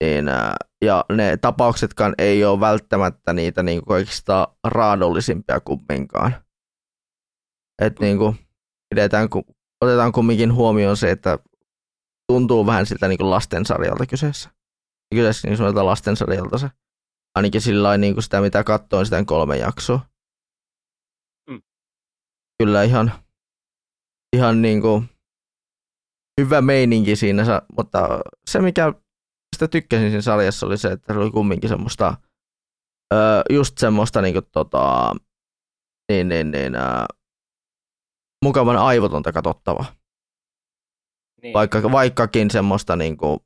niin, 0.04 0.26
ja 0.86 1.06
ne 1.12 1.38
tapauksetkaan 1.38 2.16
ei 2.18 2.46
ole 2.46 2.60
välttämättä 2.60 3.34
niitä 3.34 3.64
niin 3.64 3.80
kuin 3.80 3.88
kaikista 3.88 4.56
raadollisimpia 4.64 5.60
kumminkaan. 5.60 6.36
Et 7.82 8.00
niin 8.00 8.18
kuin 8.18 8.36
pidetään, 8.90 9.30
otetaan 9.82 10.12
kumminkin 10.12 10.54
huomioon 10.54 10.98
se, 10.98 11.12
että 11.12 11.40
tuntuu 12.30 12.66
vähän 12.66 12.86
siltä 12.86 13.08
niin 13.08 13.18
kuin 13.18 13.30
lastensarjalta 13.30 14.06
kyseessä. 14.06 14.50
Ja 15.12 15.16
Kyseessä 15.16 15.48
niin 15.48 15.58
sanotaan 15.58 15.86
lastensarjalta 15.86 16.58
se. 16.58 16.70
Ainakin 17.36 17.62
sillä 17.62 17.98
niin 17.98 18.14
kuin 18.14 18.24
sitä, 18.24 18.42
mitä 18.42 18.64
katsoin 18.64 19.06
sitä 19.06 19.24
kolme 19.26 19.58
jaksoa. 19.58 20.00
Mm. 21.50 21.62
Kyllä 22.64 22.84
ihan, 22.84 23.12
ihan 24.36 24.62
niin 24.62 24.82
kuin 24.82 25.10
hyvä 26.42 26.62
meininki 26.62 27.16
siinä, 27.16 27.44
mutta 27.78 28.20
se 28.50 28.62
mikä 28.62 28.94
sitä 29.56 29.68
tykkäsin 29.68 30.10
siinä 30.10 30.22
sarjassa 30.22 30.66
oli 30.66 30.78
se, 30.78 30.92
että 30.92 31.14
se 31.14 31.20
oli 31.20 31.32
kumminkin 31.32 31.70
semmoista, 31.70 32.18
öö, 33.14 33.42
just 33.50 33.78
semmoista 33.78 34.22
niin 34.22 34.34
kuin, 34.34 34.46
tota, 34.52 35.16
niin, 36.12 36.30
niin, 36.30 36.52
niin, 36.52 36.74
mukavan 38.46 38.78
aivotonta 38.78 39.32
katsottavaa. 39.32 39.99
Niin. 41.41 41.53
Vaikka, 41.53 41.91
vaikkakin 41.91 42.52
semmoista 42.52 42.95
niin 42.95 43.18
kuin 43.18 43.40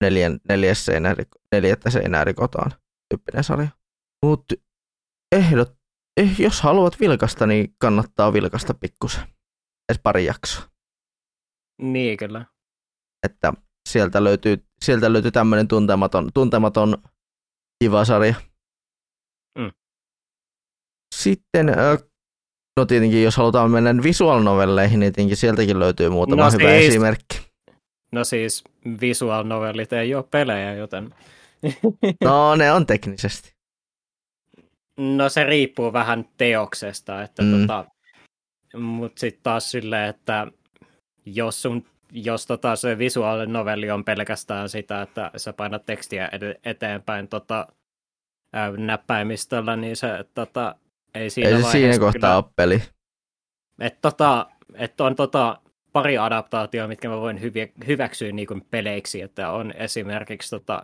neljän, 0.00 0.38
neljäs 0.48 0.84
seinää, 0.84 1.16
neljättä 1.52 1.90
seinää 1.90 2.24
rikotaan 2.24 2.70
tyyppinen 3.08 3.44
sarja. 3.44 3.68
Mutta 4.26 4.54
ehdot, 5.32 5.76
eh, 6.20 6.40
jos 6.40 6.60
haluat 6.60 7.00
vilkasta, 7.00 7.46
niin 7.46 7.74
kannattaa 7.78 8.32
vilkasta 8.32 8.74
pikkusen. 8.74 9.22
Edes 9.88 10.00
pari 10.02 10.24
jaksoa. 10.24 10.64
Niin, 11.82 12.16
kyllä. 12.16 12.46
Että 13.26 13.52
sieltä 13.88 14.24
löytyy, 14.24 14.66
sieltä 14.84 15.12
löytyy 15.12 15.30
tämmöinen 15.30 15.68
tuntematon, 15.68 16.30
tuntematon 16.34 17.02
kiva 17.84 18.04
sarja. 18.04 18.34
Mm. 19.58 19.72
Sitten, 21.14 21.66
no 22.80 22.86
tietenkin 22.86 23.22
jos 23.22 23.36
halutaan 23.36 23.70
mennä 23.70 23.94
visual 24.02 24.42
novelleihin, 24.42 25.00
niin 25.00 25.12
tietenkin 25.12 25.36
sieltäkin 25.36 25.78
löytyy 25.78 26.08
muutama 26.10 26.42
No 26.44 26.50
hyvä 26.50 26.68
siis- 26.70 26.88
esimerkki. 26.88 27.40
No 28.12 28.24
siis 28.24 28.64
visual 29.00 29.44
novellit 29.44 29.92
ei 29.92 30.14
ole 30.14 30.24
pelejä, 30.30 30.74
joten... 30.74 31.14
No 32.24 32.56
ne 32.56 32.72
on 32.72 32.86
teknisesti. 32.86 33.52
No 34.98 35.28
se 35.28 35.44
riippuu 35.44 35.92
vähän 35.92 36.24
teoksesta, 36.36 37.22
että 37.22 37.42
Mm. 37.42 37.60
tota, 37.60 37.84
mutta 38.76 39.20
sitten 39.20 39.42
taas 39.42 39.70
silleen, 39.70 40.08
että 40.08 40.46
jos, 41.26 41.62
sun, 41.62 41.84
jos 42.12 42.46
tota 42.46 42.76
se 42.76 42.98
visuaalinen 42.98 43.52
novelli 43.52 43.90
on 43.90 44.04
pelkästään 44.04 44.68
sitä, 44.68 45.02
että 45.02 45.30
sä 45.36 45.52
painat 45.52 45.86
tekstiä 45.86 46.30
eteenpäin 46.64 47.28
tota, 47.28 47.66
näppäimistöllä, 48.76 49.76
niin 49.76 49.96
se 49.96 50.08
tota, 50.34 50.74
ei 51.14 51.30
siinä 51.30 51.50
Ei 51.50 51.62
se 51.62 51.70
siinä 51.70 51.94
kyllä- 51.94 52.12
kohtaa 52.12 52.36
ole 52.36 52.44
peli. 52.56 52.82
Et 53.80 54.00
tota, 54.00 54.46
et 54.74 55.00
on 55.00 55.16
tota, 55.16 55.60
pari 55.92 56.18
adaptaatioa, 56.18 56.88
mitkä 56.88 57.08
mä 57.08 57.20
voin 57.20 57.40
hyviä, 57.40 57.68
hyväksyä 57.86 58.32
niin 58.32 58.48
kuin 58.48 58.66
peleiksi, 58.70 59.22
että 59.22 59.50
on 59.50 59.72
esimerkiksi 59.76 60.50
tota, 60.50 60.82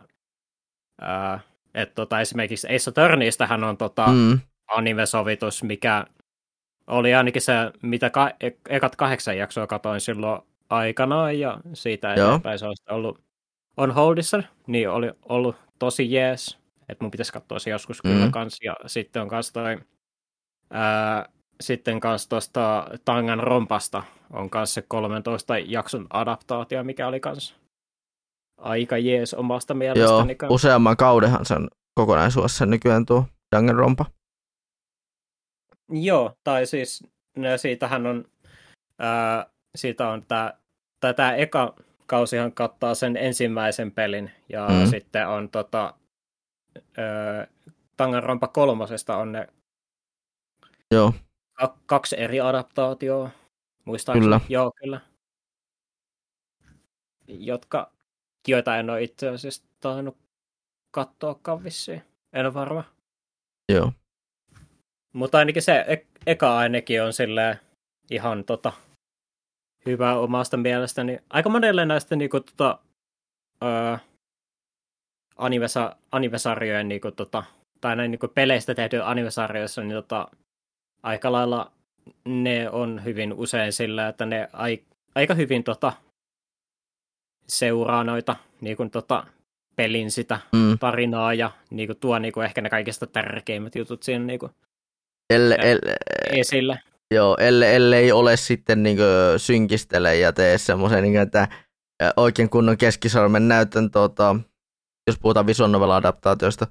ää, 1.00 1.40
et 1.74 1.94
tota, 1.94 2.20
esimerkiksi 2.20 2.66
Ace 2.74 2.90
Attorneystähän 2.90 3.64
on 3.64 3.76
tota, 3.76 4.06
mm. 4.06 4.40
Anime-sovitus, 4.68 5.62
mikä 5.62 6.06
oli 6.86 7.14
ainakin 7.14 7.42
se, 7.42 7.52
mitä 7.82 8.10
ka- 8.10 8.30
e- 8.40 8.50
ekat 8.68 8.96
kahdeksan 8.96 9.38
jaksoa 9.38 9.66
katoin 9.66 10.00
silloin 10.00 10.42
aikanaan, 10.70 11.38
ja 11.38 11.60
siitä 11.74 12.14
Joo. 12.14 12.26
eteenpäin 12.28 12.58
se 12.58 12.66
on 12.66 12.74
ollut 12.90 13.20
on 13.76 13.90
holdissa, 13.90 14.42
niin 14.66 14.90
oli 14.90 15.12
ollut 15.28 15.56
tosi 15.78 16.12
jees, 16.12 16.58
että 16.88 17.04
mun 17.04 17.10
pitäisi 17.10 17.32
katsoa 17.32 17.58
se 17.58 17.70
joskus 17.70 18.02
kyllä 18.02 18.24
Mm. 18.24 18.32
kans, 18.32 18.58
ja 18.64 18.76
sitten 18.86 19.22
on 19.22 19.28
kans 19.28 19.52
toi, 19.52 19.78
ää, 20.70 21.28
sitten 21.60 22.00
kans 22.00 22.28
tosta 22.28 22.86
Tangan 23.04 23.40
rompasta 23.40 24.02
on 24.32 24.50
kans 24.50 24.74
se 24.74 24.82
13 24.88 25.58
jakson 25.58 26.06
adaptaatio, 26.10 26.84
mikä 26.84 27.06
oli 27.08 27.20
kans 27.20 27.56
aika 28.58 28.98
jees 28.98 29.34
omasta 29.34 29.72
joo, 29.72 29.78
mielestäni. 29.78 30.34
kans. 30.34 30.52
useamman 30.52 30.96
kaudenhan 30.96 31.46
sen 31.46 31.68
kokonaisuudessa 31.94 32.66
nykyään 32.66 33.06
tuo 33.06 33.24
Danganronpa. 33.56 34.04
Joo, 35.90 36.32
tai 36.44 36.66
siis 36.66 37.04
no, 37.36 37.58
siitähän 37.58 38.06
on, 38.06 38.24
ää, 38.98 39.46
siitä 39.76 40.08
on 40.08 40.22
tämä, 40.28 40.52
tai 41.00 41.14
tämä 41.14 41.34
eka 41.34 41.74
kausihan 42.06 42.52
kattaa 42.52 42.94
sen 42.94 43.16
ensimmäisen 43.16 43.92
pelin, 43.92 44.30
ja 44.48 44.68
Mm. 44.68 44.74
mm. 44.74 44.86
sitten 44.86 45.28
on 45.28 45.48
tota, 45.48 45.94
ää, 46.98 47.46
Tanganrampa 47.96 48.48
kolmosesta 48.48 49.16
on 49.16 49.32
ne 49.32 49.48
Joo, 50.94 51.12
ka- 51.52 51.78
kaksi 51.86 52.20
eri 52.20 52.40
adaptaatioa, 52.40 53.30
muistaakseni. 53.84 54.24
Kyllä. 54.24 54.40
Joo, 54.48 54.72
kyllä. 54.82 55.00
Jotka, 57.28 57.92
joita 58.48 58.76
en 58.76 58.90
ole 58.90 59.02
itse 59.02 59.28
asiassa 59.28 59.64
tainnut 59.80 60.16
katsoakaan 60.90 61.64
vissiin. 61.64 62.02
En 62.32 62.46
ole 62.46 62.54
varma. 62.54 62.84
joo. 63.72 63.92
Mutta 65.12 65.38
ainakin 65.38 65.62
se 65.62 65.84
e- 65.88 66.06
eka 66.26 66.58
ainakin 66.58 67.02
on 67.02 67.12
silleen 67.12 67.56
ihan 68.10 68.44
tota, 68.44 68.72
hyvä 69.86 70.14
omasta 70.18 70.56
mielestäni. 70.56 71.18
Aika 71.30 71.48
monelle 71.48 71.86
näistä 71.86 72.16
niinku, 72.16 72.40
tota, 72.40 72.78
öö, 73.64 73.96
animesa, 75.36 75.96
animesarjojen 76.12 76.88
niinku, 76.88 77.10
tota, 77.10 77.44
tai 77.80 77.96
näin 77.96 78.10
niinku, 78.10 78.28
peleistä 78.28 78.74
tehty 78.74 79.00
animesarjoissa, 79.02 79.80
niin 79.82 79.92
tota, 79.92 80.28
aika 81.06 81.32
lailla 81.32 81.72
ne 82.24 82.70
on 82.70 83.04
hyvin 83.04 83.32
usein 83.32 83.72
sillä, 83.72 84.08
että 84.08 84.26
ne 84.26 84.48
ai, 84.52 84.78
aika 85.14 85.34
hyvin 85.34 85.64
tota, 85.64 85.92
seuraa 87.48 88.04
noita 88.04 88.36
niinku, 88.60 88.88
tota, 88.88 89.26
pelin 89.76 90.10
sitä 90.10 90.40
Mm. 90.52 90.78
tarinaa 90.78 91.34
ja 91.34 91.50
niinku, 91.70 91.94
tuo 91.94 92.18
niinku, 92.18 92.40
ehkä 92.40 92.60
ne 92.60 92.70
kaikista 92.70 93.06
tärkeimmät 93.06 93.74
jutut 93.74 94.02
siinä 94.02 94.24
niinku, 94.24 94.50
Elle, 95.30 95.54
Ja- 95.54 95.62
elle, 95.64 95.96
esille. 96.30 96.80
joo, 97.14 97.36
elle, 97.40 97.76
ellei 97.76 98.12
ole 98.12 98.36
sitten 98.36 98.82
niin 98.82 98.98
synkistele 99.36 100.16
ja 100.16 100.32
tee 100.32 100.58
semmoisen, 100.58 101.02
niin 101.02 101.16
että 101.16 101.48
ä, 102.02 102.12
oikein 102.16 102.50
kunnon 102.50 102.76
keskisormen 102.78 103.48
näytön, 103.48 103.90
tota, 103.90 104.36
jos 105.06 105.18
puhutaan 105.18 105.46
visual 105.46 105.70
novel 105.70 105.90
adaptaatiosta, 105.90 106.66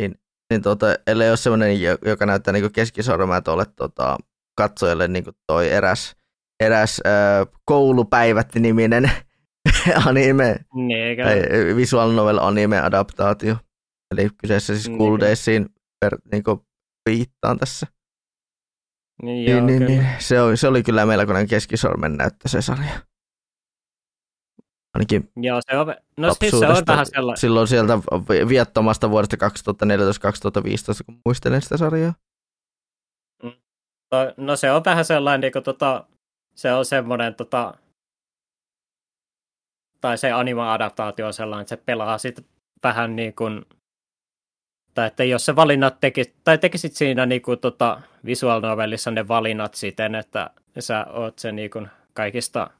niin, 0.00 0.14
niin 0.52 0.62
tota, 0.62 0.86
ellei 1.06 1.28
ole 1.28 1.36
semmoinen, 1.36 1.82
jo- 1.82 1.98
joka 2.06 2.26
näyttää 2.26 2.52
niin 2.52 2.72
keskisormen 2.72 3.42
tuolle 3.42 3.64
tota, 3.76 4.16
katsojalle 4.58 5.08
niin 5.08 5.24
toi 5.46 5.70
eräs, 5.72 6.16
eräs 6.60 7.00
ä, 7.06 7.10
koulupäivät-niminen 7.64 9.10
anime, 10.06 10.56
Niin, 10.74 10.98
eikä, 10.98 11.24
tai 11.24 11.40
visual 11.76 12.12
novel 12.12 12.38
anime 12.38 12.80
adaptaatio. 12.80 13.56
Eli 14.14 14.28
kyseessä 14.42 14.74
siis 14.74 14.88
Niin. 14.88 14.96
School 14.96 15.20
Daysiin 15.20 15.66
per, 16.00 16.18
niin 16.32 16.42
viittaan 17.10 17.58
tässä. 17.58 17.86
niin, 19.22 19.50
joo, 19.50 19.60
Niin, 19.66 19.86
niin, 19.86 19.86
niin. 19.98 20.06
Se, 20.18 20.40
oli, 20.40 20.56
se 20.56 20.68
oli 20.68 20.82
kyllä 20.82 21.06
melkoinen 21.06 21.46
keskisormen 21.46 22.16
näyttö 22.16 22.48
se 22.48 22.62
sarja. 22.62 23.00
Ainakin 24.94 25.30
Joo, 25.36 25.60
se 25.70 25.78
on, 25.78 25.94
no 26.16 26.34
siis 26.34 26.60
se 26.60 26.68
on 26.68 26.82
vähän 26.86 27.06
sellainen, 27.06 27.40
silloin 27.40 27.68
sieltä 27.68 27.98
vi- 27.98 28.48
viattomasta 28.48 29.10
vuodesta 29.10 29.36
2014-2015, 29.36 31.04
kun 31.06 31.20
muistelen 31.24 31.62
sitä 31.62 31.76
sarjaa. 31.76 32.14
no 34.36 34.56
se 34.56 34.72
on 34.72 34.82
vähän 34.84 35.04
sellainen, 35.04 35.40
niin 35.40 35.52
kuin, 35.52 35.62
tota, 35.62 36.04
se 36.54 36.72
on 36.72 36.84
semmoinen, 36.84 37.34
tota, 37.34 37.74
tai 40.00 40.18
se 40.18 40.32
anima-adaptaatio 40.32 41.26
on 41.26 41.34
sellainen, 41.34 41.62
että 41.62 41.76
se 41.76 41.82
pelaa 41.86 42.18
sitten 42.18 42.44
vähän 42.82 43.16
niin 43.16 43.34
kuin, 43.34 43.64
tai 44.94 45.06
että 45.06 45.24
jos 45.24 45.46
se 45.46 45.56
valinnat 45.56 46.00
teki, 46.00 46.34
tai 46.44 46.58
tekisit 46.58 46.92
siinä 46.92 47.26
niin 47.26 47.42
kuin, 47.42 47.58
tota, 47.58 48.00
visual 48.24 48.60
novelissa 48.60 49.10
ne 49.10 49.28
valinnat 49.28 49.74
siten, 49.74 50.14
että 50.14 50.50
sä 50.78 51.06
oot 51.10 51.38
se 51.38 51.52
niin 51.52 51.70
kuin, 51.70 51.88
kaikista 52.14 52.70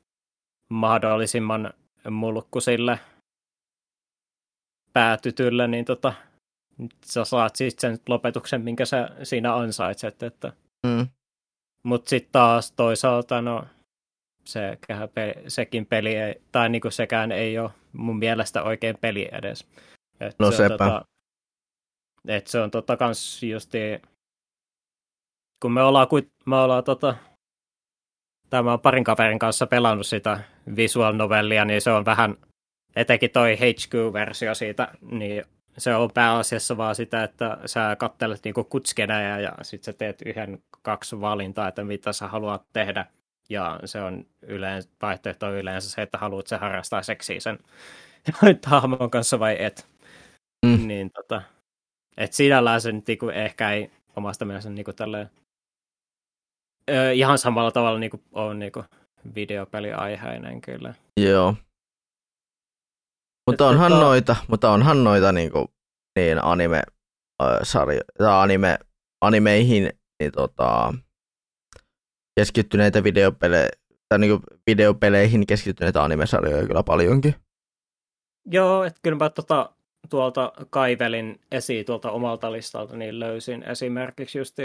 mahdollisimman 0.70 1.72
mulkku 2.10 2.60
sille 2.60 2.98
päätytylle, 4.92 5.68
niin 5.68 5.84
tota, 5.84 6.14
sä 7.06 7.24
saat 7.24 7.56
sitten 7.56 7.96
sen 7.96 8.04
lopetuksen, 8.08 8.60
minkä 8.62 8.84
sä 8.84 9.08
siinä 9.22 9.54
ansaitset. 9.56 10.22
Että. 10.22 10.52
Mm. 10.86 11.08
Mutta 11.86 12.08
sitten 12.08 12.32
taas 12.32 12.72
toisaalta, 12.72 13.42
no, 13.42 13.66
pe- 15.14 15.42
sekin 15.48 15.86
peli, 15.86 16.14
ei, 16.16 16.42
tai 16.52 16.68
niinku 16.68 16.90
sekään 16.90 17.32
ei 17.32 17.58
ole 17.58 17.70
mun 17.92 18.18
mielestä 18.18 18.62
oikein 18.62 18.98
peli 19.00 19.28
edes. 19.32 19.66
Et 20.20 20.36
No 20.38 20.50
se 20.50 20.62
on, 20.62 20.68
sepä. 20.70 20.84
tota, 20.84 21.04
et 22.28 22.46
se 22.46 22.60
on 22.60 22.70
tota 22.70 22.96
kans 22.96 23.42
justi, 23.42 23.78
kun 25.62 25.72
me 25.72 25.82
ollaan, 25.82 26.06
kuit- 26.06 26.32
me 26.46 26.56
ollaan 26.56 26.84
tota, 26.84 27.16
tämä 28.52 28.72
on 28.72 28.80
parin 28.80 29.04
kaverin 29.04 29.38
kanssa 29.38 29.66
pelannut 29.66 30.06
sitä 30.06 30.40
visual 30.76 31.12
novellia, 31.12 31.64
niin 31.64 31.80
se 31.80 31.90
on 31.90 32.04
vähän, 32.04 32.36
etenkin 32.96 33.30
toi 33.30 33.56
HQ-versio 33.56 34.54
siitä, 34.54 34.88
niin 35.10 35.44
se 35.78 35.94
on 35.94 36.10
pääasiassa 36.14 36.76
vaan 36.76 36.94
sitä, 36.94 37.24
että 37.24 37.58
sä 37.66 37.96
kattelet 37.98 38.40
niinku 38.44 38.64
kutskeneja 38.64 39.40
ja 39.40 39.52
sitten 39.62 39.84
sä 39.84 39.98
teet 39.98 40.22
yhden, 40.26 40.62
kaksi 40.82 41.20
valintaa, 41.20 41.68
että 41.68 41.84
mitä 41.84 42.12
sä 42.12 42.28
haluat 42.28 42.62
tehdä. 42.72 43.06
Ja 43.48 43.80
se 43.84 44.00
on 44.00 44.26
yleensä, 44.42 44.88
vaihtoehto 45.02 45.46
on 45.46 45.54
yleensä 45.54 45.90
se, 45.90 46.02
että 46.02 46.18
haluat 46.18 46.46
se 46.46 46.56
harrastaa 46.56 47.02
seksiä 47.02 47.40
sen 47.40 47.58
hahmon 48.66 49.10
kanssa 49.10 49.38
vai 49.38 49.56
et. 49.58 49.86
Mm. 50.66 50.86
Niin 50.86 51.10
tota, 51.10 51.42
et 52.16 52.32
sinällään 52.32 52.80
se 52.80 52.92
nyt 52.92 53.06
niinku 53.06 53.28
ehkä 53.28 53.72
ei 53.72 53.90
omasta 54.16 54.44
mielestä 54.44 54.70
niinku 54.70 54.92
tälleen, 54.92 55.30
ö, 56.90 57.12
ihan 57.12 57.38
samalla 57.38 57.70
tavalla 57.70 57.98
niinku 57.98 58.22
on 58.32 58.58
niinku 58.58 58.84
videopeliaiheinen 59.34 60.60
kyllä. 60.60 60.94
Joo. 61.20 61.54
Mutta 63.50 63.66
onhan 63.68 63.92
tota- 63.92 64.00
noita, 64.00 64.36
mutta 64.48 64.70
onhan 64.70 65.04
noita 65.04 65.32
niinku, 65.32 65.70
niin 66.18 66.44
anime 66.44 66.82
äh, 67.42 67.58
sarja, 67.62 68.00
tai 68.18 68.42
anime, 68.42 68.78
animeihin 69.20 69.90
niin 70.20 70.32
tota, 70.32 70.94
keskittyneitä 72.40 73.04
videopelejä, 73.04 73.68
tai 74.08 74.18
niin 74.18 74.40
videopeleihin 74.66 75.46
keskittyneitä 75.46 76.02
animesarjoja 76.02 76.66
kyllä 76.66 76.82
paljonkin. 76.82 77.34
Joo, 78.50 78.84
että 78.84 79.00
kyllä 79.02 79.18
mä 79.18 79.30
tota, 79.30 79.70
tuolta 80.10 80.52
kaivelin 80.70 81.40
esiin 81.50 81.86
tuolta 81.86 82.10
omalta 82.10 82.52
listalta, 82.52 82.96
niin 82.96 83.20
löysin 83.20 83.62
esimerkiksi 83.62 84.38
just 84.38 84.56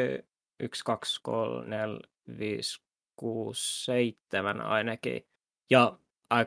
1, 0.59 0.83
2, 0.85 1.19
3, 1.23 1.67
4, 1.67 1.99
5, 2.39 2.81
6, 3.15 3.85
7 3.85 4.61
ainakin. 4.61 5.25
Ja 5.69 5.97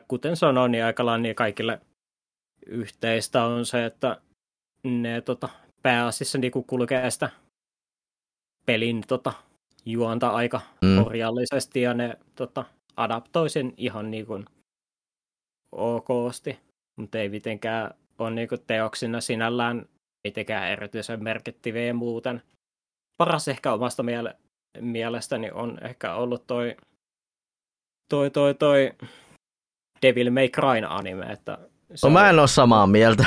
kuten 0.07 0.35
sanoin, 0.35 0.71
niin 0.71 0.83
aika 0.85 1.17
niin 1.17 1.35
kaikille 1.35 1.81
yhteistä 2.65 3.45
on 3.45 3.65
se, 3.65 3.85
että 3.85 4.21
ne 4.83 5.21
tota, 5.21 5.49
pääasiassa 5.83 6.37
niin 6.37 6.51
kulkee 6.67 7.11
sitä 7.11 7.29
pelin 8.65 9.03
tota, 9.07 9.33
juonta 9.85 10.29
aika 10.29 10.61
mm. 10.81 10.97
orjallisesti 11.05 11.81
ja 11.81 11.93
ne 11.93 12.17
tota, 12.35 12.65
adaptoi 12.95 13.49
sen 13.49 13.73
ihan 13.77 14.11
niin 14.11 14.25
kuin 14.25 14.45
okosti, 15.71 16.59
mutta 16.95 17.17
ei 17.17 17.29
mitenkään 17.29 17.93
ole 18.19 18.31
niin 18.31 18.49
kuin 18.49 18.61
teoksina 18.67 19.21
sinällään 19.21 19.85
mitenkään 20.23 20.71
erityisen 20.71 21.23
merkittäviä 21.23 21.93
muuten. 21.93 22.41
Paras 23.21 23.47
ehkä 23.47 23.73
omasta 23.73 24.03
miele- 24.03 24.37
mielestäni 24.79 25.51
on 25.51 25.77
ehkä 25.81 26.15
ollut 26.15 26.47
toi, 26.47 26.75
toi, 28.09 28.29
toi, 28.31 28.53
toi 28.53 28.91
Devil 30.01 30.31
May 30.31 30.49
Cry 30.49 30.85
anime. 30.87 31.25
Että 31.25 31.57
se 31.95 32.07
no, 32.07 32.07
on... 32.07 32.13
mä 32.13 32.29
en 32.29 32.39
ole 32.39 32.47
samaa 32.47 32.87
mieltä. 32.87 33.25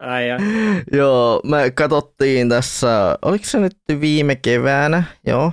Ai 0.00 0.24
Joo, 0.98 1.40
me 1.44 1.70
katsottiin 1.70 2.48
tässä, 2.48 3.18
oliko 3.22 3.44
se 3.44 3.58
nyt 3.58 3.78
viime 4.00 4.36
keväänä, 4.36 5.02
joo. 5.26 5.52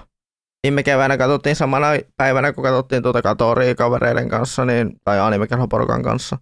Viime 0.67 0.83
keväänä 0.83 1.17
katsottiin 1.17 1.55
samana 1.55 1.87
päivänä, 2.17 2.53
kun 2.53 2.63
katsottiin 2.63 3.03
tuota 3.03 3.21
Katoria 3.21 3.75
kavereiden 3.75 4.29
kanssa, 4.29 4.65
niin, 4.65 4.99
tai 5.03 5.19
animekerhoporukan 5.19 6.03
kanssa. 6.03 6.37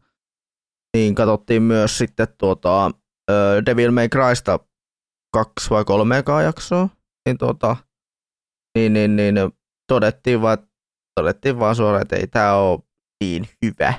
Niin 0.98 1.16
katsottiin 1.16 1.62
myös 1.64 1.98
sitten 1.98 2.28
tuota 2.38 2.92
Devil 3.66 3.92
May 3.92 4.10
Crysta 4.10 4.60
kaksi 5.34 5.70
vai 5.70 5.86
kolme 5.86 6.24
jaksoa. 6.44 6.90
Niin, 7.26 7.38
tuota, 7.38 7.78
niin, 8.78 8.94
niin, 8.94 9.16
niin 9.16 9.36
todettiin 9.88 10.42
vaan, 10.42 10.58
todettiin 11.20 11.60
vaan 11.60 11.76
suoraan, 11.76 12.02
että 12.02 12.16
ei 12.16 12.28
tämä 12.28 12.54
ole 12.56 12.80
niin 13.24 13.50
hyvä. 13.66 13.94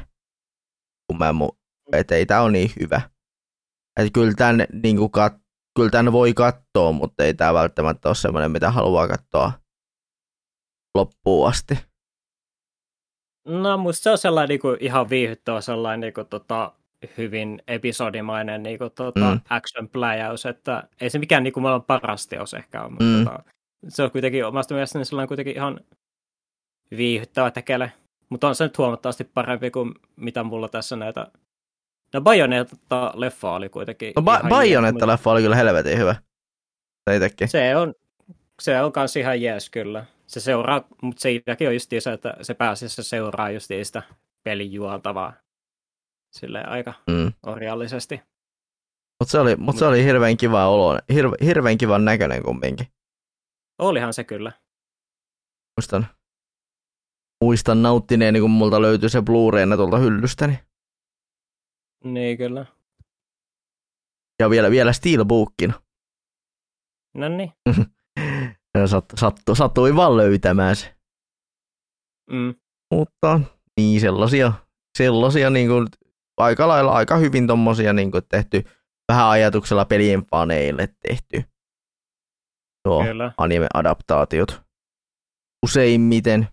Kun 1.07 1.19
mä 1.19 1.33
mu- 1.33 1.57
että 1.93 2.15
ei 2.15 2.27
tämä 2.27 2.41
ole 2.41 2.53
niin 2.53 2.71
hyvä. 2.81 3.01
Että 4.01 4.11
kyllä 4.15 4.33
tämän, 4.37 4.67
niin 4.83 5.11
kat, 5.11 5.35
kyllä 5.77 5.91
tämän 5.91 6.13
voi 6.13 6.35
katsoa, 6.35 6.93
mutta 6.93 7.25
ei 7.25 7.35
tämä 7.35 7.55
välttämättä 7.55 8.09
ole 8.09 8.15
semmoinen, 8.15 8.51
mitä 8.51 8.71
haluaa 8.71 9.09
katsoa 9.09 9.53
loppuun 10.95 11.49
asti. 11.49 11.79
No 13.47 13.79
musta 13.79 14.03
se 14.03 14.11
on 14.11 14.19
sellainen 14.19 14.49
niin 14.49 14.61
kuin, 14.61 14.77
ihan 14.81 15.11
viihyttävä 15.11 15.61
sellainen 15.61 16.01
niin 16.01 16.15
kuin, 16.15 16.27
tota, 16.27 16.73
hyvin 17.19 17.63
episodimainen 17.69 18.63
niin 18.63 18.79
kuin, 18.79 18.93
tota, 18.95 19.35
mm. 19.35 19.41
action 19.51 19.89
pläjäys, 19.89 20.47
että 20.47 20.83
ei 21.01 21.11
se 21.11 21.19
mikään 21.19 21.43
niin 21.43 21.53
kuin, 21.53 21.63
maailman 21.63 21.85
paras 21.85 22.27
teos 22.27 22.55
ehkä 22.55 22.83
ole, 22.83 22.91
mutta 22.91 23.05
mm. 23.05 23.25
tota, 23.25 23.43
se 23.89 24.03
on 24.03 24.11
kuitenkin 24.11 24.47
omasta 24.47 24.75
mielestäni 24.75 25.05
sellainen 25.05 25.29
kuitenkin 25.29 25.57
ihan 25.57 25.81
viihyttävä 26.97 27.51
tekele. 27.51 27.93
Mutta 28.29 28.49
on 28.49 28.55
se 28.55 28.65
nyt 28.65 28.79
huomattavasti 28.79 29.25
parempi 29.25 29.71
kuin 29.71 29.95
mitä 30.17 30.43
mulla 30.43 30.69
tässä 30.69 30.97
näitä 30.97 31.27
No 32.15 32.21
Bayonetta-leffa 32.21 33.51
oli 33.51 33.69
kuitenkin 33.69 34.13
No 34.17 34.23
ba- 34.23 34.49
Bayonetta-leffa 34.49 35.31
oli 35.31 35.43
kyllä 35.43 35.57
helvetin 35.57 35.99
hyvä. 35.99 36.17
Teitäkin. 37.05 37.49
Se 37.49 37.77
on, 37.77 37.95
se 38.63 38.81
on 38.81 38.93
kans 38.93 39.17
ihan 39.17 39.43
jees 39.43 39.71
kyllä. 39.71 40.05
Se 40.27 40.41
seuraa, 40.41 40.85
mutta 41.03 41.21
siinäkin 41.21 41.69
on 41.69 41.75
just 41.75 41.91
se, 41.99 42.13
että 42.13 42.37
se 42.43 42.55
pääasiassa 42.55 43.03
seuraa 43.03 43.51
just 43.51 43.71
sitä 43.83 44.03
pelin 44.45 44.73
juoltavaa 44.73 45.33
silleen 46.33 46.69
aika 46.69 46.95
mm. 47.11 47.33
orjallisesti. 47.43 48.21
Mutta 49.21 49.33
se, 49.33 49.39
oli, 49.39 49.57
mut 49.57 49.77
se 49.77 49.87
oli 49.87 50.05
hirveän 50.05 50.37
kiva 50.37 50.69
olo, 50.69 50.99
hirve, 51.13 51.37
hirveän 51.45 51.79
kivan 51.79 52.05
näköinen 52.05 52.43
kumminkin. 52.43 52.87
Olihan 53.79 54.15
se 54.15 54.25
kyllä. 54.25 54.53
Muistan, 55.77 56.07
muistan 57.45 57.83
nauttineeni, 57.83 58.41
kun 58.41 58.51
multa 58.51 58.83
löytyi 58.83 59.09
se 59.09 59.21
Blu-rayna 59.21 59.77
tuolta 59.77 59.99
hyllystäni. 59.99 60.59
Niin 62.05 62.39
kyllä. 62.39 62.67
Ja 64.41 64.51
vielä, 64.51 64.71
vielä 64.71 64.93
Steelbookina. 64.93 65.83
No 67.15 67.29
niin. 67.29 67.53
Sat, 68.87 69.05
sattu, 69.17 69.55
sattui 69.55 69.97
vaan 69.97 70.17
löytämään 70.17 70.77
se. 70.77 70.95
Mm. 72.31 72.55
Mutta 72.95 73.41
niin 73.77 74.01
sellaisia, 74.01 74.53
sellaisia 74.99 75.51
niin 75.51 75.69
kuin, 75.69 75.87
aika 76.43 76.69
lailla 76.69 76.93
aika 76.93 77.17
hyvin 77.17 77.47
tommosia 77.47 77.93
niin 77.93 78.11
kuin, 78.11 78.25
tehty 78.29 78.65
vähän 79.13 79.29
ajatuksella 79.29 79.85
pelien 79.85 80.27
faneille 80.27 80.89
tehty. 81.09 81.45
Tuo 82.89 83.05
anime-adaptaatiot. 83.37 84.63
Useimmiten. 85.67 86.49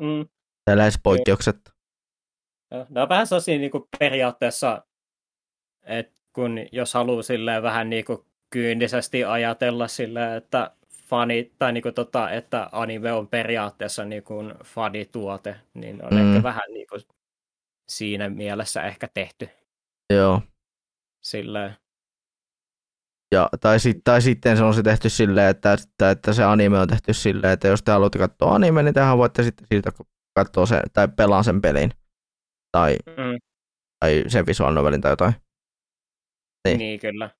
Mm. 0.00 0.26
lähes 0.76 1.00
poikkeuksetta. 1.02 1.72
Ne 2.88 3.02
on 3.02 3.08
vähän 3.08 3.26
sellaisia 3.26 3.58
niin 3.58 3.70
kuin 3.70 3.84
periaatteessa, 3.98 4.86
että 5.82 6.20
kun 6.32 6.58
jos 6.72 6.94
haluaa 6.94 7.22
silleen 7.22 7.62
vähän 7.62 7.90
niin 7.90 8.04
kuin 8.04 8.18
kyynisesti 8.50 9.24
ajatella 9.24 9.88
silleen, 9.88 10.36
että 10.36 10.70
fani, 11.08 11.52
tai 11.58 11.72
niin 11.72 11.82
kuin 11.82 11.94
tota, 11.94 12.30
että 12.30 12.68
anime 12.72 13.12
on 13.12 13.28
periaatteessa 13.28 14.04
niin 14.04 14.22
kuin 14.22 14.54
fanituote, 14.64 15.56
niin 15.74 16.04
on 16.04 16.14
mm. 16.14 16.18
ehkä 16.18 16.42
vähän 16.42 16.72
niin 16.72 16.86
kuin 16.86 17.00
siinä 17.88 18.28
mielessä 18.28 18.82
ehkä 18.82 19.08
tehty. 19.14 19.48
Joo. 20.12 20.42
Silleen. 21.24 21.76
Ja, 23.34 23.48
tai, 23.60 23.80
sit, 23.80 23.96
tai 24.04 24.22
sitten 24.22 24.56
se 24.56 24.62
on 24.62 24.74
se 24.74 24.82
tehty 24.82 25.08
silleen, 25.08 25.50
että, 25.50 25.72
että, 25.72 26.10
että 26.10 26.32
se 26.32 26.44
anime 26.44 26.78
on 26.78 26.88
tehty 26.88 27.14
silleen, 27.14 27.52
että 27.52 27.68
jos 27.68 27.82
te 27.82 27.92
haluatte 27.92 28.18
katsoa 28.18 28.54
anime, 28.54 28.82
niin 28.82 28.94
tähän 28.94 29.18
voitte 29.18 29.42
sitten 29.42 29.66
siitä 29.72 29.90
katsoa 30.38 30.66
sen, 30.66 30.82
tai 30.92 31.08
pelaa 31.08 31.42
sen 31.42 31.60
pelin 31.60 31.90
tai, 32.72 32.96
mm. 33.06 33.38
tai 34.00 34.24
sen 34.28 34.46
visual 34.46 34.74
novelin 34.74 35.00
tai 35.00 35.12
jotain. 35.12 35.32
Niin, 36.68 36.78
niin 36.78 37.00
kyllä. 37.00 37.30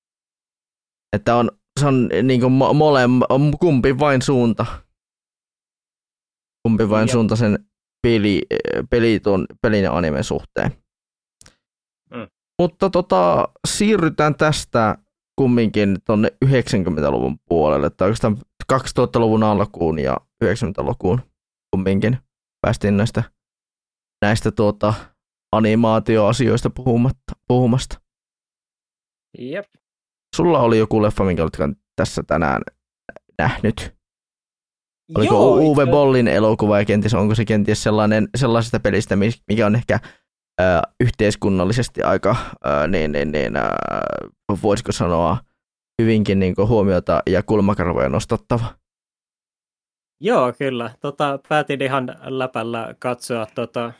Että 1.15 1.35
on, 1.35 1.51
se 1.79 1.85
on 1.85 2.09
niin 2.23 2.41
kuin 2.41 2.51
mole, 2.51 3.01
kumpi 3.59 3.99
vain 3.99 4.21
suunta. 4.21 4.65
Kumpi 6.63 6.89
vain 6.89 7.07
ja. 7.07 7.11
suunta 7.11 7.35
sen 7.35 7.68
peli, 8.01 8.41
peli 8.89 9.19
tuon, 9.19 9.45
pelin 9.61 9.83
ja 9.83 9.97
animen 9.97 10.23
suhteen. 10.23 10.71
Mm. 12.13 12.27
Mutta 12.59 12.89
tota, 12.89 13.47
siirrytään 13.67 14.35
tästä 14.35 14.97
kumminkin 15.35 15.97
tuonne 16.05 16.31
90-luvun 16.45 17.39
puolelle, 17.49 17.89
tai 17.89 18.05
oikeastaan 18.05 18.37
2000-luvun 18.73 19.43
alkuun 19.43 19.99
ja 19.99 20.17
90-lukuun 20.43 21.21
kumminkin 21.71 22.17
päästiin 22.61 22.97
näistä, 22.97 23.23
näistä 24.21 24.51
tuota, 24.51 24.93
animaatioasioista 25.51 26.69
puhumatta, 26.69 27.33
puhumasta. 27.47 28.01
Jep. 29.37 29.65
Sulla 30.35 30.59
oli 30.59 30.77
joku 30.77 31.01
leffa, 31.01 31.23
minkä 31.23 31.43
olet 31.43 31.77
tässä 31.95 32.23
tänään 32.23 32.61
nähnyt. 33.37 33.98
Oliko 35.15 35.33
Joo, 35.33 35.55
Uwe 35.55 35.85
Bollin 35.85 36.27
elokuva 36.27 36.79
ja 36.79 36.85
kenties 36.85 37.13
onko 37.13 37.35
se 37.35 37.45
kenties 37.45 37.83
sellainen, 37.83 38.29
sellaisesta 38.35 38.79
pelistä, 38.79 39.15
mikä 39.47 39.65
on 39.65 39.75
ehkä 39.75 39.99
äh, 40.61 40.81
yhteiskunnallisesti 40.99 42.03
aika, 42.03 42.29
äh, 42.65 42.87
niin, 42.87 43.11
niin, 43.11 43.31
niin, 43.31 43.55
äh, 43.57 43.69
voisiko 44.63 44.91
sanoa, 44.91 45.37
hyvinkin 46.01 46.39
niin 46.39 46.55
huomiota 46.67 47.23
ja 47.29 47.43
kulmakarvoja 47.43 48.09
nostattava. 48.09 48.65
Joo, 50.21 50.53
kyllä. 50.57 50.91
Tota, 50.99 51.39
päätin 51.49 51.81
ihan 51.81 52.15
läpällä 52.23 52.95
katsoa 52.99 53.47
tota, 53.55 53.93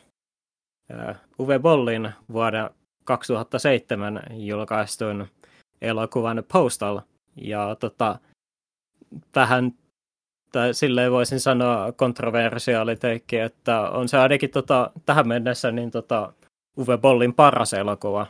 Uwe 1.38 1.58
Bollin 1.58 2.10
vuoden 2.32 2.70
2007 3.04 4.22
julkaistun 4.30 5.26
elokuvan 5.82 6.42
Postal. 6.52 7.00
Ja 7.36 7.76
tota, 7.80 8.18
vähän 9.34 9.72
tai 10.52 10.74
silleen 10.74 11.12
voisin 11.12 11.40
sanoa 11.40 11.92
kontroversiaali 11.92 12.96
teikki, 12.96 13.38
että 13.38 13.80
on 13.80 14.08
se 14.08 14.18
ainakin 14.18 14.50
tota, 14.50 14.90
tähän 15.06 15.28
mennessä 15.28 15.70
niin 15.70 15.90
tota, 15.90 16.32
Uwe 16.78 16.98
Bollin 16.98 17.34
paras 17.34 17.72
elokuva. 17.72 18.26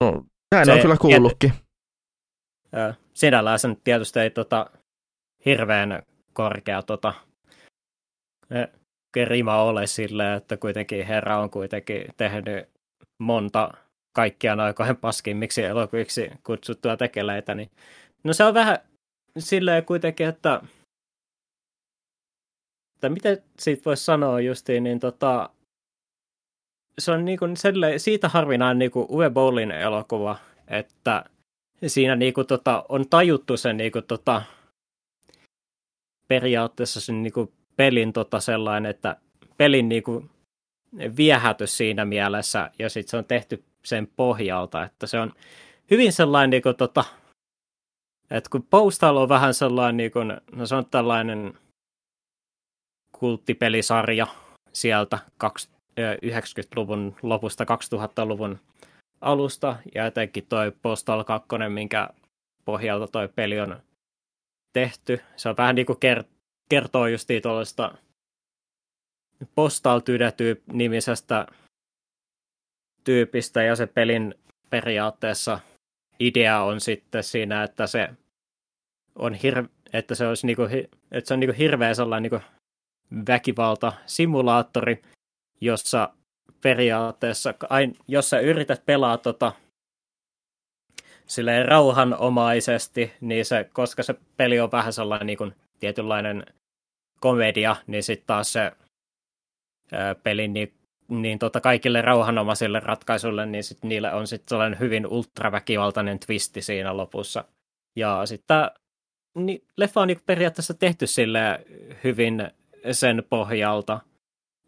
No, 0.00 0.24
näin 0.54 0.66
se, 0.66 0.72
on 0.72 0.80
kyllä 0.80 0.96
kuullutkin. 0.96 1.52
sinällään 3.14 3.58
sen 3.58 3.76
tietysti 3.84 4.20
ei 4.20 4.30
tota, 4.30 4.70
hirveän 5.44 6.02
korkea 6.32 6.82
tota, 6.82 7.14
rima 9.24 9.62
ole 9.62 9.86
sille, 9.86 10.34
että 10.34 10.56
kuitenkin 10.56 11.06
herra 11.06 11.38
on 11.38 11.50
kuitenkin 11.50 12.04
tehnyt 12.16 12.68
monta 13.18 13.70
kaikkiaan 14.12 14.60
aikojen 14.60 14.96
paskimmiksi 14.96 15.62
elokuviksi 15.62 16.30
kutsuttua 16.44 16.96
tekeleitä, 16.96 17.54
niin 17.54 17.70
no 18.24 18.32
se 18.32 18.44
on 18.44 18.54
vähän 18.54 18.78
silleen 19.38 19.84
kuitenkin, 19.84 20.28
että 20.28 20.60
että 23.00 23.08
miten 23.08 23.42
siitä 23.58 23.82
voisi 23.84 24.04
sanoa 24.04 24.40
justiin, 24.40 24.84
niin 24.84 25.00
tota, 25.00 25.50
se 26.98 27.12
on 27.12 27.24
niinku 27.24 27.44
selle, 27.54 27.98
siitä 27.98 28.28
harvinainen 28.28 28.78
niinku 28.78 29.06
Uwe 29.10 29.30
Bollin 29.30 29.70
elokuva, 29.70 30.36
että 30.68 31.24
siinä 31.86 32.16
niinku 32.16 32.44
tota, 32.44 32.84
on 32.88 33.08
tajuttu 33.08 33.56
se 33.56 33.72
niinku 33.72 34.02
tota, 34.02 34.42
periaatteessa 36.28 37.00
sen 37.00 37.22
niinku 37.22 37.52
pelin 37.76 38.12
tota 38.12 38.40
sellainen, 38.40 38.90
että 38.90 39.16
pelin 39.56 39.88
niinku 39.88 40.24
viehätys 41.16 41.76
siinä 41.76 42.04
mielessä, 42.04 42.70
ja 42.78 42.88
sitten 42.88 43.10
se 43.10 43.16
on 43.16 43.24
tehty 43.24 43.64
sen 43.84 44.08
pohjalta, 44.16 44.84
että 44.84 45.06
se 45.06 45.20
on 45.20 45.32
hyvin 45.90 46.12
sellainen, 46.12 46.50
niin 46.50 46.62
kuin, 46.62 46.76
tota, 46.76 47.04
että 48.30 48.50
kun 48.50 48.66
Postal 48.70 49.16
on 49.16 49.28
vähän 49.28 49.54
sellainen, 49.54 49.96
niin 49.96 50.10
kuin, 50.10 50.36
no 50.52 50.66
se 50.66 50.74
on 50.74 50.86
tällainen 50.86 51.58
kulttipelisarja 53.20 54.26
sieltä 54.72 55.18
90-luvun 56.26 57.16
lopusta 57.22 57.64
2000-luvun 57.64 58.58
alusta, 59.20 59.76
ja 59.94 60.06
etenkin 60.06 60.46
toi 60.46 60.72
Postal 60.82 61.24
2, 61.24 61.48
minkä 61.68 62.08
pohjalta 62.64 63.06
toi 63.06 63.28
peli 63.28 63.60
on 63.60 63.82
tehty. 64.72 65.20
Se 65.36 65.48
on 65.48 65.56
vähän 65.56 65.74
niin 65.74 65.86
kuin 65.86 65.98
kertoo 66.68 67.06
justiin 67.06 67.42
tuollaista 67.42 67.94
Postal 69.54 70.00
nimisestä 70.72 71.46
tyypistä 73.04 73.62
ja 73.62 73.76
se 73.76 73.86
pelin 73.86 74.34
periaatteessa 74.70 75.60
idea 76.20 76.60
on 76.60 76.80
sitten 76.80 77.24
siinä, 77.24 77.62
että 77.62 77.86
se 77.86 78.08
on 79.14 79.34
hir- 79.34 79.68
että 79.92 80.14
se 80.14 80.26
olisi 80.26 80.46
niinku, 80.46 80.62
että 81.10 81.28
se 81.28 81.34
on 81.34 81.40
niinku 81.40 81.56
hirveä 81.58 81.94
sellainen 81.94 82.30
niinku 82.32 82.46
väkivalta-simulaattori, 83.26 85.02
jossa 85.60 86.14
periaatteessa, 86.62 87.54
jos 88.08 88.30
sä 88.30 88.40
yrität 88.40 88.86
pelaa 88.86 89.18
tota, 89.18 89.52
silleen 91.26 91.68
rauhanomaisesti, 91.68 93.12
niin 93.20 93.44
se, 93.44 93.70
koska 93.72 94.02
se 94.02 94.14
peli 94.36 94.60
on 94.60 94.72
vähän 94.72 94.92
sellainen 94.92 95.26
niin 95.26 95.38
kuin 95.38 95.54
tietynlainen 95.80 96.46
komedia, 97.20 97.76
niin 97.86 98.02
sitten 98.02 98.26
taas 98.26 98.52
se 98.52 98.72
ää, 99.92 100.14
peli 100.14 100.48
niin 100.48 100.74
niin 101.10 101.38
tota 101.38 101.60
kaikille 101.60 102.02
rauhanomaisille 102.02 102.80
ratkaisuille, 102.80 103.46
niin 103.46 103.64
sit 103.64 103.82
niille 103.82 104.12
on 104.12 104.26
sitten 104.26 104.48
sellainen 104.48 104.78
hyvin 104.78 105.06
ultraväkivaltainen 105.06 106.18
twisti 106.18 106.62
siinä 106.62 106.96
lopussa. 106.96 107.44
Ja 107.96 108.26
sitten 108.26 108.70
niin, 109.34 109.64
leffa 109.76 110.00
on 110.00 110.08
niin 110.08 110.20
periaatteessa 110.26 110.74
tehty 110.74 111.06
sille 111.06 111.64
hyvin 112.04 112.50
sen 112.92 113.22
pohjalta. 113.28 114.00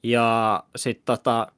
Ja 0.03 0.63
sitten 0.77 1.05
tota, 1.05 1.53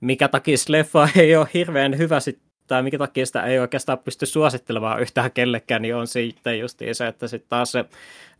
mikä 0.00 0.28
takia 0.28 0.56
leffa 0.68 1.08
ei 1.16 1.36
ole 1.36 1.48
hirveän 1.54 1.98
hyvä 1.98 2.20
sit, 2.20 2.38
tai 2.66 2.82
mikä 2.82 2.98
takia 2.98 3.26
sitä 3.26 3.42
ei 3.42 3.58
oikeastaan 3.58 3.98
pysty 3.98 4.26
suosittelemaan 4.26 5.00
yhtään 5.00 5.32
kellekään, 5.32 5.82
niin 5.82 5.94
on 5.94 6.06
sitten 6.06 6.58
just 6.58 6.78
se, 6.92 7.06
että 7.06 7.28
sitten 7.28 7.48
taas 7.48 7.72
se 7.72 7.84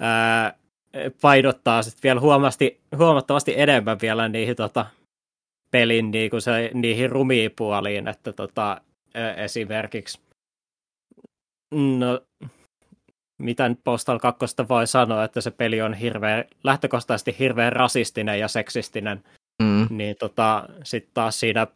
ää, 0.00 0.54
painottaa 1.20 1.82
sit 1.82 2.02
vielä 2.02 2.20
huomattavasti, 2.20 2.80
huomattavasti 2.96 3.54
enemmän 3.56 3.98
vielä 4.02 4.28
niihin 4.28 4.56
tota, 4.56 4.86
pelin 5.70 6.10
niin 6.10 6.30
kuin 6.30 6.42
se, 6.42 6.70
niihin 6.74 7.10
rumiin 7.10 7.50
puoliin, 7.56 8.08
että 8.08 8.32
tota, 8.32 8.80
esimerkiksi 9.36 10.20
no, 11.74 12.20
mitä 13.38 13.68
nyt 13.68 13.80
Postal 13.84 14.18
2 14.18 14.46
voi 14.68 14.86
sanoa, 14.86 15.24
että 15.24 15.40
se 15.40 15.50
peli 15.50 15.82
on 15.82 15.94
hirveän, 15.94 16.44
lähtökohtaisesti 16.64 17.36
hirveän 17.38 17.72
rasistinen 17.72 18.40
ja 18.40 18.48
seksistinen, 18.48 19.24
mm. 19.62 19.86
niin 19.90 20.16
tota, 20.16 20.68
sitten 20.84 21.10
taas 21.14 21.40
siinä 21.40 21.66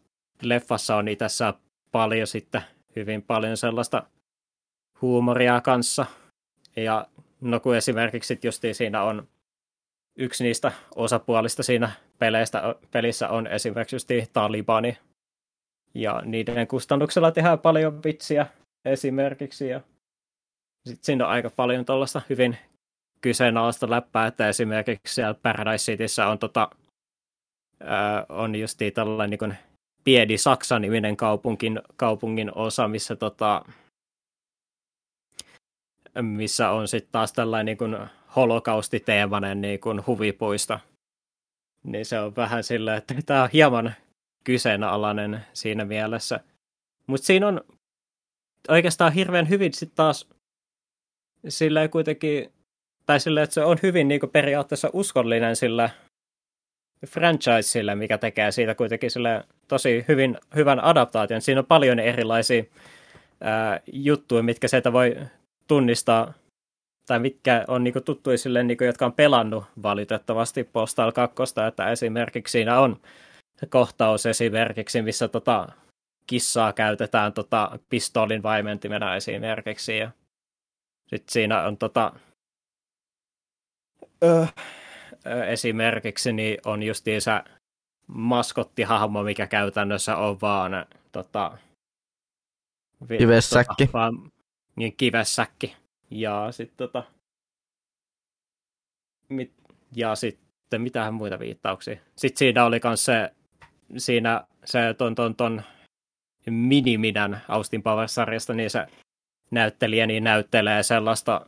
leffassa 0.43 0.97
on 0.97 1.09
itse 1.09 1.27
paljon 1.93 2.27
sitten 2.27 2.63
hyvin 2.97 3.23
paljon 3.23 3.57
sellaista 3.57 4.03
huumoria 5.03 5.61
kanssa. 5.61 6.07
Ja 6.77 7.07
no 7.41 7.61
kun 7.61 7.77
esimerkiksi 7.77 8.39
justiin 8.43 8.75
siinä 8.75 9.03
on 9.03 9.29
yksi 10.19 10.45
niistä 10.45 10.73
osapuolista 10.95 11.63
siinä 11.63 11.91
peleistä, 12.19 12.75
pelissä 12.91 13.29
on 13.29 13.47
esimerkiksi 13.47 13.97
just 13.97 14.09
Talibani. 14.33 14.99
Ja 15.95 16.23
niiden 16.25 16.67
kustannuksella 16.67 17.31
tehdään 17.31 17.59
paljon 17.59 18.03
vitsiä 18.05 18.47
esimerkiksi. 18.85 19.69
Ja 19.69 19.81
sitten 20.89 21.05
siinä 21.05 21.25
on 21.25 21.31
aika 21.31 21.51
paljon 21.51 21.85
tuollaista 21.85 22.23
hyvin 22.31 22.59
kyseenalaista 23.21 23.91
läppää, 23.91 24.27
että 24.27 24.49
esimerkiksi 24.49 25.15
siellä 25.15 25.35
Paradise 25.35 25.93
Cityssä 25.93 26.27
on, 26.27 26.39
tota, 26.39 26.71
on 28.29 28.55
just 28.55 28.79
tällainen 28.95 29.39
niin 29.41 29.59
pieni 30.05 30.39
Saksa-niminen 30.39 31.17
kaupunkin, 31.17 31.81
kaupungin 31.97 32.55
osa, 32.55 32.89
missä, 32.89 33.17
tota, 33.17 33.65
missä 36.21 36.71
on 36.71 36.89
sitten 36.89 37.13
taas 37.13 37.33
tällainen 37.33 37.67
niin 37.67 37.79
kuin 37.79 37.97
holokaustiteemainen 38.37 39.61
niin 39.61 39.81
kuin 39.81 40.07
huvipuisto. 40.07 40.79
Niin 41.85 42.07
se 42.07 42.21
on 42.21 42.37
vähän 42.37 42.65
silleen, 42.65 42.99
että 42.99 43.15
tämä 43.27 43.43
on 43.43 43.49
hieman 43.53 43.95
kyseenalainen 44.45 45.41
siinä 45.53 45.85
mielessä. 45.85 46.41
Mutta 47.07 47.27
siinä 47.27 47.49
on 47.49 47.61
oikeastaan 48.69 49.13
hirveän 49.13 49.49
hyvin 49.49 49.73
sitten 49.73 49.97
taas 49.97 50.29
silleen 51.49 51.91
kuitenkin, 51.91 52.53
tai 53.07 53.21
silleen, 53.21 53.45
että 53.45 53.55
se 53.55 53.65
on 53.65 53.79
hyvin 53.83 54.09
niin 54.09 54.21
periaatteessa 54.33 54.91
uskollinen 54.93 55.57
sillä 55.57 55.91
franchiselle, 57.07 57.95
mikä 57.95 58.19
tekee 58.19 58.53
siitä 58.53 58.75
kuitenkin 58.75 59.11
sille 59.11 59.45
tosi 59.69 60.05
hyvin, 60.09 60.39
hyvän 60.57 60.85
adaptaation. 60.85 61.43
Siinä 61.43 61.61
on 61.61 61.67
paljon 61.67 61.99
erilaisia 61.99 62.65
ää, 63.41 63.81
juttuja, 63.93 64.43
mitkä 64.43 64.69
sieltä 64.69 64.93
voi 64.93 65.17
tunnistaa 65.69 66.33
tai 67.07 67.19
mitkä 67.19 67.65
on 67.69 67.85
niinku 67.85 68.01
tuttuja 68.01 68.39
sille, 68.39 68.63
niinku, 68.63 68.85
jotka 68.85 69.07
on 69.07 69.13
pelannut 69.13 69.65
valitettavasti 69.83 70.65
Postal 70.65 71.13
2, 71.13 71.43
että 71.69 71.91
esimerkiksi 71.91 72.53
siinä 72.53 72.81
on 72.81 72.97
kohtaus 73.69 74.27
esimerkiksi, 74.27 75.03
missä 75.03 75.29
tota, 75.29 75.69
kissaa 76.27 76.73
käytetään 76.73 77.33
tota, 77.33 77.79
pistoolin 77.89 78.43
vaimentimena 78.43 79.17
esimerkiksi. 79.17 79.99
Ja 79.99 80.11
sitten 81.13 81.33
siinä 81.33 81.63
on 81.63 81.77
tota, 81.77 82.13
ö, 84.25 84.47
ö, 85.27 85.45
esimerkiksi 85.45 86.33
niin 86.33 86.59
on 86.65 86.83
justiinsa 86.83 87.45
maskottihahmo, 88.07 89.23
mikä 89.23 89.47
käytännössä 89.47 90.17
on 90.17 90.41
vaan 90.41 90.73
tota, 91.13 91.59
kivessäkki. 93.19 93.87
Tota, 93.87 93.99
vaan, 93.99 94.33
niin 94.77 94.97
kivessäkki. 94.97 95.77
Ja 96.11 96.49
sitten 96.51 96.77
tota, 96.77 97.05
mit, 99.29 99.53
ja 99.97 100.15
sitten 100.15 100.83
mitähän 100.83 101.15
muita 101.15 101.39
viittauksia. 101.39 101.97
Sitten 102.17 102.39
siinä 102.39 102.65
oli 102.65 102.81
myös 102.85 103.05
se, 103.05 103.35
siinä 103.97 104.47
se 104.65 104.95
ton, 104.99 105.15
ton, 105.15 105.37
ton 105.37 105.63
Miniminän 106.51 107.43
Austin 107.49 107.83
Powers-sarjasta, 107.83 108.55
niin 108.55 108.71
se 108.71 108.87
näyttelijä 109.53 110.07
niin 110.07 110.25
näyttelee 110.25 110.83
sellaista, 110.83 111.47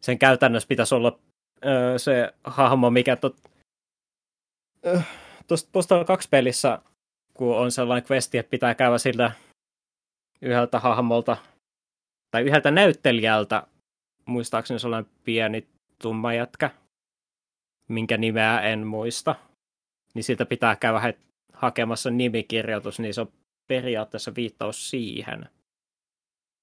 sen 0.00 0.18
käytännössä 0.18 0.66
pitäisi 0.66 0.94
olla 0.94 1.18
öö, 1.64 1.98
se 1.98 2.34
hahmo, 2.44 2.90
mikä 2.90 3.16
tot, 3.16 3.36
öö, 4.86 5.00
tuosta 5.46 5.68
Postal 5.72 6.04
2 6.04 6.28
pelissä, 6.28 6.78
kun 7.34 7.56
on 7.56 7.72
sellainen 7.72 8.08
questi, 8.10 8.38
että 8.38 8.50
pitää 8.50 8.74
käydä 8.74 8.98
sillä 8.98 9.32
yhdeltä 10.42 10.78
hahmolta 10.78 11.36
tai 12.30 12.42
yhdeltä 12.42 12.70
näyttelijältä 12.70 13.66
muistaakseni 14.26 14.80
sellainen 14.80 15.12
pieni 15.24 15.68
tumma 16.02 16.34
jätkä, 16.34 16.70
minkä 17.88 18.16
nimeä 18.16 18.60
en 18.60 18.86
muista, 18.86 19.34
niin 20.14 20.24
siitä 20.24 20.46
pitää 20.46 20.76
käydä 20.76 21.14
hakemassa 21.52 22.10
nimikirjoitus, 22.10 23.00
niin 23.00 23.14
se 23.14 23.20
on 23.20 23.32
periaatteessa 23.68 24.34
viittaus 24.34 24.90
siihen. 24.90 25.48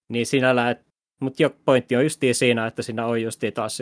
Niin 0.10 0.26
sinällä, 0.26 0.76
mutta 1.22 1.44
jo 1.44 1.50
pointti 1.66 1.96
on 1.96 2.04
justiin 2.04 2.36
siinä, 2.36 2.68
että 2.68 2.82
siinä 2.82 3.06
on 3.06 3.22
justiin 3.22 3.54
taas 3.54 3.80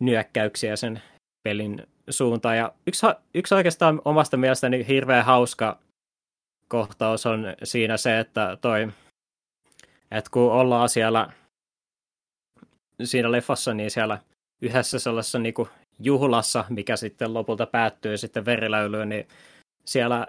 nyökkäyksiä 0.00 0.76
sen 0.76 1.02
pelin 1.42 1.86
suuntaan. 2.10 2.56
Ja 2.56 2.72
yksi, 2.86 3.06
yksi 3.34 3.54
oikeastaan 3.54 4.02
omasta 4.04 4.36
mielestäni 4.36 4.86
hirveän 4.88 5.24
hauska 5.24 5.78
kohtaus 6.68 7.26
on 7.26 7.44
siinä 7.62 7.96
se, 7.96 8.18
että 8.18 8.58
toi, 8.60 8.88
että 10.10 10.30
kun 10.30 10.52
ollaan 10.52 10.88
siellä 10.88 11.32
siinä 13.04 13.32
leffassa, 13.32 13.74
niin 13.74 13.90
siellä 13.90 14.18
yhdessä 14.62 14.98
sellaisessa 14.98 15.38
niin 15.38 15.54
juhlassa, 16.00 16.64
mikä 16.68 16.96
sitten 16.96 17.34
lopulta 17.34 17.66
päättyy 17.66 18.16
sitten 18.16 18.44
verilöylyyn, 18.44 19.08
niin 19.08 19.28
siellä 19.84 20.26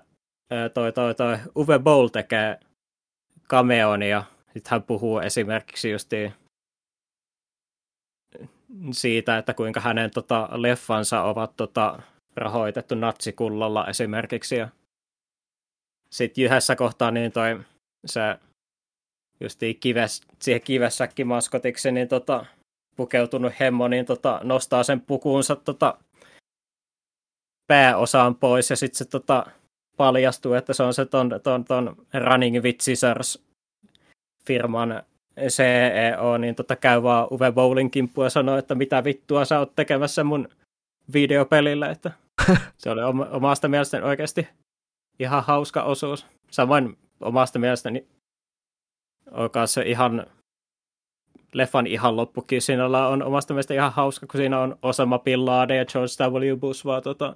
toi, 0.74 0.92
toi, 0.94 1.16
toi 1.16 1.38
Uwe 1.56 1.80
Boll 1.80 2.08
tekee 2.08 2.60
cameon 3.50 4.04
ja 4.04 4.24
sitten 4.54 4.72
hän 4.72 4.84
puhuu 4.84 5.20
esimerkiksi 5.20 5.92
justiin 5.92 6.34
siitä, 8.92 9.38
että 9.38 9.54
kuinka 9.54 9.80
hänen 9.80 10.12
tota, 10.12 10.50
leffansa 10.52 11.24
ovat 11.24 11.56
tota, 11.58 12.02
rahoitettu 12.36 12.96
natsikullalla 12.96 13.88
esimerkiksi. 13.88 14.56
Ja 14.56 14.70
sitten 16.12 16.44
yhdessä 16.44 16.76
kohtaa 16.76 17.12
niin 17.12 17.32
toi, 17.32 17.60
se 18.06 18.22
just 19.40 19.60
kives, 19.80 20.22
siihen 20.42 20.62
kivessäkin 20.62 21.28
maskotiksi 21.28 21.92
niin 21.92 22.08
tota, 22.08 22.46
pukeutunut 22.96 23.54
hemmo, 23.60 23.88
niin 23.88 24.06
tota, 24.06 24.40
nostaa 24.44 24.84
sen 24.84 25.02
pukuunsa 25.02 25.56
tota, 25.56 25.98
pääosaan 27.68 28.36
pois 28.36 28.70
ja 28.70 28.76
sitten 28.76 28.98
se 28.98 29.06
tota, 29.06 29.46
paljastuu, 29.98 30.54
että 30.54 30.74
se 30.74 30.84
on 30.84 30.94
se 30.94 31.06
ton, 31.06 31.30
ton, 31.44 31.66
ton 31.66 31.96
Running 32.26 32.64
with 32.64 32.80
Scissors 32.82 33.49
firman 34.50 35.04
CEO, 35.48 36.38
niin 36.38 36.56
tota, 36.56 36.76
käy 36.76 37.04
vaan 37.04 37.28
Uwe 37.32 37.52
Bowlin 37.52 37.92
kimppuun 37.92 38.26
ja 38.26 38.30
sanoo, 38.30 38.58
että 38.58 38.76
mitä 38.76 39.04
vittua 39.04 39.46
sä 39.46 39.60
oot 39.60 39.76
tekemässä 39.76 40.24
mun 40.24 40.50
videopelillä, 41.14 41.90
että 41.90 42.12
se 42.78 42.90
oli 42.90 43.02
omasta 43.32 43.68
mielestäni 43.68 44.04
oikeasti 44.04 44.48
ihan 45.20 45.44
hauska 45.44 45.84
osuus. 45.84 46.26
Samoin 46.52 46.98
omasta 47.22 47.60
mielestäni 47.60 48.08
on 49.32 49.50
se 49.66 49.82
ihan 49.82 50.26
leffan 51.54 51.88
ihan 51.88 52.16
loppukin. 52.16 52.62
Siinä 52.62 52.86
on 52.86 53.24
omasta 53.24 53.54
mielestä 53.54 53.74
ihan 53.74 53.94
hauska, 53.94 54.28
kun 54.28 54.38
siinä 54.38 54.60
on 54.60 54.78
Osama 54.82 55.20
Bin 55.20 55.46
Laden 55.46 55.78
ja 55.78 55.86
George 55.86 56.54
W. 56.54 56.58
Bush 56.60 56.86
vaan 56.86 57.04
tota, 57.04 57.36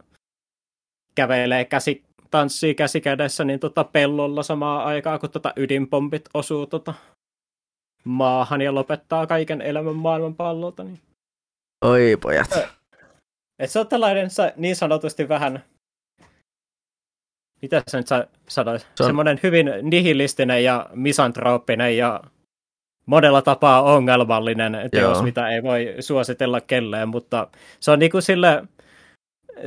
kävelee 1.15 1.65
käsi, 1.65 2.03
tanssii 2.34 2.76
käsi 2.76 3.01
kädessä 3.01 3.43
niin 3.43 3.60
tota 3.60 3.84
pellolla 3.84 4.43
samaan 4.43 4.85
aikaan, 4.85 5.19
kun 5.19 5.30
tota 5.30 5.53
ydinpompit 5.55 6.30
osuu 6.34 6.68
tota 6.68 6.93
maahan 8.03 8.61
ja 8.61 8.76
lopettaa 8.76 9.27
kaiken 9.27 9.61
elämän 9.61 9.95
maailman 9.95 10.35
pallolta. 10.35 10.84
Niin. 10.84 10.99
Oi 11.85 12.18
pojat. 12.22 12.60
Et 13.60 13.72
se 13.72 13.80
on 13.80 13.88
tällainen 13.88 14.30
niin 14.55 14.76
sanotusti 14.76 15.30
vähän, 15.30 15.64
mitä 17.61 17.84
sä 17.88 17.97
nyt 17.97 18.07
sanoit, 18.47 18.81
se 18.81 19.03
on... 19.03 19.07
semmoinen 19.07 19.39
hyvin 19.43 19.72
nihilistinen 19.81 20.64
ja 20.64 20.89
misantrooppinen 20.93 21.97
ja 21.97 22.23
monella 23.05 23.41
tapaa 23.41 23.81
ongelmallinen 23.81 24.89
teos, 24.91 25.18
Joo. 25.18 25.23
mitä 25.23 25.49
ei 25.49 25.64
voi 25.64 25.95
suositella 25.99 26.61
kelleen, 26.61 27.10
mutta 27.10 27.47
se 27.80 27.91
on 27.91 27.99
niinku 27.99 28.22
sille, 28.22 28.64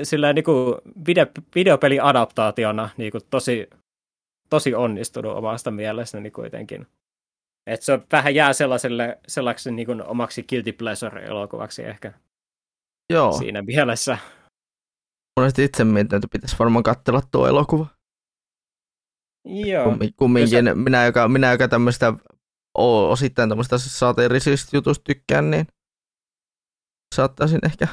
sille 0.03 0.33
niinku 0.33 0.81
video, 1.07 1.27
videopeliadaptaationa 1.55 2.91
niinku 2.97 3.19
tosi, 3.31 3.71
tosi 4.51 4.75
onnistunut 4.75 5.37
omasta 5.37 5.71
mielestäni 5.71 6.31
kuitenkin. 6.31 6.87
Et 7.67 7.83
se 7.83 8.01
vähän 8.13 8.35
jää 8.35 8.53
sellaiselle, 8.53 9.19
sellaiseksi 9.29 9.71
niin 9.71 9.87
kuin 9.87 10.03
omaksi 10.03 10.43
guilty 10.43 10.73
pleasure-elokuvaksi 10.73 11.85
ehkä. 11.85 12.13
Joo. 13.13 13.33
Siinä 13.33 13.63
mielessä. 13.63 14.19
Monesti 15.41 15.65
itse 15.65 15.85
mietin, 15.85 16.17
että 16.17 16.29
pitäisi 16.33 16.57
varmaan 16.59 16.83
katsella 16.83 17.23
tuo 17.33 17.47
elokuva. 17.47 17.87
Joo. 19.45 19.85
Kum, 19.85 19.99
kumminkin 20.17 20.65
sä... 20.65 20.75
minä, 20.75 21.05
joka, 21.05 21.29
minä, 21.29 21.53
joka 21.53 21.69
tämmöistä 21.69 22.13
osittain 22.75 23.49
tämmöistä 23.49 23.79
saateellisista 23.79 24.77
jutusta 24.77 25.05
tykkään, 25.05 25.51
niin 25.51 25.67
saattaisin 27.15 27.61
ehkä, 27.67 27.87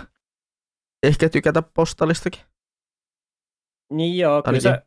ehkä 1.03 1.29
tykätä 1.29 1.61
postalistakin. 1.61 2.41
Niin 3.91 4.17
joo, 4.17 4.43
kyllä 4.43 4.59
se... 4.59 4.81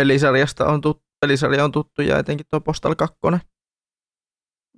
pelisarjasta 0.00 0.66
on 0.66 0.80
tuttu, 0.80 1.04
pelisarja 1.20 1.64
on 1.64 1.72
tuttu 1.72 2.02
ja 2.02 2.18
etenkin 2.18 2.46
tuo 2.50 2.60
Postal 2.60 2.94
2. 2.94 3.16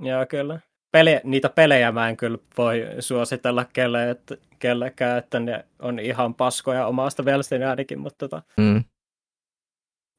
Joo, 0.01 0.27
kyllä. 0.27 0.61
Peli, 0.93 1.21
niitä 1.25 1.49
pelejä 1.49 1.93
mä 1.93 2.09
en 2.09 2.16
kyllä 2.16 2.39
voi 2.59 2.87
suositella 3.01 3.65
kelle, 3.65 4.11
että, 4.11 4.37
kellekään, 4.59 5.19
että 5.19 5.41
ne 5.41 5.65
on 5.79 5.99
ihan 5.99 6.35
paskoja 6.35 6.87
omasta 6.87 7.23
mielestäni 7.23 7.65
ainakin, 7.65 7.99
mutta 7.99 8.29
tota, 8.29 8.43
mm. 8.57 8.85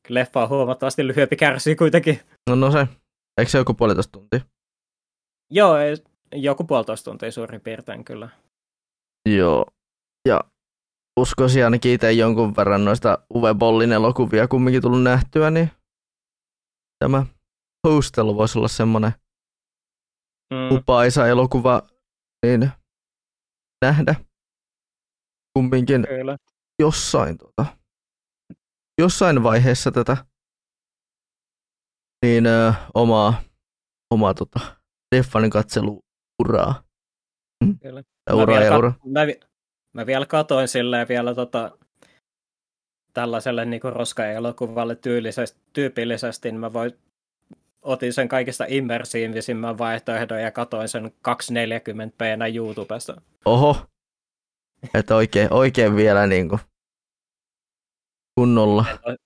leffa 0.10 0.44
on 0.44 0.50
huomattavasti 0.50 1.08
lyhyempi 1.08 1.36
kärsii 1.36 1.76
kuitenkin. 1.76 2.20
No, 2.50 2.56
no 2.56 2.72
se. 2.72 2.88
Eikö 3.38 3.52
se 3.52 3.58
joku 3.58 3.74
puolitoista 3.74 4.12
tuntia? 4.12 4.40
Joo, 5.52 5.78
ei, 5.78 5.96
joku 6.34 6.64
puolitoista 6.64 7.12
tuntia 7.12 7.32
suurin 7.32 7.62
piirtein 7.62 8.04
kyllä. 8.04 8.30
Joo. 9.30 9.66
Ja 10.28 10.42
uskoisin 11.20 11.64
ainakin 11.64 11.92
itse 11.92 12.12
jonkun 12.12 12.56
verran 12.56 12.86
noista 12.86 13.18
Uwe 13.36 13.54
Bollin 13.54 13.92
elokuvia 13.92 14.48
kumminkin 14.48 14.82
tullut 14.82 15.04
nähtyä, 15.04 15.52
niin 15.52 15.72
tämä 17.00 17.26
Hostel 17.88 18.26
voisi 18.26 18.60
olla 18.60 18.68
semmoinen 18.68 19.12
mm. 20.54 20.78
upaisa 20.78 21.28
elokuva 21.28 21.82
niin 22.46 22.72
nähdä 23.86 24.16
kumminkin 25.58 26.06
Kyllä. 26.08 26.38
jossain, 26.80 27.38
tota, 27.38 27.66
jossain 29.02 29.44
vaiheessa 29.44 29.92
tätä 29.92 30.18
niin 32.26 32.46
ö, 32.46 32.74
omaa, 32.94 33.42
omaa 34.14 34.34
tota, 34.34 34.60
Deffanin 35.16 35.50
katseluuraa. 35.50 36.84
Kyllä. 37.82 38.04
Mä, 38.30 38.48
vielä, 38.48 38.66
ja 38.66 38.78
ura. 38.78 38.94
Mä, 39.06 39.22
mä 39.96 40.06
vielä 40.06 40.26
katoin 40.26 40.68
silleen 40.68 41.08
vielä 41.08 41.36
tota, 41.36 41.78
tällaiselle 43.14 43.66
niin 43.66 43.82
roska-elokuvalle 43.84 44.98
tyypillisesti, 45.74 46.52
niin 46.52 46.60
mä 46.60 46.74
voin 46.74 46.92
otin 47.82 48.14
sen 48.14 48.28
kaikista 48.28 48.66
immersiivisimmän 48.68 49.78
vaihtoehdon 49.78 50.42
ja 50.42 50.52
katoin 50.52 50.90
sen 50.90 51.12
240p 51.30 52.56
YouTubesta. 52.56 53.22
Oho, 53.46 53.78
että 54.94 55.16
oikein, 55.16 55.54
oikein 55.54 55.96
vielä 55.96 56.28
niin 56.28 56.50
kuin 56.50 56.60
kunnolla. 58.36 58.86
En 59.08 59.18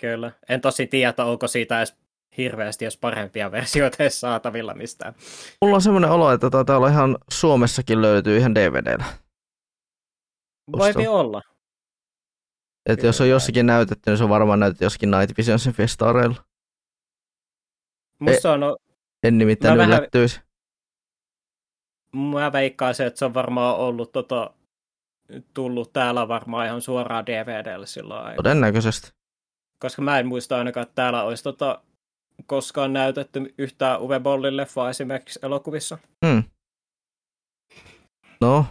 kyllä. 0.00 0.32
En 0.48 0.60
tosi 0.60 0.86
tiedä, 0.86 1.24
onko 1.24 1.48
siitä 1.48 1.78
edes 1.78 1.96
hirveästi, 2.36 2.84
jos 2.84 2.96
parempia 2.96 3.52
versioita 3.52 3.96
edes 4.00 4.20
saatavilla 4.20 4.74
mistään. 4.74 5.14
Mulla 5.60 5.74
on 5.74 5.82
semmoinen 5.82 6.10
olo, 6.10 6.32
että 6.32 6.76
olla 6.76 6.88
ihan 6.88 7.18
Suomessakin 7.30 8.02
löytyy 8.02 8.36
ihan 8.36 8.54
DVDllä. 8.54 9.04
Voi 10.72 11.06
olla. 11.06 11.42
Että 12.86 13.06
jos 13.06 13.20
on 13.20 13.28
jossakin 13.28 13.66
näytetty, 13.66 14.10
niin 14.10 14.18
se 14.18 14.24
on 14.24 14.30
varmaan 14.30 14.60
näytetty 14.60 14.84
jossakin 14.84 15.10
Night 15.10 15.38
Visionsin 15.38 15.72
festareilla. 15.72 16.44
Musta 18.18 18.52
on... 18.52 18.60
En 19.22 19.38
nimittäin 19.38 19.76
mä 19.76 19.84
yllättyisi. 19.84 20.40
Vähän, 22.14 22.28
mä 22.30 22.52
veikkaan 22.52 22.94
se, 22.94 23.06
että 23.06 23.18
se 23.18 23.24
on 23.24 23.34
varmaan 23.34 23.76
ollut 23.76 24.12
tota, 24.12 24.50
tullut 25.54 25.92
täällä 25.92 26.28
varmaan 26.28 26.66
ihan 26.66 26.82
suoraan 26.82 27.26
DVDlle 27.26 27.86
silloin 27.86 28.20
aikaa. 28.20 28.36
Todennäköisesti. 28.36 29.12
Koska 29.78 30.02
mä 30.02 30.18
en 30.18 30.26
muista 30.26 30.58
ainakaan, 30.58 30.82
että 30.82 30.94
täällä 30.94 31.22
olisi 31.22 31.42
tota, 31.42 31.82
koskaan 32.46 32.92
näytetty 32.92 33.54
yhtään 33.58 34.00
Uwe 34.00 34.20
Bollin 34.20 34.56
leffaa 34.56 34.90
esimerkiksi 34.90 35.38
elokuvissa. 35.42 35.98
Hmm. 36.26 36.42
No, 38.40 38.66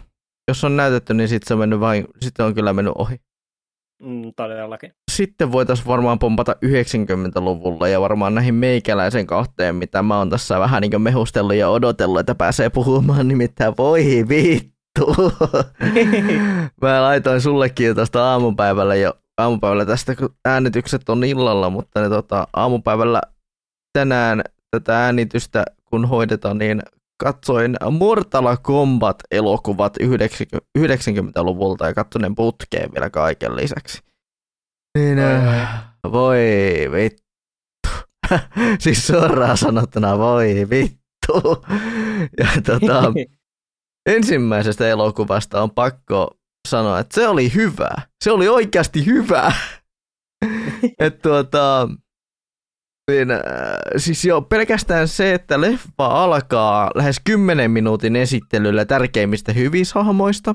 jos 0.48 0.64
on 0.64 0.76
näytetty, 0.76 1.14
niin 1.14 1.28
sitten 1.28 1.48
se 1.48 1.54
on, 1.54 1.60
mennyt 1.60 1.80
vain, 1.80 2.04
sitten 2.20 2.46
on 2.46 2.54
kyllä 2.54 2.72
mennyt 2.72 2.94
ohi. 2.98 3.20
Mm, 4.02 4.32
todellakin. 4.36 4.92
Sitten 5.10 5.52
voitaisiin 5.52 5.86
varmaan 5.86 6.18
pompata 6.18 6.56
90-luvulla 6.64 7.88
ja 7.88 8.00
varmaan 8.00 8.34
näihin 8.34 8.54
meikäläisen 8.54 9.26
kahteen, 9.26 9.74
mitä 9.74 10.02
mä 10.02 10.18
oon 10.18 10.30
tässä 10.30 10.60
vähän 10.60 10.80
niin 10.82 11.02
mehustellut 11.02 11.54
ja 11.54 11.68
odotellut, 11.68 12.20
että 12.20 12.34
pääsee 12.34 12.70
puhumaan, 12.70 13.28
nimittäin 13.28 13.74
voi 13.78 14.24
vittu. 14.28 15.14
mä 16.82 17.02
laitoin 17.02 17.40
sullekin 17.40 17.86
jo 17.86 17.94
tästä 17.94 18.24
aamupäivällä 18.24 18.94
jo 18.94 19.14
aamupäivällä 19.38 19.86
tästä, 19.86 20.16
kun 20.16 20.34
äänitykset 20.44 21.08
on 21.08 21.24
illalla, 21.24 21.70
mutta 21.70 22.00
ne 22.00 22.08
tota, 22.08 22.46
aamupäivällä 22.52 23.20
tänään 23.92 24.42
tätä 24.70 25.04
äänitystä, 25.04 25.64
kun 25.84 26.08
hoidetaan, 26.08 26.58
niin 26.58 26.82
katsoin 27.18 27.76
Mortal 27.90 28.56
Kombat-elokuvat 28.62 29.96
90-luvulta 30.78 31.86
ja 31.86 31.94
katsoin 31.94 32.34
putkeen 32.34 32.90
vielä 32.94 33.10
kaiken 33.10 33.56
lisäksi. 33.56 34.02
Niin, 34.98 35.18
äh, 35.18 35.84
voi 36.12 36.38
vittu. 36.92 37.28
siis 38.82 39.06
suoraan 39.06 39.56
sanottuna 39.56 40.18
voi 40.18 40.66
vittu. 40.70 41.64
ja 42.38 42.48
tota, 42.66 43.12
ensimmäisestä 44.16 44.88
elokuvasta 44.88 45.62
on 45.62 45.70
pakko 45.70 46.30
sanoa, 46.68 46.98
että 46.98 47.14
se 47.14 47.28
oli 47.28 47.54
hyvä. 47.54 47.90
Se 48.24 48.32
oli 48.32 48.48
oikeasti 48.48 49.06
hyvä. 49.06 49.52
että 50.98 51.22
tuota, 51.22 51.88
niin, 53.08 53.30
äh, 53.30 53.40
siis 53.96 54.24
jo 54.24 54.42
pelkästään 54.42 55.08
se, 55.08 55.34
että 55.34 55.60
leffa 55.60 56.06
alkaa 56.06 56.90
lähes 56.94 57.20
10 57.24 57.70
minuutin 57.70 58.16
esittelyllä 58.16 58.84
tärkeimmistä 58.84 59.52
hyvishahmoista. 59.52 60.54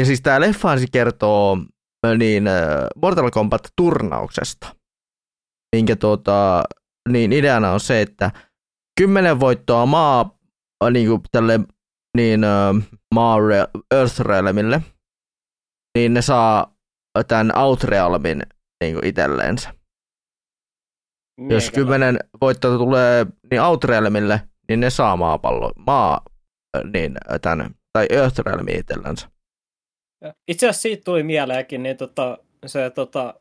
Ja 0.00 0.06
siis 0.06 0.20
tämä 0.20 0.40
leffa 0.40 0.68
kertoo 0.92 1.58
äh, 2.06 2.18
niin, 2.18 2.46
äh, 2.46 2.54
Mortal 3.02 3.30
Kombat-turnauksesta, 3.30 4.76
minkä 5.76 5.96
tuota, 5.96 6.62
niin 7.08 7.32
ideana 7.32 7.72
on 7.72 7.80
se, 7.80 8.00
että 8.00 8.30
kymmenen 9.00 9.40
voittoa 9.40 9.86
maa 9.86 10.38
niin 10.90 11.08
kuin 11.08 11.22
tälle 11.30 11.60
niin 12.16 12.40
maa 13.14 13.38
Earth 13.90 14.20
Realmille, 14.20 14.82
niin 15.98 16.14
ne 16.14 16.22
saa 16.22 16.76
tämän 17.28 17.58
Outrealmin 17.58 18.42
niin 18.84 19.06
itselleensä. 19.06 19.75
Miekä 21.40 21.54
Jos 21.54 21.70
kymmenen 21.70 22.18
voittoa 22.40 22.78
tulee 22.78 23.26
niin 23.50 23.62
Outrealmille, 23.62 24.40
niin 24.68 24.80
ne 24.80 24.90
saa 24.90 25.16
maapallo, 25.16 25.72
maa, 25.86 26.20
niin 26.92 27.16
tämän, 27.42 27.74
tai 27.92 28.06
Earth 28.10 28.38
Realmi 28.38 28.72
itsellänsä. 28.72 29.28
Itse 30.48 30.68
asiassa 30.68 30.82
siitä 30.82 31.04
tuli 31.04 31.22
mieleenkin, 31.22 31.82
niin 31.82 31.96
tota, 31.96 32.38
se 32.66 32.90
tota, 32.90 33.34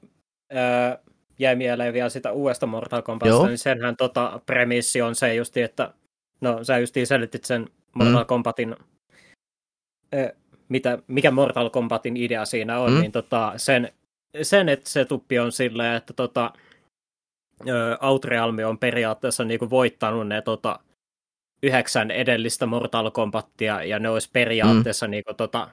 ää, 0.54 0.98
jäi 1.40 1.56
mieleen 1.56 1.94
vielä 1.94 2.10
sitä 2.10 2.32
uudesta 2.32 2.66
Mortal 2.66 3.02
Kombatista, 3.02 3.48
niin 3.48 3.58
senhän 3.58 3.98
tota, 3.98 4.42
premissi 4.46 5.02
on 5.02 5.16
se 5.16 5.36
justi, 5.36 5.62
että 5.62 5.94
no 6.42 6.64
sä 6.64 6.78
justiin 6.78 7.08
selitit 7.08 7.46
sen 7.46 7.70
Mortal 7.96 8.24
mm. 8.24 8.28
Kombatin, 8.28 8.76
ää, 10.14 10.32
mitä, 10.70 11.00
mikä 11.08 11.32
Mortal 11.32 11.70
Kombatin 11.70 12.18
idea 12.18 12.46
siinä 12.46 12.80
on, 12.80 12.92
mm. 12.92 13.00
niin 13.00 13.12
tota, 13.12 13.54
sen, 13.58 13.92
sen, 14.42 14.70
että 14.70 14.90
se 14.90 15.06
tuppi 15.06 15.40
on 15.40 15.52
silleen, 15.52 15.96
että 15.96 16.14
tota, 16.14 16.54
Outrealmi 18.02 18.64
on 18.64 18.78
periaatteessa 18.78 19.44
niinku 19.44 19.70
voittanut 19.70 20.28
ne 20.28 20.42
tota, 20.42 20.80
yhdeksän 21.64 22.12
edellistä 22.12 22.66
Mortal 22.66 23.12
Kombatia, 23.12 23.84
ja 23.84 24.00
ne 24.00 24.10
olisi 24.10 24.30
periaatteessa 24.34 25.08
mm. 25.08 25.12
niinku, 25.12 25.34
tota, 25.34 25.70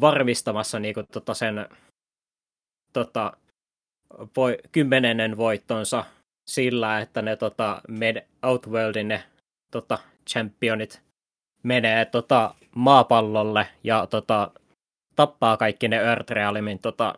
varmistamassa 0.00 0.78
niinku, 0.78 1.02
tota, 1.12 1.34
sen 1.34 1.66
tota, 2.92 3.32
voi, 4.36 4.58
kymmenennen 4.72 5.36
voittonsa 5.36 6.04
sillä, 6.46 7.00
että 7.00 7.22
ne 7.22 7.36
tota, 7.36 7.80
med, 7.88 8.26
Outworldin 8.42 9.08
ne 9.08 9.24
tota, 9.70 9.98
championit 10.30 11.02
menee 11.62 12.04
tota, 12.04 12.54
maapallolle 12.74 13.66
ja 13.84 14.06
tota, 14.06 14.50
tappaa 15.16 15.56
kaikki 15.56 15.88
ne 15.88 15.96
Earth 15.96 16.30
Realimin 16.30 16.78
tota, 16.78 17.14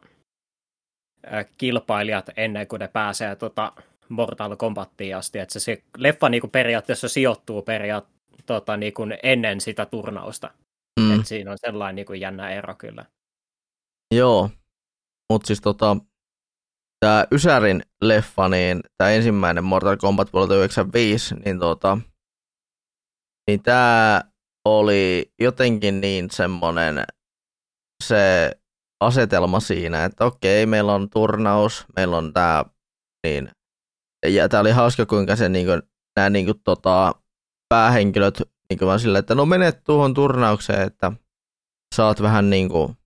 kilpailijat 1.59 2.31
ennen 2.37 2.67
kuin 2.67 2.81
ne 2.81 2.89
pääsee 2.89 3.37
tota, 3.37 3.73
Mortal 4.09 4.57
Kombattiin 4.57 5.17
asti. 5.17 5.39
Että 5.39 5.53
se, 5.53 5.61
se 5.61 5.83
leffa 5.97 6.29
niinku 6.29 6.49
periaatteessa 6.49 7.09
sijoittuu 7.09 7.63
periaat, 7.63 8.09
tota, 8.47 8.77
niinku 8.77 9.03
ennen 9.23 9.61
sitä 9.61 9.87
turnausta. 9.87 10.51
Mm. 11.01 11.21
Et 11.21 11.27
siinä 11.27 11.51
on 11.51 11.59
sellainen 11.61 11.97
niinku 11.97 12.13
jännä 12.13 12.51
ero 12.51 12.75
kyllä. 12.75 13.05
Joo, 14.15 14.51
mutta 15.33 15.47
siis 15.47 15.61
tota, 15.61 15.97
tämä 17.01 17.25
Ysärin 17.33 17.83
leffa, 18.03 18.49
niin 18.49 18.81
tämä 18.99 19.11
ensimmäinen 19.11 19.65
Mortal 19.65 19.97
Kombat 19.97 20.33
vuodelta 20.33 20.55
95, 20.55 21.35
niin 21.35 21.59
tota, 21.59 21.99
niin 23.47 23.63
tämä 23.63 24.23
oli 24.65 25.33
jotenkin 25.41 26.01
niin 26.01 26.31
semmoinen 26.31 27.05
se 28.05 28.53
asetelma 29.01 29.61
siinä, 29.61 30.05
että 30.05 30.25
okei, 30.25 30.67
meillä 30.67 30.95
on 30.95 31.11
turnaus, 31.11 31.85
meillä 31.97 32.17
on 32.17 32.33
tämä, 32.33 32.65
niin, 33.27 33.51
ja 34.27 34.49
tämä 34.49 34.61
oli 34.61 34.71
hauska, 34.71 35.07
kuinka 35.07 35.37
se 35.37 35.49
niin 35.49 35.67
kuin, 35.67 35.83
nämä 36.17 36.31
niin 36.31 36.47
kuin, 36.47 36.61
tota, 36.65 37.15
päähenkilöt 37.69 38.43
niin 38.71 38.79
kuin 38.79 38.87
vaan 38.87 39.01
sillä, 39.01 39.19
että 39.19 39.35
no 39.35 39.47
menet 39.47 39.85
tuohon 39.85 40.15
turnaukseen, 40.15 40.87
että 40.87 41.13
saat 41.95 42.23
vähän 42.23 42.51
niin 42.51 42.69
kuin, 42.69 42.97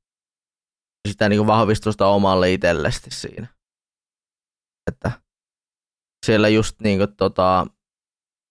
sitä 1.09 1.29
niin 1.29 1.39
kuin 1.39 1.47
vahvistusta 1.47 2.07
omalle 2.07 2.53
itsellesi 2.53 3.11
siinä. 3.11 3.47
Että 4.91 5.13
siellä 6.27 6.49
just 6.49 6.81
niin 6.81 6.99
kuin, 6.99 7.17
tota, 7.17 7.67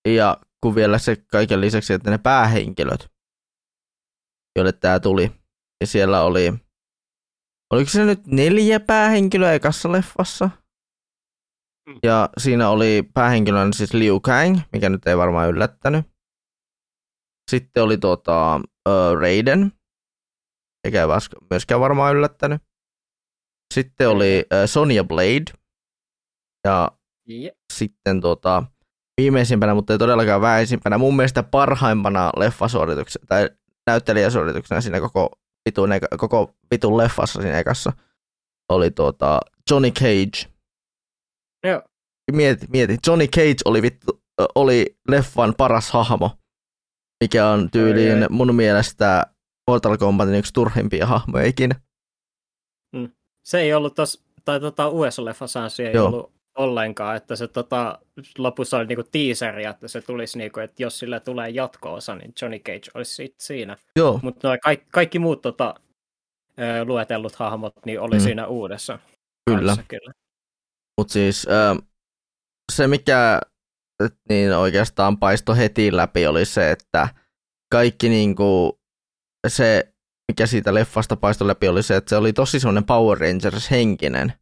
ja 0.08 0.38
kun 0.62 0.76
vielä 0.76 0.98
se 0.98 1.16
kaiken 1.16 1.62
lisäksi, 1.62 1.94
että 1.94 2.12
ne 2.12 2.18
päähenkilöt, 2.18 3.12
joille 4.56 4.72
tämä 4.72 5.00
tuli, 5.00 5.32
ja 5.82 5.88
siellä 5.88 6.22
oli, 6.22 6.54
oliko 7.74 7.90
se 7.90 8.06
nyt 8.06 8.28
neljä 8.28 8.80
päähenkilöä 8.80 9.54
ekassa 9.54 9.92
leffassa? 9.92 10.50
Mm. 11.90 12.00
Ja 12.04 12.30
siinä 12.38 12.70
oli 12.70 13.10
päähenkilönä 13.14 13.72
siis 13.76 13.94
Liu 13.94 14.20
Kang, 14.20 14.60
mikä 14.74 14.90
nyt 14.90 15.08
ei 15.08 15.18
varmaan 15.18 15.50
yllättänyt. 15.50 16.06
Sitten 17.52 17.84
oli 17.84 17.98
tuota, 17.98 18.56
uh, 18.56 19.20
Raiden, 19.22 19.72
eikä 20.84 21.02
ei 21.02 21.08
myöskään 21.50 21.82
varmaan 21.82 22.16
yllättänyt. 22.16 22.62
Sitten 23.74 24.10
oli 24.10 24.46
uh, 24.54 24.70
Sonya 24.70 25.04
Blade. 25.04 25.52
Ja 26.68 26.92
yeah. 27.30 27.56
sitten 27.74 28.22
tuota, 28.22 28.64
viimeisimpänä, 29.22 29.74
mutta 29.74 29.94
ei 29.94 30.00
todellakaan 30.00 30.42
vähäisimpänä, 30.42 30.98
mun 30.98 31.16
mielestä 31.16 31.44
parhaimpana 31.44 32.32
leffasuorituksena 32.38 33.26
tai 33.28 33.50
näyttelijäsuorituksena 33.88 34.82
siinä 34.82 35.00
koko 35.00 35.43
vitun, 35.66 35.90
koko 36.18 36.56
vitun 36.72 36.98
leffassa 36.98 37.42
siinä 37.42 37.60
ekassa 37.60 37.94
oli 38.70 38.92
tuota 38.92 39.40
Johnny 39.70 39.92
Cage. 39.92 40.54
Joo. 41.64 41.82
Mieti, 42.32 42.68
mieti. 42.70 42.98
Johnny 43.08 43.28
Cage 43.28 43.56
oli, 43.66 43.82
vittu, 43.82 44.22
oli 44.56 44.98
leffan 45.08 45.54
paras 45.58 45.92
hahmo, 45.92 46.32
mikä 47.24 47.48
on 47.48 47.72
tyyliin 47.72 48.26
mun 48.30 48.56
mielestä 48.56 49.26
Mortal 49.68 49.98
Kombatin 49.98 50.36
yksi 50.36 50.54
turhimpia 50.54 51.06
hahmoja 51.06 51.46
ikinä. 51.46 51.76
Mm. 52.96 53.12
Se 53.46 53.60
ei 53.60 53.74
ollut 53.74 53.96
tos, 53.96 54.24
tai 54.46 54.60
tota 54.60 54.90
uudessa 54.90 55.26
leffassa 55.26 55.70
se 55.70 55.88
ei 55.88 55.94
Joo. 55.94 56.08
ollut 56.08 56.33
ollenkaan, 56.58 57.16
että 57.16 57.36
se 57.36 57.48
tota, 57.48 58.00
lopussa 58.38 58.78
oli 58.78 58.86
niinku 58.86 59.04
teaseri, 59.12 59.66
että 59.66 59.88
se 59.88 60.02
tulisi 60.02 60.38
niinku, 60.38 60.60
että 60.60 60.84
jos 60.84 61.00
sille 61.00 61.20
tulee 61.20 61.50
jatko-osa, 61.50 62.16
niin 62.16 62.34
Johnny 62.42 62.60
Cage 62.60 62.92
olisi 62.94 63.16
sit 63.16 63.36
siinä. 63.40 63.78
Joo. 63.96 64.20
Mutta 64.24 64.58
kaikki, 64.58 64.88
kaikki 64.92 65.20
muut 65.20 65.42
tota, 65.42 65.76
luetellut 66.86 67.36
hahmot 67.36 67.86
niin 67.86 68.00
oli 68.00 68.16
mm. 68.16 68.22
siinä 68.22 68.48
uudessa. 68.48 69.00
Kyllä. 69.50 69.78
kyllä. 69.88 70.14
Mutta 70.98 71.14
siis 71.14 71.48
äh, 71.48 71.78
se, 72.72 72.88
mikä 72.88 73.42
niin 74.30 74.56
oikeastaan 74.56 75.18
paisto 75.18 75.56
heti 75.56 75.96
läpi, 75.96 76.28
oli 76.28 76.46
se, 76.46 76.72
että 76.72 77.08
kaikki 77.72 78.10
niinku, 78.10 78.80
se, 79.48 79.94
mikä 80.32 80.46
siitä 80.46 80.74
leffasta 80.74 81.16
paistoi 81.16 81.48
läpi, 81.48 81.68
oli 81.68 81.84
se, 81.84 81.96
että 81.96 82.10
se 82.10 82.16
oli 82.16 82.34
tosi 82.34 82.60
semmoinen 82.60 82.86
Power 82.86 83.18
Rangers-henkinen 83.18 84.34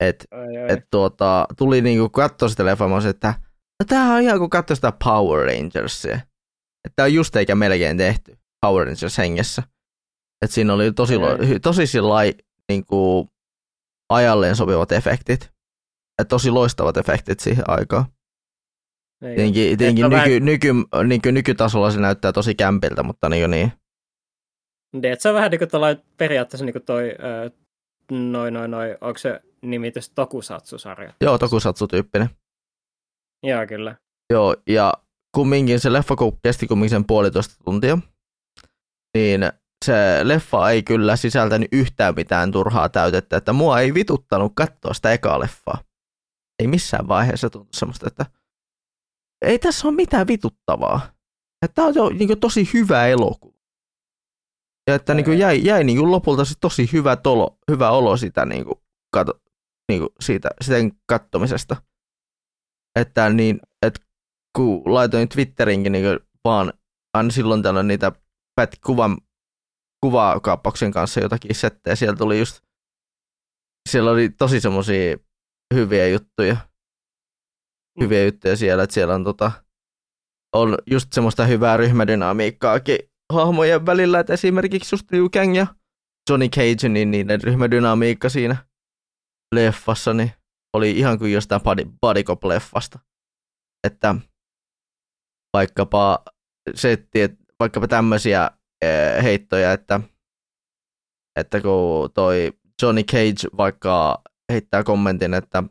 et, 0.00 0.26
et 0.68 0.84
tuota, 0.90 1.46
tuli 1.56 1.80
niinku 1.80 2.08
katsoa 2.08 2.48
sitä 2.48 2.64
leffaa, 2.64 3.08
että 3.10 3.34
no 3.80 3.86
tämähän 3.88 4.16
on 4.16 4.22
ihan 4.22 4.38
kuin 4.38 4.50
katsoa 4.50 4.74
sitä 4.74 4.92
Power 5.04 5.46
Rangersia. 5.46 6.14
Että 6.84 6.92
tämä 6.96 7.04
on 7.04 7.14
just 7.14 7.36
eikä 7.36 7.54
melkein 7.54 7.96
tehty 7.96 8.38
Power 8.60 8.86
Rangers 8.86 9.18
hengessä. 9.18 9.62
Et 10.44 10.50
siinä 10.50 10.74
oli 10.74 10.92
tosi, 10.92 11.16
okay. 11.16 11.58
tosi 11.62 11.86
sillai, 11.86 12.34
niinku, 12.68 13.28
ajalleen 14.08 14.56
sopivat 14.56 14.92
efektit. 14.92 15.52
Et 16.22 16.28
tosi 16.28 16.50
loistavat 16.50 16.96
efektit 16.96 17.40
siihen 17.40 17.64
aikaan. 17.70 18.04
Tietenkin, 19.20 19.78
tietenkin 19.78 20.04
nyky, 20.04 20.16
vähän... 20.16 20.44
nyky, 20.44 20.72
nyky, 21.04 21.32
nykytasolla 21.32 21.90
se 21.90 22.00
näyttää 22.00 22.32
tosi 22.32 22.54
kämpiltä, 22.54 23.02
mutta 23.02 23.28
niin, 23.28 23.50
niin. 23.50 23.72
Et 25.02 25.20
se 25.20 25.28
on 25.28 25.34
vähän 25.34 25.50
niin 25.50 25.58
kuin 25.58 25.98
periaatteessa 26.16 26.64
niin 26.64 26.72
kuin 26.72 26.84
toi, 26.84 27.14
noin, 28.10 28.54
noin, 28.54 28.70
noin, 28.70 28.96
onko 29.00 29.18
se 29.18 29.40
nimitys 29.62 30.10
Tokusatsu-sarja. 30.10 31.12
Joo, 31.20 31.38
Tokusatsu-tyyppinen. 31.38 32.28
Joo, 33.42 33.66
kyllä. 33.66 33.96
Joo, 34.32 34.56
ja 34.66 34.92
kumminkin 35.34 35.80
se 35.80 35.92
leffa 35.92 36.14
kesti 36.42 36.66
kumminkin 36.66 36.90
sen 36.90 37.06
puolitoista 37.06 37.64
tuntia, 37.64 37.98
niin 39.16 39.40
se 39.84 40.20
leffa 40.22 40.70
ei 40.70 40.82
kyllä 40.82 41.16
sisältänyt 41.16 41.68
yhtään 41.72 42.14
mitään 42.14 42.52
turhaa 42.52 42.88
täytettä, 42.88 43.36
että 43.36 43.52
mua 43.52 43.80
ei 43.80 43.94
vituttanut 43.94 44.52
katsoa 44.54 44.94
sitä 44.94 45.12
ekaa 45.12 45.40
leffaa. 45.40 45.78
Ei 46.62 46.66
missään 46.66 47.08
vaiheessa 47.08 47.50
tuntu 47.50 47.68
semmoista, 47.72 48.06
että 48.06 48.26
ei 49.42 49.58
tässä 49.58 49.88
ole 49.88 49.96
mitään 49.96 50.26
vituttavaa. 50.26 51.00
Tämä 51.74 51.88
on 51.88 51.94
jo 51.94 52.08
niin 52.08 52.40
tosi 52.40 52.70
hyvä 52.74 53.06
elokuva. 53.06 53.58
Ja 54.88 54.94
että 54.94 55.14
niin 55.14 55.38
jäi, 55.38 55.64
jäi 55.64 55.84
niin 55.84 56.10
lopulta 56.10 56.42
tosi 56.60 56.88
hyvä, 56.92 57.16
tolo, 57.16 57.58
hyvä 57.70 57.90
olo 57.90 58.16
sitä 58.16 58.46
niin 58.46 58.64
kuin, 58.64 58.78
kato, 59.12 59.40
niin 59.88 60.00
kuin 60.00 60.10
siitä, 60.20 60.48
sen 60.60 60.92
kattomisesta. 61.06 61.76
Että 62.98 63.30
niin, 63.30 63.60
että 63.86 64.00
kun 64.56 64.82
laitoin 64.84 65.28
Twitterinkin 65.28 65.92
niin 65.92 66.20
vaan 66.44 66.72
aina 67.14 67.30
silloin 67.30 67.62
tällöin 67.62 67.88
niitä 67.88 68.12
pät 68.60 68.70
kuvan, 68.86 69.18
kuvakaappauksen 70.04 70.92
kanssa 70.92 71.20
jotakin 71.20 71.54
settejä, 71.54 71.96
siellä 71.96 72.16
tuli 72.16 72.38
just, 72.38 72.60
siellä 73.88 74.10
oli 74.10 74.28
tosi 74.28 74.60
semmoisia 74.60 75.16
hyviä 75.74 76.08
juttuja, 76.08 76.54
mm. 76.54 78.04
hyviä 78.04 78.24
juttuja 78.24 78.56
siellä, 78.56 78.82
että 78.82 78.94
siellä 78.94 79.14
on 79.14 79.24
tota, 79.24 79.52
on 80.56 80.78
just 80.90 81.12
semmoista 81.12 81.46
hyvää 81.46 81.76
ryhmädynamiikkaakin 81.76 82.98
hahmojen 83.32 83.86
välillä, 83.86 84.20
että 84.20 84.32
esimerkiksi 84.32 84.94
just 84.94 85.10
Liu 85.12 85.30
Kang 85.30 85.56
ja 85.56 85.66
Johnny 86.30 86.48
Cage, 86.48 86.88
niin 86.88 87.10
niiden 87.10 87.42
ryhmädynamiikka 87.42 88.28
siinä 88.28 88.67
leffassa, 89.54 90.14
niin 90.14 90.32
oli 90.76 90.90
ihan 90.90 91.18
kuin 91.18 91.32
jostain 91.32 91.60
body, 91.60 91.84
body 92.00 92.22
leffasta 92.44 92.98
Että 93.86 94.14
vaikkapa 95.52 96.24
setti, 96.74 97.20
että 97.20 97.44
vaikkapa 97.60 97.88
tämmöisiä 97.88 98.50
eh, 98.82 99.22
heittoja, 99.22 99.72
että, 99.72 100.00
että 101.36 101.60
kun 101.60 102.10
toi 102.14 102.52
Johnny 102.82 103.02
Cage 103.02 103.56
vaikka 103.56 104.22
heittää 104.52 104.82
kommentin, 104.82 105.34
että 105.34 105.62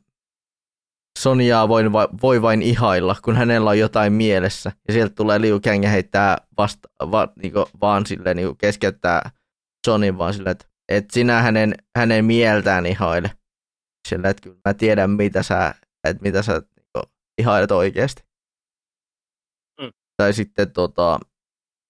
Sonjaa 1.19 1.67
voi, 1.67 1.83
voi 2.21 2.41
vain 2.41 2.61
ihailla, 2.61 3.15
kun 3.23 3.35
hänellä 3.35 3.69
on 3.69 3.79
jotain 3.79 4.13
mielessä. 4.13 4.71
Ja 4.87 4.93
sieltä 4.93 5.15
tulee 5.15 5.41
Liu 5.41 5.59
Kang 5.59 5.83
ja 5.83 5.89
heittää 5.89 6.37
vasta, 6.57 6.89
va, 7.11 7.27
niinku, 7.41 7.65
vaan 7.81 8.05
silleen, 8.05 8.37
niinku 8.37 8.55
keskeyttää 8.55 9.31
Johnny 9.87 10.17
vaan 10.17 10.33
silleen, 10.33 10.51
että 10.51 10.65
et 10.89 11.11
sinä 11.11 11.41
hänen, 11.41 11.75
hänen 11.97 12.25
mieltään 12.25 12.85
ihaile. 12.85 13.31
Sillä, 14.07 14.29
että 14.29 14.41
kyllä 14.41 14.57
mä 14.65 14.73
tiedän, 14.73 15.09
mitä 15.09 15.43
sä, 15.43 15.75
että 16.07 16.23
mitä 16.23 16.41
sä 16.41 16.53
niinku, 16.53 17.11
ihailet 17.37 17.71
oikeasti. 17.71 18.23
Mm. 19.81 19.91
Tai 20.17 20.33
sitten 20.33 20.71
tota, 20.71 21.19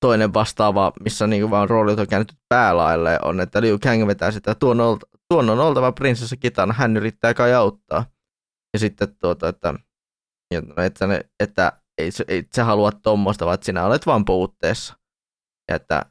toinen 0.01 0.33
vastaava, 0.33 0.93
missä 1.03 1.27
niinku 1.27 1.49
vaan 1.49 1.69
roolit 1.69 1.99
on 1.99 2.07
käynyt 2.07 2.33
päälaille, 2.49 3.19
on, 3.21 3.41
että 3.41 3.61
Liu 3.61 3.79
Kang 3.83 4.07
vetää 4.07 4.31
sitä, 4.31 4.55
tuon, 4.55 4.81
olta, 4.81 5.07
tuon 5.29 5.49
on 5.49 5.59
oltava 5.59 5.91
prinsessa 5.91 6.35
kitana, 6.37 6.73
hän 6.73 6.97
yrittää 6.97 7.33
kai 7.33 7.53
auttaa. 7.53 8.05
Ja 8.73 8.79
sitten 8.79 9.15
tuota, 9.15 9.49
että, 9.49 9.73
että, 10.77 11.07
ne, 11.07 11.21
että 11.39 11.71
ei, 11.97 12.09
ei 12.27 12.47
sä 12.55 12.63
halua 12.63 12.91
tuommoista, 12.91 13.45
vaan 13.45 13.55
että 13.55 13.65
sinä 13.65 13.85
olet 13.85 14.05
vaan 14.05 14.25
puutteessa. 14.25 14.93
Ja 15.69 15.75
että 15.75 16.05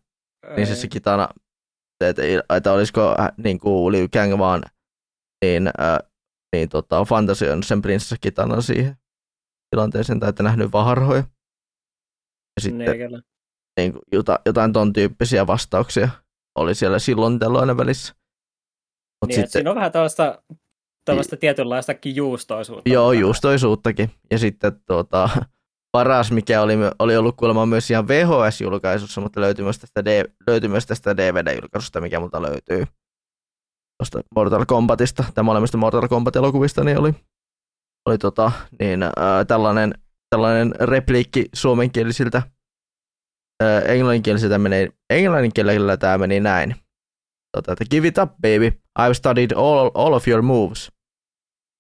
niin 0.57 0.77
se 0.77 0.89
kitana, 0.89 1.29
että, 2.01 2.23
että 2.57 2.73
olisiko 2.73 3.17
äh, 3.21 3.33
niin 3.37 3.59
kuin 3.59 3.93
Liu 3.93 4.09
Kang 4.13 4.39
vaan 4.39 4.63
niin, 5.45 5.67
äh, 5.67 5.99
niin 6.53 6.69
tota, 6.69 7.05
fantasioinut 7.05 7.67
sen 7.67 7.83
prinsessa 7.83 8.17
kitanan 8.21 8.63
siihen 8.63 8.97
tilanteeseen, 9.71 10.21
tai 10.21 10.29
että 10.29 10.43
nähnyt 10.43 10.73
vaan 10.73 10.87
harhoja. 10.87 11.25
Ja 12.57 12.61
sitten 12.61 13.23
niin, 13.81 13.93
jota, 14.13 14.41
jotain 14.47 14.73
ton 14.73 14.93
tyyppisiä 14.93 15.47
vastauksia 15.47 16.09
oli 16.59 16.75
siellä 16.75 16.99
silloin 16.99 17.39
tällöin 17.39 17.77
välissä. 17.77 18.15
Mut 19.23 19.29
niin, 19.29 19.35
sitten, 19.35 19.51
siinä 19.51 19.71
on 19.71 19.77
vähän 19.77 19.93
tällaista 19.93 20.43
Tällaista 21.07 21.37
tietynlaistakin 21.37 22.17
juustoisuutta. 22.17 22.91
Joo, 22.91 23.13
juustoisuuttakin. 23.13 24.11
Ja 24.31 24.39
sitten 24.39 24.73
tuota, 24.87 25.29
paras, 25.93 26.33
mikä 26.33 26.63
oli, 26.63 26.75
oli 26.99 27.17
ollut 27.17 27.37
kuulemma 27.37 27.67
myös 27.67 27.91
ihan 27.91 28.09
VHS-julkaisussa, 28.09 29.21
mutta 29.21 29.41
löytyi 29.41 29.63
myös 29.63 29.79
tästä, 29.79 30.03
löytyi 30.47 30.69
myös 30.69 30.87
tästä 30.87 31.17
DVD-julkaisusta, 31.17 32.01
mikä 32.01 32.21
multa 32.21 32.43
löytyy 32.43 32.85
tuosta 33.99 34.21
Mortal 34.35 34.65
Kombatista, 34.67 35.25
tai 35.35 35.45
molemmista 35.45 35.79
Mortal 35.79 36.09
Kombat-elokuvista, 36.09 36.85
niin 36.85 36.99
oli, 36.99 37.15
oli 38.09 38.19
tota, 38.19 38.53
niin, 38.81 39.03
äh, 39.03 39.11
tällainen, 39.47 39.95
tällainen 40.31 40.75
repliikki 40.81 41.45
suomenkielisiltä 41.53 42.43
äh, 43.63 43.91
englanninkielisiltä 43.91 44.59
meni, 44.59 44.89
englanninkielellä 45.11 45.97
tämä 45.97 46.19
meni 46.19 46.41
näin. 46.41 46.77
Tota, 47.57 47.73
että 47.73 47.85
give 47.91 48.09
it 48.09 48.19
up, 48.19 48.31
baby. 48.31 48.73
I've 48.99 49.15
studied 49.15 49.51
all, 49.57 49.91
all 49.95 50.13
of 50.13 50.29
your 50.29 50.43
moves. 50.43 50.93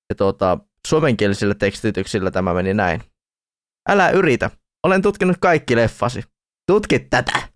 Ja 0.08 0.14
tuota, 0.14 0.58
suomenkielisillä 0.86 1.54
tekstityksillä 1.54 2.30
tämä 2.30 2.54
meni 2.54 2.74
näin. 2.74 3.02
Älä 3.88 4.10
yritä. 4.10 4.50
Olen 4.86 5.02
tutkinut 5.02 5.36
kaikki 5.40 5.76
leffasi. 5.76 6.22
Tutkit 6.66 7.10
tätä. 7.10 7.48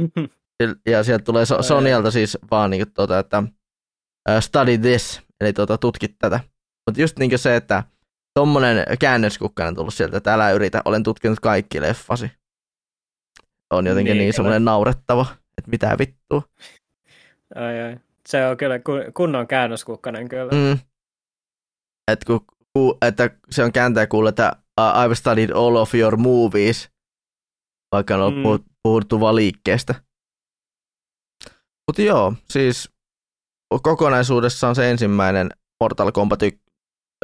ja 0.86 1.04
sieltä 1.04 1.24
tulee 1.24 1.46
so- 1.46 1.62
Sonialta 1.62 2.10
siis 2.10 2.38
vaan 2.50 2.70
niin 2.70 2.86
kuin, 2.86 2.94
tuota, 2.94 3.18
että 3.18 3.42
study 4.40 4.78
this, 4.78 5.22
eli 5.40 5.52
tuota, 5.52 5.78
tutkit 5.78 6.14
tätä. 6.18 6.40
Mutta 6.86 7.00
just 7.00 7.18
niin 7.18 7.38
se, 7.38 7.56
että 7.56 7.82
tommonen 8.34 8.84
käännöskukkainen 9.00 9.74
tullut 9.74 9.94
sieltä, 9.94 10.16
että 10.16 10.34
älä 10.34 10.50
yritä, 10.50 10.82
olen 10.84 11.02
tutkinut 11.02 11.40
kaikki 11.40 11.80
leffasi. 11.80 12.32
On 13.72 13.86
jotenkin 13.86 14.10
niin, 14.10 14.18
niin 14.18 14.34
semmoinen 14.34 14.64
naurettava, 14.64 15.26
että 15.58 15.70
mitä 15.70 15.96
vittua. 15.98 16.42
Ai, 17.54 17.82
ai. 17.82 17.96
Se 18.28 18.46
on 18.46 18.56
kyllä 18.56 18.80
kunnon 19.14 19.46
käännöskukkanen 19.46 20.28
kyllä. 20.28 20.52
Mm. 20.52 20.78
Et 22.12 22.24
ku, 22.24 22.44
ku, 22.72 22.98
että 23.02 23.30
se 23.50 23.64
on 23.64 23.72
kääntäjä 23.72 24.06
kuulla, 24.06 24.28
että 24.28 24.56
I've 24.80 25.14
studied 25.14 25.50
all 25.50 25.76
of 25.76 25.94
your 25.94 26.16
movies, 26.16 26.90
vaikka 27.92 28.16
on 28.16 28.34
mm. 28.34 28.42
puhuttu 28.82 29.20
vaan 29.20 29.36
liikkeestä. 29.36 29.94
Mutta 31.88 32.02
joo, 32.02 32.34
siis 32.50 32.90
kokonaisuudessaan 33.82 34.74
se 34.74 34.90
ensimmäinen 34.90 35.50
Mortal 35.80 36.12
Kombat, 36.12 36.40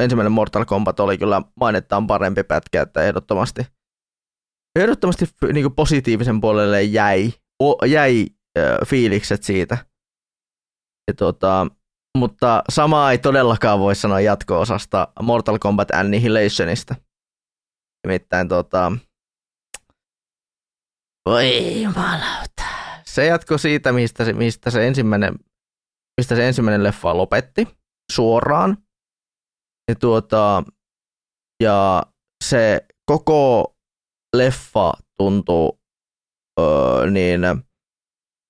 ensimmäinen 0.02 0.32
Mortal 0.32 0.64
Kombat 0.64 1.00
oli 1.00 1.18
kyllä 1.18 1.42
mainettaan 1.60 2.06
parempi 2.06 2.44
pätkä, 2.44 2.82
että 2.82 3.02
ehdottomasti, 3.02 3.66
ehdottomasti 4.78 5.24
niin 5.52 5.74
positiivisen 5.74 6.40
puolelle 6.40 6.82
jäi, 6.82 7.32
o, 7.62 7.84
jäi 7.84 8.26
äh, 8.58 8.78
fiilikset 8.86 9.42
siitä. 9.42 9.78
Ja 11.08 11.14
tota, 11.14 11.66
mutta 12.18 12.62
samaa 12.68 13.10
ei 13.12 13.18
todellakaan 13.18 13.78
voi 13.78 13.94
sanoa 13.94 14.20
jatko-osasta 14.20 15.08
Mortal 15.22 15.58
Kombat 15.58 15.90
Annihilationista. 15.90 16.94
Nimittäin 18.06 18.48
tota... 18.48 18.92
Voi 21.26 21.82
jumalauta. 21.82 22.59
Se 23.14 23.26
jatko 23.26 23.58
siitä, 23.58 23.92
mistä 23.92 24.24
se, 24.24 24.32
mistä 24.32 24.70
se, 24.70 24.86
ensimmäinen, 24.86 25.34
mistä 26.20 26.36
se 26.36 26.48
ensimmäinen 26.48 26.82
leffa 26.82 27.16
lopetti 27.16 27.68
suoraan. 28.12 28.76
Ja, 29.90 29.94
tuota, 29.94 30.62
ja 31.62 32.02
se 32.44 32.86
koko 33.10 33.74
leffa 34.36 34.92
tuntuu 35.16 35.80
öö, 36.60 37.10
niin 37.10 37.40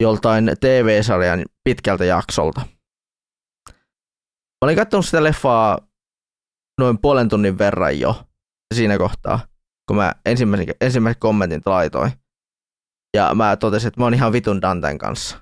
joltain 0.02 0.50
TV-sarjan 0.60 1.44
pitkältä 1.64 2.04
jaksolta. 2.04 2.60
Olin 4.64 4.76
katsonut 4.76 5.06
sitä 5.06 5.24
leffaa 5.24 5.78
noin 6.80 6.98
puolen 6.98 7.28
tunnin 7.28 7.58
verran 7.58 8.00
jo 8.00 8.24
siinä 8.74 8.98
kohtaa, 8.98 9.40
kun 9.88 9.96
mä 9.96 10.14
ensimmäisen, 10.26 10.74
ensimmäisen 10.80 11.20
kommentin 11.20 11.62
laitoin. 11.66 12.19
Ja 13.16 13.34
mä 13.34 13.56
totesin, 13.56 13.88
että 13.88 14.00
mä 14.00 14.04
oon 14.04 14.14
ihan 14.14 14.32
vitun 14.32 14.62
Danten 14.62 14.98
kanssa. 14.98 15.38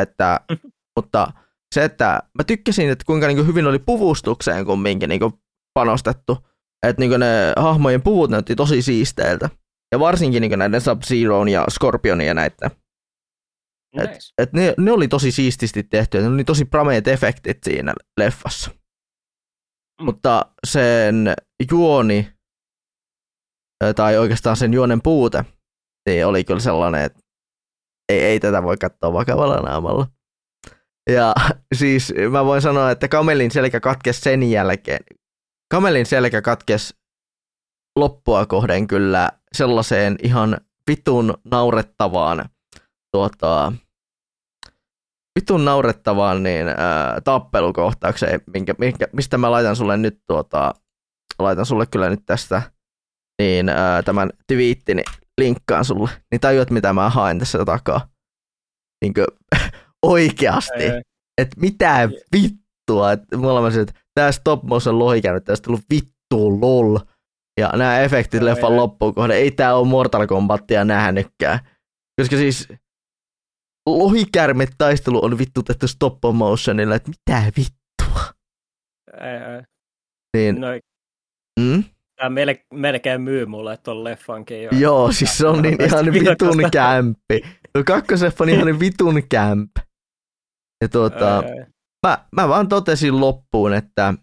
Että, 0.00 0.40
mutta 0.96 1.32
se, 1.74 1.84
että 1.84 2.22
mä 2.38 2.44
tykkäsin, 2.44 2.90
että 2.90 3.04
kuinka 3.04 3.26
niin 3.26 3.46
hyvin 3.46 3.66
oli 3.66 3.78
puvustukseen 3.78 4.64
kumminkin 4.64 5.08
niin 5.08 5.20
panostettu. 5.74 6.38
Että 6.86 7.00
niin 7.00 7.20
ne 7.20 7.52
hahmojen 7.56 8.02
puvut 8.02 8.30
näytti 8.30 8.56
tosi 8.56 8.82
siisteiltä. 8.82 9.50
Ja 9.92 10.00
varsinkin 10.00 10.40
niin 10.40 10.58
näiden 10.58 10.80
Sub-Zeroon 10.80 11.48
ja 11.48 11.66
Scorpionin 11.70 12.26
ja 12.26 12.34
näiden 12.34 12.70
Nice. 13.96 14.12
Et, 14.12 14.18
et 14.38 14.52
ne, 14.52 14.74
ne 14.78 14.92
oli 14.92 15.08
tosi 15.08 15.32
siististi 15.32 15.82
tehty, 15.82 16.20
ne 16.20 16.28
oli 16.28 16.44
tosi 16.44 16.64
prameet 16.64 17.08
efektit 17.08 17.58
siinä 17.64 17.94
leffassa. 18.20 18.70
Mm. 20.00 20.04
Mutta 20.04 20.46
sen 20.66 21.34
juoni, 21.70 22.32
tai 23.96 24.18
oikeastaan 24.18 24.56
sen 24.56 24.74
juonen 24.74 25.02
puute, 25.02 25.44
niin 26.08 26.26
oli 26.26 26.44
kyllä 26.44 26.60
sellainen, 26.60 27.02
että 27.02 27.20
ei, 28.08 28.20
ei 28.20 28.40
tätä 28.40 28.62
voi 28.62 28.76
katsoa 28.76 29.12
vakavalla 29.12 29.56
naamalla. 29.56 30.06
Ja 31.10 31.34
siis 31.78 32.14
mä 32.30 32.44
voin 32.44 32.62
sanoa, 32.62 32.90
että 32.90 33.08
Kamelin 33.08 33.50
selkä 33.50 33.80
katkesi 33.80 34.20
sen 34.20 34.50
jälkeen. 34.50 35.04
Kamelin 35.70 36.06
selkä 36.06 36.42
katkesi 36.42 36.94
loppua 37.98 38.46
kohden 38.46 38.88
kyllä 38.88 39.30
sellaiseen 39.52 40.16
ihan 40.22 40.56
vitun 40.90 41.34
naurettavaan 41.44 42.48
tuota, 43.16 43.72
vitun 45.40 45.64
naurettavaan 45.64 46.42
niin, 46.42 46.68
ää, 46.68 47.20
tappelukohtaukseen, 47.20 48.40
minkä, 48.54 48.74
minkä, 48.78 49.08
mistä 49.12 49.38
mä 49.38 49.50
laitan 49.50 49.76
sulle 49.76 49.96
nyt 49.96 50.20
tuota, 50.26 50.74
laitan 51.38 51.66
sulle 51.66 51.86
kyllä 51.86 52.10
nyt 52.10 52.22
tästä 52.26 52.62
niin 53.42 53.68
ää, 53.68 54.02
tämän 54.02 54.30
twiittini 54.46 55.02
linkkaan 55.40 55.84
sulle, 55.84 56.10
niin 56.30 56.40
tajuat 56.40 56.70
mitä 56.70 56.92
mä 56.92 57.10
haen 57.10 57.38
tässä 57.38 57.64
takaa. 57.64 58.08
Niin 59.04 59.14
kuin, 59.14 59.26
oikeasti. 60.02 60.84
Että 61.38 61.60
mitä 61.60 62.08
vittua. 62.32 63.12
Että 63.12 63.36
mulla 63.36 63.60
on 63.60 63.80
että 63.80 64.00
tää 64.14 64.32
stop 64.32 64.62
motion 64.62 64.98
lohi 64.98 65.22
käynyt, 65.22 65.44
tästä 65.44 65.64
tullut 65.64 65.84
vittu 65.90 66.60
lol. 66.60 66.98
Ja 67.60 67.68
nämä 67.76 68.00
efektit 68.00 68.42
leffan 68.42 68.76
loppuun 68.76 69.14
kohde, 69.14 69.34
ei 69.34 69.50
tää 69.50 69.76
ole 69.76 69.88
Mortal 69.88 70.26
Kombatia 70.26 70.84
nähnytkään. 70.84 71.58
Koska 72.20 72.36
siis 72.36 72.68
lohikärme-taistelu 73.86 75.24
on 75.24 75.38
vittutettu 75.38 75.88
stop 75.88 76.18
motionilla, 76.32 76.94
että 76.94 77.10
mitä 77.10 77.52
vittua. 77.56 78.22
Ei, 79.20 79.54
ei. 79.54 79.62
Niin. 80.36 80.60
No, 80.60 80.66
mm? 81.60 81.84
Tämä 82.22 82.30
melkein, 82.30 82.66
melkein 82.74 83.20
myy 83.20 83.46
mulle 83.46 83.76
tuon 83.76 84.04
leffankin 84.04 84.62
jo. 84.62 84.70
Joo, 84.78 85.12
siis 85.12 85.38
se 85.38 85.46
on 85.46 85.62
niin 85.62 85.82
ihan 85.82 86.06
vitun 86.12 86.70
kämppi. 86.72 87.40
Tuo 87.72 87.84
kakkoseffa 87.86 88.44
on 88.44 88.50
ihan 88.50 88.78
vitun 88.80 89.22
kämp. 89.28 89.70
Ja 90.82 90.88
tuota. 90.88 91.42
Mä, 92.06 92.18
mä 92.36 92.48
vaan 92.48 92.68
totesin 92.68 93.20
loppuun, 93.20 93.74
että 93.74 94.14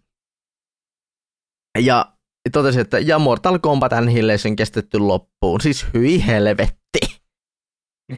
ja 1.80 2.14
totesi, 2.52 2.80
että 2.80 3.00
ja 3.00 3.20
Mortal 3.20 3.60
Kombat 3.60 3.94
Annihilation 3.94 4.56
kestetty 4.56 5.00
loppuun. 5.00 5.62
Siis 5.62 5.86
hyi 5.94 6.28
helvetti. 6.28 7.00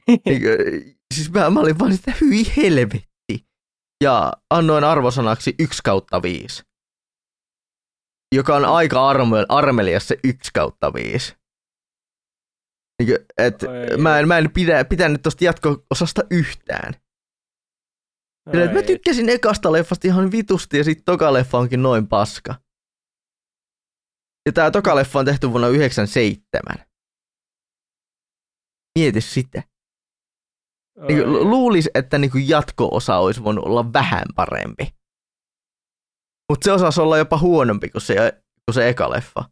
siis 1.13 1.31
mä, 1.31 1.49
mä 1.49 1.59
olin 1.59 1.79
vaan 1.79 1.95
sitä 1.95 2.13
hyi 2.21 2.43
helvetti. 2.57 3.45
Ja 4.03 4.33
annoin 4.49 4.83
arvosanaksi 4.83 5.55
1 5.59 5.81
kautta 5.83 6.21
5. 6.21 6.63
Joka 8.35 8.55
on 8.55 8.65
aika 8.65 9.09
arme, 9.09 9.45
armelias 9.49 10.07
se 10.07 10.17
1 10.23 10.51
kautta 10.53 10.93
5. 10.93 11.35
Niin, 12.99 13.17
et, 13.37 13.55
mä 13.97 14.19
en, 14.19 14.27
mä 14.27 14.37
en 14.37 14.51
pidä, 14.51 14.85
pitänyt 14.85 15.21
tosta 15.21 15.45
jatko-osasta 15.45 16.21
yhtään. 16.31 16.93
Sillä, 18.51 18.73
mä 18.73 18.81
tykkäsin 18.81 19.29
ekasta 19.29 19.71
leffasta 19.71 20.07
ihan 20.07 20.31
vitusti 20.31 20.77
ja 20.77 20.83
sitten 20.83 21.05
toka 21.05 21.33
leffa 21.33 21.57
onkin 21.57 21.83
noin 21.83 22.07
paska. 22.07 22.55
Ja 24.45 24.51
tää 24.53 24.71
toka 24.71 24.95
leffa 24.95 25.19
on 25.19 25.25
tehty 25.25 25.49
vuonna 25.49 25.67
97. 25.67 26.85
Mieti 28.99 29.21
sitä. 29.21 29.63
Niin, 31.07 31.33
luulisi, 31.33 31.89
että 31.95 32.17
niin 32.17 32.31
jatko-osa 32.47 33.17
olisi 33.17 33.43
voinut 33.43 33.65
olla 33.65 33.93
vähän 33.93 34.25
parempi. 34.35 35.00
Mutta 36.51 36.65
se 36.65 36.71
osasi 36.71 37.01
olla 37.01 37.17
jopa 37.17 37.37
huonompi 37.37 37.89
kuin 37.89 38.01
se, 38.01 38.15
kuin 38.65 38.73
se 38.73 38.89
eka 38.89 39.09
leffa. 39.09 39.43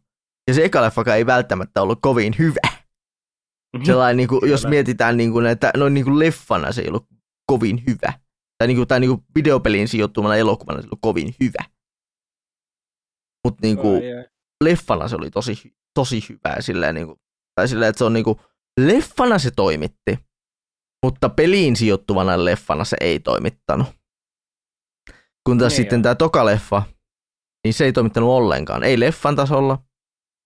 Ja 0.48 0.54
se 0.54 0.64
eka 0.64 0.82
leffa 0.82 1.14
ei 1.14 1.26
välttämättä 1.26 1.82
ollut 1.82 1.98
kovin 2.02 2.34
hyvä. 2.38 2.68
Mm-hmm. 2.68 3.84
Sellainen, 3.84 4.16
niin 4.16 4.28
kuin, 4.28 4.50
jos 4.50 4.66
mietitään 4.66 5.16
niin 5.16 5.32
kuin, 5.32 5.46
että 5.46 5.70
noin 5.76 5.94
niin 5.94 6.04
kuin 6.04 6.18
leffana 6.18 6.72
se 6.72 6.80
ei 6.80 6.88
ollut 6.88 7.06
kovin 7.46 7.82
hyvä. 7.86 8.12
Tai, 8.58 8.68
niin 8.68 8.76
kuin, 8.76 8.88
tai 8.88 9.00
niin 9.00 9.10
kuin 9.10 9.24
videopeliin 9.34 9.88
sijoittumana 9.88 10.36
elokuvana 10.36 10.80
se 10.80 10.84
ei 10.84 10.88
ollut 10.88 10.98
kovin 11.02 11.34
hyvä. 11.40 11.64
Mutta 13.44 13.58
niin 13.62 13.76
kuin, 13.76 13.96
oh, 13.96 14.02
yeah. 14.02 14.24
leffana 14.64 15.08
se 15.08 15.16
oli 15.16 15.30
tosi, 15.30 15.74
tosi 15.94 16.24
hyvä. 16.28 16.56
Silleen, 16.60 16.94
niin 16.94 17.06
kuin, 17.06 17.20
tai 17.54 17.68
silleen, 17.68 17.88
että 17.88 17.98
se 17.98 18.04
on 18.04 18.12
niin 18.12 18.24
kuin, 18.24 18.38
leffana 18.80 19.38
se 19.38 19.50
toimitti, 19.50 20.18
mutta 21.04 21.28
peliin 21.28 21.76
sijoittuvana 21.76 22.44
leffana 22.44 22.84
se 22.84 22.96
ei 23.00 23.20
toimittanut. 23.20 23.99
Kun 25.46 25.58
taas 25.58 25.72
niin 25.72 25.76
sitten 25.76 26.02
tämä 26.02 26.14
toka 26.14 26.44
leffa, 26.44 26.82
niin 27.64 27.74
se 27.74 27.84
ei 27.84 27.92
toimittanut 27.92 28.30
ollenkaan. 28.30 28.82
Ei 28.82 29.00
leffan 29.00 29.36
tasolla, 29.36 29.78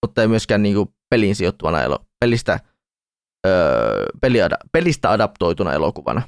mutta 0.05 0.21
ei 0.21 0.27
myöskään 0.27 0.63
niin 0.63 0.75
kuin 0.75 0.89
peliin 1.09 1.35
sijoittuvana 1.35 1.83
elo, 1.83 1.99
pelistä 2.19 2.59
öö, 3.47 4.05
peliada, 4.21 4.57
pelistä 4.71 5.11
adaptoituna 5.11 5.73
elokuvana. 5.73 6.21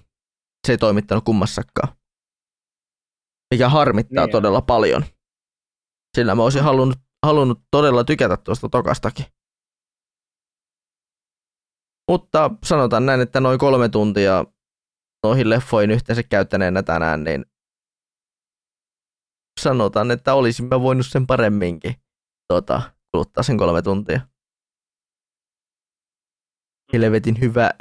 Se 0.68 0.74
ei 0.74 0.78
toimittanut 0.78 1.24
kummassakaan. 1.24 1.94
Mikä 3.54 3.70
harmittaa 3.70 4.26
niin 4.26 4.32
todella 4.32 4.62
paljon. 4.62 5.06
Sillä 6.18 6.36
mä 6.36 6.44
olisin 6.44 6.64
halunnut, 6.64 6.98
halunnut 7.26 7.62
todella 7.72 8.04
tykätä 8.04 8.38
tuosta 8.38 8.70
tokastakin. 8.70 9.26
Mutta 12.12 12.52
sanotaan 12.66 13.06
näin, 13.06 13.22
että 13.22 13.40
noin 13.40 13.60
kolme 13.60 13.90
tuntia 13.90 14.46
noihin 15.26 15.50
leffoihin 15.50 15.92
yhteensä 15.92 16.24
käyttäneenä 16.24 16.84
tänään, 16.84 17.24
niin 17.24 17.46
sanotaan, 19.60 20.12
että 20.12 20.34
olisimme 20.34 20.82
voinut 20.82 21.06
sen 21.06 21.28
paremminkin 21.28 21.96
tota, 22.48 22.82
kuluttaa 23.12 23.44
sen 23.44 23.58
kolme 23.58 23.82
tuntia 23.82 24.22
helvetin 26.94 27.40
hyvä, 27.42 27.72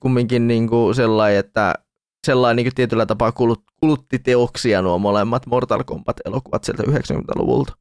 kumminkin 0.00 0.48
niin 0.48 0.68
kuin 0.68 0.94
sellainen, 0.94 1.38
että 1.38 1.74
sellainen 2.26 2.56
niin 2.56 2.66
kuin 2.66 2.74
tietyllä 2.74 3.06
tapaa 3.06 3.32
kulut, 3.32 3.62
kulutti 3.80 4.18
teoksia 4.18 4.82
nuo 4.82 4.98
molemmat 4.98 5.46
Mortal 5.46 5.84
Kombat-elokuvat 5.84 6.64
sieltä 6.64 6.82
90-luvulta. 6.82 7.72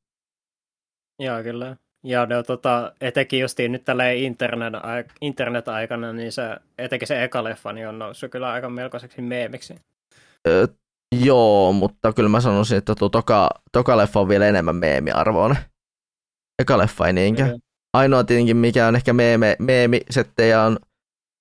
Joo, 1.20 1.44
kyllä. 1.44 1.78
Ja 2.04 2.26
ne, 2.26 2.44
tota, 2.44 2.94
etenkin 3.02 3.40
justiin 3.40 3.72
nyt 3.72 3.84
tällä 3.84 4.12
internet, 4.12 4.74
internet-aikana, 5.22 6.14
niin 6.14 6.32
se, 6.32 6.44
etenkin 6.78 7.08
se 7.08 7.24
eka 7.24 7.44
leffa 7.44 7.74
niin 7.74 7.88
on 7.88 8.00
noussut 8.00 8.32
kyllä 8.32 8.52
aika 8.52 8.70
melkoiseksi 8.70 9.22
meemiksi. 9.22 9.76
Öö, 10.48 10.68
joo, 11.16 11.74
mutta 11.74 12.14
kyllä 12.14 12.30
mä 12.30 12.42
sanoisin, 12.42 12.78
että 12.78 12.96
tuo 12.96 13.10
toka, 13.10 13.50
toka 13.72 13.98
leffa 13.98 14.20
on 14.20 14.28
vielä 14.28 14.48
enemmän 14.48 14.76
meemiarvoinen. 14.76 15.58
Eka 16.62 16.78
leffa 16.78 17.08
ei 17.08 17.14
niinkään. 17.14 17.50
Okay 17.50 17.60
ainoa 17.94 18.24
tietenkin, 18.24 18.58
mikä 18.58 18.88
on 18.88 18.96
ehkä 18.96 19.14
meeme, 19.14 19.56
meemisettejä 19.60 20.62
on, 20.62 20.80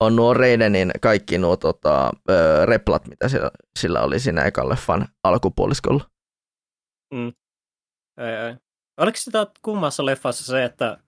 on 0.01 0.17
nuo 0.17 0.35
Reidenin 0.35 0.91
kaikki 1.01 1.39
nuo 1.39 1.57
tota, 1.57 2.11
ö, 2.31 2.67
replat, 2.67 3.09
mitä 3.09 3.29
sillä, 3.29 3.51
sillä 3.79 4.01
oli 4.01 4.21
siinä 4.21 4.45
ekan 4.45 4.69
leffan 4.69 5.09
alkupuoliskolla. 5.25 6.05
Mm. 7.15 7.33
Ei, 8.19 8.35
ei. 8.47 8.55
Oliko 8.97 9.17
sitä 9.17 9.47
kummassa 9.63 10.07
leffassa 10.07 10.45
se, 10.45 10.65
että 10.65 10.99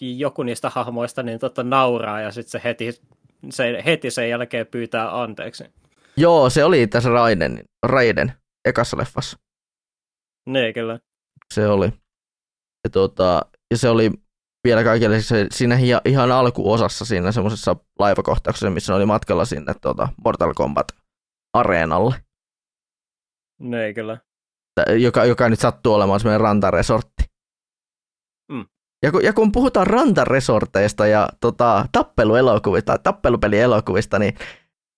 joku 0.00 0.42
niistä 0.42 0.70
hahmoista 0.70 1.22
niin 1.22 1.38
tota 1.38 1.62
nauraa 1.62 2.20
ja 2.20 2.32
sitten 2.32 2.50
se 2.50 2.60
heti, 2.64 3.00
se 3.50 3.82
heti 3.84 4.10
sen 4.10 4.30
jälkeen 4.30 4.66
pyytää 4.66 5.22
anteeksi? 5.22 5.64
Joo, 6.22 6.50
se 6.50 6.64
oli 6.64 6.86
tässä 6.86 7.10
Raiden, 7.10 7.64
Raiden 7.86 8.32
ekassa 8.68 8.96
leffassa. 8.96 9.38
Niin, 10.48 10.74
kyllä. 10.74 10.98
Se 11.54 11.68
oli. 11.68 11.86
Ja, 12.84 12.90
tuota, 12.90 13.46
ja 13.70 13.78
se 13.78 13.88
oli 13.88 14.10
vielä 14.64 14.84
kaikille 14.84 15.20
se, 15.20 15.46
siinä 15.50 15.78
ihan 16.04 16.32
alkuosassa 16.32 17.04
siinä 17.04 17.32
semmoisessa 17.32 17.76
laivakohtauksessa, 17.98 18.70
missä 18.70 18.94
oli 18.94 19.06
matkalla 19.06 19.44
sinne 19.44 19.74
tuota, 19.82 20.08
Mortal 20.24 20.52
Kombat 20.54 20.86
areenalle. 21.56 22.14
No 23.60 23.78
ei 23.78 23.94
kyllä. 23.94 24.18
Joka, 25.00 25.24
joka 25.24 25.48
nyt 25.48 25.60
sattuu 25.60 25.94
olemaan 25.94 26.20
semmoinen 26.20 26.40
rantaresortti. 26.40 27.24
Mm. 28.52 28.66
Ja, 29.02 29.12
kun, 29.12 29.24
ja 29.24 29.32
kun 29.32 29.52
puhutaan 29.52 29.86
rantaresorteista 29.86 31.06
ja 31.06 31.28
tota, 31.40 31.86
tappeluelokuvista, 31.92 32.98
tappelupelielokuvista, 32.98 34.18
niin 34.18 34.34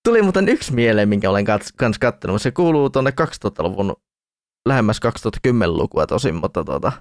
tuli 0.04 0.22
muuten 0.22 0.48
yksi 0.48 0.74
mieleen, 0.74 1.08
minkä 1.08 1.30
olen 1.30 1.44
kans, 1.44 1.72
kans 1.72 1.98
kattonut. 1.98 2.42
Se 2.42 2.50
kuuluu 2.50 2.90
tuonne 2.90 3.10
2000-luvun, 3.10 3.96
lähemmäs 4.68 5.00
2010-lukua 5.48 6.06
tosin, 6.06 6.34
mutta 6.34 6.64
tota, 6.64 6.92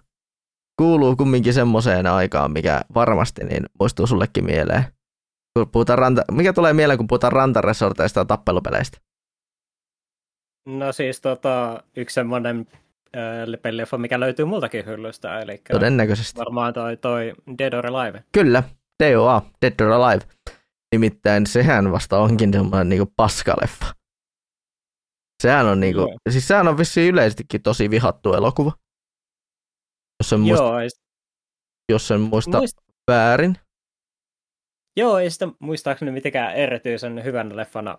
kuuluu 0.78 1.16
kumminkin 1.16 1.54
semmoiseen 1.54 2.08
aikaan, 2.08 2.52
mikä 2.52 2.82
varmasti 2.96 3.44
niin 3.44 3.66
muistuu 3.80 4.08
sullekin 4.08 4.46
mieleen. 4.46 4.84
Kun 5.58 5.70
puhutaan 5.70 6.00
ranta, 6.00 6.22
mikä 6.32 6.54
tulee 6.54 6.74
mieleen, 6.74 6.98
kun 6.98 7.08
puhutaan 7.08 7.34
rantaresorteista 7.34 8.20
ja 8.20 8.26
tappelupeleistä? 8.26 8.98
No 10.68 10.92
siis 10.92 11.22
tota, 11.22 11.84
yksi 11.98 12.14
semmoinen 12.14 12.68
äh, 13.18 13.62
pelileffa, 13.62 13.98
mikä 13.98 14.20
löytyy 14.20 14.46
multakin 14.46 14.86
hyllystä, 14.86 15.40
eli 15.40 15.62
Todennäköisesti. 15.72 16.40
varmaan 16.40 16.74
toi, 16.74 16.98
toi 16.98 17.34
Dead 17.58 17.74
or 17.74 17.88
Alive. 17.88 18.24
Kyllä, 18.32 18.64
DOA, 19.04 19.42
Dead 19.62 19.80
or 19.80 19.92
Alive. 19.92 20.26
Nimittäin 20.94 21.48
sehän 21.48 21.92
vasta 21.92 22.20
onkin 22.20 22.54
semmoinen 22.54 22.90
niinku 22.90 23.14
paskaleffa. 23.16 23.86
Sehän 25.44 25.66
on 25.66 25.80
niinku, 25.80 26.18
siis 26.30 26.48
sehän 26.48 26.68
on 26.68 26.78
vissiin 26.78 27.14
yleisestikin 27.14 27.62
tosi 27.62 27.90
vihattu 27.90 28.34
elokuva. 28.34 28.72
Jos 30.20 30.34
en 30.34 30.40
muista, 30.40 30.64
Joo, 30.64 30.80
ei... 30.80 30.90
jos 31.92 32.12
en 32.12 32.22
muista 32.22 32.58
Muist... 32.58 32.78
väärin. 33.12 33.56
Joo, 34.98 35.18
ei 35.18 35.32
sitä 35.32 35.48
muistaakseni 35.60 36.12
mitenkään 36.12 36.56
erityisen 36.56 37.24
hyvän 37.24 37.56
leffana 37.56 37.98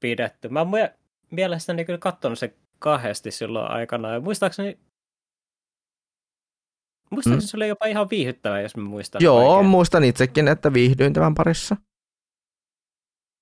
pidetty. 0.00 0.48
Mä 0.48 0.60
oon 0.60 0.70
mielestäni 1.30 1.84
kyllä 1.84 1.98
katsonut 1.98 2.38
se 2.38 2.54
kahdesti 2.78 3.30
silloin 3.30 3.70
aikana. 3.70 4.12
Ja 4.12 4.20
muistaakseni 4.20 4.78
Muistaakseni 7.12 7.44
mm. 7.44 7.48
se 7.48 7.56
oli 7.56 7.68
jopa 7.68 7.86
ihan 7.86 8.10
viihyttävä, 8.10 8.60
jos 8.60 8.76
mä 8.76 8.82
muistan 8.82 9.22
Joo, 9.22 9.52
oikein. 9.52 9.70
muistan 9.70 10.04
itsekin, 10.04 10.48
että 10.48 10.72
viihdyin 10.72 11.12
tämän 11.12 11.34
parissa. 11.34 11.76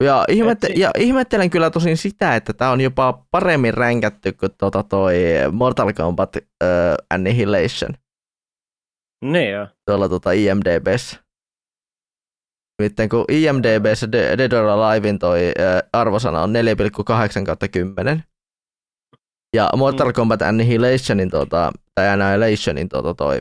Ja, 0.04 0.24
ihmette- 0.28 0.72
ja 0.76 0.90
ihmettelen 0.98 1.50
kyllä 1.50 1.70
tosin 1.70 1.96
sitä, 1.96 2.36
että 2.36 2.52
tämä 2.52 2.70
on 2.70 2.80
jopa 2.80 3.26
paremmin 3.30 3.74
ränkätty 3.74 4.32
kuin 4.32 4.52
tuota 4.58 4.82
toi 4.82 5.14
Mortal 5.52 5.92
Kombat 5.92 6.36
uh, 6.36 6.42
Annihilation. 7.10 7.94
Niin 9.24 9.50
joo. 9.50 9.66
Tuolla 9.86 10.08
tuota 10.08 10.32
IMDBssä. 10.32 11.20
Nimittäin 12.80 13.08
kun 13.08 13.24
IMDBssä 13.28 14.12
Dead 14.12 14.52
or 14.52 14.66
Alivein 14.66 15.18
toi 15.18 15.40
uh, 15.40 15.88
arvosana 15.92 16.42
on 16.42 16.52
4,8 17.38 17.44
kautta 17.46 17.68
10. 17.68 18.24
Ja 19.56 19.70
Mortal 19.76 20.06
mm. 20.08 20.12
Kombat 20.12 20.42
Annihilationin 20.42 21.30
tuota, 21.30 21.72
tai 21.94 22.08
Annihilationin 22.08 22.88
tuota 22.88 23.14
toi, 23.14 23.40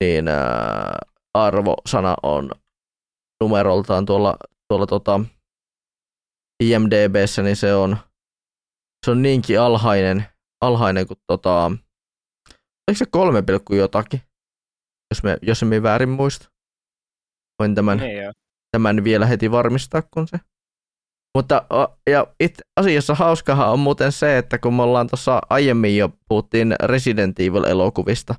niin 0.00 0.24
uh, 0.28 1.10
arvosana 1.34 2.14
on 2.22 2.50
numeroltaan 3.42 4.06
tuolla 4.06 4.36
tuolla 4.68 4.86
tota 4.86 5.20
IMDBssä, 6.62 7.42
niin 7.42 7.56
se 7.56 7.74
on, 7.74 7.96
se 9.06 9.10
on 9.10 9.22
niinkin 9.22 9.60
alhainen, 9.60 10.24
alhainen 10.60 11.06
kuin 11.06 11.18
tota, 11.26 11.64
oliko 12.88 12.98
se 12.98 13.04
kolme 13.10 13.42
pilkku 13.42 13.74
jotakin, 13.74 14.22
jos, 15.14 15.22
me, 15.22 15.36
jos 15.42 15.62
emme 15.62 15.82
väärin 15.82 16.08
muista. 16.08 16.50
Voin 17.58 17.74
tämän, 17.74 17.98
niin 17.98 18.32
tämän 18.76 19.04
vielä 19.04 19.26
heti 19.26 19.50
varmistaa, 19.50 20.02
kun 20.14 20.28
se. 20.28 20.40
Mutta 21.36 21.66
ja 22.10 22.26
itse 22.40 22.62
asiassa 22.76 23.14
hauskahan 23.14 23.70
on 23.70 23.78
muuten 23.78 24.12
se, 24.12 24.38
että 24.38 24.58
kun 24.58 24.74
me 24.74 24.82
ollaan 24.82 25.06
tuossa 25.06 25.40
aiemmin 25.50 25.96
jo 25.96 26.08
puhuttiin 26.28 26.74
Resident 26.82 27.40
Evil-elokuvista, 27.40 28.34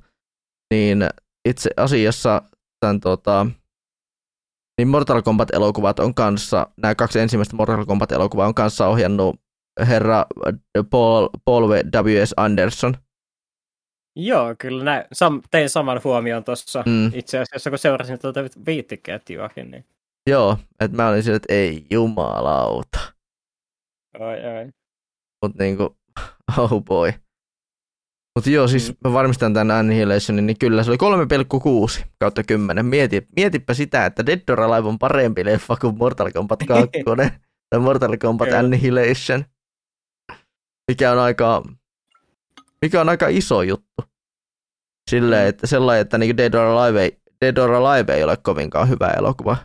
niin 0.74 1.08
itse 1.48 1.70
asiassa 1.76 2.42
tämän 2.80 3.00
tota, 3.00 3.46
niin 4.78 4.88
Mortal 4.88 5.22
Kombat-elokuvat 5.22 5.98
on 5.98 6.14
kanssa, 6.14 6.66
nämä 6.76 6.94
kaksi 6.94 7.18
ensimmäistä 7.18 7.56
Mortal 7.56 7.84
Kombat-elokuvaa 7.84 8.46
on 8.46 8.54
kanssa 8.54 8.86
ohjannut 8.86 9.40
herra 9.86 10.26
Paul, 10.90 11.28
Paul 11.44 11.68
W.S. 11.68 12.34
Anderson. 12.36 12.94
Joo, 14.16 14.54
kyllä 14.58 14.84
näin. 14.84 15.04
Sam, 15.12 15.42
tein 15.50 15.70
saman 15.70 16.00
huomion 16.04 16.44
tuossa 16.44 16.84
mm. 16.86 17.10
itse 17.14 17.38
asiassa, 17.38 17.70
kun 17.70 17.78
seurasin 17.78 18.18
tuota 18.18 18.40
viittiketjuakin. 18.66 19.70
Niin. 19.70 19.84
Joo, 20.30 20.58
että 20.80 20.96
mä 20.96 21.08
olin 21.08 21.22
sillä, 21.22 21.36
että 21.36 21.54
ei 21.54 21.86
jumalauta. 21.90 22.98
Oi, 24.18 24.58
oi. 24.58 24.72
Mut 25.42 25.56
niinku, 25.58 25.96
oh 26.58 26.84
boy. 26.84 27.12
Mutta 28.38 28.50
joo, 28.50 28.68
siis 28.68 28.88
mm. 28.88 28.96
mä 29.04 29.12
varmistan 29.12 29.54
tämän 29.54 29.76
Annihilationin, 29.76 30.46
niin 30.46 30.58
kyllä 30.58 30.82
se 30.82 30.90
oli 30.90 30.98
3,6 31.98 32.06
kautta 32.20 32.42
10. 32.42 32.86
Mieti, 32.86 33.26
mietipä 33.36 33.74
sitä, 33.74 34.06
että 34.06 34.26
Dead 34.26 34.48
or 34.50 34.60
Alive 34.60 34.88
on 34.88 34.98
parempi 34.98 35.44
leffa 35.44 35.76
kuin 35.76 35.98
Mortal 35.98 36.30
Kombat 36.30 36.60
2 36.68 36.88
tai 37.70 37.80
Mortal 37.80 38.16
Kombat 38.16 38.52
Annihilation. 38.52 39.44
Mikä 40.90 41.12
on 41.12 41.18
aika, 41.18 41.62
mikä 42.82 43.00
on 43.00 43.08
aika 43.08 43.28
iso 43.28 43.62
juttu. 43.62 44.02
Silleen, 45.10 45.44
mm. 45.44 45.48
että 45.48 45.66
sellainen, 45.66 46.02
että 46.02 46.18
niin 46.18 46.36
Dead 46.36 46.54
or 46.54 46.66
Alive 46.66 47.02
ei, 47.02 47.18
Dead 47.40 47.56
or 47.56 47.72
Alive 47.72 48.14
ei 48.14 48.24
ole 48.24 48.36
kovinkaan 48.36 48.88
hyvä 48.88 49.06
elokuva. 49.06 49.56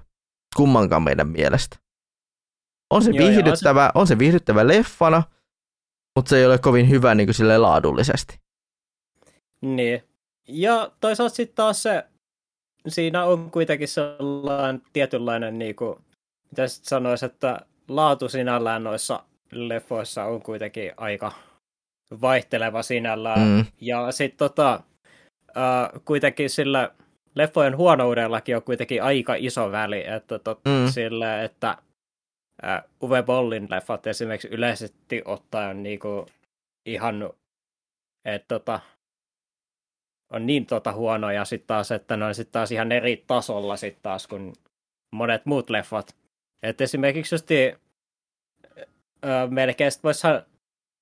Kummankaan 0.56 1.04
meidän 1.04 1.28
mielestä. 1.28 1.78
On 2.94 3.04
se, 3.04 3.12
Joo, 3.12 3.28
viihdyttävä, 3.28 3.92
on 3.96 4.08
se 4.08 4.20
viihdyttävä 4.20 4.68
leffana, 4.68 5.24
mutta 6.16 6.30
se 6.30 6.38
ei 6.38 6.46
ole 6.46 6.58
kovin 6.58 6.90
hyvä 6.90 7.16
niin 7.16 7.28
kuin 7.28 7.62
laadullisesti. 7.62 8.43
Niin. 9.64 10.04
Ja 10.48 10.92
toisaalta 11.02 11.36
sitten 11.36 11.56
taas 11.56 11.84
se, 11.84 12.04
siinä 12.88 13.26
on 13.26 13.52
kuitenkin 13.52 13.88
sellainen 13.88 14.82
tietynlainen, 14.94 15.60
niin 15.60 15.76
kuin, 15.76 16.00
mitä 16.52 16.68
sitten 16.68 16.90
sanoisi, 16.90 17.26
että 17.26 17.60
laatu 17.88 18.30
sinällään 18.30 18.84
noissa 18.84 19.24
leffoissa 19.52 20.24
on 20.24 20.42
kuitenkin 20.42 20.92
aika 20.98 21.32
vaihteleva 22.22 22.84
sinällään. 22.84 23.48
Mm. 23.48 23.66
Ja 23.82 24.12
sitten 24.12 24.38
tota, 24.38 24.84
äh, 25.58 26.02
kuitenkin 26.06 26.50
sillä 26.50 26.92
leffojen 27.36 27.78
huonoudellakin 27.78 28.56
on 28.56 28.64
kuitenkin 28.64 29.04
aika 29.04 29.36
iso 29.38 29.72
väli, 29.72 30.08
että 30.08 30.40
tot, 30.40 30.60
mm. 30.66 30.92
sillä, 30.92 31.44
että 31.44 31.78
äh, 32.66 32.84
Uwe 33.04 33.24
Bollin 33.24 33.68
leffat 33.70 34.08
esimerkiksi 34.08 34.48
yleisesti 34.48 35.22
ottaen 35.26 35.84
niin 35.84 36.00
kuin 36.00 36.26
ihan, 36.86 37.30
että 38.26 38.48
tota, 38.48 38.80
on 40.34 40.46
niin 40.46 40.66
tota 40.66 40.94
huonoja 40.94 41.46
sitten 41.46 41.68
taas, 41.68 41.92
että 41.92 42.18
ne 42.18 42.26
on 42.26 42.36
sitten 42.36 42.54
taas 42.54 42.72
ihan 42.72 42.92
eri 42.92 43.24
tasolla 43.28 43.78
sitten 43.78 44.04
taas 44.04 44.28
kuin 44.28 44.54
monet 45.12 45.46
muut 45.46 45.70
leffat. 45.70 46.16
Et 46.64 46.82
esimerkiksi 46.82 47.36
just 47.36 47.52
öö, 47.52 49.48
melkein 49.48 49.92
voisi 50.04 50.28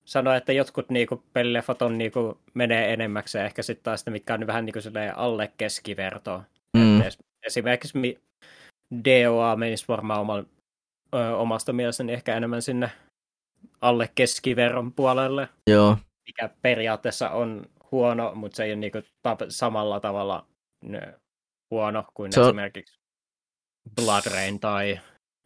sanoa, 0.05 0.35
että 0.35 0.53
jotkut 0.53 0.89
niinku 0.89 1.23
pelileffat 1.33 1.81
on 1.81 1.97
niinku, 1.97 2.37
menee 2.53 2.93
enemmäksi 2.93 3.39
ehkä 3.39 3.63
sitten 3.63 3.83
taas 3.83 4.05
ne, 4.05 4.11
mitkä 4.11 4.33
on 4.33 4.47
vähän 4.47 4.65
niinku 4.65 4.79
alle 5.15 5.51
keskivertoa. 5.57 6.43
Mm. 6.77 7.03
esimerkiksi 7.45 8.19
DOA 9.05 9.55
menisi 9.55 9.85
varmaan 9.87 10.21
oman, 10.21 10.47
ö, 11.15 11.35
omasta 11.35 11.73
mielestäni 11.73 12.13
ehkä 12.13 12.37
enemmän 12.37 12.61
sinne 12.61 12.91
alle 13.81 14.09
keskiverron 14.15 14.93
puolelle. 14.93 15.47
Joo. 15.67 15.97
Mikä 16.27 16.49
periaatteessa 16.61 17.29
on 17.29 17.65
huono, 17.91 18.35
mutta 18.35 18.55
se 18.55 18.63
ei 18.63 18.72
ole 18.72 18.80
niinku 18.80 18.99
samalla 19.49 19.99
tavalla 19.99 20.47
huono 21.72 22.03
kuin 22.13 22.34
se 22.34 22.39
on... 22.39 22.47
esimerkiksi 22.47 22.99
Blood 23.95 24.23
Rain 24.31 24.59
tai 24.59 24.99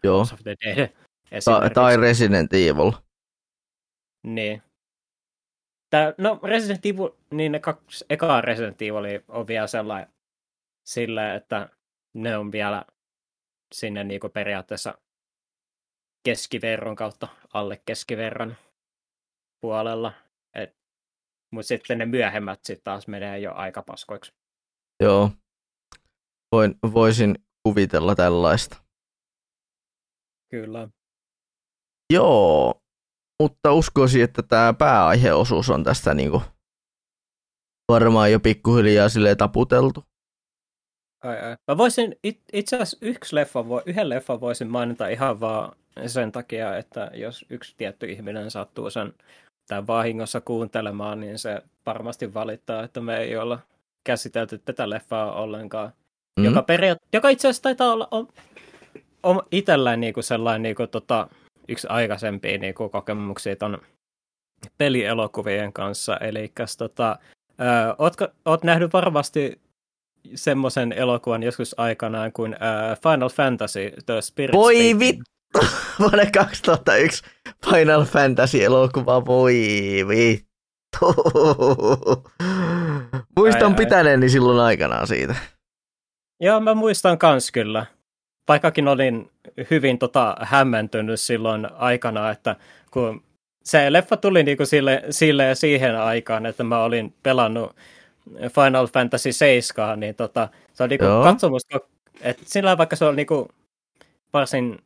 Joo. 0.04 0.22
of 0.22 0.40
the 0.44 0.56
Dead. 0.66 0.90
Ta- 1.46 1.70
tai 1.74 1.98
Resident 1.98 2.54
Evil. 2.54 2.92
Niin. 4.24 4.62
Tää, 5.90 6.14
no 6.18 6.40
Resident 6.44 6.86
Evil, 6.86 7.10
niin 7.32 7.52
ne 7.52 7.60
kaksi 7.60 8.06
ekaa 8.10 8.42
Resident 8.42 8.82
Evil 8.82 9.22
on 9.28 9.48
vielä 9.48 9.68
sellainen 9.68 10.14
sillä, 10.88 11.36
että 11.36 11.70
ne 12.14 12.38
on 12.38 12.52
vielä 12.52 12.86
sinne 13.74 14.04
niinku 14.04 14.30
periaatteessa 14.30 14.98
keskiverron 16.24 16.96
kautta 16.96 17.28
alle 17.54 17.82
keskiverran 17.86 18.58
puolella. 19.62 20.14
Mutta 21.56 21.68
sitten 21.68 21.98
ne 21.98 22.06
myöhemmät 22.06 22.60
sitten 22.64 22.84
taas 22.84 23.08
menee 23.08 23.40
jo 23.40 23.54
aika 23.54 23.82
paskoiksi. 23.82 24.34
Joo. 25.04 25.32
Voin, 26.52 26.76
voisin 26.94 27.36
kuvitella 27.64 28.16
tällaista. 28.16 28.78
Kyllä. 30.52 30.90
Joo, 32.14 32.82
mutta 33.44 33.74
uskoisin, 33.74 34.24
että 34.24 34.44
tämä 34.44 34.74
pääaiheosuus 34.74 35.70
on 35.70 35.84
tästä 35.84 36.14
niinku 36.14 36.42
varmaan 37.92 38.32
jo 38.32 38.40
pikkuhiljaa 38.40 39.10
sille 39.10 39.36
taputeltu. 39.36 40.04
Ai, 41.24 41.40
ai. 41.40 41.56
Mä 41.68 41.78
voisin, 41.78 42.16
it, 42.24 42.42
itse 42.54 42.76
asiassa 42.76 42.98
yksi 43.02 43.36
leffa, 43.36 43.66
yhden 43.86 44.10
leffan 44.10 44.42
voisin 44.42 44.68
mainita 44.68 45.08
ihan 45.08 45.40
vaan 45.40 45.76
sen 46.08 46.32
takia, 46.32 46.78
että 46.78 47.12
jos 47.14 47.46
yksi 47.50 47.76
tietty 47.78 48.06
ihminen 48.06 48.52
sattuu 48.52 48.90
sen 48.90 49.14
tai 49.68 49.88
vahingossa 49.88 50.42
kuuntelemaan, 50.42 51.20
niin 51.20 51.40
se 51.40 51.62
varmasti 51.86 52.34
valittaa, 52.34 52.84
että 52.84 53.02
me 53.02 53.18
ei 53.18 53.38
olla 53.38 53.60
käsitelty 54.04 54.58
tätä 54.58 54.90
leffaa 54.90 55.32
ollenkaan. 55.34 55.88
Mm-hmm. 55.88 56.46
Joka, 56.46 56.62
periaat- 56.62 57.08
joka 57.14 57.30
itse 57.30 57.48
asiassa 57.48 57.64
taitaa 57.64 57.92
olla 57.94 58.08
on, 58.12 58.28
on 59.24 59.42
itsellään 59.52 60.02
niinku 60.02 60.22
sellainen 60.22 60.62
niinku 60.64 60.88
tota, 60.88 61.28
yksi 61.68 61.88
aikaisempia 61.88 62.58
niinku 62.58 62.90
kokemuksia 62.90 63.56
ton 63.56 63.78
pelielokuvien 64.78 65.74
kanssa. 65.74 66.18
Eli 66.18 66.52
tota, 66.78 67.20
ö, 67.50 67.96
ootko, 67.98 68.28
oot 68.46 68.64
nähnyt 68.64 68.94
varmasti 68.94 69.62
semmoisen 70.36 70.94
elokuvan 70.94 71.44
joskus 71.44 71.80
aikanaan 71.80 72.32
kuin 72.32 72.54
ö, 72.54 72.58
Final 73.04 73.30
Fantasy 73.30 73.94
The 74.06 74.22
Spirit 74.22 74.54
Voi 74.56 75.00
vittu! 75.00 75.35
Vuonna 76.00 76.24
2001 76.34 77.24
Final 77.70 78.06
Fantasy-elokuva, 78.06 79.26
voi 79.26 79.56
vittu. 80.08 81.16
Muistan 83.38 83.72
ai, 83.72 83.78
pitäneeni 83.78 84.26
ai. 84.26 84.30
silloin 84.30 84.60
aikanaan 84.60 85.08
siitä. 85.08 85.36
Joo, 86.40 86.60
mä 86.60 86.74
muistan 86.74 87.18
kans 87.18 87.52
kyllä. 87.52 87.86
Vaikkakin 88.48 88.88
olin 88.88 89.32
hyvin 89.72 89.98
tota, 89.98 90.36
hämmentynyt 90.42 91.20
silloin 91.20 91.68
aikana, 91.74 92.32
että 92.32 92.56
kun 92.92 93.24
se 93.64 93.94
leffa 93.94 94.18
tuli 94.18 94.44
niinku 94.44 94.66
sille, 94.66 95.04
sille 95.10 95.56
siihen 95.56 95.98
aikaan, 95.98 96.46
että 96.46 96.64
mä 96.64 96.84
olin 96.84 97.14
pelannut 97.24 97.76
Final 98.34 98.88
Fantasy 98.88 99.32
7, 99.32 100.00
niin 100.00 100.16
tota, 100.16 100.50
se 100.74 100.84
on 100.84 100.90
niinku 100.90 101.06
katsomus, 101.24 101.62
että 102.22 102.44
sillä 102.46 102.78
vaikka 102.78 102.96
se 102.96 103.06
on 103.06 103.16
niinku 103.16 103.48
varsin 104.34 104.80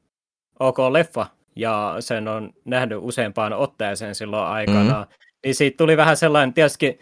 ok 0.59 0.79
leffa, 0.79 1.25
ja 1.55 1.95
sen 1.99 2.27
on 2.27 2.53
nähnyt 2.65 2.97
useampaan 3.01 3.53
otteeseen 3.53 4.15
silloin 4.15 4.47
aikana, 4.47 4.99
mm-hmm. 4.99 5.13
niin 5.43 5.55
siitä 5.55 5.77
tuli 5.77 5.97
vähän 5.97 6.17
sellainen 6.17 6.53
tietysti 6.53 6.99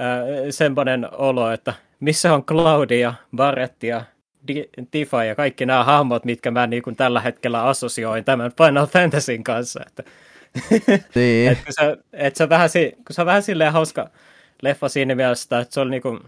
äh, 0.00 0.06
semmoinen 0.50 1.08
olo, 1.12 1.50
että 1.50 1.74
missä 2.00 2.34
on 2.34 2.44
Claudia, 2.44 3.14
Barrett 3.36 3.82
ja 3.82 4.04
Tifa 4.90 5.24
ja 5.24 5.34
kaikki 5.34 5.66
nämä 5.66 5.84
hahmot, 5.84 6.24
mitkä 6.24 6.50
mä 6.50 6.66
niin 6.66 6.82
kuin 6.82 6.96
tällä 6.96 7.20
hetkellä 7.20 7.64
assosioin 7.64 8.24
tämän 8.24 8.52
Final 8.52 8.86
Fantasyn 8.86 9.44
kanssa. 9.44 9.80
Että, 9.86 10.02
niin. 11.14 11.52
että 11.52 11.64
se, 11.70 11.96
että 12.12 12.38
se, 12.38 12.42
on 12.42 12.48
vähän, 12.48 12.70
kun 12.94 13.14
se 13.14 13.22
on 13.22 13.26
vähän 13.26 13.42
silleen 13.42 13.72
hauska 13.72 14.10
leffa 14.62 14.88
siinä 14.88 15.14
mielessä, 15.14 15.58
että 15.58 15.74
se 15.74 15.80
oli 15.80 15.90
niin 15.90 16.02
kuin, 16.02 16.20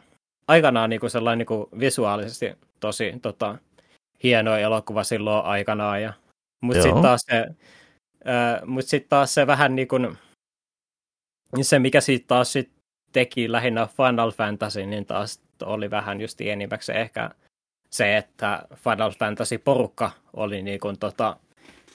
aikanaan 0.49 0.91
niin 0.91 1.01
kuin 1.01 1.11
sellainen 1.11 1.39
niin 1.39 1.47
kuin 1.47 1.67
visuaalisesti 1.81 2.53
tosi 2.81 3.15
tota, 3.23 3.59
hieno 4.23 4.57
elokuva 4.57 5.05
silloin 5.05 5.45
aikanaan 5.45 6.03
ja 6.03 6.13
mutta 6.61 6.83
sitten 6.83 7.03
taas, 7.03 7.21
se, 7.27 7.47
äh, 8.29 8.67
mut 8.67 8.85
sit 8.85 9.09
taas 9.09 9.35
se 9.35 9.47
vähän 9.47 9.77
niin 9.77 9.89
kuin, 9.89 10.19
se 11.63 11.79
mikä 11.79 12.01
siitä 12.01 12.27
taas 12.27 12.53
sit 12.53 12.73
teki 13.13 13.53
lähinnä 13.53 13.87
Final 13.87 14.31
Fantasy, 14.31 14.87
niin 14.87 15.07
taas 15.07 15.43
oli 15.63 15.91
vähän 15.91 16.21
just 16.21 16.41
enimmäkseen 16.41 17.01
ehkä 17.01 17.31
se, 17.91 18.17
että 18.17 18.63
Final 18.75 19.13
Fantasy-porukka 19.13 20.11
oli 20.33 20.63
niin 20.63 20.81
kuin 20.81 20.99
tota, 20.99 21.37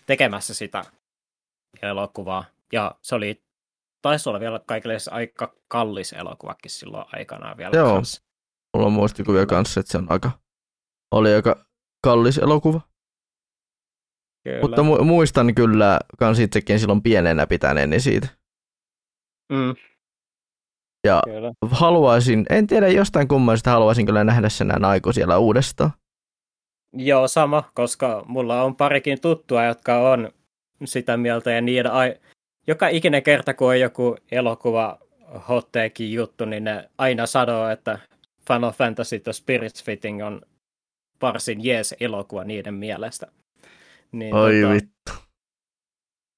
tekemässä 0.05 0.53
sitä 0.53 0.83
elokuvaa. 1.81 2.45
Ja 2.71 2.95
se 3.01 3.15
oli, 3.15 3.43
taisi 4.01 4.29
olla 4.29 4.39
vielä 4.39 4.59
kaikille 4.65 4.97
aika 5.11 5.53
kallis 5.67 6.13
elokuvakin 6.13 6.71
silloin 6.71 7.05
aikanaan 7.13 7.57
vielä 7.57 7.71
Joo, 7.75 7.93
kanssa. 7.95 8.21
mulla 8.73 8.87
on 8.87 8.93
muistikuvia 8.93 9.45
kanssa, 9.45 9.79
että 9.79 9.91
se 9.91 9.97
on 9.97 10.07
aika, 10.09 10.31
oli 11.11 11.33
aika 11.33 11.65
kallis 12.03 12.37
elokuva. 12.37 12.81
Kyllä. 14.43 14.61
Mutta 14.61 14.81
mu- 14.81 15.03
muistan 15.03 15.55
kyllä 15.55 15.99
kans 16.17 16.39
itsekin 16.39 16.79
silloin 16.79 17.01
pienenä 17.01 17.47
pitäneeni 17.47 17.99
siitä. 17.99 18.27
Mm. 19.51 19.75
Ja 21.07 21.21
kyllä. 21.25 21.51
haluaisin, 21.71 22.45
en 22.49 22.67
tiedä 22.67 22.87
jostain 22.87 23.27
kummallisesta 23.27 23.71
haluaisin 23.71 24.05
kyllä 24.05 24.23
nähdä 24.23 24.49
sen 24.49 24.67
näin 24.67 24.85
aiku 24.85 25.13
siellä 25.13 25.37
uudestaan. 25.37 25.91
Joo, 26.93 27.27
sama, 27.27 27.71
koska 27.73 28.23
mulla 28.27 28.63
on 28.63 28.75
parikin 28.75 29.21
tuttua, 29.21 29.65
jotka 29.65 30.11
on 30.11 30.31
sitä 30.85 31.17
mieltä 31.17 31.51
ja 31.51 31.61
niiden 31.61 31.91
ai- 31.91 32.15
joka 32.67 32.87
ikinen 32.87 33.23
kerta, 33.23 33.53
kun 33.53 33.67
on 33.67 33.79
joku 33.79 34.15
elokuva 34.31 34.99
hotteekin 35.49 36.13
juttu, 36.13 36.45
niin 36.45 36.63
ne 36.63 36.89
aina 36.97 37.25
sanoo, 37.25 37.69
että 37.69 37.99
Final 38.47 38.71
Fantasy 38.71 39.19
The 39.19 39.33
Spirits 39.33 39.83
Fitting 39.83 40.25
on 40.25 40.41
varsin 41.21 41.65
jees 41.65 41.95
elokuva 41.99 42.43
niiden 42.43 42.73
mielestä. 42.73 43.27
Niin, 44.11 44.35
Oi 44.35 44.61
tota, 44.61 44.73
vittu. 44.73 45.11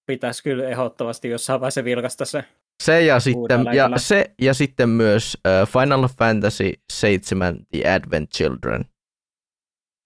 Pitäisi 0.05 0.43
kyllä 0.43 0.69
ehdottomasti 0.69 1.29
jossain 1.29 1.59
vaiheessa 1.61 1.83
vilkasta 1.83 2.25
se. 2.25 2.45
Se 2.83 3.01
ja, 3.05 3.19
sitten, 3.19 3.65
ja, 3.73 3.89
se 3.97 4.31
ja 4.41 4.53
sitten 4.53 4.89
myös 4.89 5.37
uh, 5.47 5.67
Final 5.67 6.07
Fantasy 6.17 6.73
7 6.93 7.57
The 7.71 7.89
Advent 7.89 8.29
Children. 8.29 8.85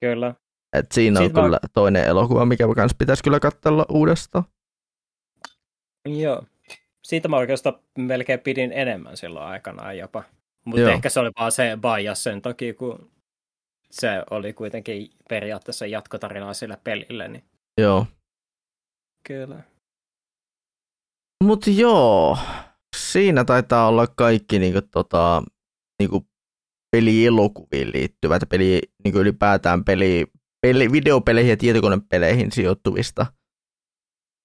Kyllä. 0.01 0.35
Et 0.73 0.91
siinä 0.91 1.19
Sitten 1.19 1.43
on 1.43 1.45
kyllä 1.45 1.59
mä... 1.63 1.69
toinen 1.73 2.05
elokuva, 2.05 2.45
mikä 2.45 2.67
kans 2.75 2.95
pitäisi 2.97 3.23
kyllä 3.23 3.39
katsella 3.39 3.85
uudestaan. 3.89 4.43
Joo. 6.05 6.43
Siitä 7.03 7.27
mä 7.27 7.37
oikeastaan 7.37 7.79
melkein 7.97 8.39
pidin 8.39 8.71
enemmän 8.71 9.17
silloin 9.17 9.45
aikanaan 9.45 9.97
jopa. 9.97 10.23
Mutta 10.65 10.91
ehkä 10.91 11.09
se 11.09 11.19
oli 11.19 11.31
vaan 11.39 11.51
se 11.51 11.77
bias 11.81 12.23
sen 12.23 12.41
takia, 12.41 12.73
kun 12.73 13.11
se 13.91 14.23
oli 14.29 14.53
kuitenkin 14.53 15.09
periaatteessa 15.29 15.85
jatkotarinaa 15.85 16.53
sille 16.53 16.77
pelille. 16.83 17.27
Niin... 17.27 17.43
Joo. 17.77 18.05
Kyllä. 19.27 19.63
Mutta 21.43 21.69
joo, 21.69 22.37
siinä 22.97 23.45
taitaa 23.45 23.87
olla 23.87 24.07
kaikki 24.07 24.59
niinku, 24.59 24.81
tota, 24.91 25.43
niinku 26.01 26.27
pelielokuviin 26.91 27.91
liittyvät, 27.93 28.41
peli, 28.49 28.81
niinku 29.03 29.19
ylipäätään 29.19 29.83
peli, 29.83 30.25
peli, 30.61 30.91
videopeleihin 30.91 31.49
ja 31.49 31.57
tietokonepeleihin 31.57 32.51
sijoittuvista 32.51 33.25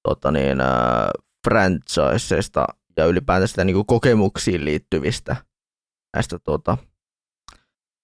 tota 0.08 0.30
niin, 0.30 0.60
äh, 0.60 1.08
franchiseista 1.48 2.66
ja 2.96 3.06
ylipäätään 3.06 3.48
sitä 3.48 3.64
niinku 3.64 3.84
kokemuksiin 3.84 4.64
liittyvistä 4.64 5.36
näistä 6.16 6.38
tota, 6.38 6.78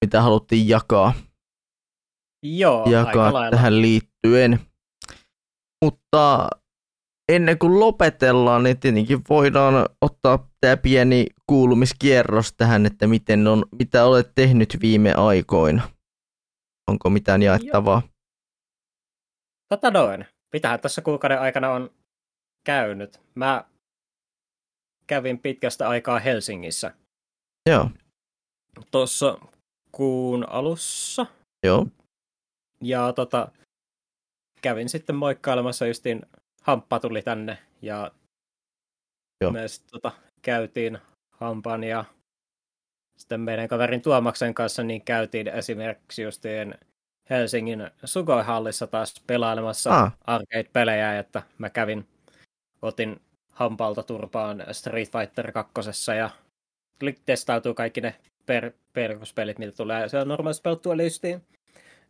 mitä 0.05 0.23
haluttiin 0.23 0.69
jakaa, 0.69 1.13
Joo, 2.43 2.91
jakaa 2.91 3.51
tähän 3.51 3.83
liittyen. 3.83 4.61
Mutta 5.85 6.49
ennen 7.29 7.59
kuin 7.59 7.81
lopetellaan, 7.81 8.63
niin 8.63 8.81
tietenkin 8.81 9.21
voidaan 9.29 9.75
ottaa 10.01 10.51
tämä 10.61 10.77
pieni 10.77 11.27
kuulumiskierros 11.47 12.53
tähän, 12.53 12.87
että 12.87 13.07
miten 13.07 13.47
on, 13.47 13.65
mitä 13.79 14.05
olet 14.05 14.33
tehnyt 14.35 14.79
viime 14.81 15.15
aikoina. 15.15 15.91
Onko 16.91 17.11
mitään 17.11 17.43
jaettavaa? 17.43 18.03
Tota 19.69 19.91
noin. 19.91 20.27
Mitähän 20.53 20.81
tässä 20.81 21.03
kuukauden 21.03 21.41
aikana 21.41 21.71
on 21.71 21.91
käynyt? 22.67 23.21
Mä 23.35 23.65
kävin 25.07 25.39
pitkästä 25.39 25.89
aikaa 25.89 26.19
Helsingissä. 26.19 26.95
Joo. 27.69 27.91
Tuossa 28.91 29.39
kuun 29.93 30.49
alussa. 30.49 31.27
Joo. 31.67 31.87
Ja 32.83 33.13
tota, 33.13 33.53
kävin 34.63 34.89
sitten 34.89 35.17
moikkailemassa 35.17 35.87
justiin 35.87 36.23
hamppa 36.63 37.01
tuli 37.01 37.23
tänne 37.23 37.59
ja 37.83 38.11
Joo. 39.41 39.53
me 39.53 39.69
sitten 39.69 39.91
tota, 39.91 40.13
käytiin 40.43 40.99
hampan 41.31 41.85
ja 41.85 42.05
sitten 43.17 43.41
meidän 43.41 43.69
kaverin 43.69 44.03
Tuomaksen 44.03 44.55
kanssa 44.55 44.83
niin 44.83 45.05
käytiin 45.05 45.49
esimerkiksi 45.49 46.23
justiin 46.23 46.75
Helsingin 47.31 47.91
Sugoi-hallissa 48.05 48.87
taas 48.87 49.15
pelailemassa 49.27 49.91
ah. 49.91 50.13
arcade-pelejä, 50.27 51.19
että 51.19 51.43
mä 51.59 51.71
kävin, 51.71 52.09
otin 52.83 53.21
hampalta 53.53 54.03
turpaan 54.03 54.65
Street 54.73 55.09
Fighter 55.13 55.53
2 55.53 55.73
ja 56.19 56.31
testautuu 57.27 57.75
kaikki 57.75 58.01
ne 58.01 58.15
per, 58.47 58.73
peruspelit, 58.93 59.59
mitä 59.59 59.73
tulee. 59.73 60.09
Se 60.09 60.19
on 60.19 60.29
normaalisti 60.29 60.63
pelattua 60.63 60.97
listiin. 60.97 61.43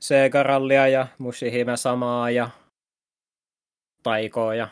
Sega 0.00 0.42
Rallia 0.42 0.88
ja 0.88 1.06
Mushihime 1.18 1.76
samaa 1.76 2.30
ja 2.30 2.50
Taikoa 4.02 4.54
ja 4.54 4.68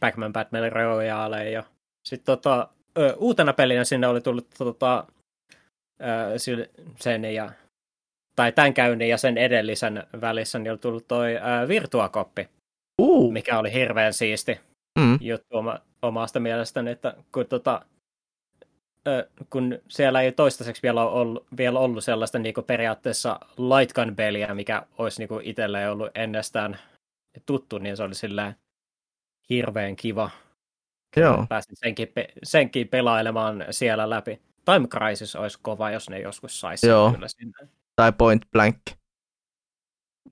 Pac-Man 0.00 0.32
Batman 0.32 0.72
Royale 0.72 1.50
ja 1.50 1.64
sitten 2.04 2.26
tota, 2.26 2.68
uutena 3.16 3.52
pelinä 3.52 3.84
sinne 3.84 4.06
oli 4.06 4.20
tullut 4.20 4.46
tota, 4.58 5.06
sen 7.00 7.24
ja 7.24 7.52
tai 8.36 8.52
tämän 8.52 8.74
käynnin 8.74 9.08
ja 9.08 9.18
sen 9.18 9.38
edellisen 9.38 10.06
välissä 10.20 10.58
niin 10.58 10.70
oli 10.70 10.78
tullut 10.78 11.08
toi 11.08 11.34
Virtuakoppi, 11.68 12.48
uh. 13.02 13.32
mikä 13.32 13.58
oli 13.58 13.72
hirveän 13.72 14.12
siisti 14.12 14.60
mm. 14.98 15.18
juttu 15.20 15.56
oma, 15.56 15.78
omasta 16.02 16.40
mielestäni, 16.40 16.90
että 16.90 17.14
kun, 17.32 17.46
tota, 17.46 17.82
kun 19.50 19.78
siellä 19.88 20.20
ei 20.20 20.32
toistaiseksi 20.32 20.82
vielä 20.82 21.04
ollut, 21.04 21.46
vielä 21.56 21.78
ollut 21.78 22.04
sellaista 22.04 22.38
niin 22.38 22.54
periaatteessa 22.66 23.40
light 23.56 23.94
gun 23.94 24.16
peliä, 24.16 24.54
mikä 24.54 24.82
olisi 24.98 25.26
niin 25.26 25.40
itselleen 25.42 25.90
ollut 25.90 26.10
ennestään 26.14 26.78
tuttu, 27.46 27.78
niin 27.78 27.96
se 27.96 28.02
oli 28.02 28.14
silleen 28.14 28.54
hirveän 29.50 29.96
kiva. 29.96 30.30
Joo. 31.16 31.46
Pääsin 31.48 31.76
senkin, 31.76 32.08
pe- 32.08 32.32
senkin 32.42 32.88
pelailemaan 32.88 33.64
siellä 33.70 34.10
läpi. 34.10 34.40
Time 34.64 34.88
Crisis 34.88 35.36
olisi 35.36 35.58
kova, 35.62 35.90
jos 35.90 36.10
ne 36.10 36.20
joskus 36.20 36.60
saisi 36.60 36.86
Joo. 36.86 37.12
kyllä 37.12 37.28
sinne. 37.28 37.68
Tai 37.96 38.12
Point 38.12 38.42
Blank. 38.52 38.76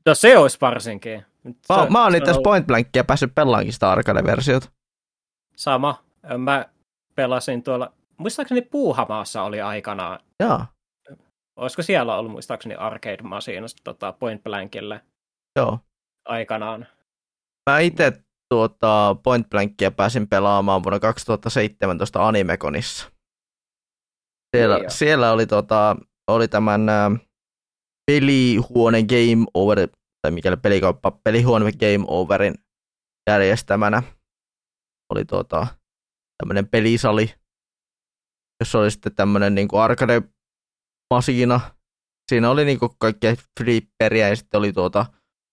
No 0.06 0.14
se 0.14 0.38
olisi 0.38 0.58
varsinkin. 0.60 1.24
Mä, 1.44 1.84
se, 1.84 1.90
mä 1.90 2.04
oon 2.04 2.14
itse 2.14 2.30
ollut... 2.30 2.42
Point 2.42 2.66
Blankia 2.66 3.04
päässyt 3.04 3.34
pelaankin 3.34 3.72
sitä 3.72 3.90
arcade-versiota. 3.90 4.68
Sama. 5.56 6.04
Mä 6.38 6.64
pelasin 7.14 7.62
tuolla, 7.62 7.92
muistaakseni 8.18 8.62
Puuhamaassa 8.62 9.42
oli 9.42 9.60
aikanaan. 9.60 10.20
Joo. 10.40 10.64
Olisiko 11.56 11.82
siellä 11.82 12.16
ollut 12.16 12.32
muistaakseni 12.32 12.74
arcade-masiinasta 12.74 13.80
tota 13.84 14.12
Point 14.12 14.44
Blankille? 14.44 15.00
Joo. 15.58 15.78
Aikanaan. 16.28 16.86
Mä 17.70 17.78
itse 17.78 18.12
tuota 18.48 19.16
Point 19.22 19.50
Blankia 19.50 19.90
pääsin 19.90 20.28
pelaamaan 20.28 20.82
vuonna 20.82 20.98
2017 21.00 22.28
Animeconissa. 22.28 23.10
Siellä, 24.56 24.88
siellä 24.88 25.32
oli, 25.32 25.46
tota, 25.46 25.96
oli 26.30 26.48
tämän 26.48 26.88
ä, 26.88 27.10
pelihuone 28.10 29.02
Game 29.02 29.46
Over, 29.54 29.88
tai 30.22 30.30
mikäli 30.30 30.56
pelikauppa, 30.56 31.10
pelihuone 31.10 31.72
Game 31.72 32.04
Overin 32.08 32.54
järjestämänä. 33.30 34.02
Oli 35.14 35.24
tuota, 35.24 35.66
tämmöinen 36.42 36.68
pelisali, 36.68 37.34
jossa 38.60 38.78
oli 38.78 38.90
sitten 38.90 39.14
tämmöinen 39.14 39.54
niin 39.54 39.68
arcade-masiina. 39.72 41.60
Siinä 42.28 42.50
oli 42.50 42.64
niin 42.64 42.78
kaikkea 42.98 43.34
flipperiä 43.60 44.28
ja 44.28 44.36
sitten 44.36 44.58
oli 44.58 44.72
tuota, 44.72 45.06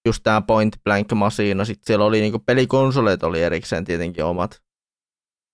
just 0.07 0.23
tämä 0.23 0.41
Point 0.41 0.75
Blank-masiina. 0.83 1.65
Sitten 1.65 1.87
siellä 1.87 2.05
oli 2.05 2.21
niinku 2.21 2.39
pelikonsoleet 2.39 3.23
oli 3.23 3.41
erikseen 3.41 3.85
tietenkin 3.85 4.25
omat. 4.25 4.63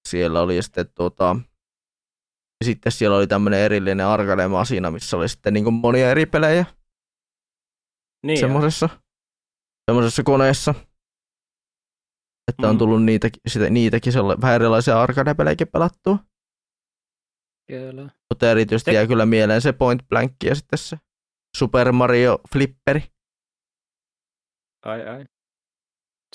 Siellä 0.07 0.41
oli 0.41 0.63
sitten 0.63 0.85
tota, 0.95 1.35
ja 2.61 2.65
sitten 2.65 2.91
siellä 2.91 3.17
oli 3.17 3.27
tämmöinen 3.27 3.59
erillinen 3.59 4.05
arcade-masina, 4.05 4.91
missä 4.91 5.17
oli 5.17 5.30
sitten 5.30 5.53
niinku 5.53 5.71
monia 5.71 6.11
eri 6.11 6.26
pelejä. 6.26 6.65
Niin 8.26 8.39
semmoisessa, 8.39 8.89
semmoisessa 9.91 10.23
koneessa. 10.23 10.76
Että 12.47 12.63
mm. 12.63 12.69
on 12.69 12.77
tullut 12.77 13.03
niitäkin, 13.03 13.41
sitä, 13.47 13.69
niitäkin 13.69 14.13
vähän 14.41 14.55
erilaisia 14.55 15.01
arcade-pelejäkin 15.01 15.67
pelattua. 15.67 16.17
Kyllä. 17.69 18.09
Mutta 18.29 18.51
erityisesti 18.51 18.91
se... 18.91 18.95
jää 18.95 19.07
kyllä 19.07 19.25
mieleen 19.25 19.61
se 19.61 19.71
Point 19.71 20.09
Blank 20.09 20.31
ja 20.43 20.55
sitten 20.55 20.79
se 20.79 20.97
Super 21.57 21.91
Mario 21.91 22.39
Flipperi. 22.53 23.03
Ai 24.85 25.07
ai. 25.07 25.25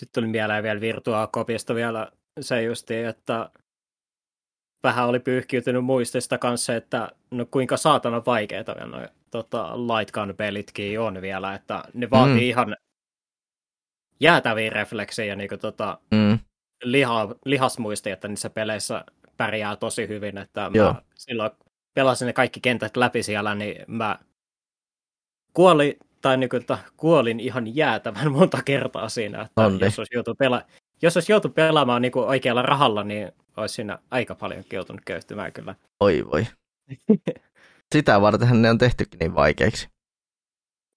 Sitten 0.00 0.22
tuli 0.22 0.26
mieleen 0.26 0.62
vielä 0.62 0.80
Virtua 0.80 1.28
Copista 1.34 1.74
vielä 1.74 2.12
se 2.40 2.62
justi, 2.62 2.94
että 2.94 3.50
vähän 4.82 5.08
oli 5.08 5.20
pyyhkiytynyt 5.20 5.84
muistista 5.84 6.38
kanssa, 6.38 6.74
että 6.74 7.08
no 7.30 7.46
kuinka 7.50 7.76
saatana 7.76 8.22
vaikeita 8.26 8.74
no, 8.74 9.08
tota, 9.30 9.76
Lightgun 9.76 10.34
pelitkin 10.36 11.00
on 11.00 11.22
vielä, 11.22 11.54
että 11.54 11.84
ne 11.94 12.10
vaatii 12.10 12.34
mm. 12.34 12.48
ihan 12.48 12.76
jäätäviä 14.20 14.70
refleksejä 14.70 15.36
niin 15.36 15.48
kuin, 15.48 15.60
tota, 15.60 15.98
mm. 16.10 16.38
liha, 16.84 17.34
lihasmuisti, 17.44 18.10
että 18.10 18.28
niissä 18.28 18.50
peleissä 18.50 19.04
pärjää 19.36 19.76
tosi 19.76 20.08
hyvin, 20.08 20.38
että 20.38 20.70
mä 20.70 20.94
silloin 21.14 21.50
pelasin 21.94 22.26
ne 22.26 22.32
kaikki 22.32 22.60
kentät 22.60 22.96
läpi 22.96 23.22
siellä, 23.22 23.54
niin 23.54 23.84
mä 23.88 24.18
kuoli 25.52 25.98
tai 26.20 26.36
niin 26.36 26.50
kuin, 26.50 26.60
että 26.60 26.78
kuolin 26.96 27.40
ihan 27.40 27.76
jäätävän 27.76 28.32
monta 28.38 28.62
kertaa 28.64 29.08
siinä, 29.08 29.42
että 29.42 29.62
Onni. 29.66 29.84
jos 29.84 29.98
olisi 29.98 30.14
joutunut 30.14 30.38
pela- 30.38 30.66
jos 31.02 31.16
olisi 31.16 31.32
joutunut 31.32 31.54
pelaamaan 31.54 32.02
niin 32.02 32.12
kuin 32.12 32.26
oikealla 32.26 32.62
rahalla, 32.62 33.04
niin 33.04 33.32
olisi 33.56 33.74
siinä 33.74 33.98
aika 34.10 34.34
paljon 34.34 34.64
joutunut 34.72 35.02
köyhtymään 35.04 35.52
kyllä. 35.52 35.74
Oi 36.00 36.24
voi. 36.32 36.46
Sitä 37.94 38.20
varten 38.20 38.62
ne 38.62 38.70
on 38.70 38.78
tehtykin 38.78 39.18
niin 39.18 39.34
vaikeiksi. 39.34 39.88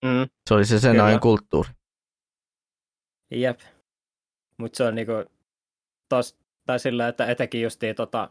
Mm. 0.05 0.30
Se 0.49 0.53
oli 0.53 0.65
se 0.65 0.80
sen 0.80 0.91
Kyllä. 0.91 1.05
ajan 1.05 1.19
kulttuuri. 1.19 1.69
Jep. 3.31 3.59
Mutta 4.57 4.77
se 4.77 4.84
on 4.84 4.95
niinku 4.95 5.14
tos, 6.09 6.38
tai 6.68 6.80
sillä, 6.80 7.07
että 7.07 7.26
etenkin 7.26 7.61
justiin 7.61 7.95
tota, 7.95 8.30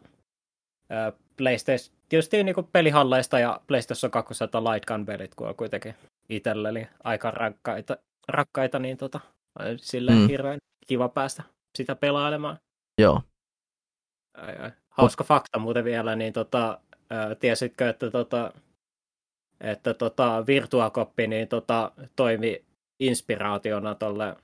PlayStation, 1.36 1.96
justiin 2.12 2.46
niinku 2.46 2.62
pelihalleista 2.62 3.38
ja 3.38 3.60
PlayStation 3.66 4.10
2 4.10 4.34
light 4.44 4.86
gun 4.86 5.06
pelit, 5.06 5.34
kun 5.34 5.48
on 5.48 5.54
kuitenkin 5.54 5.94
itselleni 6.28 6.88
aika 7.04 7.30
rakkaita, 7.30 7.96
rakkaita 8.28 8.78
niin 8.78 8.96
tota, 8.96 9.20
sillä 9.76 10.12
Mm. 10.12 10.28
hirveän 10.28 10.58
kiva 10.86 11.08
päästä 11.08 11.42
sitä 11.78 11.94
pelailemaan. 11.94 12.56
Joo. 13.00 13.22
Ai, 14.38 14.56
ai. 14.56 14.70
Hauska 14.90 15.24
fakta 15.24 15.58
muuten 15.58 15.84
vielä, 15.84 16.16
niin 16.16 16.32
tota, 16.32 16.80
ää, 17.10 17.34
tiesitkö, 17.34 17.88
että, 17.88 18.10
tota, 18.10 18.52
että 19.60 19.94
tota, 19.94 20.44
Virtua-koppi 20.46 21.26
niin 21.26 21.48
tota, 21.48 21.92
toimi 22.16 22.64
inspiraationa 23.00 23.94
tolle, 23.94 24.36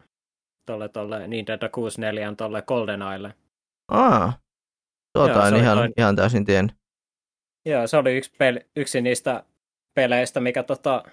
tolle, 0.67 0.89
tolle 0.89 1.29
Nintendo 1.29 1.69
64 1.69 2.35
tolle 2.37 2.63
GoldenEyelle. 2.63 3.35
Aa. 3.93 4.33
Tuota 5.13 5.33
Joo, 5.33 5.43
en 5.43 5.49
se 5.49 5.55
oli 5.55 5.63
ihan, 5.63 5.93
ihan 5.97 6.17
täysin 6.17 6.45
tiennyt. 6.45 6.77
Joo, 7.67 7.87
se 7.87 7.97
oli 7.97 8.17
yksi, 8.17 8.33
peli, 8.39 8.61
yksi 8.77 9.01
niistä 9.01 9.45
peleistä, 9.95 10.41
mikä 10.41 10.63
tota, 10.63 11.05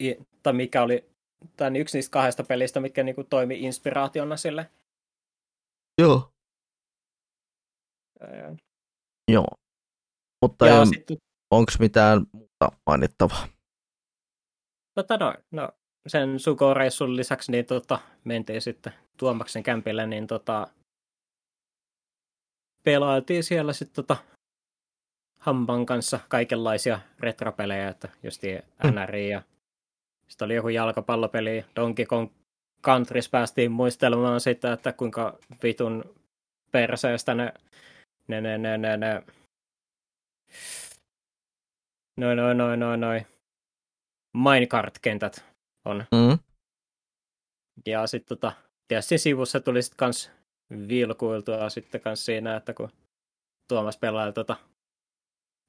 i, 0.00 0.16
tai 0.42 0.52
mikä 0.52 0.82
oli, 0.82 1.10
tai 1.56 1.78
yksi 1.78 1.98
niistä 1.98 2.12
kahdesta 2.12 2.44
pelistä, 2.44 2.80
mitkä 2.80 3.02
niinku 3.02 3.24
toimi 3.24 3.60
inspiraationa 3.60 4.36
sille. 4.36 4.70
Joo. 6.00 6.32
Ää, 8.20 8.56
Joo. 9.28 9.46
Mutta 10.42 10.66
Ja 10.66 10.84
sitten 10.84 11.16
onko 11.50 11.72
mitään 11.78 12.26
muuta 12.32 12.68
mainittavaa? 12.86 13.48
Tota 14.94 15.16
no, 15.16 15.34
no 15.52 15.68
sen 16.06 16.40
Suko-reissun 16.40 17.16
lisäksi 17.16 17.52
niin 17.52 17.66
tota, 17.66 17.98
mentiin 18.24 18.62
sitten 18.62 18.92
Tuomaksen 19.16 19.62
kämpille, 19.62 20.06
niin 20.06 20.26
tota, 20.26 20.66
pelailtiin 22.84 23.44
siellä 23.44 23.72
sitten 23.72 23.94
tota, 23.94 24.16
Hampan 25.38 25.86
kanssa 25.86 26.20
kaikenlaisia 26.28 27.00
retropelejä, 27.20 27.88
että 27.88 28.08
justiin 28.22 28.62
Mm. 28.84 28.94
NRI 28.94 29.28
ja 29.28 29.42
sitten 30.28 30.46
oli 30.46 30.54
joku 30.54 30.68
jalkapallopeli, 30.68 31.64
Donkey 31.76 32.06
Kong 32.06 32.30
Countries 32.84 33.28
päästiin 33.28 33.72
muistelemaan 33.72 34.40
sitä, 34.40 34.72
että 34.72 34.92
kuinka 34.92 35.38
vitun 35.62 36.14
perseestä 36.70 37.34
ne, 37.34 37.52
ne, 38.28 38.40
ne, 38.40 38.58
ne, 38.58 38.78
ne, 38.78 38.96
ne 38.96 39.22
noin, 42.16 42.36
noin, 42.36 42.58
noin, 42.58 42.80
noin, 42.80 43.00
noin 43.00 43.26
minecart-kentät 44.36 45.44
on. 45.84 46.04
Mm. 46.12 46.38
Ja 47.86 48.06
sitten 48.06 48.38
tota, 48.38 48.52
tietysti 48.88 49.18
sivussa 49.18 49.60
tuli 49.60 49.82
sitten 49.82 49.96
kans 49.96 50.30
vilkuiltua 50.88 51.70
sitten 51.70 52.00
kans 52.00 52.24
siinä, 52.24 52.56
että 52.56 52.74
kun 52.74 52.88
Tuomas 53.68 53.98
pelaa 53.98 54.32
tota 54.32 54.56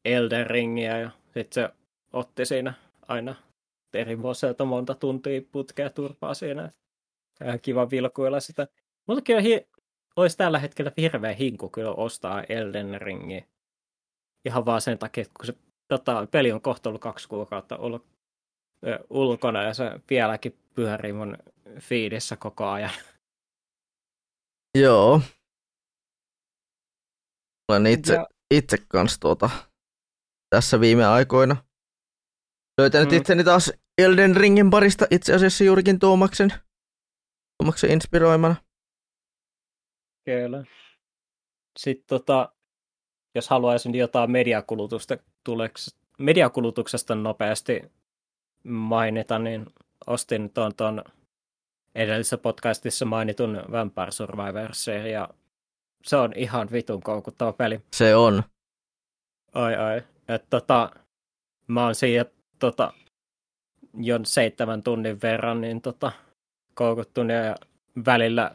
Elden 0.06 0.48
Ringiä 0.48 1.00
ja 1.00 1.10
sitten 1.24 1.54
se 1.54 1.70
otti 2.14 2.46
siinä 2.46 2.74
aina 3.08 3.36
eri 3.94 4.22
vuosilta 4.22 4.66
monta 4.66 4.96
tuntia 4.96 5.42
putkea 5.52 5.90
turpaa 5.90 6.34
siinä. 6.34 6.72
Ihan 7.44 7.60
kiva 7.60 7.90
vilkuilla 7.90 8.40
sitä. 8.40 8.68
Mutta 9.08 9.22
kyllä 9.22 9.42
hi- 9.42 9.68
olisi 10.16 10.38
tällä 10.38 10.60
hetkellä 10.60 10.92
hirveä 10.98 11.34
hinku 11.34 11.70
kyllä 11.70 11.92
ostaa 11.92 12.44
Elden 12.44 13.02
Ringiä. 13.02 13.46
Ihan 14.46 14.66
vaan 14.66 14.82
sen 14.82 14.98
takia, 14.98 15.22
että 15.22 15.34
kun 15.38 15.46
se 15.46 15.54
tota, 15.88 16.28
peli 16.32 16.52
on 16.52 16.62
kohta 16.62 16.90
ollut 16.90 17.02
kaksi 17.02 17.30
kuukautta 17.30 17.78
ollut 17.78 18.06
ulkona 19.10 19.64
ja 19.64 19.74
se 19.74 19.92
vieläkin 20.10 20.58
pyörii 20.76 21.14
mun 21.14 21.38
fiidissä 21.80 22.36
koko 22.36 22.66
ajan. 22.66 22.92
Joo. 24.78 25.22
Olen 27.72 27.86
itse, 27.88 28.14
Ja- 28.14 28.28
itse 28.52 28.78
kanssa 28.88 29.20
tuota, 29.20 29.50
tässä 30.50 30.80
viime 30.80 31.06
aikoina 31.06 31.58
löytänyt 32.82 33.10
Mm. 33.10 33.14
mm. 33.16 33.18
itseni 33.18 33.44
taas 33.44 33.72
Elden 33.98 34.36
Ringin 34.36 34.70
parista 34.70 35.06
itse 35.12 35.34
asiassa 35.36 35.64
juurikin 35.64 36.00
Tuomaksen, 36.00 36.50
Tuomaksen 37.58 37.92
inspiroimana. 37.92 38.56
Kyllä. 40.26 40.64
Sitten 41.80 42.06
tota, 42.08 42.54
jos 43.36 43.50
haluaisin 43.50 43.96
jotain 43.96 44.32
mediakulutusta 44.32 45.18
tuleks, 45.44 45.96
mediakulutuksesta 46.20 47.16
nopeasti 47.16 47.82
mainita, 48.64 49.40
niin 49.40 49.66
ostin 50.08 50.54
tuon, 50.54 50.76
tuon 50.76 51.04
edellisessä 51.96 52.38
podcastissa 52.38 53.06
mainitun 53.06 53.64
Vampire 53.72 54.12
Survivor 54.12 54.70
ja 55.12 55.30
se 56.04 56.18
on 56.18 56.34
ihan 56.36 56.68
vitun 56.72 57.02
koukuttava 57.02 57.54
peli. 57.54 57.82
Se 57.94 58.16
on. 58.16 58.44
Ai 59.54 59.76
ai. 59.76 60.02
Et 60.28 60.46
tota, 60.50 60.92
mä 61.68 61.84
oon 61.84 61.96
siinä 61.96 62.26
tota, 62.60 62.94
jo 63.94 64.20
seitsemän 64.24 64.84
tunnin 64.84 65.22
verran 65.22 65.62
niin 65.62 65.82
tota, 65.82 66.12
koukuttunut 66.74 67.32
ja 67.32 67.56
välillä 68.06 68.52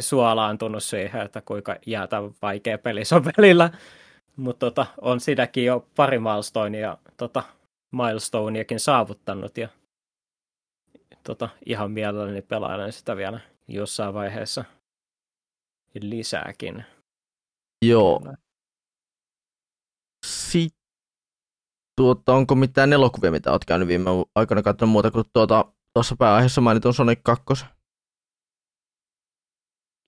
suolaantunut 0.00 0.84
siihen, 0.84 1.22
että 1.22 1.40
kuinka 1.40 1.76
jäätävän 1.86 2.34
vaikea 2.42 2.78
peli 2.78 3.04
se 3.04 3.14
on 3.14 3.24
välillä. 3.36 3.70
Mutta 4.36 4.66
tota, 4.66 4.86
on 5.00 5.20
sitäkin 5.20 5.64
jo 5.64 5.86
pari 5.96 6.18
milestonea, 6.18 6.98
tota, 7.16 7.42
milestoneakin 7.92 8.80
saavuttanut 8.80 9.58
ja 9.58 9.68
tota, 11.26 11.48
ihan 11.66 11.90
mielelläni 11.90 12.42
pelailen 12.42 12.92
sitä 12.92 13.16
vielä 13.16 13.40
jossain 13.68 14.14
vaiheessa 14.14 14.64
lisääkin. 16.00 16.84
Joo. 17.84 18.22
Sitten 20.26 20.80
tuota, 21.96 22.34
onko 22.34 22.54
mitään 22.54 22.92
elokuvia, 22.92 23.30
mitä 23.30 23.50
olet 23.50 23.64
käynyt 23.64 23.88
viime 23.88 24.10
aikoina 24.34 24.62
katsonut 24.62 24.92
muuta 24.92 25.10
kuin 25.10 25.24
tuota, 25.32 25.72
tuossa 25.94 26.16
pääaiheessa 26.18 26.60
mainitun 26.60 26.94
Sonic 26.94 27.20
2? 27.22 27.64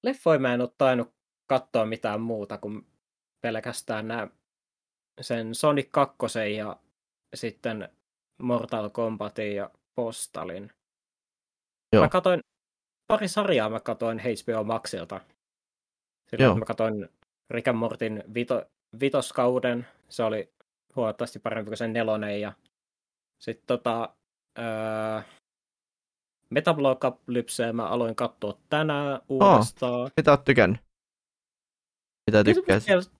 Leffoja 0.02 0.38
mä 0.38 0.54
en 0.54 0.60
ole 0.60 0.70
tainnut 0.78 1.14
katsoa 1.46 1.86
mitään 1.86 2.20
muuta 2.20 2.58
kuin 2.58 2.86
pelkästään 3.40 4.08
nämä 4.08 4.28
sen 5.20 5.54
Sonic 5.54 5.88
2 5.90 6.16
ja 6.56 6.80
sitten 7.34 7.88
Mortal 8.42 8.90
Kombatin 8.90 9.56
ja 9.56 9.70
Postalin. 9.94 10.77
Joo. 11.92 12.02
Mä 12.02 12.08
katoin, 12.08 12.40
pari 13.06 13.28
sarjaa 13.28 13.70
mä 13.70 13.80
katoin 13.80 14.18
HBO 14.20 14.64
Maxilta. 14.64 15.20
Sillä 16.30 16.44
Joo. 16.44 16.56
mä 16.56 16.64
katoin 16.64 17.08
Rick 17.50 17.68
and 17.68 17.76
Mortin 17.78 18.24
vito, 18.34 18.64
vitoskauden, 19.00 19.86
se 20.08 20.22
oli 20.22 20.52
huomattavasti 20.96 21.38
parempi 21.38 21.68
kuin 21.68 21.76
sen 21.78 21.92
nelonen 21.92 22.40
ja 22.40 22.52
sitten 23.38 23.66
tota, 23.66 24.14
öö, 24.58 25.20
Metablocalypseä 26.50 27.72
mä 27.72 27.86
aloin 27.88 28.14
katsoa 28.16 28.58
tänään 28.68 29.20
uudestaan. 29.28 30.10
Mitä 30.16 30.30
oot 30.30 30.44
tykännyt? 30.44 30.80
Mitä 32.30 32.44
Kyllä 32.44 32.54
se, 32.54 32.60
mun 32.60 32.64
tykkäät? 32.64 32.86
mielestä, 32.86 33.16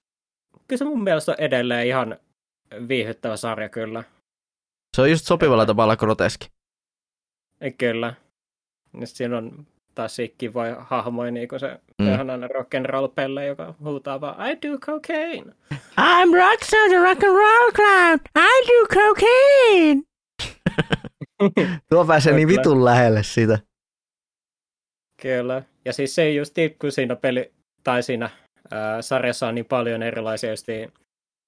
kyllä 0.69 0.79
se 0.79 0.85
mun 0.85 1.03
mielestä 1.05 1.33
on 1.33 1.41
edelleen 1.41 1.87
ihan 1.87 2.17
viihyttävä 2.89 3.37
sarja 3.37 3.69
kyllä. 3.69 4.05
Se 4.97 5.03
on 5.03 5.11
just 5.11 5.27
sopivalla 5.27 5.67
tavalla 5.67 5.97
groteski. 5.97 6.49
Kyllä. 7.79 8.15
On 9.37 9.67
taas 9.95 10.17
kivoja 10.39 10.77
hahmoja, 10.81 11.31
niin 11.31 11.49
kuin 11.49 11.61
se 11.61 11.81
Mm. 11.99 12.05
mm. 12.07 12.13
ihana 12.15 12.37
rock'n'roll 12.47 13.09
pelle, 13.15 13.47
joka 13.47 13.75
huutaa 13.85 14.21
vaan 14.21 14.51
I 14.51 14.59
do 14.69 14.79
cocaine. 14.79 15.53
I'm 16.01 16.35
Rockstar 16.35 16.89
the 16.89 16.99
rock 16.99 17.25
and 17.25 17.37
roll 17.37 17.73
clown. 17.73 18.19
I 18.39 18.67
do 18.69 18.87
cocaine. 18.95 20.03
Tuo 21.91 22.05
pääsee 22.05 22.33
niin 22.33 22.49
vitun 22.49 22.85
lähelle 22.85 23.23
sitä. 23.23 23.59
Kyllä. 25.23 25.63
Ja 25.85 25.93
siis 25.93 26.15
se 26.15 26.31
just 26.33 26.55
kun 26.81 26.93
siinä 26.93 27.17
peli, 27.17 27.53
tai 27.85 28.03
siinä 28.03 28.31
ää, 28.71 29.03
sarjassa 29.03 29.49
on 29.49 29.55
niin 29.55 29.65
paljon 29.65 30.03
erilaisia 30.03 30.51
justiin 30.51 30.93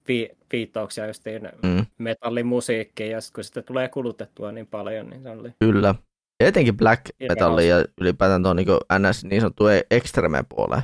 vi, 0.07 0.29
viittauksia 0.51 1.07
justiin 1.07 1.49
Mm, 1.63 1.85
metallimusiikkiin, 1.97 3.11
ja 3.11 3.21
sit 3.21 3.33
kun 3.33 3.43
sitä 3.43 3.61
tulee 3.61 3.87
kulutettua 3.89 4.51
niin 4.51 4.67
paljon, 4.67 5.09
niin 5.09 5.23
se 5.23 5.29
oli 5.29 5.51
kyllä. 5.59 5.95
Ja 6.41 6.47
etenkin 6.47 6.77
black 6.77 7.01
metalli 7.29 7.67
ja 7.67 7.85
ylipäätään 8.01 8.43
tuon 8.43 8.55
niin 8.55 8.67
NS 8.99 9.23
niin 9.23 9.41
sanottu 9.41 9.63
extreme 9.91 10.43
puoleen. 10.49 10.83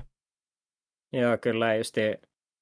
Joo, 1.13 1.37
kyllä 1.37 1.75
justiin. 1.75 2.17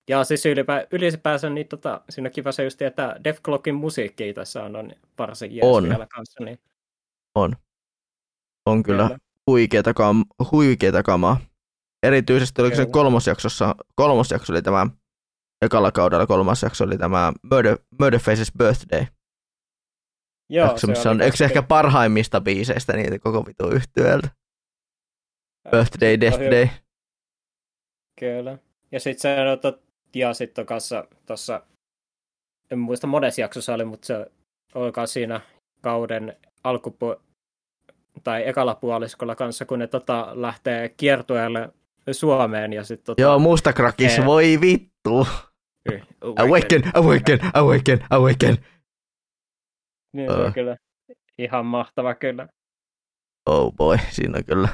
Ja 0.09 0.23
siis 0.23 0.45
ylipä, 0.45 0.87
ylipäänsä 0.91 1.49
niin 1.49 1.67
tota, 1.67 2.01
siinä 2.09 2.27
on 2.27 2.31
kiva 2.31 2.51
se 2.51 2.63
just, 2.63 2.81
että 2.81 3.15
Def 3.23 3.41
Clockin 3.41 3.75
musiikki 3.75 4.33
tässä 4.33 4.63
on, 4.63 4.75
on 4.75 4.91
varsin 5.17 5.55
jees 5.55 5.65
On. 5.65 5.83
vielä 5.83 6.07
kanssa. 6.15 6.43
Niin 6.43 6.59
On 8.65 8.83
kyllä. 8.83 9.17
huikeeta, 9.47 9.93
kam, 9.93 10.25
huikeeta 10.51 11.03
kamaa. 11.03 11.37
Erityisesti 12.03 12.61
oliko 12.61 12.75
se 12.75 12.85
kolmosjaksossa, 12.85 13.75
kolmosjakso 13.95 14.53
oli 14.53 14.61
tämä, 14.61 14.87
ekalla 15.61 15.91
kaudella 15.91 16.27
kolmas 16.27 16.63
jakso 16.63 16.83
oli 16.83 16.97
tämä 16.97 17.33
Murder, 17.51 17.77
Murderface's 18.01 18.51
Birthday. 18.57 19.05
Joo, 20.49 20.67
jakso, 20.67 20.87
missä 20.87 21.09
on 21.11 21.21
yksi 21.21 21.43
ehkä 21.43 21.63
parhaimmista 21.63 22.41
biiseistä 22.41 22.93
niitä 22.93 23.19
koko 23.19 23.45
vitu 23.45 23.69
yhtyöltä. 23.69 24.29
Birthday, 25.71 26.19
Death 26.19 26.39
Day. 26.39 26.67
Kyllä. 28.19 28.57
Ja 28.91 28.99
sitten 28.99 29.21
se, 29.21 29.35
no, 29.43 29.79
ja 30.15 30.33
sitten 30.33 30.65
kanssa 30.65 31.07
tuossa, 31.25 31.61
en 32.71 32.79
muista 32.79 33.07
monessa 33.07 33.41
jaksossa 33.41 33.73
oli, 33.73 33.85
mutta 33.85 34.07
se 34.07 34.31
olikaan 34.75 35.07
siinä 35.07 35.41
kauden 35.81 36.37
alkupu 36.63 37.15
tai 38.23 38.47
ekalla 38.47 38.75
puoliskolla 38.75 39.35
kanssa, 39.35 39.65
kun 39.65 39.79
ne 39.79 39.87
tota, 39.87 40.31
lähtee 40.33 40.89
kiertueelle 40.89 41.69
Suomeen. 42.11 42.73
Ja 42.73 42.83
sit, 42.83 43.03
tota, 43.03 43.21
Joo, 43.21 43.39
mustakrakis, 43.39 44.19
ee... 44.19 44.25
voi 44.25 44.61
vittu. 44.61 45.27
Awaken, 46.37 46.83
awaken, 46.93 47.39
awaken, 47.53 47.99
awaken. 48.09 48.57
Niin, 50.15 50.31
uh. 50.31 50.53
kyllä 50.53 50.77
ihan 51.37 51.65
mahtava 51.65 52.15
kyllä. 52.15 52.47
Oh 53.45 53.73
boy, 53.73 53.97
siinä 54.11 54.37
on 54.37 54.45
kyllä. 54.45 54.69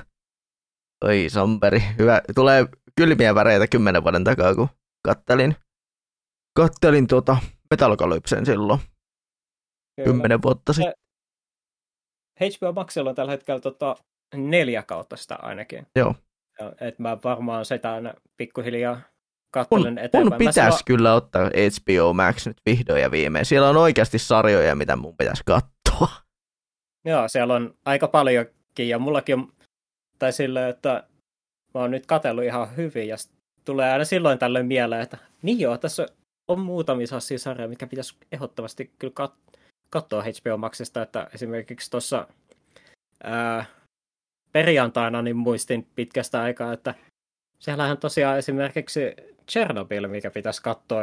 Oi 1.06 1.26
samperi, 1.30 1.84
hyvä. 1.98 2.22
Tulee 2.36 2.66
kylmiä 2.96 3.36
väreitä 3.36 3.68
kymmenen 3.68 4.04
vuoden 4.04 4.24
takaa, 4.24 4.56
kun 4.56 4.70
kattelin, 5.04 5.56
kattelin 6.56 7.08
tuota 7.08 7.38
Metalcalypsen 7.72 8.46
silloin. 8.46 8.80
Kyllä. 8.80 10.06
Kymmenen 10.06 10.42
vuotta 10.42 10.74
sitten. 10.74 10.94
HBO 12.40 12.72
Maxilla 12.72 13.10
on 13.10 13.16
tällä 13.16 13.32
hetkellä 13.32 13.60
tota, 13.60 13.96
neljä 14.36 14.84
kautta 14.84 15.18
sitä 15.18 15.36
ainakin. 15.36 15.88
Joo. 15.96 16.16
Et 16.82 17.00
mä 17.00 17.18
varmaan 17.24 17.66
sitä 17.66 17.94
aina 17.94 18.14
pikkuhiljaa 18.38 19.02
katselen 19.52 19.94
mun, 19.94 19.98
eteenpäin. 19.98 20.34
Mun 20.34 20.38
pitäisi 20.38 20.62
silloin... 20.62 20.86
kyllä 20.86 21.14
ottaa 21.14 21.42
HBO 21.46 22.14
Max 22.14 22.48
nyt 22.48 22.58
vihdoin 22.66 23.02
ja 23.02 23.12
viimein. 23.12 23.46
Siellä 23.46 23.70
on 23.70 23.78
oikeasti 23.78 24.20
sarjoja, 24.20 24.76
mitä 24.76 24.96
mun 24.96 25.18
pitäisi 25.18 25.44
katsoa. 25.46 26.08
Joo, 27.06 27.28
siellä 27.28 27.54
on 27.54 27.74
aika 27.86 28.08
paljonkin 28.08 28.90
ja 28.90 29.00
mullakin 29.00 29.36
on, 29.36 29.54
tai 30.20 30.34
silleen, 30.34 30.70
että 30.70 31.04
mä 31.74 31.82
oon 31.82 31.92
nyt 31.92 32.06
katsellut 32.06 32.44
ihan 32.44 32.76
hyvin 32.78 33.08
ja 33.08 33.16
tulee 33.66 33.92
aina 33.92 34.06
silloin 34.06 34.40
tällöin 34.40 34.66
mieleen, 34.66 35.02
että 35.02 35.18
niin 35.42 35.60
joo, 35.60 35.78
tässä 35.78 36.08
on 36.48 36.60
muutamia 36.60 37.08
sellaisia 37.08 37.40
sarjoja, 37.40 37.70
mitkä 37.70 37.88
pitäisi 37.88 38.16
ehdottomasti 38.32 38.92
kyllä 39.00 39.14
kat- 39.20 39.60
katsoa 39.90 40.24
HBO 40.24 40.58
Maxista, 40.58 41.02
että 41.02 41.30
esimerkiksi 41.34 41.92
tuossa 41.92 42.28
perjantaina 44.52 45.22
niin 45.22 45.38
muistin 45.38 45.88
pitkästä 45.96 46.42
aikaa, 46.42 46.74
että 46.74 46.96
siellä 47.62 47.86
on 47.86 47.98
tosiaan 47.98 48.38
esimerkiksi 48.38 49.00
Chernobyl, 49.52 50.08
mikä 50.08 50.32
pitäisi 50.32 50.62
katsoa 50.62 51.02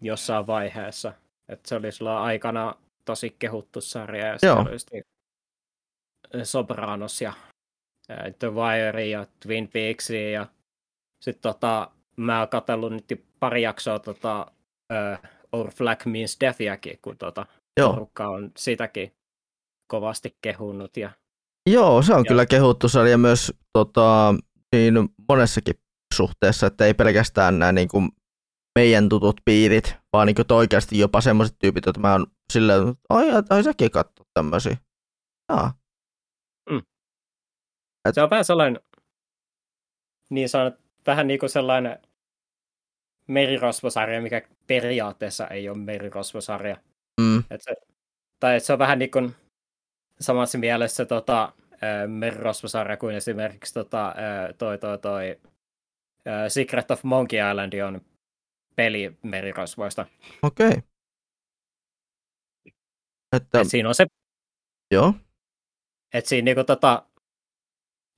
jossain 0.00 0.46
vaiheessa. 0.46 1.12
Että 1.48 1.68
se 1.68 1.74
oli 1.74 1.92
sulla 1.92 2.22
aikana 2.22 2.74
tosi 3.04 3.36
kehuttu 3.38 3.80
sarja. 3.80 4.26
Ja 4.26 4.38
Joo. 4.42 4.58
Oli 4.58 6.44
Sopranos 6.44 7.20
ja 7.20 7.32
The 8.38 8.54
Wire 8.54 9.06
ja 9.06 9.26
Twin 9.40 9.68
Peaks 9.68 10.10
ja 10.10 10.46
sitten 11.24 11.42
tota, 11.42 11.90
mä 12.16 12.38
oon 12.38 12.48
katsellut 12.48 12.92
nyt 12.92 13.24
pari 13.40 13.62
jaksoa 13.62 13.98
tota, 13.98 14.46
uh, 14.92 15.28
Our 15.52 15.70
Flag 15.70 16.06
Means 16.06 16.36
Deathiäkin, 16.40 16.98
kun 17.02 17.18
tota, 17.18 17.46
Joo. 17.80 17.92
porukka 17.92 18.28
on 18.28 18.52
sitäkin 18.56 19.12
kovasti 19.86 20.36
kehunut. 20.42 20.96
Ja, 20.96 21.10
Joo, 21.70 22.02
se 22.02 22.14
on 22.14 22.24
ja... 22.24 22.28
kyllä 22.28 22.46
kehuttu 22.46 22.88
sarja 22.88 23.18
myös 23.18 23.52
tota, 23.72 24.34
niin 24.76 25.08
monessakin 25.28 25.74
suhteessa, 26.14 26.66
että 26.66 26.84
ei 26.84 26.94
pelkästään 26.94 27.58
nämä 27.58 27.72
niin 27.72 27.88
kuin 27.88 28.10
meidän 28.78 29.08
tutut 29.08 29.40
piirit, 29.44 29.96
vaan 30.12 30.26
niin 30.26 30.34
kuin 30.34 30.52
oikeasti 30.52 30.98
jopa 30.98 31.20
semmoiset 31.20 31.56
tyypit, 31.58 31.86
että 31.86 32.00
mä 32.00 32.12
oon 32.12 32.26
silleen, 32.52 32.88
että 32.88 33.02
ai, 33.08 33.26
ai 33.50 33.62
säkin 33.62 33.90
katso 33.90 34.24
tämmöisiä. 34.34 34.76
Jaa. 35.52 35.74
Mm. 36.70 36.82
Et... 38.08 38.14
Se 38.14 38.22
on 38.22 38.30
vähän 38.30 38.44
sellainen, 38.44 38.80
niin 40.30 40.48
sanot, 40.48 40.74
vähän 41.06 41.26
niin 41.26 41.40
kuin 41.40 41.50
sellainen 41.50 41.98
merirosvosarja, 43.28 44.22
mikä 44.22 44.42
periaatteessa 44.66 45.48
ei 45.48 45.68
ole 45.68 45.78
merirosvosarja. 45.78 46.76
Mm. 47.20 47.38
Et 47.50 47.62
se, 47.62 47.74
tai 48.40 48.56
et 48.56 48.64
se 48.64 48.72
on 48.72 48.78
vähän 48.78 48.98
niin 48.98 49.10
kuin 49.10 49.34
samassa 50.20 50.58
mielessä 50.58 51.04
tota, 51.04 51.52
merirosvosarja 52.06 52.96
kuin 52.96 53.16
esimerkiksi 53.16 53.74
tota, 53.74 54.14
toi, 54.58 54.78
toi, 54.78 54.98
toi, 54.98 55.40
Secret 56.48 56.90
of 56.90 57.04
Monkey 57.04 57.50
Island 57.50 57.80
on 57.80 58.00
peli 58.76 59.16
merirosvoista. 59.22 60.06
Okei. 60.42 60.68
Okay. 60.68 60.82
Että... 63.36 63.60
Et 63.60 63.68
siinä 63.68 63.88
on 63.88 63.94
se... 63.94 64.06
Joo. 64.90 65.14
Et 66.14 66.26
siinä 66.26 66.44
niinku 66.44 66.64
tota... 66.64 67.06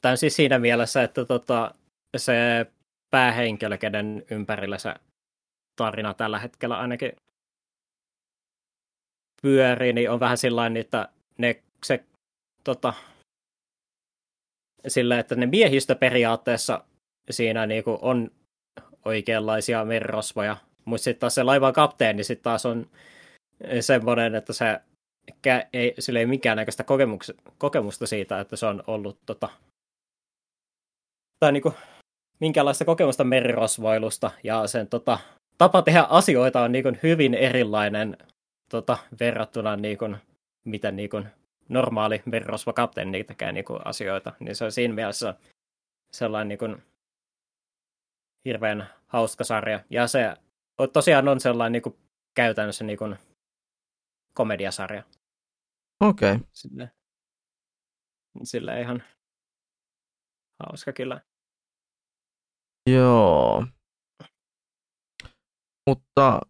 Tämä 0.00 0.10
on 0.10 0.18
siis 0.18 0.36
siinä 0.36 0.58
mielessä, 0.58 1.02
että 1.02 1.24
tota, 1.24 1.74
se 2.16 2.66
päähenkilö, 3.10 3.78
kenen 3.78 4.24
ympärillä 4.30 4.78
se 4.78 4.94
tarina 5.76 6.14
tällä 6.14 6.38
hetkellä 6.38 6.78
ainakin 6.78 7.12
pyörii, 9.42 9.92
niin 9.92 10.10
on 10.10 10.20
vähän 10.20 10.38
sillä 10.38 10.70
että 10.80 11.08
ne, 11.38 11.62
se, 11.84 12.04
tota, 12.64 12.94
sillä, 14.86 15.18
että 15.18 15.34
ne 15.34 15.46
miehistö 15.46 15.94
periaatteessa 15.94 16.84
siinä 17.30 17.66
niinku 17.66 17.98
on 18.02 18.30
oikeanlaisia 19.04 19.84
merirosvoja, 19.84 20.56
mutta 20.84 21.04
sitten 21.04 21.20
taas 21.20 21.34
se 21.34 21.42
laivan 21.42 21.72
kapteeni 21.72 22.24
sitten 22.24 22.42
taas 22.42 22.66
on 22.66 22.86
semmoinen, 23.80 24.34
että 24.34 24.52
se 24.52 24.80
ei, 25.72 25.94
sillä 25.98 26.20
ei 26.20 26.26
minkäännäköistä 26.26 26.84
kokemusta 27.58 28.06
siitä, 28.06 28.40
että 28.40 28.56
se 28.56 28.66
on 28.66 28.82
ollut 28.86 29.18
tota, 29.26 29.48
tai 31.40 31.52
niinku 31.52 31.74
minkälaista 32.40 32.84
kokemusta 32.84 33.24
merirosvoilusta 33.24 34.30
ja 34.44 34.66
sen 34.66 34.88
tota, 34.88 35.18
tapa 35.58 35.82
tehdä 35.82 36.02
asioita 36.02 36.62
on 36.62 36.72
niin 36.72 36.98
hyvin 37.02 37.34
erilainen 37.34 38.16
tota, 38.70 38.98
verrattuna 39.20 39.76
niin 39.76 39.98
kuin, 39.98 40.16
miten 40.64 40.96
kuin, 41.10 41.28
normaali 41.68 42.22
merirosvokapteeni 42.24 43.24
tekee 43.24 43.52
niin 43.52 43.64
kuin, 43.64 43.80
asioita. 43.84 44.32
Niin 44.40 44.56
se 44.56 44.64
on 44.64 44.72
siinä 44.72 44.94
mielessä 44.94 45.34
sellainen 46.12 46.48
niin 46.48 46.58
kuin, 46.58 46.82
hirveän 48.44 48.90
hauska 49.06 49.44
sarja. 49.44 49.84
Ja 49.90 50.08
se 50.08 50.36
tosiaan 50.92 51.28
on 51.28 51.40
sellainen 51.40 51.72
niin 51.72 51.82
kuin, 51.82 51.98
käytännössä 52.34 52.84
niin 52.84 52.98
kuin, 52.98 53.16
komediasarja. 54.34 55.02
Okei. 56.00 56.32
Okay. 56.32 56.46
Sille, 56.52 56.90
sille 58.42 58.80
ihan 58.80 59.02
hauska 60.66 60.92
kyllä. 60.92 61.20
Joo. 62.90 63.66
Mutta 65.86 66.40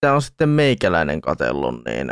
tämä 0.00 0.14
on 0.14 0.22
sitten 0.22 0.48
meikäläinen 0.48 1.20
katellun, 1.20 1.82
niin 1.84 2.08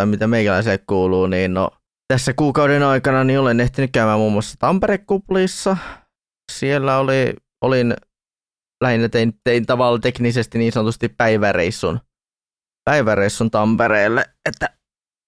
tai 0.00 0.06
mitä 0.06 0.26
meikäläiselle 0.26 0.78
kuuluu, 0.86 1.26
niin 1.26 1.54
no, 1.54 1.70
tässä 2.08 2.32
kuukauden 2.32 2.82
aikana 2.82 3.24
niin 3.24 3.40
olen 3.40 3.60
ehtinyt 3.60 3.90
käymään 3.92 4.18
muun 4.18 4.32
muassa 4.32 4.56
Tampere-kuplissa. 4.58 5.76
Siellä 6.52 6.98
oli, 6.98 7.34
olin 7.64 7.96
lähinnä 8.82 9.08
tein, 9.08 9.32
tein 9.44 9.66
tavalla 9.66 9.98
teknisesti 9.98 10.58
niin 10.58 10.72
sanotusti 10.72 11.08
päiväreissun, 11.08 12.00
päiväreissun 12.90 13.50
Tampereelle, 13.50 14.24
että 14.48 14.68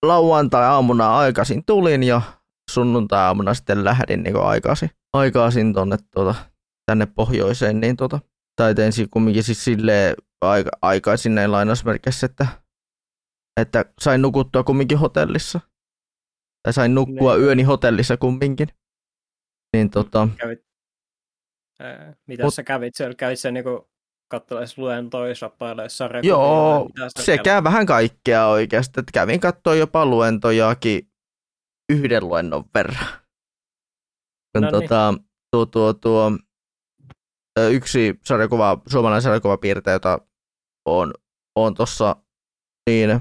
lauantai-aamuna 0.04 1.18
aikaisin 1.18 1.64
tulin 1.64 2.02
ja 2.02 2.22
sunnuntai-aamuna 2.70 3.54
sitten 3.54 3.84
lähdin 3.84 4.22
niin 4.22 4.36
aikaisin 4.36 4.90
aikaisin 5.12 5.72
tonne 5.72 5.96
tuota, 6.14 6.34
tänne 6.86 7.06
pohjoiseen, 7.06 7.80
niin 7.80 7.96
tuota, 7.96 8.20
tai 8.56 8.74
tein 8.74 8.92
kumminkin 9.10 9.42
siis 9.42 9.64
silleen 9.64 10.14
aika, 10.40 10.70
aikaisin 10.82 11.34
näin 11.34 11.52
lainausmerkissä, 11.52 12.26
että, 12.26 12.46
että 13.60 13.84
sain 14.00 14.22
nukuttua 14.22 14.64
kumminkin 14.64 14.98
hotellissa. 14.98 15.60
Tai 16.62 16.72
sain 16.72 16.94
nukkua 16.94 17.32
ne. 17.32 17.38
Niin. 17.38 17.46
yöni 17.46 17.62
hotellissa 17.62 18.16
kumminkin. 18.16 18.68
Niin 19.76 19.90
tota... 19.90 20.28
Kävit, 20.36 20.60
ää, 21.80 22.14
mitä 22.26 22.42
mut, 22.42 22.54
sä 22.54 22.62
kävit 22.62 22.94
siellä? 22.94 23.14
Kävit 23.14 23.38
sä 23.38 23.50
niinku 23.50 23.90
katsoessa 24.30 24.82
luentoja, 24.82 25.34
shappailemaan 25.34 25.90
sarjakuvia? 25.90 26.30
Joo, 26.30 26.90
sekä 27.18 27.42
kävi? 27.42 27.64
vähän 27.64 27.86
kaikkea 27.86 28.46
oikeasti. 28.46 29.00
Kävin 29.12 29.40
katsoa 29.40 29.74
jopa 29.74 30.06
luentojakin 30.06 31.10
yhden 31.92 32.28
luennon 32.28 32.64
verran. 32.74 33.06
Kun 34.52 34.62
no 34.62 34.70
niin. 34.70 34.82
tota, 34.82 35.14
tuo, 35.50 35.66
tuo, 35.66 35.92
tuo, 35.92 36.32
yksi 37.70 38.18
sarjakuva, 38.24 38.82
suomalainen 38.86 39.22
sarjakuvapiirtäjä, 39.22 39.94
jota 39.94 40.18
on, 40.84 41.14
on 41.56 41.74
tuossa 41.74 42.16
niin 42.90 43.20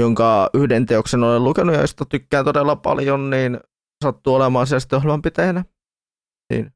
jonka 0.00 0.50
yhden 0.54 0.86
teoksen 0.86 1.24
olen 1.24 1.44
lukenut 1.44 1.74
ja 1.74 1.80
josta 1.80 2.04
tykkään 2.04 2.44
todella 2.44 2.76
paljon, 2.76 3.30
niin 3.30 3.60
sattuu 4.04 4.34
olemaan 4.34 4.66
siellä 4.66 4.80
sitten 4.80 4.96
ohjelmanpitäjänä. 4.96 5.64
Niin 6.52 6.72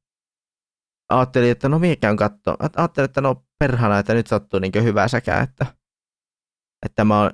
ajattelin, 1.09 1.51
että 1.51 1.69
no 1.69 1.79
mikä 1.79 2.11
on 2.11 2.17
katto. 2.17 2.57
Ajattelin, 2.77 3.05
että 3.05 3.21
no 3.21 3.45
perhana, 3.59 3.99
että 3.99 4.15
nyt 4.15 4.27
sattuu 4.27 4.61
niin 4.61 4.85
hyvä 4.85 5.09
säkä, 5.09 5.41
että, 5.41 5.67
että 6.87 7.05
mä 7.05 7.21
oon, 7.21 7.31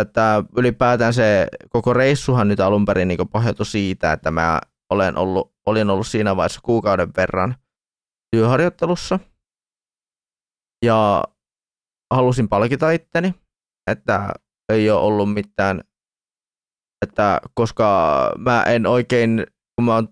että 0.00 0.44
ylipäätään 0.56 1.14
se 1.14 1.48
koko 1.68 1.94
reissuhan 1.94 2.48
nyt 2.48 2.60
alun 2.60 2.84
perin 2.84 3.08
niin 3.08 3.28
pohjautui 3.32 3.66
siitä, 3.66 4.12
että 4.12 4.30
mä 4.30 4.60
olen 4.90 5.16
ollut, 5.16 5.54
olin 5.66 5.90
ollut 5.90 6.06
siinä 6.06 6.36
vaiheessa 6.36 6.60
kuukauden 6.62 7.08
verran 7.16 7.54
työharjoittelussa 8.30 9.18
ja 10.84 11.24
halusin 12.14 12.48
palkita 12.48 12.90
itteni, 12.90 13.34
että 13.90 14.32
ei 14.68 14.90
ole 14.90 15.00
ollut 15.00 15.34
mitään, 15.34 15.80
että 17.06 17.40
koska 17.54 17.86
mä 18.38 18.62
en 18.62 18.86
oikein, 18.86 19.46
kun 19.76 19.84
mä 19.84 19.94
oon, 19.94 20.08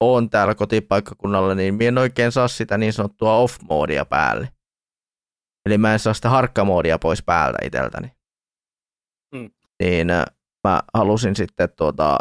oon 0.00 0.30
täällä 0.30 0.54
kotipaikkakunnalla, 0.54 1.54
niin 1.54 1.74
mä 1.74 1.84
en 1.84 1.98
oikein 1.98 2.32
saa 2.32 2.48
sitä 2.48 2.78
niin 2.78 2.92
sanottua 2.92 3.36
off-moodia 3.36 4.04
päälle. 4.04 4.48
Eli 5.66 5.78
mä 5.78 5.92
en 5.92 5.98
saa 5.98 6.14
sitä 6.14 6.30
harkkamoodia 6.30 6.98
pois 6.98 7.22
päältä 7.22 7.58
itseltäni. 7.64 8.12
Mm. 9.34 9.50
Niin 9.82 10.10
äh, 10.10 10.24
mä 10.68 10.82
halusin 10.94 11.36
sitten 11.36 11.68
tuota, 11.76 12.18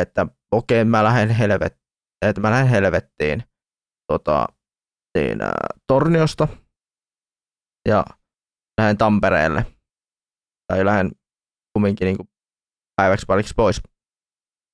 että 0.00 0.26
okei, 0.52 0.82
okay, 0.82 0.90
mä 0.90 1.04
lähden 1.04 1.30
helvet, 1.30 1.80
että 2.26 2.40
mä 2.40 2.50
lähden 2.50 2.68
helvettiin 2.68 3.42
tuota, 4.08 4.46
niin, 5.18 5.42
ä, 5.42 5.52
Torniosta 5.86 6.48
ja 7.88 8.04
lähden 8.80 8.98
Tampereelle. 8.98 9.73
Tai 10.72 10.84
lähden 10.84 11.10
kumminkin 11.72 12.06
niin 12.06 12.16
kuin 12.16 12.28
päiväksi 12.96 13.26
pariksi 13.26 13.54
pois, 13.56 13.82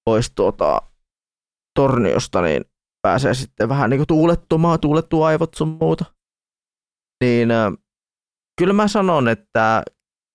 pois 0.05 0.33
tuota, 0.35 0.83
Torniosta, 1.79 2.43
niin 2.43 2.65
pääsee 3.03 3.35
sitten 3.35 3.69
vähän 3.69 3.91
niin 3.91 4.07
tuulettumaan, 4.09 4.81
tuulettua 4.81 5.27
aivot 5.27 5.55
sun 5.55 5.79
muuta. 5.81 6.05
Niin 7.25 7.51
ä, 7.51 7.73
kyllä 8.61 8.73
mä 8.73 8.89
sanon, 8.89 9.29
että 9.29 9.83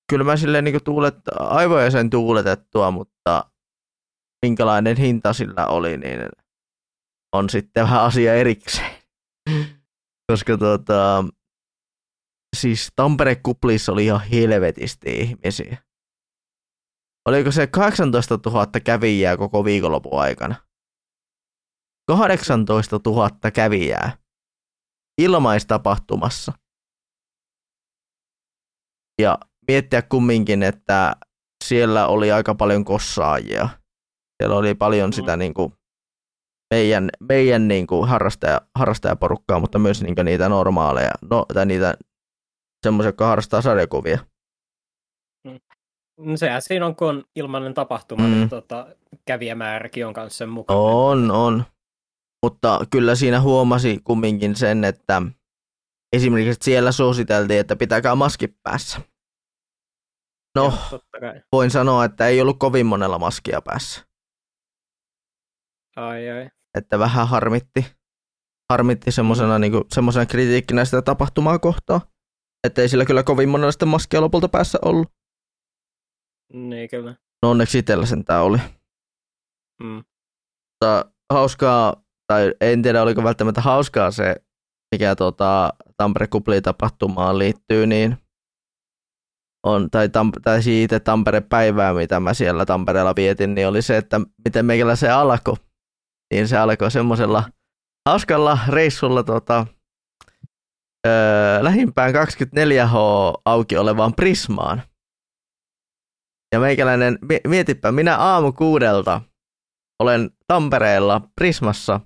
kyllä 0.09 0.23
mä 0.23 0.37
silleen 0.37 0.63
niin 0.63 0.83
tuulet, 0.83 1.15
aivoja 1.39 1.91
sen 1.91 2.09
tuuletettua, 2.09 2.91
mutta 2.91 3.51
minkälainen 4.45 4.97
hinta 4.97 5.33
sillä 5.33 5.67
oli, 5.67 5.97
niin 5.97 6.19
on 7.35 7.49
sitten 7.49 7.83
vähän 7.83 8.01
asia 8.01 8.35
erikseen. 8.35 8.91
Koska 10.31 10.57
tuota, 10.57 11.25
siis 12.55 12.91
Tampere-kuplissa 12.95 13.91
oli 13.91 14.05
ihan 14.05 14.21
helvetisti 14.21 15.09
ihmisiä. 15.19 15.77
Oliko 17.27 17.51
se 17.51 17.67
18 17.67 18.39
000 18.45 18.67
kävijää 18.83 19.37
koko 19.37 19.65
viikonlopun 19.65 20.19
aikana? 20.19 20.55
18 22.07 22.99
000 23.05 23.51
kävijää 23.53 24.17
ilmaistapahtumassa. 25.21 26.53
Ja 29.21 29.39
miettiä 29.67 30.01
kumminkin, 30.01 30.63
että 30.63 31.15
siellä 31.63 32.07
oli 32.07 32.31
aika 32.31 32.55
paljon 32.55 32.85
kossaajia. 32.85 33.69
Siellä 34.41 34.55
oli 34.55 34.75
paljon 34.75 35.13
sitä 35.13 35.35
mm. 35.35 35.39
niin 35.39 35.53
kuin, 35.53 35.73
meidän, 36.73 37.09
meidän 37.19 37.67
niin 37.67 37.87
kuin 37.87 38.09
harrastaja, 38.09 38.61
harrastajaporukkaa, 38.75 39.59
mutta 39.59 39.79
myös 39.79 40.01
niin 40.01 40.15
kuin 40.15 40.25
niitä 40.25 40.49
normaaleja, 40.49 41.11
no, 41.31 41.45
tai 41.53 41.65
niitä 41.65 41.97
semmoisia, 42.83 43.07
jotka 43.07 43.27
harrastaa 43.27 43.61
sarjakuvia. 43.61 44.19
Mm. 45.47 45.59
No 46.19 46.37
sehän 46.37 46.61
siinä 46.61 46.85
on, 46.85 46.95
kun 46.95 47.07
on 47.07 47.23
ilmainen 47.35 47.73
tapahtuma, 47.73 48.23
niin 48.23 48.33
mm. 48.33 48.39
niin 48.39 48.49
tota, 48.49 48.87
kävijämääräkin 49.25 50.07
on 50.07 50.13
kanssa 50.13 50.37
sen 50.37 50.49
mukaan. 50.49 50.79
On, 50.79 51.31
on. 51.31 51.63
Mutta 52.43 52.79
kyllä 52.89 53.15
siinä 53.15 53.41
huomasi 53.41 53.99
kumminkin 54.03 54.55
sen, 54.55 54.83
että 54.83 55.21
esimerkiksi 56.15 56.59
siellä 56.63 56.91
suositeltiin, 56.91 57.59
että 57.59 57.75
pitäkää 57.75 58.15
maski 58.15 58.47
päässä. 58.47 59.01
No, 60.55 60.63
Joo, 60.63 60.99
voin 61.51 61.71
sanoa, 61.71 62.05
että 62.05 62.27
ei 62.27 62.41
ollut 62.41 62.59
kovin 62.59 62.85
monella 62.85 63.19
maskia 63.19 63.61
päässä. 63.61 64.05
Ai 65.95 66.29
ai. 66.29 66.49
Että 66.77 66.99
vähän 66.99 67.27
harmitti, 67.27 67.85
harmitti 68.71 69.11
semmoisena, 69.11 69.57
mm. 69.57 69.61
niin 69.61 70.27
kritiikkinä 70.27 70.85
sitä 70.85 71.01
tapahtumaa 71.01 71.59
kohtaa. 71.59 72.01
Että 72.65 72.81
ei 72.81 72.89
sillä 72.89 73.05
kyllä 73.05 73.23
kovin 73.23 73.49
monella 73.49 73.71
sitten 73.71 73.87
maskia 73.87 74.21
lopulta 74.21 74.49
päässä 74.49 74.79
ollut. 74.85 75.07
Niin 76.53 76.89
kyllä. 76.89 77.15
No 77.43 77.49
onneksi 77.49 77.77
itsellä 77.77 78.05
sentään 78.05 78.43
oli. 78.43 78.57
Mm. 79.83 80.03
Mutta 80.73 81.11
hauskaa, 81.33 82.03
tai 82.27 82.53
en 82.61 82.81
tiedä 82.81 83.01
oliko 83.01 83.23
välttämättä 83.23 83.61
hauskaa 83.61 84.11
se, 84.11 84.35
mikä 84.95 85.15
tuota, 85.15 85.73
Tampere 85.97 86.27
Kupli 86.27 86.61
tapahtumaan 86.61 87.39
liittyy, 87.39 87.87
niin 87.87 88.17
on, 89.65 89.89
tai, 89.91 90.09
tam, 90.09 90.31
tai 90.43 90.63
siitä 90.63 90.99
Tampere-päivää, 90.99 91.93
mitä 91.93 92.19
mä 92.19 92.33
siellä 92.33 92.65
Tampereella 92.65 93.15
vietin, 93.15 93.55
niin 93.55 93.67
oli 93.67 93.81
se, 93.81 93.97
että 93.97 94.21
miten 94.45 94.65
meikällä 94.65 94.95
se 94.95 95.09
alkoi 95.09 95.55
niin 96.33 96.47
se 96.47 96.57
alkoi 96.57 96.91
semmoisella 96.91 97.43
hauskalla 98.09 98.59
reissulla 98.67 99.23
tota, 99.23 99.67
lähimpään 101.61 102.13
24H 102.13 102.95
auki 103.45 103.77
olevaan 103.77 104.13
Prismaan. 104.13 104.81
Ja 106.53 106.59
meikäläinen, 106.59 107.19
mietipä, 107.47 107.91
minä 107.91 108.17
aamu 108.17 108.51
kuudelta 108.51 109.21
olen 109.99 110.29
Tampereella 110.47 111.21
Prismassa 111.35 111.99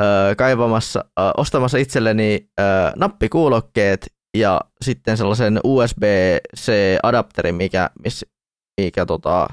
öö, 0.00 0.34
kaivamassa, 0.34 1.04
öö, 1.20 1.30
ostamassa 1.36 1.78
itselleni 1.78 2.50
öö, 2.60 2.66
nappikuulokkeet 2.96 4.06
ja 4.36 4.60
sitten 4.84 5.16
sellaisen 5.16 5.60
USB-C-adapterin, 5.64 7.54
mikä, 7.54 7.90
missä, 8.04 8.26
mikä 8.80 9.06
tota, 9.06 9.46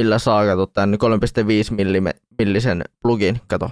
millä 0.00 0.18
saa 0.18 0.46
kato 0.46 0.66
tämän 0.66 0.94
3,5 0.94 0.98
millisen 2.38 2.84
plugin, 3.02 3.40
kato, 3.48 3.70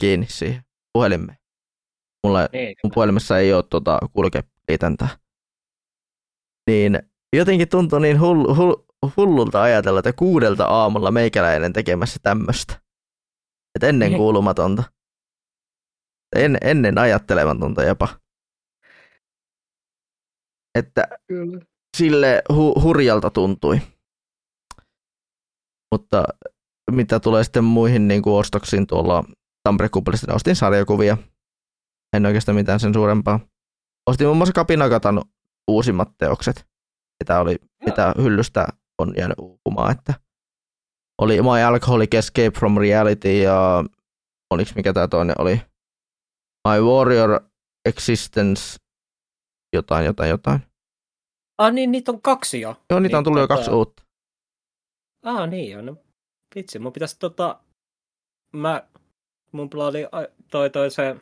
kiinni 0.00 0.26
siihen 0.28 0.62
puhelimeen. 0.92 1.45
Mulla, 2.26 2.48
ei, 2.52 2.74
mun 2.82 2.90
puhelimessa 2.94 3.38
ei 3.38 3.52
ole 3.52 3.64
tuota 3.70 3.98
kulkeliitäntää. 4.12 5.08
Niin 6.70 6.98
jotenkin 7.36 7.68
tuntui 7.68 8.00
niin 8.00 8.20
hull, 8.20 8.54
hull, 8.54 8.74
hullulta 9.16 9.62
ajatella, 9.62 9.98
että 9.98 10.12
kuudelta 10.12 10.64
aamulla 10.64 11.10
meikäläinen 11.10 11.72
tekemässä 11.72 12.20
tämmöistä. 12.22 12.80
Että 13.74 13.86
ennen 13.86 14.10
niin. 14.10 14.18
kuulumatonta. 14.18 14.82
En, 16.36 16.58
ennen 16.62 16.98
ajattelematonta 16.98 17.82
jopa. 17.82 18.08
Että 20.78 21.08
Kyllä. 21.28 21.60
sille 21.96 22.42
hu, 22.54 22.80
hurjalta 22.82 23.30
tuntui. 23.30 23.80
Mutta 25.92 26.24
mitä 26.90 27.20
tulee 27.20 27.44
sitten 27.44 27.64
muihin 27.64 28.08
niin 28.08 28.22
kuin 28.22 28.34
ostoksiin 28.34 28.86
tuolla 28.86 29.24
Tampere 29.62 29.88
Kuppelista, 29.88 30.26
niin 30.26 30.36
ostin 30.36 30.56
sarjakuvia. 30.56 31.16
En 32.12 32.26
oikeastaan 32.26 32.56
mitään 32.56 32.80
sen 32.80 32.94
suurempaa. 32.94 33.40
Ostin 34.06 34.26
muun 34.26 34.36
muassa 34.36 34.52
Kapinakatan 34.52 35.22
uusimmat 35.68 36.08
teokset, 36.18 36.66
mitä, 37.24 37.40
oli, 37.40 37.56
mitä 37.86 38.14
hyllystä 38.22 38.68
on 38.98 39.14
jäänyt 39.16 39.38
uupumaan. 39.38 39.92
Että 39.92 40.14
oli 41.20 41.42
My 41.42 41.62
Alcoholic 41.66 42.14
Escape 42.14 42.50
from 42.58 42.76
Reality 42.76 43.42
ja 43.42 43.84
oliko 44.50 44.70
mikä 44.76 44.92
tämä 44.92 45.08
toinen 45.08 45.36
oli? 45.38 45.60
My 46.68 46.80
Warrior 46.80 47.40
Existence 47.84 48.76
jotain, 49.76 50.06
jotain, 50.06 50.30
jotain. 50.30 50.60
Ah 51.58 51.72
niin, 51.72 51.92
niitä 51.92 52.12
on 52.12 52.22
kaksi 52.22 52.60
jo. 52.60 52.76
Joo, 52.90 53.00
niitä 53.00 53.12
niin, 53.12 53.18
on 53.18 53.24
tullut 53.24 53.40
tota... 53.40 53.54
jo 53.54 53.56
kaksi 53.56 53.70
uutta. 53.70 54.02
Ah 55.22 55.48
niin 55.48 55.78
on. 55.78 55.86
No, 55.86 55.96
vitsi, 56.54 56.78
mun 56.78 56.92
pitäisi 56.92 57.18
tota... 57.18 57.60
Mä... 58.52 58.88
Mun 59.52 59.70
oli 59.74 59.98
toi, 60.50 60.70
toi 60.70 60.90
se... 60.90 61.16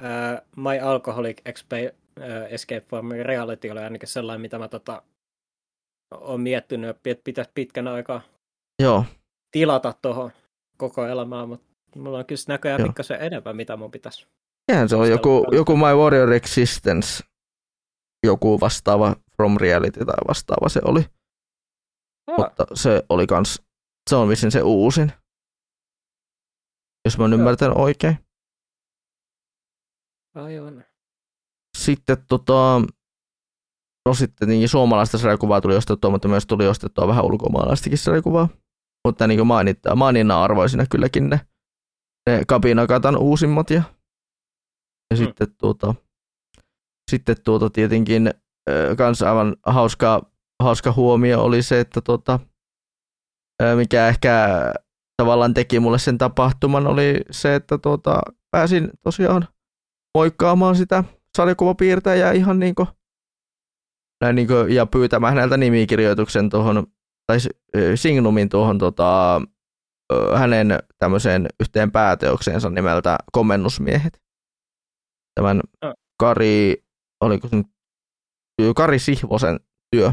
Uh, 0.00 0.46
My 0.56 0.78
Alcoholic 0.78 1.40
Expe, 1.44 1.94
uh, 2.18 2.52
Escape 2.52 2.80
from 2.80 3.08
Reality 3.10 3.70
oli 3.70 3.80
ainakin 3.80 4.08
sellainen, 4.08 4.40
mitä 4.40 4.58
mä 4.58 4.68
tota... 4.68 5.02
Oon 6.14 6.40
miettinyt, 6.40 6.90
että 6.90 7.22
pitäisi 7.24 7.50
pitkän 7.54 7.88
aikaa 7.88 8.20
Joo. 8.82 9.04
tilata 9.50 9.94
tuohon 10.02 10.30
koko 10.76 11.06
elämään, 11.06 11.48
mutta 11.48 11.66
mulla 11.96 12.18
on 12.18 12.26
kyllä 12.26 12.40
näköjään 12.48 12.82
pikkasen 12.82 13.20
enemmän, 13.20 13.56
mitä 13.56 13.76
mun 13.76 13.90
pitäisi. 13.90 14.26
Sehän 14.70 14.88
se 14.88 14.96
on 14.96 15.10
joku, 15.10 15.46
joku 15.52 15.76
My 15.76 15.94
Warrior 15.96 16.32
Existence, 16.32 17.24
joku 18.26 18.60
vastaava 18.60 19.16
From 19.36 19.56
Reality 19.60 20.04
tai 20.04 20.16
vastaava 20.28 20.68
se 20.68 20.80
oli. 20.84 21.04
Mutta 22.38 22.66
se 22.74 23.02
oli 23.08 23.26
kans, 23.26 23.62
se 24.10 24.16
on 24.16 24.28
vissiin 24.28 24.52
se 24.52 24.62
uusin. 24.62 25.12
Jos 27.04 27.18
mä 27.18 27.24
oon 27.24 27.32
ymmärtänyt 27.32 27.76
oikein. 27.76 28.18
Aivan. 30.34 30.84
Sitten 31.78 32.16
tota, 32.28 32.82
no 34.08 34.14
sitten 34.14 34.48
niin 34.48 34.68
suomalaista 34.68 35.18
sarjakuvaa 35.18 35.60
tuli 35.60 35.76
ostettua, 35.76 36.10
mutta 36.10 36.28
myös 36.28 36.46
tuli 36.46 36.66
ostettua 36.66 37.08
vähän 37.08 37.24
ulkomaalaistakin 37.24 37.98
sarjakuvaa. 37.98 38.48
Mutta 39.08 39.26
niin 39.26 39.38
kuin 39.38 39.46
mainittaa, 39.46 39.96
maininnan 39.96 40.38
arvoisina 40.38 40.86
kylläkin 40.90 41.30
ne, 41.30 41.40
ne 42.30 42.42
Kapinakatan 42.46 43.16
uusimmat 43.16 43.70
ja, 43.70 43.82
ja 45.10 45.16
mm. 45.16 45.16
sitten 45.16 45.54
tuota, 45.58 45.94
sitten 47.10 47.36
tuota 47.44 47.70
tietenkin 47.70 48.30
kans 48.96 49.22
aivan 49.22 49.56
hauska, 49.66 50.30
hauska 50.62 50.92
huomio 50.92 51.42
oli 51.42 51.62
se, 51.62 51.80
että 51.80 52.00
tuota, 52.00 52.40
mikä 53.76 54.08
ehkä 54.08 54.48
tavallaan 55.22 55.54
teki 55.54 55.80
mulle 55.80 55.98
sen 55.98 56.18
tapahtuman, 56.18 56.86
oli 56.86 57.20
se, 57.30 57.54
että 57.54 57.78
tuota, 57.78 58.20
pääsin 58.50 58.90
tosiaan 59.02 59.48
moikkaamaan 60.18 60.76
sitä 60.76 61.04
sarjakuvapiirtäjää 61.36 62.32
ihan 62.32 62.58
niin 62.58 62.74
kuin, 62.74 62.88
näin 64.20 64.36
niin 64.36 64.48
kuin, 64.48 64.74
ja 64.74 64.86
pyytämään 64.86 65.34
häneltä 65.34 65.56
nimikirjoituksen 65.56 66.50
tuohon, 66.50 66.86
tai 67.26 67.38
signumin 67.94 68.48
tuohon 68.48 68.78
tota, 68.78 69.42
hänen 70.36 70.78
tämmöiseen 70.98 71.46
yhteen 71.60 71.92
pääteokseensa 71.92 72.70
nimeltä 72.70 73.18
Komennusmiehet. 73.32 74.22
Tämän 75.34 75.60
Kari, 76.20 76.84
oliko 77.20 77.48
se 77.48 77.56
nyt 77.56 77.66
Kari 78.76 78.98
Sihvosen 78.98 79.60
työ, 79.96 80.12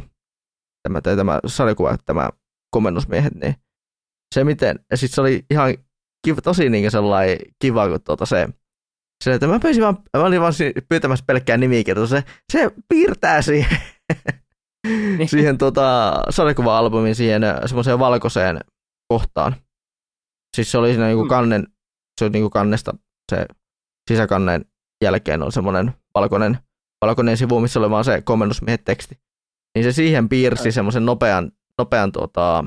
tämä, 0.84 1.02
tai 1.02 1.16
tämä 1.16 1.40
sarjakuva, 1.46 1.98
tämä 2.06 2.30
komennusmiehet, 2.72 3.36
niin 3.36 3.56
se 4.36 4.44
miten, 4.44 4.80
ja 4.92 4.98
sitten 4.98 5.16
se 5.16 5.22
oli 5.22 5.46
ihan 5.50 5.76
kiva, 6.26 6.42
tosi 6.42 6.70
niin 6.70 6.92
sellainen 6.92 7.38
kiva, 7.62 7.90
kun 7.90 8.02
tuota 8.02 8.26
se, 8.26 8.50
se, 9.24 9.34
että 9.34 9.48
mä 9.48 9.60
pyysin 9.60 9.84
vaan, 9.84 9.98
mä 10.18 10.24
olin 10.24 10.42
vaan 10.42 10.54
pyytämässä 10.90 11.26
pelkkää 11.28 11.58
nimikirjoitusta, 11.58 12.16
se, 12.16 12.26
se 12.52 12.72
piirtää 12.90 13.42
siihen, 13.42 13.78
niin. 15.18 15.30
siihen 15.30 15.58
tuota, 15.58 16.14
sarjakuva-albumin 16.30 17.16
siihen 17.16 17.42
semmoiseen 17.66 18.00
valkoiseen 18.00 18.60
kohtaan. 19.08 19.56
Siis 20.56 20.72
se 20.72 20.78
oli 20.78 20.90
siinä 20.90 21.08
niinku 21.08 21.24
mm. 21.24 21.30
kannen, 21.30 21.68
se 22.20 22.26
oli 22.26 22.32
niinku 22.32 22.50
kannesta, 22.50 22.94
se 23.32 23.46
sisäkannen 24.10 24.66
jälkeen 25.04 25.44
on 25.44 25.52
semmoinen 25.52 25.94
valkoinen 26.16 26.58
valkoinen 27.06 27.38
sivu, 27.38 27.60
missä 27.60 27.80
oli 27.80 27.90
vaan 27.90 28.06
se 28.06 28.22
komennusmiehet 28.22 28.84
teksti. 28.84 29.20
Niin 29.76 29.84
se 29.84 29.92
siihen 29.92 30.30
piirsi 30.30 30.72
semmoisen 30.72 31.06
nopean, 31.06 31.52
nopean 31.78 32.12
tota, 32.12 32.66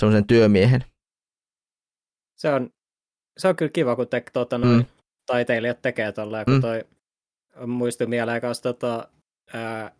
semmoisen 0.00 0.26
työmiehen. 0.26 0.84
Se 2.38 2.52
on, 2.54 2.70
se 3.38 3.48
on 3.48 3.56
kyllä 3.56 3.72
kiva, 3.72 3.96
kun 3.96 4.08
te, 4.08 4.24
tota, 4.32 4.58
noin, 4.58 4.76
mm. 4.76 4.84
Taiteilijat 5.26 5.82
tekee 5.82 6.12
tolleen, 6.12 6.44
kun 6.44 6.54
mm. 6.54 6.60
toi 6.60 6.84
muistui 7.66 8.06
mieleen 8.06 8.40
kanssa 8.40 8.62
tota, 8.62 9.08
ää, 9.52 9.92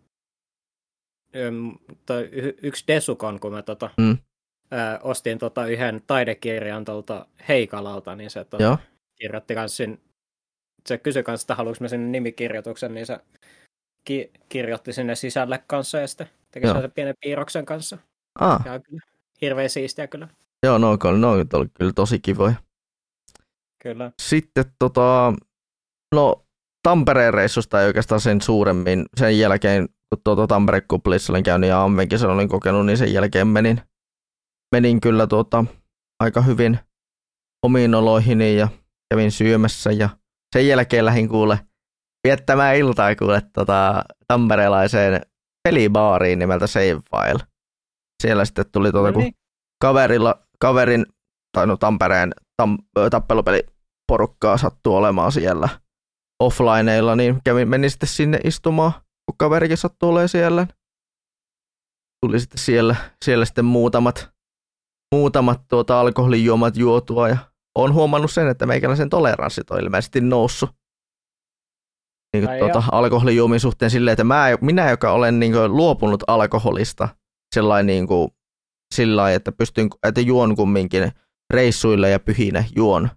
toi 2.06 2.28
y- 2.32 2.56
yksi 2.62 2.84
Desukon, 2.88 3.40
kun 3.40 3.52
mä 3.52 3.62
tota, 3.62 3.90
mm. 3.96 4.18
ää, 4.70 4.98
ostin 5.02 5.38
tota 5.38 5.66
yhden 5.66 6.02
taidekirjan 6.06 6.84
tuolta 6.84 7.26
Heikalalta, 7.48 8.16
niin 8.16 8.30
se 8.30 8.44
tota, 8.44 8.78
kirjoitti 9.20 9.54
kanssa 9.54 9.84
se 10.86 10.98
kysyi 10.98 11.22
kanssa, 11.22 11.44
että 11.44 11.54
haluanko 11.54 11.78
mä 11.80 11.88
sinne 11.88 12.06
nimikirjoituksen, 12.06 12.94
niin 12.94 13.06
se 13.06 13.18
ki- 14.04 14.30
kirjoitti 14.48 14.92
sinne 14.92 15.14
sisälle 15.14 15.64
kanssa 15.66 15.98
ja 15.98 16.06
sitten 16.06 16.26
teki 16.50 16.66
sen 16.66 16.92
pienen 16.92 17.14
piirroksen 17.20 17.64
kanssa. 17.64 17.98
Ah. 18.40 18.62
Ja 18.66 18.80
kyllä, 18.80 19.00
hirveän 19.40 19.70
siistiä 19.70 20.06
kyllä. 20.06 20.28
Joo, 20.66 20.78
no, 20.78 20.96
no 21.18 21.30
oli 21.32 21.68
kyllä 21.74 21.92
tosi 21.94 22.18
kivoja. 22.18 22.54
Kyllä. 23.84 24.10
Sitten 24.22 24.64
tota, 24.78 25.34
no 26.14 26.46
Tampereen 26.82 27.34
reissusta 27.34 27.80
ei 27.80 27.86
oikeastaan 27.86 28.20
sen 28.20 28.40
suuremmin. 28.40 29.06
Sen 29.16 29.38
jälkeen, 29.38 29.88
kun 29.88 30.20
tuota 30.24 30.46
Tampereen 30.46 30.84
kuplissa 30.88 31.32
olin 31.32 31.42
käynyt 31.42 31.68
ja 31.70 31.82
Ammenkin 31.82 32.18
sen 32.18 32.30
olin 32.30 32.48
kokenut, 32.48 32.86
niin 32.86 32.98
sen 32.98 33.12
jälkeen 33.12 33.46
menin, 33.46 33.80
menin 34.74 35.00
kyllä 35.00 35.26
tuota, 35.26 35.64
aika 36.20 36.40
hyvin 36.40 36.78
omiin 37.66 37.94
oloihini 37.94 38.56
ja 38.56 38.68
kävin 39.10 39.32
syömässä 39.32 39.92
ja 39.92 40.08
sen 40.56 40.68
jälkeen 40.68 41.04
lähdin 41.04 41.28
kuule 41.28 41.58
viettämään 42.28 42.76
iltaa 42.76 43.16
kuule 43.16 43.42
tota, 43.52 44.04
tamperelaiseen 44.28 45.20
pelibaariin 45.68 46.38
nimeltä 46.38 46.66
Save 46.66 47.00
File. 47.10 47.44
Siellä 48.22 48.44
sitten 48.44 48.64
tuli 48.72 48.92
tuota, 48.92 49.10
no 49.10 49.18
niin. 49.18 49.32
kun 49.32 49.40
kaverilla, 49.82 50.46
kaverin, 50.60 51.06
tai 51.52 51.66
no 51.66 51.76
Tampereen 51.76 52.34
tam, 52.56 52.78
tappelupeliporukkaa 54.06 54.56
sattuu 54.56 54.96
olemaan 54.96 55.32
siellä 55.32 55.68
offlineilla, 56.42 57.16
niin 57.16 57.40
kävin, 57.44 57.68
menin 57.68 57.90
sitten 57.90 58.08
sinne 58.08 58.38
istumaan, 58.44 58.92
kun 58.92 59.36
kaverikin 59.36 59.76
sattuu 59.76 60.10
olemaan 60.10 60.28
siellä. 60.28 60.66
Tuli 62.26 62.40
sitten 62.40 62.58
siellä, 62.58 62.96
siellä 63.24 63.44
sitten 63.44 63.64
muutamat, 63.64 64.30
muutamat 65.14 65.60
tuota 65.68 66.00
alkoholijuomat 66.00 66.76
juotua 66.76 67.28
ja 67.28 67.36
on 67.78 67.94
huomannut 67.94 68.30
sen, 68.30 68.48
että 68.48 68.66
meikäläisen 68.66 69.10
toleranssit 69.10 69.70
on 69.70 69.80
ilmeisesti 69.80 70.20
noussut. 70.20 70.70
Niin 72.34 72.46
kuin, 72.46 72.58
tuota, 72.58 72.82
alkoholijuomien 72.92 73.60
suhteen 73.60 73.90
silleen, 73.90 74.12
että 74.12 74.24
mä, 74.24 74.46
minä, 74.60 74.90
joka 74.90 75.12
olen 75.12 75.40
niin 75.40 75.52
kuin, 75.52 75.76
luopunut 75.76 76.22
alkoholista 76.26 77.08
sellainen 77.54 77.86
niin 77.86 78.06
kuin, 78.06 78.30
sillä 78.94 79.32
että 79.32 79.52
pystyn, 79.52 79.88
että 80.08 80.20
juon 80.20 80.56
kumminkin 80.56 81.12
reissuille 81.54 82.10
ja 82.10 82.20
pyhinä 82.20 82.64
juon 82.76 83.10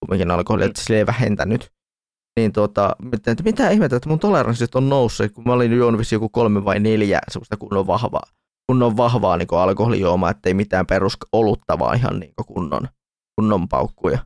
kumminkin 0.00 0.30
alkoholia, 0.30 0.66
että 0.66 0.82
sille 0.82 0.98
ei 0.98 1.06
vähentänyt. 1.06 1.70
Niin 2.36 2.52
tuota, 2.52 2.96
että 3.26 3.42
mitä 3.42 3.70
ihmettä, 3.70 3.96
että 3.96 4.08
mun 4.08 4.18
toleranssit 4.18 4.74
on 4.74 4.88
noussut, 4.88 5.32
kun 5.32 5.44
mä 5.46 5.52
olin 5.52 5.72
juonut 5.72 6.12
joku 6.12 6.28
kolme 6.28 6.64
vai 6.64 6.80
neljä 6.80 7.20
semmoista 7.30 7.56
kunnon 7.56 7.86
vahvaa, 7.86 8.22
kunnon 8.66 8.96
vahvaa 8.96 9.36
niin 9.36 9.48
alkoholijuomaa, 9.50 10.30
ettei 10.30 10.54
mitään 10.54 10.86
perus 10.86 11.16
olutta, 11.32 11.78
vaan 11.78 11.96
ihan 11.96 12.20
niin 12.20 12.32
kunnon 12.46 12.88
kunnon 13.40 13.68
paukkuja. 13.68 14.18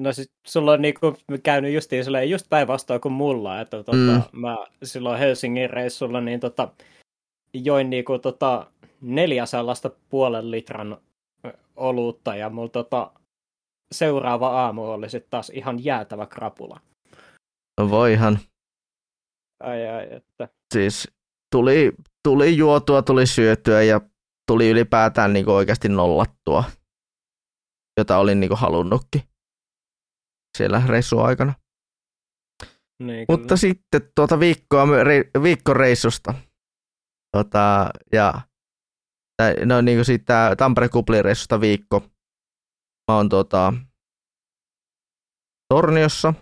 No 0.00 0.12
siis 0.12 0.30
sulla 0.46 0.72
on 0.72 0.82
niinku 0.82 1.16
käynyt 1.42 1.74
justiin 1.74 2.04
just 2.28 2.48
päinvastoin 2.48 3.00
kuin 3.00 3.12
mulla, 3.12 3.60
että 3.60 3.76
tota, 3.82 3.96
mm. 4.32 4.40
mä 4.40 4.56
silloin 4.82 5.18
Helsingin 5.18 5.70
reissulla 5.70 6.20
niin 6.20 6.40
tota, 6.40 6.68
join 7.54 7.90
niinku 7.90 8.18
tota 8.18 8.66
neljä 9.00 9.46
sellaista 9.46 9.90
puolen 10.08 10.50
litran 10.50 10.98
olutta 11.76 12.36
ja 12.36 12.50
mulla 12.50 12.68
tota, 12.68 13.10
seuraava 13.94 14.64
aamu 14.64 14.84
oli 14.84 15.10
sitten 15.10 15.30
taas 15.30 15.50
ihan 15.50 15.84
jäätävä 15.84 16.26
krapula. 16.26 16.80
No 17.80 17.90
voihan. 17.90 18.38
Ai 19.62 19.88
ai, 19.88 20.06
että. 20.10 20.48
Siis 20.74 21.08
tuli, 21.54 21.92
tuli 22.28 22.56
juotua, 22.56 23.02
tuli 23.02 23.26
syötyä 23.26 23.82
ja 23.82 24.00
tuli 24.50 24.70
ylipäätään 24.70 25.32
niinku 25.32 25.52
oikeasti 25.52 25.88
nollattua 25.88 26.64
jota 27.96 28.18
olin 28.18 28.40
niin 28.40 28.48
kuin 28.48 28.58
halunnutkin 28.58 29.22
siellä 30.56 30.82
reissuaikana. 30.86 31.54
Niin, 33.02 33.26
Mutta 33.28 33.46
kyllä. 33.46 33.56
sitten 33.56 34.02
tuota 34.14 34.40
viikkoa, 34.40 34.86
viikkoreissusta 35.42 36.34
tota, 37.36 37.90
ja 38.12 38.40
no 39.64 39.80
niin 39.80 39.96
kuin 39.98 40.04
siitä 40.04 40.54
Tampere 40.58 40.88
Kuplireissusta 40.88 41.60
viikko. 41.60 42.02
Mä 43.10 43.16
oon 43.16 43.28
tuota, 43.28 43.72
Torniossa. 45.68 46.34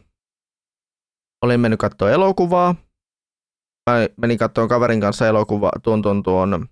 Olin 1.45 1.61
mennyt 1.61 1.81
katsoa 1.81 2.11
elokuvaa. 2.11 2.75
Mä 3.91 3.97
menin 4.17 4.39
katsomaan 4.39 4.69
kaverin 4.69 5.01
kanssa 5.01 5.27
elokuvaa 5.27 5.73
tuon, 5.83 6.03
tuon, 6.03 6.23
tuon 6.23 6.69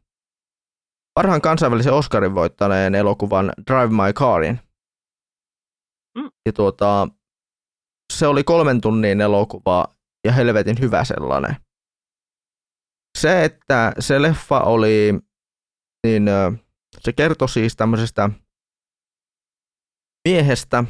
parhaan 1.14 1.40
kansainvälisen 1.40 1.92
Oscarin 1.92 2.34
voittaneen 2.34 2.94
elokuvan 2.94 3.52
Drive 3.70 3.88
My 3.88 4.12
Carin. 4.12 4.60
Mm. 6.18 6.30
Ja 6.46 6.52
tuota, 6.52 7.08
se 8.12 8.26
oli 8.26 8.44
kolmen 8.44 8.80
tunnin 8.80 9.20
elokuva 9.20 9.84
ja 10.26 10.32
helvetin 10.32 10.76
hyvä 10.80 11.04
sellainen. 11.04 11.56
Se, 13.18 13.44
että 13.44 13.92
se 13.98 14.22
leffa 14.22 14.60
oli, 14.60 15.12
niin 16.06 16.30
se 17.00 17.12
kertoi 17.12 17.48
siis 17.48 17.76
tämmöisestä 17.76 18.30
miehestä, 20.28 20.84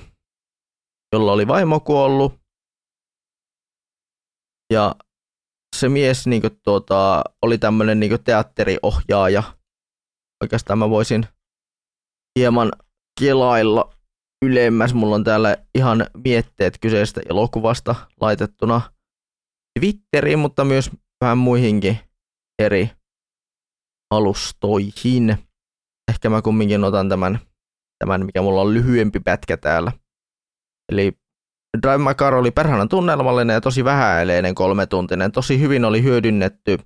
jolla 1.13 1.33
oli 1.33 1.47
vaimo 1.47 1.81
kuollut. 1.81 2.41
Ja 4.73 4.95
se 5.77 5.89
mies 5.89 6.27
niin 6.27 6.43
kuin, 6.43 6.61
tuota, 6.65 7.25
oli 7.43 7.59
tämmöinen 7.59 8.01
niin 8.01 8.25
teatteriohjaaja. 8.25 9.43
Oikeastaan 10.43 10.79
mä 10.79 10.91
voisin 10.91 11.27
hieman 12.39 12.73
kilailla 13.21 13.95
ylemmäs. 14.45 14.95
Mulla 14.95 15.15
on 15.15 15.25
täällä 15.25 15.57
ihan 15.75 16.07
mietteet 16.25 16.79
kyseisestä 16.81 17.21
elokuvasta 17.31 17.95
laitettuna 18.21 18.81
Twitteriin, 19.79 20.39
mutta 20.39 20.65
myös 20.65 20.91
vähän 21.25 21.39
muihinkin 21.39 21.99
eri 22.63 22.91
alustoihin. 24.11 25.39
Ehkä 26.11 26.31
mä 26.31 26.43
kumminkin 26.43 26.85
otan 26.85 27.09
tämän, 27.09 27.39
tämän 28.03 28.27
mikä 28.27 28.43
mulla 28.43 28.61
on 28.61 28.75
lyhyempi 28.75 29.21
pätkä 29.21 29.57
täällä. 29.57 29.93
Eli 30.93 31.13
Drive 31.83 31.99
My 31.99 32.15
Car 32.15 32.35
oli 32.35 32.51
perhana 32.51 32.87
tunnelmallinen 32.87 33.55
ja 33.55 33.61
tosi 33.61 33.85
vähäeleinen 33.85 34.55
kolmetuntinen. 34.55 35.33
Tosi 35.33 35.61
hyvin 35.61 35.85
oli 35.85 36.03
hyödynnetty 36.03 36.79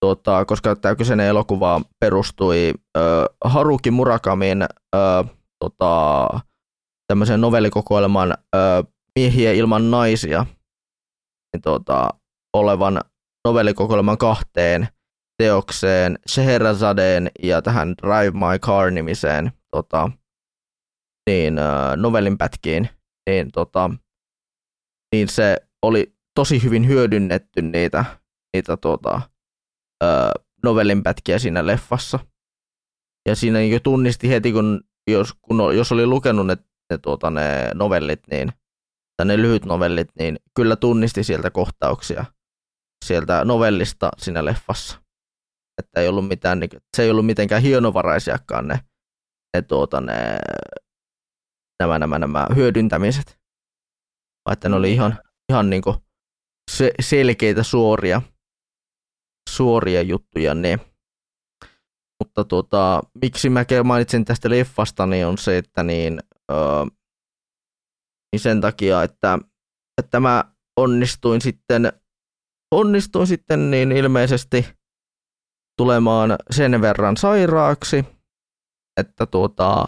tota, 0.00 0.44
koska 0.44 0.76
tämä 0.76 0.94
kyseinen 0.94 1.26
elokuva 1.26 1.80
perustui 2.00 2.72
ö, 2.96 3.00
Haruki 3.44 3.90
Murakamin 3.90 4.62
ö, 4.62 5.24
tota, 5.58 6.28
tämmöisen 7.06 7.40
novellikokoelman 7.40 8.34
ö, 8.54 8.58
Miehiä 9.18 9.52
ilman 9.52 9.90
naisia 9.90 10.46
niin, 11.52 11.62
tota, 11.62 12.08
olevan 12.56 13.00
novellikokoelman 13.48 14.18
kahteen 14.18 14.88
teokseen 15.42 16.18
Scheherazadeen 16.28 17.30
ja 17.42 17.62
tähän 17.62 17.94
Drive 18.02 18.30
My 18.30 18.58
Car-nimiseen 18.58 19.52
tota, 19.70 20.10
niin, 21.30 21.58
ö, 21.58 21.62
novellin 21.96 22.38
pätkiin, 22.38 22.88
niin, 23.30 23.52
tota, 23.52 23.90
niin 25.14 25.28
se 25.28 25.56
oli 25.82 26.16
tosi 26.34 26.62
hyvin 26.62 26.88
hyödynnetty 26.88 27.62
niitä, 27.62 28.04
niitä 28.56 28.78
ö, 30.02 30.06
novellin 30.64 31.02
pätkiä 31.02 31.38
siinä 31.38 31.66
leffassa. 31.66 32.18
Ja 33.28 33.36
siinä 33.36 33.58
niin 33.58 33.82
tunnisti 33.82 34.28
heti, 34.28 34.52
kun 34.52 34.80
jos, 35.10 35.34
kun, 35.42 35.76
jos 35.76 35.92
oli 35.92 36.06
lukenut 36.06 36.46
ne, 36.46 36.56
ne, 36.90 36.98
tuota, 36.98 37.30
ne 37.30 37.70
novellit, 37.74 38.20
niin, 38.30 38.52
tai 39.16 39.26
ne 39.26 39.36
lyhyt 39.36 39.64
novellit, 39.64 40.08
niin 40.18 40.36
kyllä 40.54 40.76
tunnisti 40.76 41.24
sieltä 41.24 41.50
kohtauksia 41.50 42.24
sieltä 43.04 43.44
novellista 43.44 44.10
siinä 44.18 44.44
leffassa. 44.44 45.00
Että 45.78 46.00
ei 46.00 46.08
ollut 46.08 46.28
mitään, 46.28 46.60
niin, 46.60 46.70
se 46.96 47.02
ei 47.02 47.10
ollut 47.10 47.26
mitenkään 47.26 47.62
hienovaraisiakaan 47.62 48.68
ne, 48.68 48.80
ne, 49.56 49.62
tuota, 49.62 50.00
ne 50.00 50.38
nämä, 51.80 51.98
nämä, 51.98 52.18
nämä 52.18 52.46
hyödyntämiset, 52.54 53.38
että 54.52 54.68
ne 54.68 54.76
oli 54.76 54.92
ihan, 54.92 55.18
ihan 55.52 55.70
niin 55.70 55.82
kuin 55.82 55.96
se, 56.70 56.92
selkeitä 57.00 57.62
suoria, 57.62 58.22
suoria 59.50 60.02
juttuja 60.02 60.54
ne. 60.54 60.78
Mutta 62.24 62.44
tuota, 62.44 63.02
miksi 63.22 63.48
mä 63.48 63.64
mainitsin 63.84 64.24
tästä 64.24 64.50
leffasta, 64.50 65.06
niin 65.06 65.26
on 65.26 65.38
se, 65.38 65.58
että 65.58 65.82
niin, 65.82 66.20
öö, 66.52 66.84
niin 68.32 68.40
sen 68.40 68.60
takia, 68.60 69.02
että, 69.02 69.38
että 70.02 70.20
mä 70.20 70.44
onnistuin 70.76 71.40
sitten, 71.40 71.92
onnistuin 72.74 73.26
sitten 73.26 73.70
niin 73.70 73.92
ilmeisesti 73.92 74.66
tulemaan 75.78 76.36
sen 76.50 76.80
verran 76.80 77.16
sairaaksi, 77.16 78.04
että 79.00 79.26
tuota, 79.26 79.86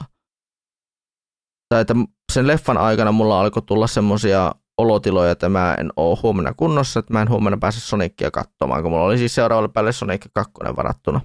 tai 1.68 1.80
että 1.80 1.94
sen 2.32 2.46
leffan 2.46 2.78
aikana 2.78 3.12
mulla 3.12 3.40
alkoi 3.40 3.62
tulla 3.62 3.86
semmoisia 3.86 4.54
olotiloja, 4.78 5.30
että 5.30 5.48
mä 5.48 5.74
en 5.74 5.92
oo 5.96 6.18
huomenna 6.22 6.54
kunnossa, 6.56 7.00
että 7.00 7.12
mä 7.12 7.22
en 7.22 7.28
huomenna 7.28 7.58
pääse 7.60 7.80
Sonicia 7.80 8.30
katsomaan, 8.30 8.82
kun 8.82 8.90
mulla 8.90 9.04
oli 9.04 9.18
siis 9.18 9.34
seuraavalle 9.34 9.68
päälle 9.72 9.92
Sonic 9.92 10.26
2 10.34 10.52
varattuna. 10.76 11.20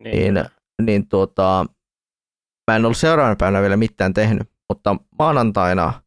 Niin, 0.00 0.34
niin, 0.34 0.46
niin 0.82 1.08
tuota, 1.08 1.66
mä 2.70 2.76
en 2.76 2.84
ollut 2.84 2.96
seuraavana 2.96 3.36
päivänä 3.36 3.62
vielä 3.62 3.76
mitään 3.76 4.14
tehnyt, 4.14 4.50
mutta 4.68 4.96
maanantaina 5.18 6.02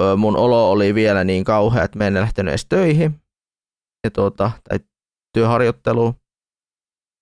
ö, 0.00 0.16
mun 0.16 0.36
olo 0.36 0.70
oli 0.70 0.94
vielä 0.94 1.24
niin 1.24 1.44
kauhea, 1.44 1.84
että 1.84 1.98
mä 1.98 2.06
en 2.06 2.14
lähtenyt 2.14 2.50
edes 2.50 2.66
töihin 2.66 3.20
ja 4.04 4.10
tuota, 4.10 4.50
tai 4.68 4.78
työharjoitteluun. 5.34 6.14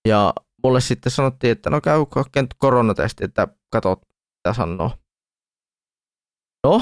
Ja 0.07 0.33
mulle 0.63 0.81
sitten 0.81 1.11
sanottiin, 1.11 1.51
että 1.51 1.69
no 1.69 1.81
käy 1.81 2.05
kokeen 2.05 2.47
koronatesti, 2.57 3.25
että 3.25 3.47
katsot 3.71 4.08
mitä 4.39 4.53
sanoo. 4.53 4.91
No, 6.67 6.81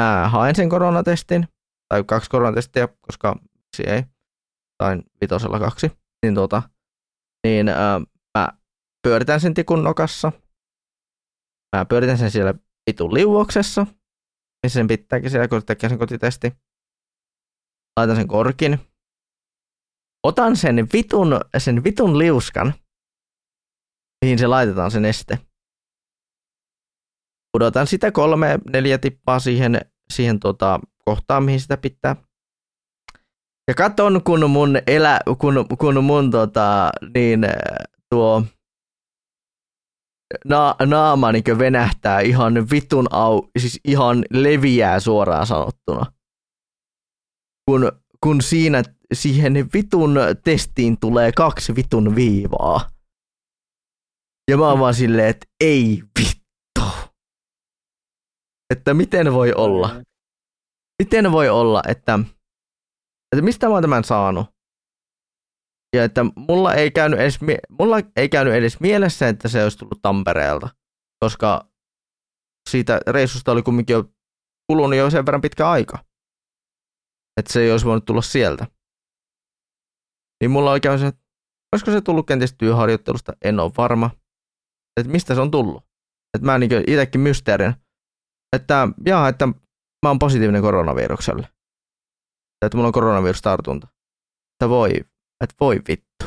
mä 0.00 0.28
haen 0.28 0.54
sen 0.54 0.68
koronatestin, 0.68 1.48
tai 1.88 2.04
kaksi 2.04 2.30
koronatestiä, 2.30 2.88
koska 3.00 3.34
miksi 3.34 3.82
ei, 3.86 4.02
sain 4.82 5.02
vitosella 5.20 5.58
kaksi, 5.58 5.92
niin, 6.22 6.34
tuota, 6.34 6.62
niin 7.46 7.68
ää, 7.68 8.00
mä 8.38 8.48
pyöritän 9.02 9.40
sen 9.40 9.54
tikun 9.54 9.84
nokassa, 9.84 10.32
mä 11.76 11.84
pyöritän 11.84 12.18
sen 12.18 12.30
siellä 12.30 12.54
vitun 12.90 13.14
liuoksessa, 13.14 13.86
missä 14.62 14.78
sen 14.78 14.88
pitääkin 14.88 15.30
siellä, 15.30 15.48
kun 15.48 15.66
tekee 15.66 15.88
sen 15.88 15.98
kotitesti. 15.98 16.52
Laitan 17.96 18.16
sen 18.16 18.28
korkin. 18.28 18.78
Otan 20.26 20.56
sen 20.56 20.88
vitun, 20.92 21.40
sen 21.58 21.84
vitun 21.84 22.18
liuskan, 22.18 22.74
mihin 24.24 24.38
se 24.38 24.46
laitetaan 24.46 24.90
sen 24.90 25.04
este 25.04 25.38
pudotan 27.52 27.86
sitä 27.86 28.12
kolme, 28.12 28.58
neljä 28.72 28.98
tippaa 28.98 29.38
siihen, 29.38 29.80
siihen 30.12 30.40
tota, 30.40 30.80
kohtaan, 31.04 31.44
mihin 31.44 31.60
sitä 31.60 31.76
pitää. 31.76 32.16
Ja 33.68 33.74
katon, 33.74 34.22
kun 34.24 34.50
mun, 34.50 34.78
elä, 34.86 35.20
kun, 35.38 35.66
kun 35.78 36.04
mun 36.04 36.30
tota, 36.30 36.90
niin, 37.14 37.40
tuo 38.10 38.42
na, 40.44 40.74
naama 40.86 41.32
niin 41.32 41.58
venähtää 41.58 42.20
ihan 42.20 42.54
vitun 42.70 43.06
au, 43.10 43.42
siis 43.58 43.80
ihan 43.84 44.24
leviää 44.30 45.00
suoraan 45.00 45.46
sanottuna. 45.46 46.12
Kun, 47.70 47.92
kun 48.22 48.42
siinä 48.42 48.82
siihen 49.12 49.54
vitun 49.74 50.16
testiin 50.44 51.00
tulee 51.00 51.32
kaksi 51.32 51.76
vitun 51.76 52.14
viivaa. 52.14 52.90
Ja 54.50 54.56
mä 54.56 54.68
oon 54.68 54.80
vaan 54.80 54.94
silleen, 54.94 55.28
että 55.28 55.46
ei 55.60 56.02
vittu 56.18 56.41
että 58.72 58.94
miten 58.94 59.32
voi 59.32 59.52
olla, 59.52 60.02
miten 61.02 61.32
voi 61.32 61.48
olla, 61.48 61.82
että, 61.88 62.18
että 63.32 63.44
mistä 63.44 63.66
mä 63.66 63.74
oon 63.74 63.82
tämän 63.82 64.04
saanut. 64.04 64.46
Ja 65.96 66.04
että 66.04 66.24
mulla 66.36 66.74
ei, 66.74 66.90
käynyt 66.90 67.20
edes, 67.20 67.38
mulla 67.78 67.96
ei 68.16 68.28
käynyt 68.28 68.54
edes 68.54 68.80
mielessä, 68.80 69.28
että 69.28 69.48
se 69.48 69.62
olisi 69.62 69.78
tullut 69.78 70.02
Tampereelta, 70.02 70.68
koska 71.24 71.68
siitä 72.70 73.00
reissusta 73.06 73.52
oli 73.52 73.62
kumminkin 73.62 73.94
jo 73.94 74.04
kulunut 74.70 74.98
jo 74.98 75.10
sen 75.10 75.26
verran 75.26 75.40
pitkä 75.40 75.70
aika. 75.70 75.98
Että 77.40 77.52
se 77.52 77.60
ei 77.60 77.72
olisi 77.72 77.86
voinut 77.86 78.04
tulla 78.04 78.22
sieltä. 78.22 78.66
Niin 80.40 80.50
mulla 80.50 80.72
oli 80.72 80.80
käynyt 80.80 81.00
se, 81.00 81.06
että 81.06 81.22
olisiko 81.72 81.90
se 81.90 82.00
tullut 82.00 82.26
kenties 82.26 82.54
työharjoittelusta, 82.58 83.32
en 83.44 83.60
ole 83.60 83.72
varma. 83.76 84.10
Että 85.00 85.12
mistä 85.12 85.34
se 85.34 85.40
on 85.40 85.50
tullut. 85.50 85.84
Että 86.36 86.46
mä 86.46 86.58
niin 86.58 86.84
itsekin 86.86 87.20
mysteerin 87.20 87.74
että, 88.56 88.88
jaa, 89.06 89.28
että 89.28 89.46
mä 90.02 90.08
oon 90.08 90.18
positiivinen 90.18 90.62
koronavirukselle. 90.62 91.48
Että 92.64 92.76
mulla 92.76 92.86
on 92.86 92.92
koronavirustartunta. 92.92 93.88
Että 94.54 94.68
voi, 94.68 94.90
että 95.44 95.56
voi 95.60 95.80
vittu. 95.88 96.26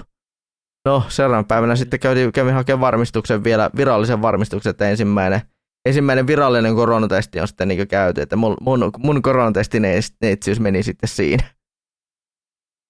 No, 0.86 1.04
seuraavan 1.10 1.45
päivänä 1.45 1.76
sitten 1.76 2.00
kävin, 2.00 2.32
kävin 2.32 2.54
hakemaan 2.54 2.82
varmistuksen 2.82 3.44
vielä, 3.44 3.70
virallisen 3.76 4.22
varmistuksen, 4.22 4.70
että 4.70 4.90
ensimmäinen, 4.90 5.42
ensimmäinen 5.88 6.28
virallinen 6.28 6.76
koronatesti 6.76 7.40
on 7.40 7.48
sitten 7.48 7.68
niin 7.68 7.88
käyty, 7.88 8.22
että 8.22 8.36
mun, 8.36 8.58
mun, 8.62 8.92
mun 8.98 9.22
koronatestin 9.22 9.84
neitsyys 10.22 10.60
meni 10.60 10.84
sitten 10.84 11.10
siinä. 11.10 11.56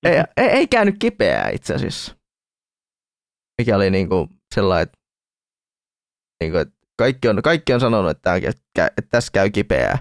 Ei, 0.05 0.15
ei, 0.37 0.47
ei 0.47 0.67
käynyt 0.67 0.95
kipeää 0.99 1.49
itse 1.49 1.75
asiassa. 1.75 2.15
Mikä 3.61 3.75
oli 3.75 3.91
niin 3.91 4.09
kuin 4.09 4.29
sellainen, 4.55 4.83
että, 4.83 4.97
niin 6.43 6.51
kuin, 6.51 6.61
että 6.61 6.74
kaikki 6.97 7.27
on, 7.27 7.41
kaikki 7.41 7.73
on 7.73 7.79
sanonut, 7.79 8.11
että, 8.11 8.35
että, 8.35 8.85
että 8.97 9.09
tässä 9.09 9.31
käy 9.33 9.49
kipeää. 9.49 9.97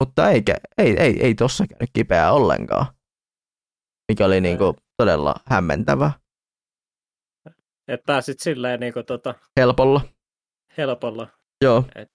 Mutta 0.00 0.30
eikä, 0.30 0.54
ei, 0.78 0.96
ei, 0.98 1.22
ei 1.22 1.34
tossa 1.34 1.66
käynyt 1.66 1.90
kipeää 1.92 2.32
ollenkaan. 2.32 2.86
Mikä 4.12 4.26
oli 4.26 4.40
niinku 4.40 4.76
todella 4.96 5.34
hämmentävä. 5.46 6.12
Että 7.88 8.06
pääsit 8.06 8.40
silleen 8.40 8.80
niinku 8.80 9.02
tota... 9.02 9.34
Helpolla. 9.56 10.00
Helpolla. 10.76 11.28
Joo. 11.64 11.84
Et... 11.94 12.12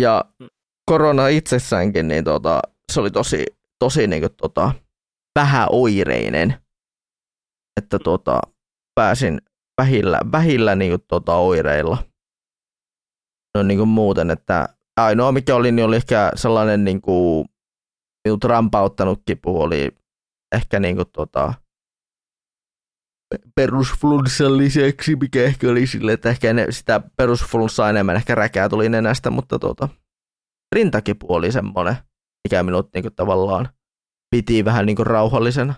Ja 0.00 0.24
mm. 0.38 0.48
korona 0.90 1.28
itsessäänkin, 1.28 2.08
niin 2.08 2.24
tota, 2.24 2.60
se 2.92 3.00
oli 3.00 3.10
tosi, 3.10 3.46
tosi 3.78 4.06
niinku 4.06 4.28
tota, 4.28 4.72
vähäoireinen. 5.38 6.54
Että 7.76 7.98
tota, 7.98 8.40
pääsin 8.94 9.40
vähillä, 9.80 10.20
vähillä 10.32 10.74
niinku 10.74 11.04
tota 11.08 11.36
oireilla 11.36 11.98
no, 13.54 13.62
niin 13.62 13.78
kuin 13.78 13.88
muuten, 13.88 14.30
että 14.30 14.68
ainoa 14.96 15.32
mikä 15.32 15.54
oli, 15.54 15.72
niin 15.72 15.84
oli 15.84 15.96
ehkä 15.96 16.32
sellainen 16.34 16.84
niin 16.84 17.00
kuin, 17.00 17.48
minut 18.28 18.44
rampauttanut 18.44 19.22
kipu 19.26 19.60
oli 19.60 19.96
ehkä 20.54 20.80
niin 20.80 20.96
kuin, 20.96 21.08
tota, 21.12 21.54
perusflunssan 23.56 24.58
lisäksi, 24.58 25.16
mikä 25.16 25.42
ehkä 25.42 25.70
oli 25.70 25.86
sille, 25.86 26.12
että 26.12 26.30
ehkä 26.30 26.52
ne, 26.52 26.66
sitä 26.70 27.00
perusflunssaa 27.16 27.90
enemmän 27.90 28.16
ehkä 28.16 28.34
räkää 28.34 28.68
tuli 28.68 28.88
nenästä, 28.88 29.30
mutta 29.30 29.58
tota, 29.58 29.88
rintakipu 30.74 31.34
oli 31.34 31.52
semmoinen, 31.52 31.96
mikä 32.48 32.62
minut 32.62 32.88
niin 32.94 33.02
kuin, 33.02 33.14
tavallaan 33.14 33.68
piti 34.30 34.64
vähän 34.64 34.86
niin 34.86 34.96
kuin, 34.96 35.06
rauhallisena. 35.06 35.74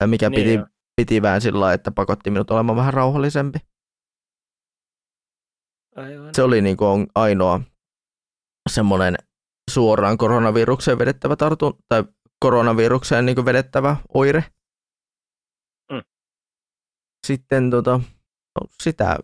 Ja 0.00 0.06
mikä 0.06 0.30
niin 0.30 0.60
piti, 0.60 0.72
piti 0.96 1.22
vähän 1.22 1.40
sillä 1.40 1.72
että 1.72 1.90
pakotti 1.90 2.30
minut 2.30 2.50
olemaan 2.50 2.76
vähän 2.76 2.94
rauhallisempi. 2.94 3.58
Aivan. 5.96 6.34
Se 6.34 6.42
oli 6.42 6.60
niin 6.60 6.76
kuin 6.76 7.06
ainoa 7.14 7.60
semmoinen 8.70 9.16
suoraan 9.70 10.18
koronavirukseen 10.18 10.98
vedettävä 10.98 11.36
tartun, 11.36 11.78
tai 11.88 12.04
koronavirukseen 12.40 13.26
niin 13.26 13.36
kuin 13.36 13.44
vedettävä 13.44 13.96
oire. 14.14 14.44
sitten 17.26 17.70
tota, 17.70 18.00
no, 18.60 18.66
sitä 18.82 19.18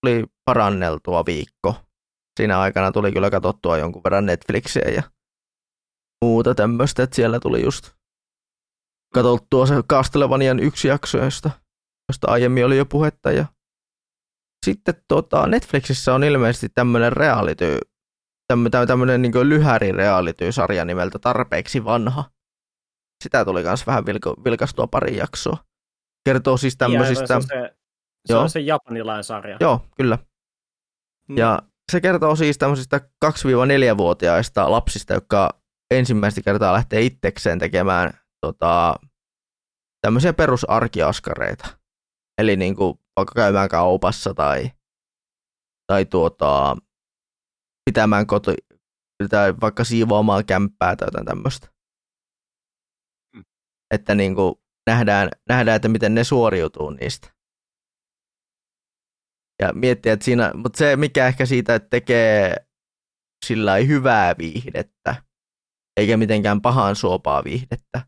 tuli 0.00 0.24
paranneltua 0.44 1.26
viikko. 1.26 1.74
Siinä 2.40 2.60
aikana 2.60 2.92
tuli 2.92 3.12
kyllä 3.12 3.30
katsottua 3.30 3.78
jonkun 3.78 4.04
verran 4.04 4.26
Netflixiä 4.26 4.90
ja 4.94 5.02
muuta 6.24 6.54
tämmöistä, 6.54 7.02
että 7.02 7.16
siellä 7.16 7.40
tuli 7.40 7.62
just 7.62 7.90
katsottua 9.14 9.66
se 9.66 9.74
Castlevanian 9.90 10.60
yksi 10.60 10.88
jakso, 10.88 11.18
josta, 11.18 11.50
josta 12.08 12.30
aiemmin 12.30 12.66
oli 12.66 12.76
jo 12.76 12.86
puhetta. 12.86 13.32
Ja 13.32 13.46
sitten 14.64 14.94
tota, 15.08 15.46
Netflixissä 15.46 16.14
on 16.14 16.24
ilmeisesti 16.24 16.68
tämmöinen 16.68 17.12
reality, 17.12 17.78
tämmöinen 18.86 19.22
niin 19.22 19.48
lyhäri 19.48 19.92
reality-sarja 19.92 20.84
nimeltä 20.84 21.18
Tarpeeksi 21.18 21.84
vanha. 21.84 22.24
Sitä 23.24 23.44
tuli 23.44 23.62
myös 23.62 23.86
vähän 23.86 24.06
vilko, 24.06 24.34
vilkastua 24.44 24.86
pari 24.86 25.16
jaksoa. 25.16 25.56
Kertoo 26.24 26.56
siis 26.56 26.76
tämmöisistä... 26.76 27.26
se, 27.26 27.34
on 27.34 27.42
se, 27.42 27.76
se 28.26 28.36
on 28.36 28.50
se 28.50 28.60
japanilainen 28.60 29.24
sarja. 29.24 29.56
Joo, 29.60 29.86
kyllä. 29.96 30.18
Mm. 31.28 31.36
Ja 31.36 31.62
se 31.92 32.00
kertoo 32.00 32.36
siis 32.36 32.58
tämmöisistä 32.58 33.00
2-4-vuotiaista 33.24 34.70
lapsista, 34.70 35.14
jotka 35.14 35.50
ensimmäistä 35.90 36.40
kertaa 36.42 36.72
lähtee 36.72 37.02
itsekseen 37.02 37.58
tekemään 37.58 38.10
tota, 38.40 38.94
tämmöisiä 40.00 40.32
perusarkiaskareita. 40.32 41.81
Eli 42.42 42.56
niin 42.56 42.76
kuin 42.76 42.98
vaikka 43.16 43.34
käymään 43.34 43.68
kaupassa 43.68 44.34
tai, 44.34 44.70
tai 45.86 46.04
tuota, 46.04 46.76
pitämään 47.84 48.26
koti, 48.26 48.54
tai 49.30 49.54
vaikka 49.60 49.84
siivoamaan 49.84 50.46
kämppää 50.46 50.96
tai 50.96 51.06
jotain 51.06 51.26
tämmöistä. 51.26 51.68
Mm. 53.36 53.44
Että 53.94 54.14
niin 54.14 54.34
kuin 54.34 54.54
nähdään, 54.86 55.28
nähdään, 55.48 55.76
että 55.76 55.88
miten 55.88 56.14
ne 56.14 56.24
suoriutuu 56.24 56.90
niistä. 56.90 57.32
Ja 59.62 59.72
miettiä, 59.72 60.12
että 60.12 60.24
siinä, 60.24 60.52
mutta 60.54 60.78
se 60.78 60.96
mikä 60.96 61.26
ehkä 61.26 61.46
siitä 61.46 61.78
tekee 61.80 62.56
sillä 63.46 63.76
hyvää 63.76 64.34
viihdettä, 64.38 65.24
eikä 65.96 66.16
mitenkään 66.16 66.62
pahan 66.62 66.96
suopaa 66.96 67.44
viihdettä, 67.44 68.06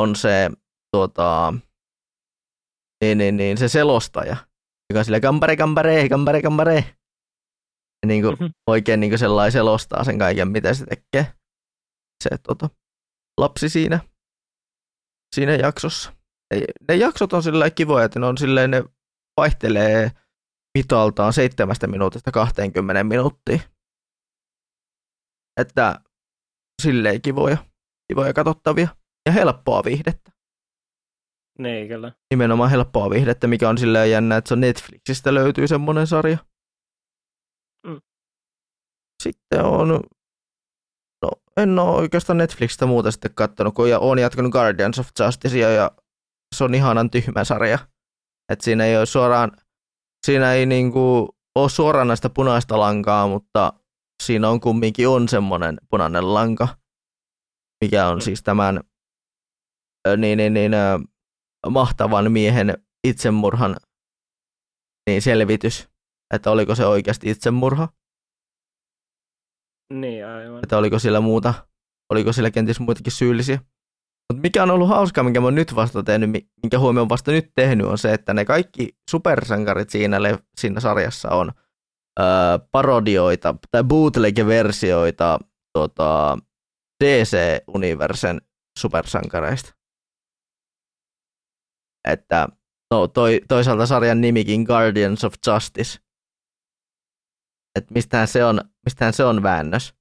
on 0.00 0.16
se, 0.16 0.50
tuota, 0.96 1.54
niin, 3.02 3.18
niin, 3.18 3.36
niin, 3.36 3.58
se 3.58 3.68
selostaja, 3.68 4.36
joka 4.90 4.98
on 4.98 5.04
sillä 5.04 5.20
kampare, 5.20 5.56
kampare, 5.56 6.08
kampare, 6.08 6.42
kampare. 6.42 6.74
Ja 8.02 8.06
niin 8.06 8.22
kuin, 8.22 8.36
mm-hmm. 8.40 8.54
oikein 8.66 9.00
niin 9.00 9.10
kuin 9.10 9.18
sellainen 9.18 9.52
selostaa 9.52 10.04
sen 10.04 10.18
kaiken, 10.18 10.48
mitä 10.48 10.74
se 10.74 10.86
tekee. 10.86 11.32
Se 12.22 12.30
tuota, 12.38 12.70
lapsi 13.40 13.68
siinä, 13.68 14.00
siinä 15.34 15.52
jaksossa. 15.52 16.12
Ne 16.88 16.96
jaksot 16.96 17.32
on 17.32 17.42
sillä 17.42 17.70
kivoja, 17.70 18.04
että 18.04 18.20
ne 18.20 18.26
on 18.26 18.38
silleen, 18.38 18.70
ne 18.70 18.84
vaihtelee 19.36 20.10
mitaltaan 20.78 21.32
seitsemästä 21.32 21.86
minuutista 21.86 22.30
20 22.32 23.04
minuuttia. 23.04 23.58
Että 25.60 26.00
silleen 26.82 27.22
kivoja, 27.22 27.56
kivoja 28.08 28.32
katsottavia 28.32 28.88
ja 29.26 29.32
helppoa 29.32 29.84
viihdettä. 29.84 30.31
Niin, 31.58 31.88
kyllä. 31.88 32.12
Nimenomaan 32.30 32.70
helppoa 32.70 33.10
viihdettä, 33.10 33.46
mikä 33.46 33.68
on 33.68 33.78
silleen 33.78 34.10
jännä, 34.10 34.36
että 34.36 34.48
se 34.48 34.54
on 34.54 34.60
Netflixistä 34.60 35.34
löytyy 35.34 35.68
semmoinen 35.68 36.06
sarja. 36.06 36.38
Mm. 37.86 38.00
Sitten 39.22 39.64
on, 39.64 39.88
no 41.22 41.30
en 41.56 41.78
ole 41.78 41.96
oikeastaan 41.96 42.36
Netflixistä 42.36 42.86
muuta 42.86 43.10
sitten 43.10 43.34
katsonut, 43.34 43.74
kun 43.74 43.86
olen 44.00 44.22
jatkanut 44.22 44.52
Guardians 44.52 44.98
of 44.98 45.08
Justicea 45.20 45.70
ja 45.70 45.90
se 46.56 46.64
on 46.64 46.74
ihanan 46.74 47.10
tyhmä 47.10 47.44
sarja. 47.44 47.78
Että 48.52 48.64
siinä 48.64 48.84
ei 48.84 48.96
ole 48.96 49.06
suoraan, 49.06 49.52
siinä 50.26 50.52
ei 50.52 50.66
niinku 50.66 51.28
ole 51.54 51.68
suoraan 51.68 52.08
näistä 52.08 52.30
punaista 52.30 52.78
lankaa, 52.78 53.28
mutta 53.28 53.72
siinä 54.22 54.48
on 54.48 54.60
kumminkin 54.60 55.08
on 55.08 55.28
semmoinen 55.28 55.78
punainen 55.90 56.34
lanka, 56.34 56.68
mikä 57.84 58.06
on 58.08 58.18
mm. 58.18 58.20
siis 58.20 58.42
tämän 58.42 58.80
niin, 60.16 60.36
niin, 60.36 60.54
niin, 60.54 60.72
mahtavan 61.70 62.32
miehen 62.32 62.78
itsemurhan 63.04 63.76
niin 65.06 65.22
selvitys, 65.22 65.88
että 66.34 66.50
oliko 66.50 66.74
se 66.74 66.86
oikeasti 66.86 67.30
itsemurha. 67.30 67.88
Niin, 69.92 70.26
aivan. 70.26 70.60
Että 70.62 70.78
oliko 70.78 70.98
sillä 70.98 71.20
muuta, 71.20 71.54
oliko 72.12 72.32
sillä 72.32 72.50
kenties 72.50 72.80
muitakin 72.80 73.12
syyllisiä. 73.12 73.58
Mutta 74.32 74.42
mikä 74.42 74.62
on 74.62 74.70
ollut 74.70 74.88
hauskaa, 74.88 75.24
minkä 75.24 75.40
mä 75.40 75.46
oon 75.46 75.54
nyt 75.54 75.74
vasta 75.74 76.02
tehnyt, 76.02 76.30
minkä 76.62 76.78
huomioon 76.78 77.08
vasta 77.08 77.30
nyt 77.30 77.50
tehnyt, 77.54 77.86
on 77.86 77.98
se, 77.98 78.12
että 78.12 78.34
ne 78.34 78.44
kaikki 78.44 78.96
supersankarit 79.10 79.90
siinä, 79.90 80.18
siinä 80.60 80.80
sarjassa 80.80 81.30
on 81.30 81.52
öö, 82.20 82.26
parodioita 82.72 83.54
tai 83.70 83.84
bootleg-versioita 83.84 85.38
tota, 85.72 86.38
DC-universen 87.04 88.40
supersankareista. 88.78 89.74
Että 92.08 92.48
no, 92.90 93.08
toi, 93.08 93.40
toisaalta 93.48 93.86
sarjan 93.86 94.20
nimikin 94.20 94.62
Guardians 94.62 95.24
of 95.24 95.34
Justice. 95.46 95.98
Että 97.78 97.94
mistähän 97.94 98.28
se 98.28 98.44
on, 98.44 98.60
mistähän 98.84 99.12
se 99.12 99.24
on 99.24 99.42
väännös. 99.42 99.94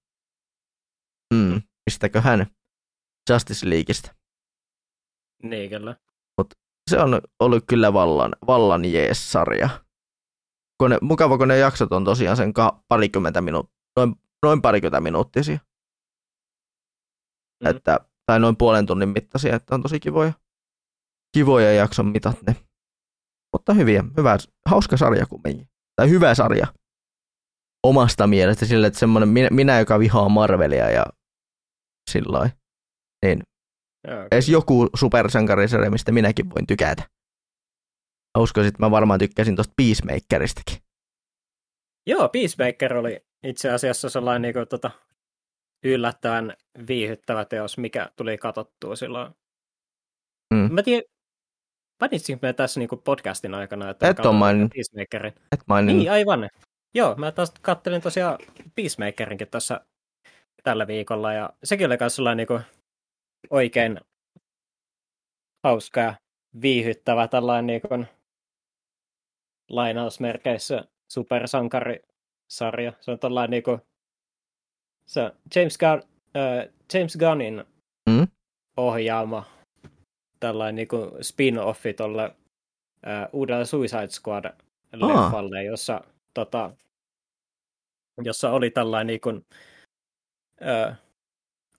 Hmm, 1.33 1.61
mistäköhän 1.85 2.45
Justice 3.29 3.69
Leagueista. 3.69 4.15
Niin, 5.43 5.69
kyllä. 5.69 5.95
Mut 6.37 6.53
se 6.89 6.99
on 6.99 7.21
ollut 7.39 7.63
kyllä 7.67 7.93
vallan, 7.93 8.35
vallan 8.47 8.85
jees-sarja. 8.85 9.69
Kun 10.77 10.89
ne, 10.89 10.97
mukava, 11.01 11.37
kun 11.37 11.47
ne 11.47 11.57
jaksot 11.57 11.91
on 11.91 12.05
tosiaan 12.05 12.37
sen 12.37 12.53
ka- 12.53 12.83
parikymmentä 12.87 13.41
minuuttia, 13.41 13.81
noin, 13.97 14.15
noin 14.45 14.61
parikymmentä 14.61 15.01
minuuttisia. 15.01 15.59
Mm. 17.63 17.69
Että, 17.69 17.99
tai 18.25 18.39
noin 18.39 18.57
puolen 18.57 18.85
tunnin 18.85 19.09
mittaisia, 19.09 19.55
että 19.55 19.75
on 19.75 19.81
tosi 19.81 19.99
kivoja 19.99 20.33
kivoja 21.33 21.73
jakson 21.73 22.07
mitat 22.07 22.41
ne. 22.47 22.55
Mutta 23.53 23.73
hyviä, 23.73 24.03
hyvä, 24.17 24.37
hauska 24.69 24.97
sarja 24.97 25.25
kumminkin. 25.25 25.67
Tai 25.95 26.09
hyvä 26.09 26.35
sarja. 26.35 26.67
Omasta 27.83 28.27
mielestä 28.27 28.65
sille, 28.65 28.87
että 28.87 28.99
semmoinen 28.99 29.29
minä, 29.29 29.47
minä, 29.51 29.79
joka 29.79 29.99
vihaa 29.99 30.29
Marvelia 30.29 30.89
ja 30.89 31.05
sillä 32.11 32.49
Niin. 33.25 33.43
Okay. 34.07 34.27
Edes 34.31 34.49
joku 34.49 34.89
supersankarisarja, 34.95 35.91
mistä 35.91 36.11
minäkin 36.11 36.49
voin 36.49 36.67
tykätä. 36.67 37.03
Mä 38.37 38.43
uskoisin, 38.43 38.67
että 38.67 38.83
mä 38.83 38.91
varmaan 38.91 39.19
tykkäsin 39.19 39.55
tuosta 39.55 39.73
Peacemakeristakin. 39.77 40.77
Joo, 42.07 42.29
Peacemaker 42.29 42.97
oli 42.97 43.25
itse 43.43 43.71
asiassa 43.71 44.09
sellainen 44.09 44.41
niin 44.41 44.53
kuin, 44.53 44.67
tota, 44.67 44.91
yllättävän 45.85 46.53
viihyttävä 46.87 47.45
teos, 47.45 47.77
mikä 47.77 48.11
tuli 48.15 48.37
katsottua 48.37 48.95
silloin. 48.95 49.33
Mm. 50.53 50.73
Mä 50.73 50.83
tiedän, 50.83 51.10
Mainitsinko 52.01 52.47
me 52.47 52.53
tässä 52.53 52.79
niinku 52.79 52.97
podcastin 52.97 53.53
aikana, 53.53 53.89
että 53.89 54.09
Et 54.09 54.19
on 54.19 54.35
maininnut. 54.35 54.71
Peacemakerin? 54.75 55.33
Et 55.51 55.59
maininnut. 55.67 55.99
Niin, 55.99 56.11
aivan. 56.11 56.49
Joo, 56.93 57.15
mä 57.15 57.31
taas 57.31 57.53
kattelin 57.61 58.01
tosiaan 58.01 58.37
Peacemakerinkin 58.75 59.47
tässä 59.47 59.81
tällä 60.63 60.87
viikolla, 60.87 61.33
ja 61.33 61.49
sekin 61.63 61.87
oli 61.87 61.97
myös 61.99 62.15
sellainen 62.15 62.37
niinku 62.37 62.59
oikein 63.49 63.99
hauska 65.63 65.99
ja 65.99 66.13
viihyttävä 66.61 67.27
tällainen 67.27 67.67
niinku 67.67 68.05
lainausmerkeissä 69.69 70.85
supersankarisarja. 71.11 72.93
Se 73.01 73.11
on 73.11 73.19
tällainen 73.19 73.51
niinku 73.51 73.79
se 75.05 75.31
James, 75.55 75.77
Gunn, 75.77 76.03
äh, 76.37 76.67
James 76.93 77.17
Gunnin 77.17 77.65
mm? 78.09 78.27
ohjaama 78.77 79.45
tällainen 80.41 80.75
niin 80.75 80.87
kuin 80.87 81.11
spin-offi 81.11 81.93
tuolle 81.97 82.27
uh, 82.27 83.39
uudelle 83.39 83.65
Suicide 83.65 84.07
Squad-leffalle, 84.07 85.59
ah. 85.59 85.65
jossa, 85.65 86.01
tota, 86.33 86.71
jossa 88.23 88.51
oli 88.51 88.69
tällainen 88.69 89.07
niin 89.07 89.21
kuin, 89.21 89.45
uh, 90.61 90.95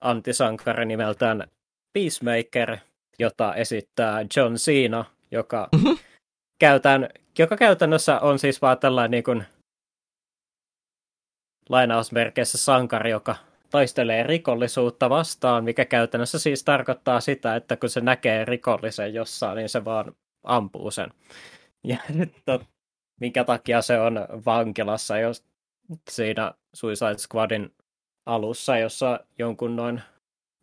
antisankari 0.01 0.85
nimeltään 0.85 1.47
Peacemaker, 1.93 2.77
jota 3.19 3.55
esittää 3.55 4.21
John 4.37 4.53
Cena, 4.53 5.05
joka, 5.31 5.69
mm-hmm. 5.71 5.97
käytän, 6.59 7.09
joka 7.39 7.57
käytännössä 7.57 8.19
on 8.19 8.39
siis 8.39 8.61
vaan 8.61 8.79
tällainen 8.79 9.11
niin 9.11 9.23
kuin, 9.23 9.45
lainausmerkeissä 11.69 12.57
sankari, 12.57 13.09
joka 13.09 13.35
taistelee 13.73 14.23
rikollisuutta 14.23 15.09
vastaan, 15.09 15.63
mikä 15.63 15.85
käytännössä 15.85 16.39
siis 16.39 16.63
tarkoittaa 16.63 17.21
sitä, 17.21 17.55
että 17.55 17.77
kun 17.77 17.89
se 17.89 18.01
näkee 18.01 18.45
rikollisen 18.45 19.13
jossain, 19.13 19.55
niin 19.55 19.69
se 19.69 19.85
vaan 19.85 20.15
ampuu 20.43 20.91
sen. 20.91 21.09
Ja 21.83 21.97
to, 22.45 22.61
minkä 23.19 23.43
takia 23.43 23.81
se 23.81 23.99
on 23.99 24.19
vankilassa, 24.45 25.17
jos 25.17 25.45
siinä 26.09 26.53
Suicide 26.73 27.17
Squadin 27.17 27.73
alussa, 28.25 28.77
jossa 28.77 29.19
jonkun 29.39 29.75
noin 29.75 30.01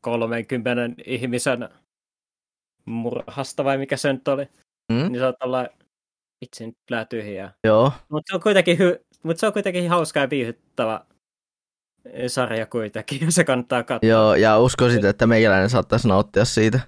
30 0.05 1.03
ihmisen 1.07 1.69
murhasta 2.85 3.65
vai 3.65 3.79
mikä 3.79 3.97
se 3.97 4.13
nyt 4.13 4.29
oli, 4.29 4.45
mm? 4.93 5.13
niin 5.13 5.19
se 5.19 5.27
on 5.27 5.69
Vitsi, 6.41 6.67
nyt 6.67 6.77
kyllä 6.89 7.05
tyhjää. 7.05 7.53
Joo. 7.65 7.93
Mutta 8.09 8.31
se, 8.31 8.37
on 8.37 8.43
kuitenkin 8.43 8.79
hy- 8.79 9.05
mut 9.23 9.39
se 9.39 9.47
on 9.47 9.53
kuitenkin 9.53 9.91
hauska 9.91 10.21
ja 10.21 10.31
viihyttävä 10.31 11.05
sarja 12.27 12.67
kuitenkin, 12.67 13.33
se 13.33 13.45
kannattaa 13.45 13.83
katsoa. 13.83 14.11
Joo, 14.11 14.35
ja 14.35 14.59
uskoisin, 14.59 15.07
että 15.07 15.27
meikäläinen 15.27 15.71
saattaisi 15.71 16.09
nauttia 16.09 16.45
siitä. 16.45 16.81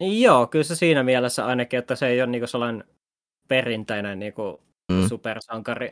Joo, 0.00 0.46
kyllä 0.46 0.64
se 0.64 0.74
siinä 0.74 1.02
mielessä 1.02 1.46
ainakin, 1.46 1.78
että 1.78 1.96
se 1.96 2.06
ei 2.06 2.20
ole 2.20 2.30
niinku 2.30 2.46
sellainen 2.46 2.84
perinteinen 3.48 4.18
niinku 4.18 4.60
mm. 4.92 5.08
supersankari 5.08 5.90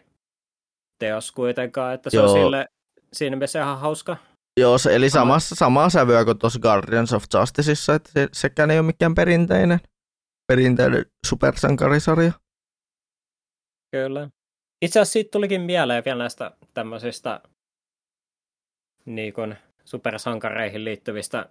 teos 0.99 1.33
kuitenkaan, 1.33 1.95
että 1.95 2.11
se 2.11 2.17
joo. 2.17 2.27
on 2.27 2.33
sille, 2.33 2.69
siinä 3.13 3.37
mielessä 3.37 3.63
ihan 3.63 3.79
hauska. 3.79 4.17
Joo, 4.61 4.79
se, 4.79 4.95
eli 4.95 5.11
samassa, 5.11 5.55
samaa 5.55 5.91
sävyä 5.91 6.25
kuin 6.25 6.39
tuossa 6.39 6.59
Guardians 6.59 7.13
of 7.13 7.25
Justiceissa, 7.35 7.95
että 7.95 8.11
se, 8.13 8.29
sekään 8.33 8.71
ei 8.71 8.79
ole 8.79 8.87
mikään 8.87 9.15
perinteinen, 9.15 9.81
perinteinen 10.53 11.07
supersankarisarja. 11.27 12.33
Kyllä. 13.93 14.29
Itse 14.85 15.01
asiassa 15.01 15.13
siitä 15.13 15.31
tulikin 15.31 15.61
mieleen 15.61 16.05
vielä 16.05 16.19
näistä 16.19 16.51
tämmöisistä 16.75 17.41
niin 19.05 19.33
kuin 19.33 19.57
supersankareihin 19.85 20.85
liittyvistä 20.85 21.49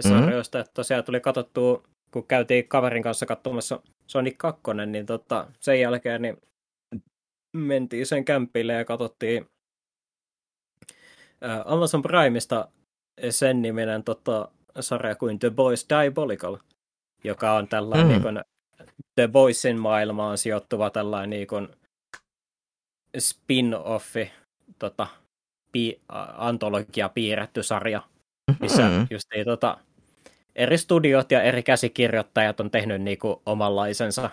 sarjoista, 0.00 0.58
mm-hmm. 0.58 0.64
että 0.64 0.74
tosiaan 0.74 1.04
tuli 1.04 1.20
katsottua, 1.20 1.82
kun 2.10 2.26
käytiin 2.26 2.68
kaverin 2.68 3.02
kanssa 3.02 3.26
katsomassa 3.26 3.80
Sonic 4.06 4.34
2, 4.38 4.62
niin 4.86 5.06
tota, 5.06 5.46
sen 5.60 5.80
jälkeen 5.80 6.22
niin 6.22 6.36
mentiin 7.52 8.06
sen 8.06 8.24
kämpille 8.24 8.72
ja 8.72 8.84
katsottiin 8.84 9.46
Amazon 11.64 12.02
Primeista 12.02 12.68
sen 13.30 13.62
niminen 13.62 14.04
tota, 14.04 14.48
sarja 14.80 15.14
kuin 15.14 15.38
The 15.38 15.50
Boys 15.50 15.86
Diabolical, 15.88 16.58
joka 17.24 17.52
on 17.52 17.68
tällainen 17.68 18.22
mm. 18.22 18.34
niin 18.34 18.44
The 19.14 19.28
Boysin 19.28 19.80
maailmaan 19.80 20.38
sijoittuva 20.38 20.90
tällainen 20.90 21.30
niin 21.30 21.46
kuin 21.46 21.68
spin-offi, 23.18 24.28
tota, 24.78 25.06
pi- 25.74 26.00
antologia 26.36 27.08
piirretty 27.08 27.62
sarja, 27.62 28.02
missä 28.60 28.82
mm-hmm. 28.82 29.06
just 29.10 29.32
ei, 29.32 29.44
tota, 29.44 29.78
eri 30.56 30.78
studiot 30.78 31.30
ja 31.30 31.42
eri 31.42 31.62
käsikirjoittajat 31.62 32.60
on 32.60 32.70
tehnyt 32.70 33.02
niinku 33.02 33.42
omanlaisensa 33.46 34.30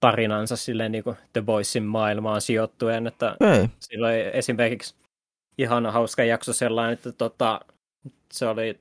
tarinansa 0.00 0.56
silleen 0.56 0.92
niinku 0.92 1.16
The 1.32 1.42
Boysin 1.42 1.82
maailmaan 1.82 2.40
sijoittuen, 2.40 3.06
että 3.06 3.36
Ei. 3.40 3.68
silloin 3.80 4.16
esimerkiksi 4.20 4.94
ihan 5.58 5.86
hauska 5.86 6.24
jakso 6.24 6.52
sellainen, 6.52 6.92
että 6.92 7.12
tota, 7.12 7.60
se 8.32 8.46
oli 8.46 8.80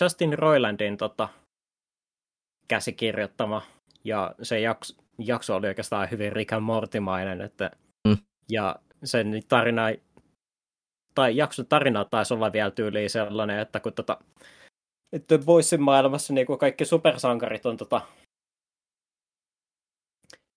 Justin 0.00 0.38
Roilandin 0.38 0.96
tota, 0.96 1.28
käsikirjoittama, 2.68 3.62
ja 4.04 4.34
se 4.42 4.60
jakso, 4.60 4.94
jakso 5.18 5.56
oli 5.56 5.66
oikeastaan 5.66 6.10
hyvin 6.10 6.32
Rick 6.32 6.52
and 6.52 6.62
Mortimainen, 6.62 7.40
että, 7.40 7.70
mm. 8.08 8.16
ja 8.48 8.76
sen 9.04 9.42
tarina, 9.48 9.82
tai 11.14 11.36
jakson 11.36 11.66
tarina 11.66 12.04
taisi 12.04 12.34
olla 12.34 12.52
vielä 12.52 12.70
tyyliin 12.70 13.10
sellainen, 13.10 13.58
että 13.58 13.80
kun 13.80 13.92
tota, 13.92 14.18
että 15.12 15.38
Boysin 15.38 15.82
maailmassa 15.82 16.32
niin 16.32 16.46
kuin 16.46 16.58
kaikki 16.58 16.84
supersankarit 16.84 17.66
on 17.66 17.76
tota, 17.76 18.00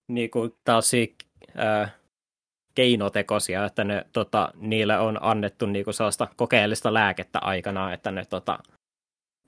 niin 0.08 0.30
kuin 0.30 0.56
taas 0.64 0.92
ää, 1.56 1.90
keinotekoisia, 2.76 3.66
että 3.66 3.84
ne, 3.84 4.06
tota, 4.14 4.52
niille 4.56 5.00
on 5.00 5.18
annettu 5.22 5.66
niin 5.66 5.86
kuin 5.86 5.94
sellaista 5.94 6.28
kokeellista 6.36 6.94
lääkettä 6.94 7.40
aikana, 7.40 7.94
että 7.94 8.12
ne, 8.12 8.26
tota, 8.26 8.60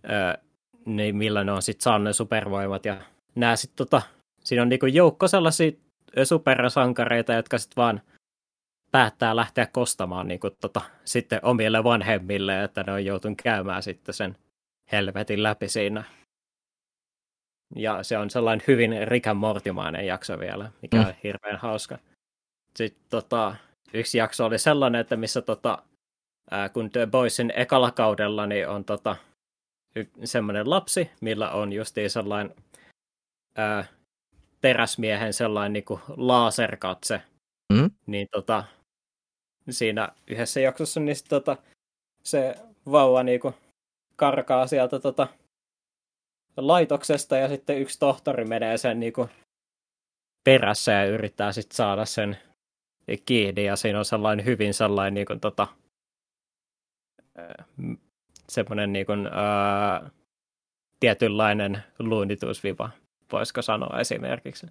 ää, 0.04 0.38
niin 0.86 1.16
millä 1.16 1.44
ne 1.44 1.52
on 1.52 1.62
sitten 1.62 1.84
saanut 1.84 2.04
ne 2.04 2.14
supervoimat. 2.14 2.86
Ja 2.86 2.98
nämä 3.36 3.56
sit, 3.56 3.72
tota, 3.76 4.02
siinä 4.44 4.62
on 4.62 4.70
niin 4.70 4.80
kuin 4.80 4.94
joukko 4.94 5.28
sellaisia 5.28 5.72
supersankareita, 6.24 7.34
jotka 7.34 7.58
sitten 7.58 7.76
vaan 7.76 8.02
päättää 8.92 9.36
lähteä 9.36 9.66
kostamaan 9.66 10.28
niin 10.28 10.40
kuin, 10.40 10.56
tota, 10.62 10.82
sitten 11.06 11.40
omille 11.44 11.84
vanhemmille, 11.84 12.64
että 12.64 12.84
ne 12.84 12.92
on 12.94 13.06
joutunut 13.06 13.42
käymään 13.44 13.84
sitten 13.84 14.14
sen 14.14 14.38
helvetin 14.92 15.44
läpi 15.44 15.68
siinä. 15.68 16.04
Ja 17.76 18.04
se 18.04 18.18
on 18.18 18.30
sellainen 18.30 18.64
hyvin 18.68 19.08
Rick 19.08 19.26
Mortimainen 19.36 20.08
jakso 20.08 20.40
vielä, 20.40 20.72
mikä 20.82 20.98
mm. 20.98 21.08
on 21.08 21.14
hirveän 21.24 21.58
hauska. 21.58 21.98
Sitten 22.76 23.04
tota, 23.10 23.56
yksi 23.94 24.18
jakso 24.18 24.46
oli 24.46 24.60
sellainen, 24.60 25.02
että 25.02 25.16
missä 25.16 25.42
tota, 25.42 25.84
ää, 26.52 26.70
kun 26.70 26.90
The 26.90 27.06
Boysin 27.06 27.54
ekalla 27.56 27.92
kaudella 27.92 28.48
niin 28.48 28.68
on 28.68 28.86
tota, 28.86 29.16
y- 29.96 30.10
semmoinen 30.24 30.70
lapsi, 30.70 31.12
millä 31.22 31.52
on 31.52 31.74
justiin 31.74 32.10
sellainen 32.10 32.56
ää, 33.56 33.86
teräsmiehen 34.62 35.34
sellainen 35.34 35.74
niin 35.74 35.86
kuin 35.86 36.02
laserkatse, 36.08 37.22
mm. 37.74 37.92
niin 38.06 38.28
tota, 38.32 38.64
siinä 39.74 40.10
yhdessä 40.28 40.60
jaksossa 40.60 41.00
niin 41.00 41.16
sit, 41.16 41.28
tota, 41.30 41.58
se 42.24 42.56
vauva 42.92 43.24
niin 43.24 43.40
kuin, 43.40 43.54
karkaa 44.16 44.68
sieltä 44.68 45.00
tota, 45.00 45.28
laitoksesta 46.58 47.38
ja 47.38 47.48
sitten 47.48 47.82
yksi 47.82 48.00
tohtori 48.00 48.46
menee 48.46 48.78
sen 48.78 49.00
niin 49.00 49.14
kuin, 49.14 49.30
perässä 50.44 50.92
ja 50.92 51.06
yrittää 51.06 51.52
sitten 51.52 51.76
saada 51.76 52.06
sen 52.06 52.38
kiinni 53.26 53.66
ja 53.66 53.76
siinä 53.76 54.00
on 54.00 54.06
sellainen 54.06 54.46
hyvin 54.46 54.74
sellainen 54.74 55.14
niin 55.14 55.26
kuin, 55.26 55.40
tota, 55.40 55.68
semmoinen 58.50 58.94
niin 58.94 59.06
kuin, 59.06 59.28
ää, 59.32 60.10
tietynlainen 61.00 61.84
luunnitusviva, 62.00 62.90
voisiko 63.32 63.62
sanoa 63.62 64.00
esimerkiksi. 64.00 64.68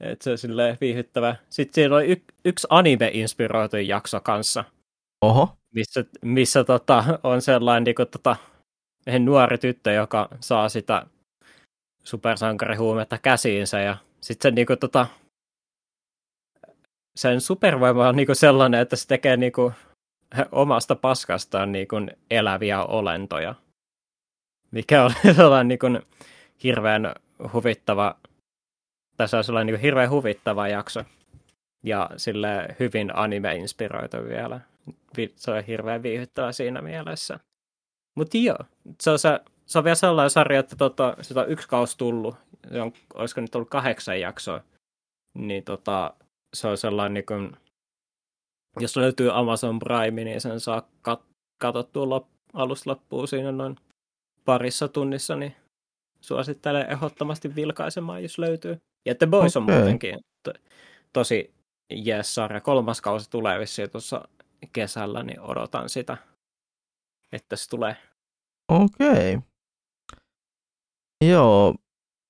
Et 0.00 0.22
se 0.22 0.30
on 0.30 0.38
silleen 0.38 0.78
viihyttävä. 0.80 1.36
Sitten 1.50 1.74
siinä 1.74 1.94
oli 1.94 2.06
y- 2.12 2.24
yksi 2.44 2.66
anime-inspiroitu 2.70 3.76
jakso 3.76 4.20
kanssa. 4.20 4.64
Oho. 5.22 5.56
Missä, 5.74 6.04
missä 6.22 6.64
tota, 6.64 7.04
on 7.22 7.42
sellainen 7.42 7.84
niin 7.84 7.94
kuin, 7.94 8.08
tota, 8.08 8.36
nuori 9.18 9.58
tyttö, 9.58 9.92
joka 9.92 10.28
saa 10.40 10.68
sitä 10.68 11.06
supersankarihuumetta 12.04 13.18
käsiinsä. 13.18 13.80
Ja 13.80 13.96
sitten 14.20 14.50
se 14.50 14.54
niin 14.54 14.66
kuin, 14.66 14.78
tota, 14.78 15.06
sen 17.16 17.40
supervoima 17.40 18.08
on 18.08 18.16
niin 18.16 18.26
kuin 18.26 18.36
sellainen, 18.36 18.80
että 18.80 18.96
se 18.96 19.06
tekee 19.06 19.36
niin 19.36 19.52
kuin, 19.52 19.74
omasta 20.52 20.96
paskastaan 20.96 21.72
niin 21.72 21.88
kuin, 21.88 22.10
eläviä 22.30 22.82
olentoja. 22.82 23.54
Mikä 24.70 25.04
on 25.04 25.12
sellainen 25.36 25.68
niin 25.68 25.78
kuin, 25.78 26.02
hirveän 26.64 27.14
huvittava 27.52 28.16
tässä 29.18 29.38
on 29.38 29.44
sellainen 29.44 29.74
niin 29.74 29.82
hirveän 29.82 30.10
huvittava 30.10 30.68
jakso. 30.68 31.04
Ja 31.84 32.10
sille 32.16 32.76
hyvin 32.80 33.16
anime-inspiroitu 33.16 34.28
vielä. 34.28 34.60
Se 35.36 35.50
on 35.50 35.64
hirveän 35.64 36.02
viihyttävä 36.02 36.52
siinä 36.52 36.82
mielessä. 36.82 37.40
Mutta 38.16 38.36
joo, 38.36 38.58
se 39.00 39.10
on, 39.10 39.18
se, 39.18 39.40
se 39.66 39.78
on 39.78 39.84
vielä 39.84 39.94
sellainen 39.94 40.30
sarja, 40.30 40.60
että 40.60 40.76
tota, 40.76 41.16
sitä 41.20 41.40
on 41.40 41.48
yksi 41.48 41.68
kausi 41.68 41.98
tullut. 41.98 42.36
Se 42.72 42.80
on, 42.80 42.92
olisiko 43.14 43.40
nyt 43.40 43.54
ollut 43.54 43.70
kahdeksan 43.70 44.20
jaksoa. 44.20 44.60
Niin 45.38 45.64
tota, 45.64 46.14
se 46.56 46.68
on 46.68 46.78
sellainen, 46.78 47.14
niin 47.14 47.26
kuin, 47.26 47.56
jos 48.80 48.96
löytyy 48.96 49.38
Amazon 49.38 49.78
Prime, 49.78 50.24
niin 50.24 50.40
sen 50.40 50.60
saa 50.60 50.88
kat- 51.08 51.24
katsottua 51.62 52.18
lop- 52.18 52.38
alusta 52.52 52.90
loppuun 52.90 53.28
siinä 53.28 53.52
noin 53.52 53.76
parissa 54.44 54.88
tunnissa, 54.88 55.36
niin 55.36 55.56
suosittelen 56.20 56.90
ehdottomasti 56.90 57.54
vilkaisemaan, 57.54 58.22
jos 58.22 58.38
löytyy. 58.38 58.78
Ja 59.08 59.14
The 59.14 59.26
Boys 59.26 59.56
okay. 59.56 59.74
on 59.74 59.78
muutenkin 59.78 60.18
to, 60.44 60.52
tosi 61.12 61.54
jees 61.90 62.34
sarja. 62.34 62.60
Kolmas 62.60 63.00
kausi 63.00 63.30
tulee 63.30 63.58
vissiin 63.58 63.90
tuossa 63.90 64.28
kesällä, 64.72 65.22
niin 65.22 65.40
odotan 65.40 65.88
sitä, 65.88 66.16
että 67.32 67.56
se 67.56 67.68
tulee. 67.68 67.96
Okei. 68.68 69.34
Okay. 69.34 69.48
Joo, 71.24 71.74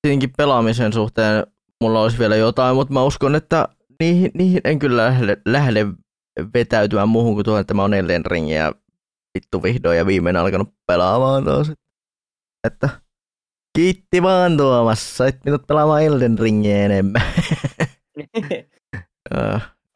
tietenkin 0.02 0.32
pelaamisen 0.36 0.92
suhteen 0.92 1.46
mulla 1.80 2.02
olisi 2.02 2.18
vielä 2.18 2.36
jotain, 2.36 2.76
mutta 2.76 2.94
mä 2.94 3.02
uskon, 3.02 3.34
että 3.34 3.68
niihin, 4.00 4.30
niihin 4.34 4.60
en 4.64 4.78
kyllä 4.78 4.96
lähde, 4.96 5.36
lähde 5.46 5.86
vetäytymään 6.54 7.08
muuhun 7.08 7.34
kuin 7.34 7.44
tuohon, 7.44 7.60
että 7.60 7.74
mä 7.74 7.82
oon 7.82 7.94
Elden 7.94 8.26
Ringiä 8.26 8.72
vittu 9.38 9.62
vihdoin 9.62 9.98
ja 9.98 10.06
viimein 10.06 10.36
alkanut 10.36 10.74
pelaamaan 10.86 11.44
taas. 11.44 11.72
Että 12.64 12.88
Kiitti 13.78 14.22
vaan 14.22 14.56
Tuomas, 14.56 15.16
sait 15.16 15.44
minut 15.44 15.66
pelaamaan 15.66 16.02
Elden 16.02 16.38
Ringiä 16.38 16.84
enemmän. 16.84 17.22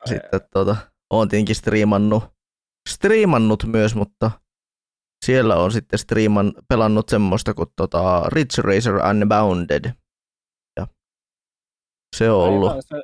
Sitten 0.08 0.40
tuota, 0.52 0.76
oon 1.10 1.28
tietenkin 1.28 1.56
striimannut, 1.56 2.24
striimannut 2.88 3.64
myös, 3.64 3.94
mutta 3.94 4.30
siellä 5.24 5.56
on 5.56 5.72
sitten 5.72 5.98
striiman 5.98 6.52
pelannut 6.68 7.08
semmoista 7.08 7.54
kuin 7.54 7.68
tota 7.76 8.22
Ridge 8.26 8.62
Racer 8.62 8.94
Unbounded. 8.94 9.92
Ja 10.76 10.86
se 12.16 12.30
on 12.30 12.42
ollut. 12.42 12.70
Aivan, 12.70 12.82
se... 12.82 13.02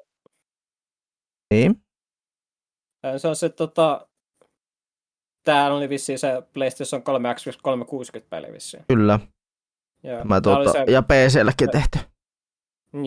Niin? 1.55 1.83
Se 3.17 3.29
on 3.29 3.37
se 3.37 3.49
tota, 3.49 4.09
Tää 5.45 5.75
oli 5.75 5.89
vissiin 5.89 6.19
se 6.19 6.43
PlayStation 6.53 7.03
3 7.03 7.35
Xbox 7.35 7.57
360 7.63 8.31
peli 8.31 8.53
vissiin. 8.53 8.85
Kyllä. 8.89 9.21
Ja, 10.03 10.25
Mä 10.25 10.41
tuota, 10.41 10.73
se... 10.73 10.85
ja 10.89 11.03
PClläkin 11.03 11.71
tehty. 11.71 11.99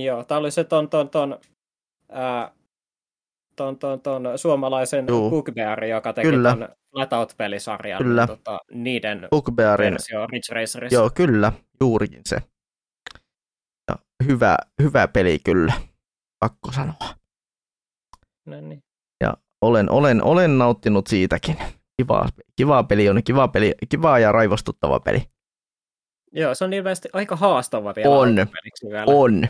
Joo, 0.06 0.24
tämä 0.24 0.40
oli 0.40 0.52
se 0.52 0.64
ton, 0.64 0.90
ton, 0.90 1.10
ton, 1.10 1.40
ää, 2.10 2.52
ton, 3.56 3.78
ton, 3.78 4.02
ton 4.02 4.24
suomalaisen 4.36 5.06
Juu. 5.08 5.30
Bugbear, 5.30 5.84
joka 5.84 6.14
teki 6.14 6.28
Kyllä. 6.30 6.50
ton 6.50 6.70
Flatout-pelisarjan. 6.92 7.98
Kyllä. 7.98 8.28
Tota, 8.28 8.60
niiden 8.74 9.28
Bugbearin, 9.32 9.92
versio 9.94 10.28
Ridge 10.28 10.54
Racerissa. 10.54 10.96
joo 10.96 11.10
kyllä, 11.16 11.52
juurikin 11.80 12.22
se. 12.26 12.38
Ja 13.90 13.98
hyvä, 14.26 14.58
hyvä 14.82 15.08
peli 15.08 15.40
kyllä, 15.44 15.74
pakko 16.40 16.72
sanoa. 16.72 17.16
No, 18.46 18.62
niin. 18.62 18.84
Olen, 19.62 19.92
olen, 19.92 20.24
olen 20.24 20.58
nauttinut 20.58 21.08
siitäkin. 21.08 21.58
Kiva, 21.98 22.28
kiva 22.56 22.84
peli 22.84 23.10
on, 23.10 23.24
kiva 23.24 23.48
peli, 23.48 23.76
kiva 23.90 24.20
ja 24.20 24.32
raivostuttava 24.32 25.00
peli. 25.00 25.24
Joo, 26.32 26.56
se 26.56 26.64
on 26.64 26.74
ilmeisesti 26.74 27.10
aika 27.14 27.36
haastava 27.36 27.94
vielä. 27.96 28.10
On. 28.10 28.36
vielä. 28.90 29.04
On. 29.08 29.48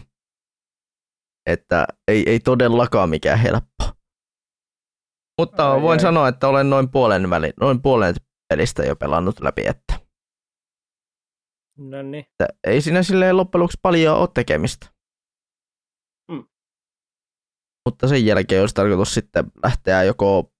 Että 1.45 1.85
ei, 2.07 2.23
ei 2.29 2.39
todellakaan 2.39 3.09
mikään 3.09 3.39
helppo. 3.39 3.83
Mutta 5.39 5.71
Ai 5.71 5.81
voin 5.81 5.99
ai. 5.99 6.01
sanoa, 6.01 6.27
että 6.27 6.47
olen 6.47 6.69
noin 6.69 6.91
puolen, 6.91 7.29
väli, 7.29 7.53
noin 7.59 7.81
puolen 7.81 8.15
pelistä 8.49 8.83
jo 8.83 8.95
pelannut 8.95 9.39
läpi, 9.39 9.67
että, 9.67 9.99
No 11.77 12.01
niin. 12.01 12.25
että 12.31 12.47
ei 12.67 12.81
siinä 12.81 13.03
silleen 13.03 13.37
loppujen 13.37 13.59
lopuksi 13.61 13.79
paljon 13.81 14.17
ole 14.17 14.29
tekemistä. 14.33 14.87
Mm. 16.31 16.43
Mutta 17.89 18.07
sen 18.07 18.25
jälkeen 18.25 18.61
olisi 18.61 18.75
tarkoitus 18.75 19.13
sitten 19.13 19.45
lähteä 19.63 20.03
joko 20.03 20.51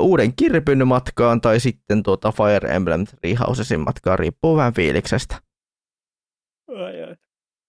uuden 0.00 0.36
kirpyn 0.36 0.88
matkaan 0.88 1.40
tai 1.40 1.60
sitten 1.60 2.02
tuota 2.02 2.32
Fire 2.32 2.74
Emblem 2.74 3.04
Treehousesin 3.04 3.80
matkaan, 3.80 4.18
riippuu 4.18 4.56
vähän 4.56 4.74
fiiliksestä. 4.74 5.45
Ai, 6.68 7.02
ai. 7.02 7.16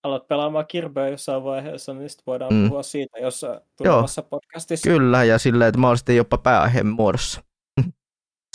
Alat 0.03 0.27
pelaamaan 0.27 0.67
kirpeä 0.67 1.08
jossain 1.09 1.43
vaiheessa, 1.43 1.93
niin 1.93 2.09
sitten 2.09 2.24
voidaan 2.27 2.53
Mm. 2.53 2.67
puhua 2.67 2.84
siitä 2.84 3.19
jossain 3.19 3.59
tulevassa 3.77 4.22
podcastissa. 4.22 4.90
Kyllä, 4.90 5.24
ja 5.24 5.38
silleen, 5.38 5.69
että 5.69 5.80
mahdollisesti 5.80 6.16
jopa 6.16 6.38
pääaiheen 6.38 6.88
muodossa. 6.88 7.43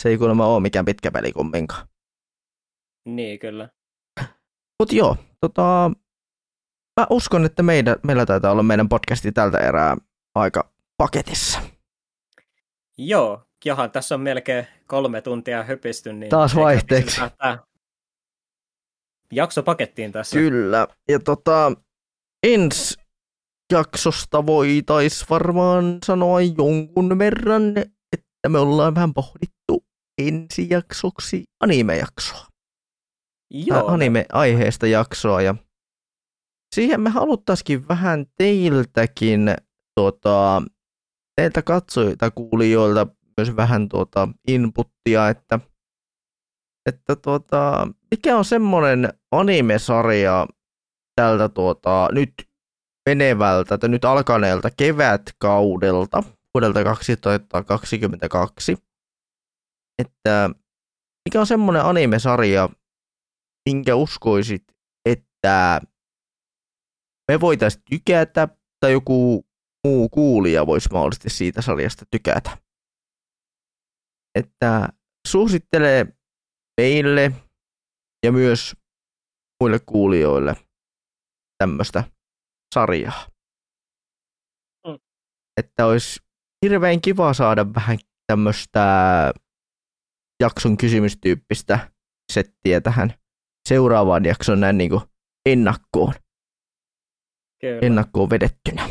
Se 0.01 0.09
ei 0.09 0.17
kuulemma 0.17 0.47
ole 0.47 0.59
mikään 0.61 0.85
pitkä 0.85 1.11
peli 1.11 1.31
kumminkaan. 1.31 1.87
Niin, 3.05 3.39
kyllä. 3.39 3.69
Mutta 4.79 4.95
joo, 4.95 5.17
tota, 5.41 5.91
mä 6.99 7.07
uskon, 7.09 7.45
että 7.45 7.63
meidän, 7.63 7.95
meillä 8.03 8.25
taitaa 8.25 8.51
olla 8.51 8.63
meidän 8.63 8.89
podcasti 8.89 9.31
tältä 9.31 9.57
erää 9.57 9.97
aika 10.35 10.69
paketissa. 10.97 11.59
Joo, 12.97 13.41
johan 13.65 13.91
tässä 13.91 14.15
on 14.15 14.21
melkein 14.21 14.67
kolme 14.87 15.21
tuntia 15.21 15.63
höpisty, 15.63 16.13
niin... 16.13 16.29
Taas 16.29 16.55
vaihteeksi. 16.55 17.21
Jakso 19.35 19.63
pakettiin 19.63 20.11
tässä. 20.11 20.37
Kyllä, 20.39 20.87
ja 21.09 21.19
tota, 21.19 21.71
ensi 22.43 22.95
jaksosta 23.71 24.45
voitais 24.45 25.29
varmaan 25.29 25.97
sanoa 26.05 26.41
jonkun 26.41 27.19
verran, 27.19 27.77
että 28.13 28.49
me 28.49 28.59
ollaan 28.59 28.95
vähän 28.95 29.13
pohdittu 29.13 29.85
ensi 30.17 30.67
jaksoksi 30.69 31.43
anime-jaksoa. 31.59 32.45
Joo, 33.53 33.87
anime-aiheesta 33.87 34.87
jaksoa 34.87 35.41
ja 35.41 35.55
siihen 36.75 37.01
me 37.01 37.09
haluttaisikin 37.09 37.87
vähän 37.87 38.25
teiltäkin 38.37 39.55
tuota, 39.95 40.63
teiltä 41.35 41.61
katsojilta 41.61 42.31
kuulijoilta 42.31 43.07
myös 43.37 43.55
vähän 43.55 43.89
tuota 43.89 44.29
inputtia, 44.47 45.29
että, 45.29 45.59
että 46.85 47.15
tuota, 47.15 47.87
mikä 48.11 48.37
on 48.37 48.45
semmoinen 48.45 49.13
anime-sarja 49.31 50.47
tältä 51.15 51.49
tuota, 51.49 52.09
nyt 52.11 52.33
menevältä, 53.09 53.77
tai 53.77 53.89
nyt 53.89 54.05
alkaneelta 54.05 54.69
kevätkaudelta 54.77 56.23
vuodelta 56.53 56.83
2022, 56.83 58.77
että 59.99 60.49
mikä 61.25 61.39
on 61.39 61.47
semmoinen 61.47 61.85
anime-sarja, 61.85 62.69
minkä 63.69 63.95
uskoisit, 63.95 64.63
että 65.05 65.81
me 67.31 67.39
voitaisiin 67.39 67.83
tykätä 67.89 68.47
tai 68.79 68.91
joku 68.91 69.45
muu 69.87 70.09
kuulija 70.09 70.67
voisi 70.67 70.89
mahdollisesti 70.91 71.29
siitä 71.29 71.61
sarjasta 71.61 72.05
tykätä. 72.11 72.57
Että 74.35 74.89
suosittelee 75.27 76.07
meille 76.81 77.31
ja 78.25 78.31
myös 78.31 78.75
muille 79.61 79.79
kuulijoille 79.85 80.55
tämmöistä 81.57 82.03
sarjaa. 82.73 83.27
Mm. 84.87 84.99
Että 85.57 85.85
olisi 85.85 86.19
hirveän 86.65 87.01
kiva 87.01 87.33
saada 87.33 87.73
vähän 87.73 87.97
tämmöistä 88.27 88.79
jakson 90.43 90.77
kysymystyyppistä 90.77 91.91
settiä 92.31 92.81
tähän 92.81 93.13
seuraavaan 93.69 94.25
jaksoon 94.25 94.59
näin 94.59 94.77
niin 94.77 94.89
kuin 94.89 95.01
ennakkoon, 95.45 96.13
kyllä. 97.61 97.79
ennakkoon 97.81 98.29
vedettynä. 98.29 98.89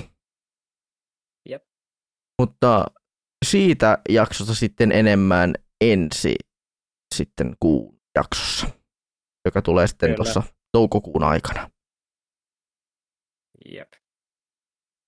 Jep. 1.49 1.63
Mutta 2.41 2.87
siitä 3.45 3.99
jaksosta 4.09 4.55
sitten 4.55 4.93
enemmän 4.93 5.55
ensi 5.81 6.35
sitten 7.13 7.57
kuun 7.61 8.01
jaksossa, 8.15 8.67
joka 9.45 9.63
tulee 9.63 9.87
sitten 9.87 10.15
tuossa 10.15 10.43
toukokuun 10.73 11.25
aikana. 11.25 11.71
Jep. 13.71 13.93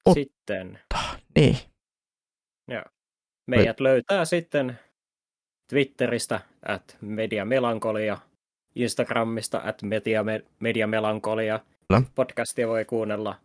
Mut- 0.08 0.14
Sitten 0.14 0.78
Niin, 1.38 1.56
meidät 3.46 3.80
löytää 3.80 4.24
sitten 4.24 4.78
Twitteristä 5.70 6.40
at 6.68 6.96
mediamelankolia, 7.00 8.18
Instagramista 8.74 9.60
at 9.64 9.82
media, 9.82 10.24
mediamelankolia. 10.60 11.60
Kyllä. 11.88 12.02
Podcastia 12.14 12.68
voi 12.68 12.84
kuunnella 12.84 13.38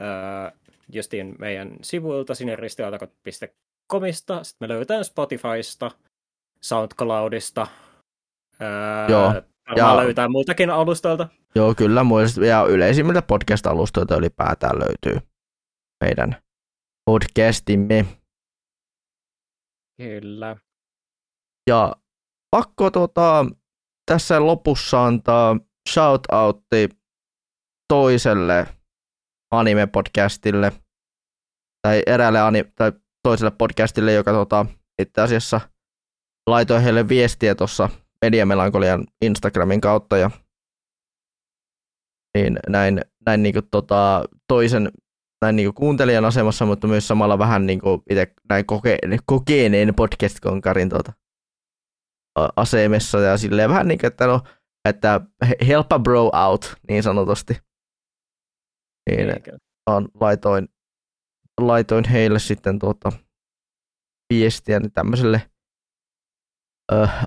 öö, 0.00 0.50
justiin 0.92 1.34
meidän 1.38 1.76
sivuilta 1.82 2.34
siniristialtakot.comista. 2.34 4.44
Sitten 4.44 4.68
me 4.68 4.74
löytää 4.74 5.02
Spotifysta, 5.02 5.90
SoundCloudista. 6.60 7.66
Öö, 8.62 9.06
Joo. 9.08 9.22
Varmaan 9.22 9.42
Ja- 9.76 9.96
löytää 9.96 10.28
muiltakin 10.28 10.70
alustoilta. 10.70 11.28
joo 11.54 11.74
kyllä 11.74 12.04
muista, 12.04 12.44
ja 12.46 12.64
yleisimmiltä 12.68 13.22
podcast-alustoilta 13.22 14.16
ylipäätään 14.18 14.78
löytyy 14.78 15.28
meidän 16.04 16.36
podcastimme. 17.10 18.06
Kyllä. 20.02 20.56
Ja 21.70 21.96
pakko 22.50 22.90
tota, 22.90 23.46
tässä 24.10 24.46
lopussa 24.46 25.04
antaa 25.06 25.56
shoutoutti 25.92 26.88
toiselle 27.88 28.66
anime-podcastille 29.54 30.72
tai 31.82 32.02
eräälle 32.06 32.40
ani- 32.40 32.72
tai 32.74 32.92
toiselle 33.22 33.50
podcastille, 33.58 34.12
joka 34.12 34.32
tota, 34.32 34.66
itse 35.02 35.20
asiassa 35.20 35.60
laitoi 36.46 36.84
heille 36.84 37.08
viestiä 37.08 37.54
tuossa 37.54 37.88
Mediamelankolian 38.24 39.04
Instagramin 39.22 39.80
kautta 39.80 40.16
ja 40.16 40.30
niin 42.36 42.58
näin, 42.68 43.00
näin 43.26 43.42
niinku 43.42 43.62
tota, 43.70 44.24
toisen 44.48 44.90
näin 45.42 45.56
niinku 45.56 45.72
kuuntelijan 45.72 46.24
asemassa, 46.24 46.66
mutta 46.66 46.86
myös 46.86 47.08
samalla 47.08 47.38
vähän 47.38 47.66
niinku 47.66 48.02
itse 48.10 48.34
näin 48.48 48.64
koke- 48.72 49.18
kokeeneen 49.26 49.94
podcast-konkarin 49.94 50.88
tota, 50.88 51.12
a- 52.38 52.48
asemessa 52.56 53.20
ja 53.20 53.38
silleen 53.38 53.70
vähän 53.70 53.88
niin 53.88 53.98
kuin, 53.98 54.08
että 54.08 54.26
no, 54.26 54.40
että 54.88 55.20
he- 55.48 55.66
help 55.66 55.92
a 55.92 55.98
bro 55.98 56.30
out, 56.48 56.74
niin 56.88 57.02
sanotusti. 57.02 57.54
Niin, 59.10 59.28
on, 59.86 60.08
laitoin, 60.20 60.68
laitoin 61.60 62.04
heille 62.04 62.38
sitten 62.38 62.78
tuota 62.78 63.12
viestiä 64.34 64.80
niin 64.80 64.92
tämmöiselle 64.92 65.50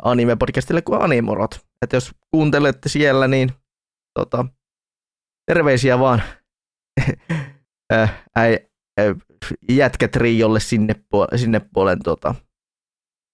anime-podcastille 0.04 0.82
kuin 0.82 1.02
Animorot. 1.02 1.66
Että 1.82 1.96
jos 1.96 2.12
kuuntelette 2.32 2.90
siellä, 2.90 3.28
niin 3.28 3.52
tota, 4.20 4.46
terveisiä 5.52 6.00
vaan 6.00 6.22
Ö, 7.94 8.08
äi, 8.36 8.58
ö, 9.00 9.16
jätkätriolle 9.70 10.60
sinne, 10.60 10.94
puol- 10.94 11.38
sinne 11.38 11.62
puolen 11.74 12.04
tuota, 12.04 12.36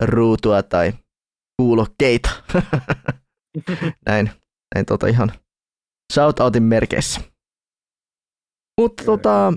ruutua 0.04 0.64
tai 0.64 0.94
kuulokkeita. 1.62 2.30
näin, 4.08 4.32
näin 4.76 4.86
tota 4.86 5.08
ihan 5.08 5.32
shoutoutin 6.14 6.64
merkeissä. 6.64 7.22
Mutta 8.82 9.04
tota, 9.04 9.54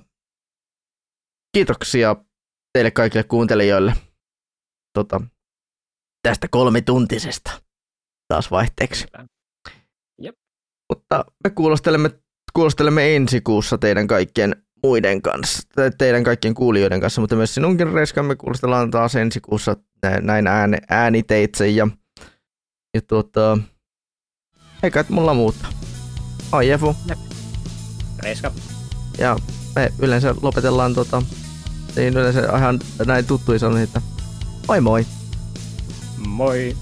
kiitoksia 1.56 2.16
teille 2.72 2.90
kaikille 2.90 3.24
kuuntelijoille 3.24 3.92
tota, 4.94 5.20
tästä 6.28 6.48
kolmituntisesta 6.50 7.50
taas 8.28 8.50
vaihteeksi. 8.50 9.06
Jep. 10.22 10.34
Mutta 10.92 11.24
me 11.44 11.50
kuulostelemme, 11.50 12.10
kuulostelemme 12.52 13.16
ensi 13.16 13.40
kuussa 13.40 13.78
teidän 13.78 14.06
kaikkien 14.06 14.56
muiden 14.82 15.22
kanssa, 15.22 15.68
teidän 15.98 16.24
kaikkien 16.24 16.54
kuulijoiden 16.54 17.00
kanssa, 17.00 17.20
mutta 17.20 17.36
myös 17.36 17.54
sinunkin 17.54 17.92
Reiska, 17.92 18.22
me 18.22 18.36
kuulostellaan 18.36 18.90
taas 18.90 19.16
ensi 19.16 19.40
kuussa 19.40 19.76
näin 20.20 20.46
ääni, 20.46 20.76
ääniteitse 20.88 21.68
ja, 21.68 21.88
ja 22.94 23.00
tuota, 23.02 23.58
eikä 24.82 25.04
mulla 25.08 25.34
muuta. 25.34 25.66
Oi 26.52 26.68
Jefu. 26.68 26.96
Reiska. 28.18 28.52
Ja 29.18 29.36
me 29.76 29.92
yleensä 29.98 30.34
lopetellaan 30.42 30.94
tota, 30.94 31.22
niin 31.96 32.16
yleensä 32.16 32.56
ihan 32.56 32.80
näin 33.06 33.26
tuttuja 33.26 33.58
sanoja, 33.58 33.84
että 33.84 34.02
moi 34.68 34.80
moi. 34.80 35.06
Moi. 36.28 36.74